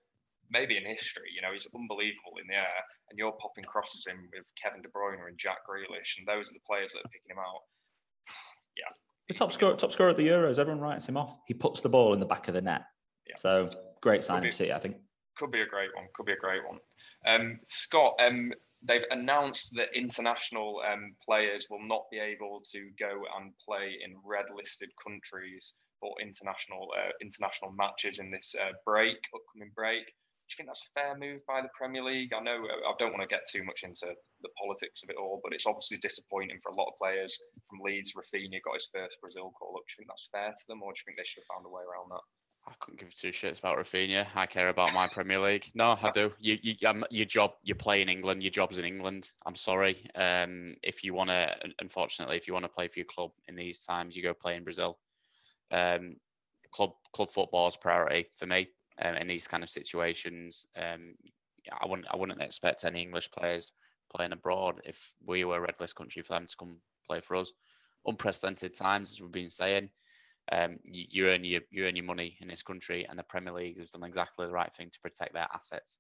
maybe 0.49 0.79
in 0.81 0.89
history. 0.89 1.29
You 1.37 1.45
know, 1.45 1.53
he's 1.53 1.69
unbelievable 1.77 2.41
in 2.41 2.49
the 2.49 2.57
air, 2.57 2.81
and 3.13 3.19
you're 3.21 3.37
popping 3.37 3.69
crosses 3.69 4.09
in 4.09 4.17
with 4.33 4.49
Kevin 4.57 4.81
De 4.81 4.89
Bruyne 4.89 5.21
and 5.29 5.37
Jack 5.37 5.61
Grealish, 5.69 6.17
and 6.17 6.25
those 6.25 6.49
are 6.49 6.57
the 6.57 6.65
players 6.65 6.97
that 6.97 7.05
are 7.05 7.13
picking 7.13 7.37
him 7.37 7.45
out. 7.45 7.69
Yeah. 8.73 8.89
The 9.29 9.35
top 9.35 9.53
scorer, 9.53 9.77
top 9.77 9.93
scorer 9.93 10.09
at 10.09 10.17
the 10.17 10.27
Euros, 10.27 10.59
everyone 10.59 10.81
writes 10.81 11.07
him 11.07 11.19
off. 11.19 11.37
He 11.47 11.53
puts 11.53 11.83
the 11.83 11.91
ball 11.91 12.15
in 12.15 12.21
the 12.21 12.25
back 12.25 12.49
of 12.49 12.55
the 12.55 12.63
net. 12.63 12.81
Yeah. 13.29 13.35
So 13.37 13.69
great 14.01 14.25
sign 14.25 14.47
of 14.47 14.55
City, 14.55 14.73
I 14.73 14.79
think 14.79 14.97
could 15.37 15.51
be 15.51 15.63
a 15.63 15.67
great 15.67 15.95
one. 15.95 16.07
Could 16.15 16.27
be 16.27 16.33
a 16.33 16.37
great 16.37 16.63
one. 16.67 16.79
Um, 17.27 17.59
Scott, 17.65 18.15
um, 18.21 18.53
they've 18.83 19.05
announced 19.11 19.75
that 19.77 19.95
international 19.95 20.83
um, 20.91 21.15
players 21.25 21.67
will 21.71 21.87
not 21.87 22.05
be 22.11 22.19
able 22.19 22.61
to 22.73 22.91
go 22.99 23.23
and 23.39 23.53
play 23.65 23.97
in 24.05 24.17
red-listed 24.25 24.91
countries 25.03 25.75
for 26.01 26.15
international 26.21 26.91
uh, 26.99 27.13
international 27.23 27.73
matches 27.73 28.19
in 28.19 28.29
this 28.31 28.55
uh, 28.61 28.73
break, 28.85 29.19
upcoming 29.33 29.71
break. 29.75 30.05
Do 30.05 30.51
you 30.51 30.57
think 30.59 30.69
that's 30.69 30.91
a 30.91 30.99
fair 30.99 31.17
move 31.17 31.41
by 31.47 31.63
the 31.63 31.73
Premier 31.73 32.03
League? 32.03 32.35
I 32.35 32.43
know 32.43 32.59
uh, 32.67 32.91
I 32.91 32.93
don't 32.99 33.15
want 33.15 33.23
to 33.23 33.31
get 33.31 33.47
too 33.49 33.63
much 33.63 33.87
into 33.87 34.11
the 34.43 34.53
politics 34.61 35.03
of 35.03 35.11
it 35.11 35.17
all, 35.17 35.41
but 35.43 35.55
it's 35.55 35.65
obviously 35.65 35.99
disappointing 35.99 36.59
for 36.59 36.73
a 36.73 36.75
lot 36.75 36.91
of 36.91 36.99
players. 37.01 37.39
From 37.71 37.79
Leeds, 37.81 38.13
Raphinha 38.19 38.61
got 38.67 38.75
his 38.75 38.91
first 38.93 39.21
Brazil 39.23 39.55
call 39.57 39.79
up. 39.79 39.87
Do 39.87 39.95
you 39.95 39.97
think 40.03 40.11
that's 40.11 40.29
fair 40.35 40.51
to 40.51 40.65
them, 40.67 40.83
or 40.83 40.93
do 40.93 40.99
you 40.99 41.05
think 41.07 41.17
they 41.17 41.25
should 41.25 41.47
have 41.47 41.55
found 41.55 41.65
a 41.65 41.71
way 41.71 41.87
around 41.87 42.11
that? 42.11 42.27
I 42.67 42.73
couldn't 42.79 43.01
give 43.01 43.15
two 43.15 43.31
shits 43.31 43.59
about 43.59 43.79
Raphinha. 43.79 44.27
I 44.35 44.47
care 44.47 44.69
about 44.69 44.93
my 44.93 45.09
Premier 45.13 45.41
League. 45.41 45.71
No, 45.75 45.97
I 46.01 46.11
do. 46.13 46.33
You, 46.39 46.59
you, 46.63 46.75
um, 46.87 47.05
your 47.11 47.27
job, 47.27 47.53
you 47.63 47.75
play 47.75 48.03
in 48.03 48.09
England. 48.09 48.43
Your 48.43 48.51
job's 48.51 48.79
in 48.79 48.85
England. 48.85 49.31
I'm 49.45 49.57
sorry. 49.57 50.07
Um, 50.15 50.77
if 50.83 51.03
you 51.03 51.13
want 51.13 51.31
to, 51.31 51.55
unfortunately, 51.81 52.37
if 52.37 52.47
you 52.47 52.53
want 52.53 52.65
to 52.65 52.69
play 52.69 52.87
for 52.89 53.01
your 53.01 53.07
club 53.07 53.33
in 53.49 53.57
these 53.57 53.85
times, 53.85 54.15
you 54.15 54.23
go 54.23 54.35
play 54.35 54.57
in 54.57 54.65
Brazil. 54.65 54.99
Um, 55.73 56.17
club 56.73 56.93
club 57.13 57.31
football 57.31 57.67
is 57.67 57.77
priority 57.77 58.27
for 58.37 58.47
me 58.47 58.69
um, 59.03 59.17
in 59.17 59.27
these 59.27 59.49
kind 59.49 59.63
of 59.63 59.71
situations. 59.71 60.67
Um, 60.77 61.15
I 61.81 61.87
wouldn't, 61.87 62.09
I 62.13 62.17
wouldn't 62.17 62.41
expect 62.43 62.85
any 62.85 63.03
English 63.03 63.31
players 63.31 63.73
playing 64.15 64.33
abroad 64.33 64.81
if 64.85 65.13
we 65.27 65.45
were 65.45 65.57
a 65.57 65.61
red 65.61 65.81
list 65.81 65.97
country 65.97 66.23
for 66.23 66.35
them 66.35 66.47
to 66.47 66.57
come 66.57 66.77
play 67.09 67.21
for 67.21 67.37
us. 67.37 67.53
Unprecedented 68.07 68.75
times, 68.75 69.13
as 69.13 69.21
we've 69.21 69.33
been 69.33 69.51
saying 69.51 69.89
um, 70.51 70.79
you, 70.85 71.05
you, 71.09 71.27
earn 71.29 71.45
your 71.45 71.61
you 71.71 71.87
earn 71.87 71.97
your 71.97 72.05
money 72.05 72.37
in 72.41 72.49
this 72.49 72.63
country, 72.63 73.07
and 73.09 73.19
the 73.19 73.23
Premier 73.23 73.53
League 73.53 73.79
has 73.79 73.93
done 73.93 74.05
exactly 74.05 74.47
the 74.47 74.53
right 74.53 74.73
thing 74.75 74.91
to 74.91 75.01
protect 75.01 75.35
their 75.35 75.49
assets. 75.55 75.99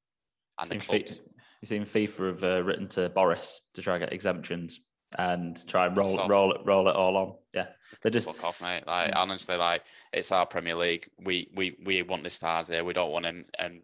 And 0.60 0.70
the 0.70 0.78
clubs. 0.78 1.20
You 1.60 1.66
seen 1.66 1.82
FIFA 1.82 2.26
have 2.28 2.44
uh, 2.44 2.62
written 2.64 2.88
to 2.88 3.08
Boris 3.08 3.62
to 3.74 3.82
try 3.82 3.94
and 3.94 4.02
get 4.02 4.12
exemptions 4.12 4.80
and 5.18 5.66
try 5.68 5.86
and 5.86 5.96
roll 5.96 6.26
roll 6.28 6.52
it 6.52 6.60
roll 6.64 6.88
it 6.88 6.96
all 6.96 7.16
on. 7.16 7.34
Yeah, 7.54 7.66
they 8.02 8.10
just 8.10 8.26
fuck 8.26 8.44
off, 8.44 8.60
mate. 8.60 8.84
Like 8.86 9.12
honestly, 9.14 9.56
like 9.56 9.82
it's 10.12 10.32
our 10.32 10.46
Premier 10.46 10.74
League. 10.74 11.08
We 11.22 11.48
we 11.54 11.76
we 11.84 12.02
want 12.02 12.24
the 12.24 12.30
stars 12.30 12.68
here. 12.68 12.84
We 12.84 12.92
don't 12.92 13.12
want 13.12 13.24
them 13.24 13.44
and 13.58 13.82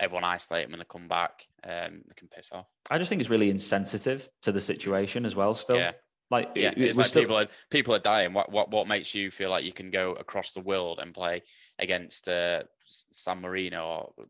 everyone 0.00 0.24
isolate 0.24 0.64
them 0.64 0.74
and 0.74 0.80
they 0.80 0.86
come 0.90 1.06
back. 1.06 1.46
Um, 1.62 2.02
they 2.08 2.14
can 2.16 2.28
piss 2.28 2.50
off. 2.52 2.66
I 2.90 2.98
just 2.98 3.10
think 3.10 3.20
it's 3.20 3.30
really 3.30 3.50
insensitive 3.50 4.28
to 4.42 4.50
the 4.50 4.60
situation 4.60 5.26
as 5.26 5.36
well. 5.36 5.54
Still, 5.54 5.76
yeah. 5.76 5.92
Like, 6.30 6.50
yeah, 6.54 6.72
it's 6.76 6.96
like 6.96 7.08
still... 7.08 7.22
people 7.22 7.38
are 7.38 7.48
people 7.70 7.94
are 7.94 7.98
dying. 7.98 8.32
What 8.32 8.52
what 8.52 8.70
what 8.70 8.86
makes 8.86 9.14
you 9.14 9.30
feel 9.30 9.50
like 9.50 9.64
you 9.64 9.72
can 9.72 9.90
go 9.90 10.12
across 10.12 10.52
the 10.52 10.60
world 10.60 11.00
and 11.02 11.12
play 11.12 11.42
against 11.80 12.28
uh, 12.28 12.62
San 12.86 13.40
Marino 13.40 14.12
or 14.16 14.26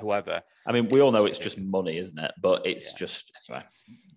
whoever? 0.00 0.42
I 0.66 0.72
mean, 0.72 0.88
we 0.88 1.00
all 1.00 1.12
know 1.12 1.26
it's 1.26 1.38
just 1.38 1.58
money, 1.58 1.98
isn't 1.98 2.18
it? 2.18 2.32
But 2.42 2.66
it's 2.66 2.92
yeah. 2.92 2.98
just. 2.98 3.32
Anyway. 3.48 3.64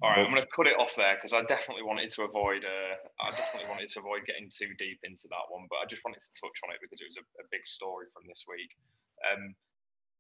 All 0.02 0.10
right, 0.10 0.24
I'm 0.24 0.32
going 0.32 0.42
to 0.42 0.48
cut 0.56 0.66
it 0.66 0.80
off 0.80 0.96
there 0.96 1.20
because 1.20 1.34
I 1.34 1.44
definitely 1.44 1.84
wanted 1.84 2.08
to 2.16 2.24
avoid. 2.24 2.64
Uh, 2.64 2.96
I 3.20 3.30
definitely 3.36 3.68
wanted 3.68 3.92
to 3.92 4.00
avoid 4.00 4.24
getting 4.26 4.48
too 4.48 4.72
deep 4.80 5.04
into 5.04 5.28
that 5.28 5.46
one, 5.52 5.68
but 5.70 5.84
I 5.84 5.86
just 5.86 6.08
wanted 6.08 6.24
to 6.24 6.32
touch 6.40 6.56
on 6.64 6.72
it 6.72 6.80
because 6.80 7.04
it 7.04 7.08
was 7.12 7.20
a, 7.20 7.26
a 7.44 7.46
big 7.52 7.68
story 7.68 8.08
from 8.16 8.24
this 8.26 8.48
week. 8.48 8.72
Um, 9.28 9.54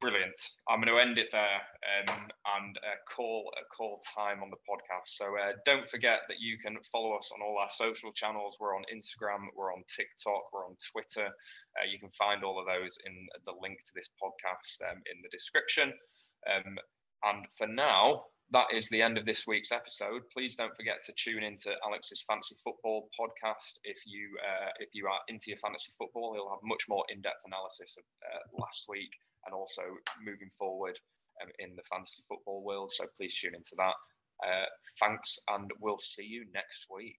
Brilliant. 0.01 0.39
I'm 0.69 0.79
going 0.79 0.95
to 0.95 1.03
end 1.03 1.17
it 1.17 1.27
there 1.33 1.59
um, 1.83 2.31
and 2.55 2.77
uh, 2.77 2.95
call 3.03 3.51
a 3.59 3.67
call 3.67 3.99
time 4.15 4.41
on 4.41 4.49
the 4.49 4.63
podcast. 4.63 5.11
So 5.19 5.35
uh, 5.35 5.59
don't 5.65 5.89
forget 5.89 6.19
that 6.29 6.39
you 6.39 6.57
can 6.57 6.77
follow 6.89 7.17
us 7.19 7.31
on 7.35 7.43
all 7.43 7.59
our 7.59 7.67
social 7.67 8.13
channels. 8.13 8.55
We're 8.61 8.77
on 8.77 8.87
Instagram, 8.87 9.51
we're 9.57 9.73
on 9.73 9.83
TikTok, 9.93 10.53
we're 10.53 10.63
on 10.63 10.77
Twitter. 10.79 11.27
Uh, 11.27 11.83
you 11.91 11.99
can 11.99 12.11
find 12.11 12.45
all 12.45 12.59
of 12.59 12.65
those 12.65 12.95
in 13.05 13.27
the 13.45 13.51
link 13.61 13.79
to 13.83 13.91
this 13.93 14.07
podcast 14.15 14.87
um, 14.89 15.03
in 15.11 15.19
the 15.21 15.27
description. 15.35 15.91
Um, 16.47 16.79
and 17.27 17.43
for 17.57 17.67
now, 17.67 18.23
that 18.51 18.71
is 18.71 18.87
the 18.87 19.01
end 19.01 19.17
of 19.17 19.25
this 19.25 19.43
week's 19.47 19.73
episode. 19.73 20.23
Please 20.31 20.55
don't 20.55 20.75
forget 20.77 21.03
to 21.05 21.13
tune 21.19 21.43
into 21.43 21.75
Alex's 21.85 22.23
Fantasy 22.23 22.55
Football 22.63 23.09
podcast. 23.19 23.83
If 23.83 23.99
you 24.07 24.31
uh, 24.39 24.71
if 24.79 24.89
you 24.93 25.07
are 25.07 25.19
into 25.27 25.51
your 25.51 25.57
fantasy 25.57 25.91
football, 25.99 26.33
he'll 26.33 26.49
have 26.49 26.63
much 26.63 26.87
more 26.87 27.03
in-depth 27.11 27.43
analysis 27.45 27.99
of 27.99 28.05
uh, 28.23 28.63
last 28.63 28.85
week 28.87 29.11
and 29.49 29.57
also 29.57 29.81
moving 30.23 30.49
forward 30.57 30.93
um, 31.41 31.49
in 31.57 31.75
the 31.75 31.81
fantasy 31.89 32.21
football 32.29 32.63
world. 32.63 32.91
So 32.93 33.05
please 33.17 33.33
tune 33.33 33.55
into 33.55 33.73
that. 33.77 33.97
Uh, 34.45 34.69
thanks, 35.01 35.39
and 35.49 35.69
we'll 35.81 35.97
see 35.97 36.23
you 36.23 36.45
next 36.53 36.85
week. 36.93 37.17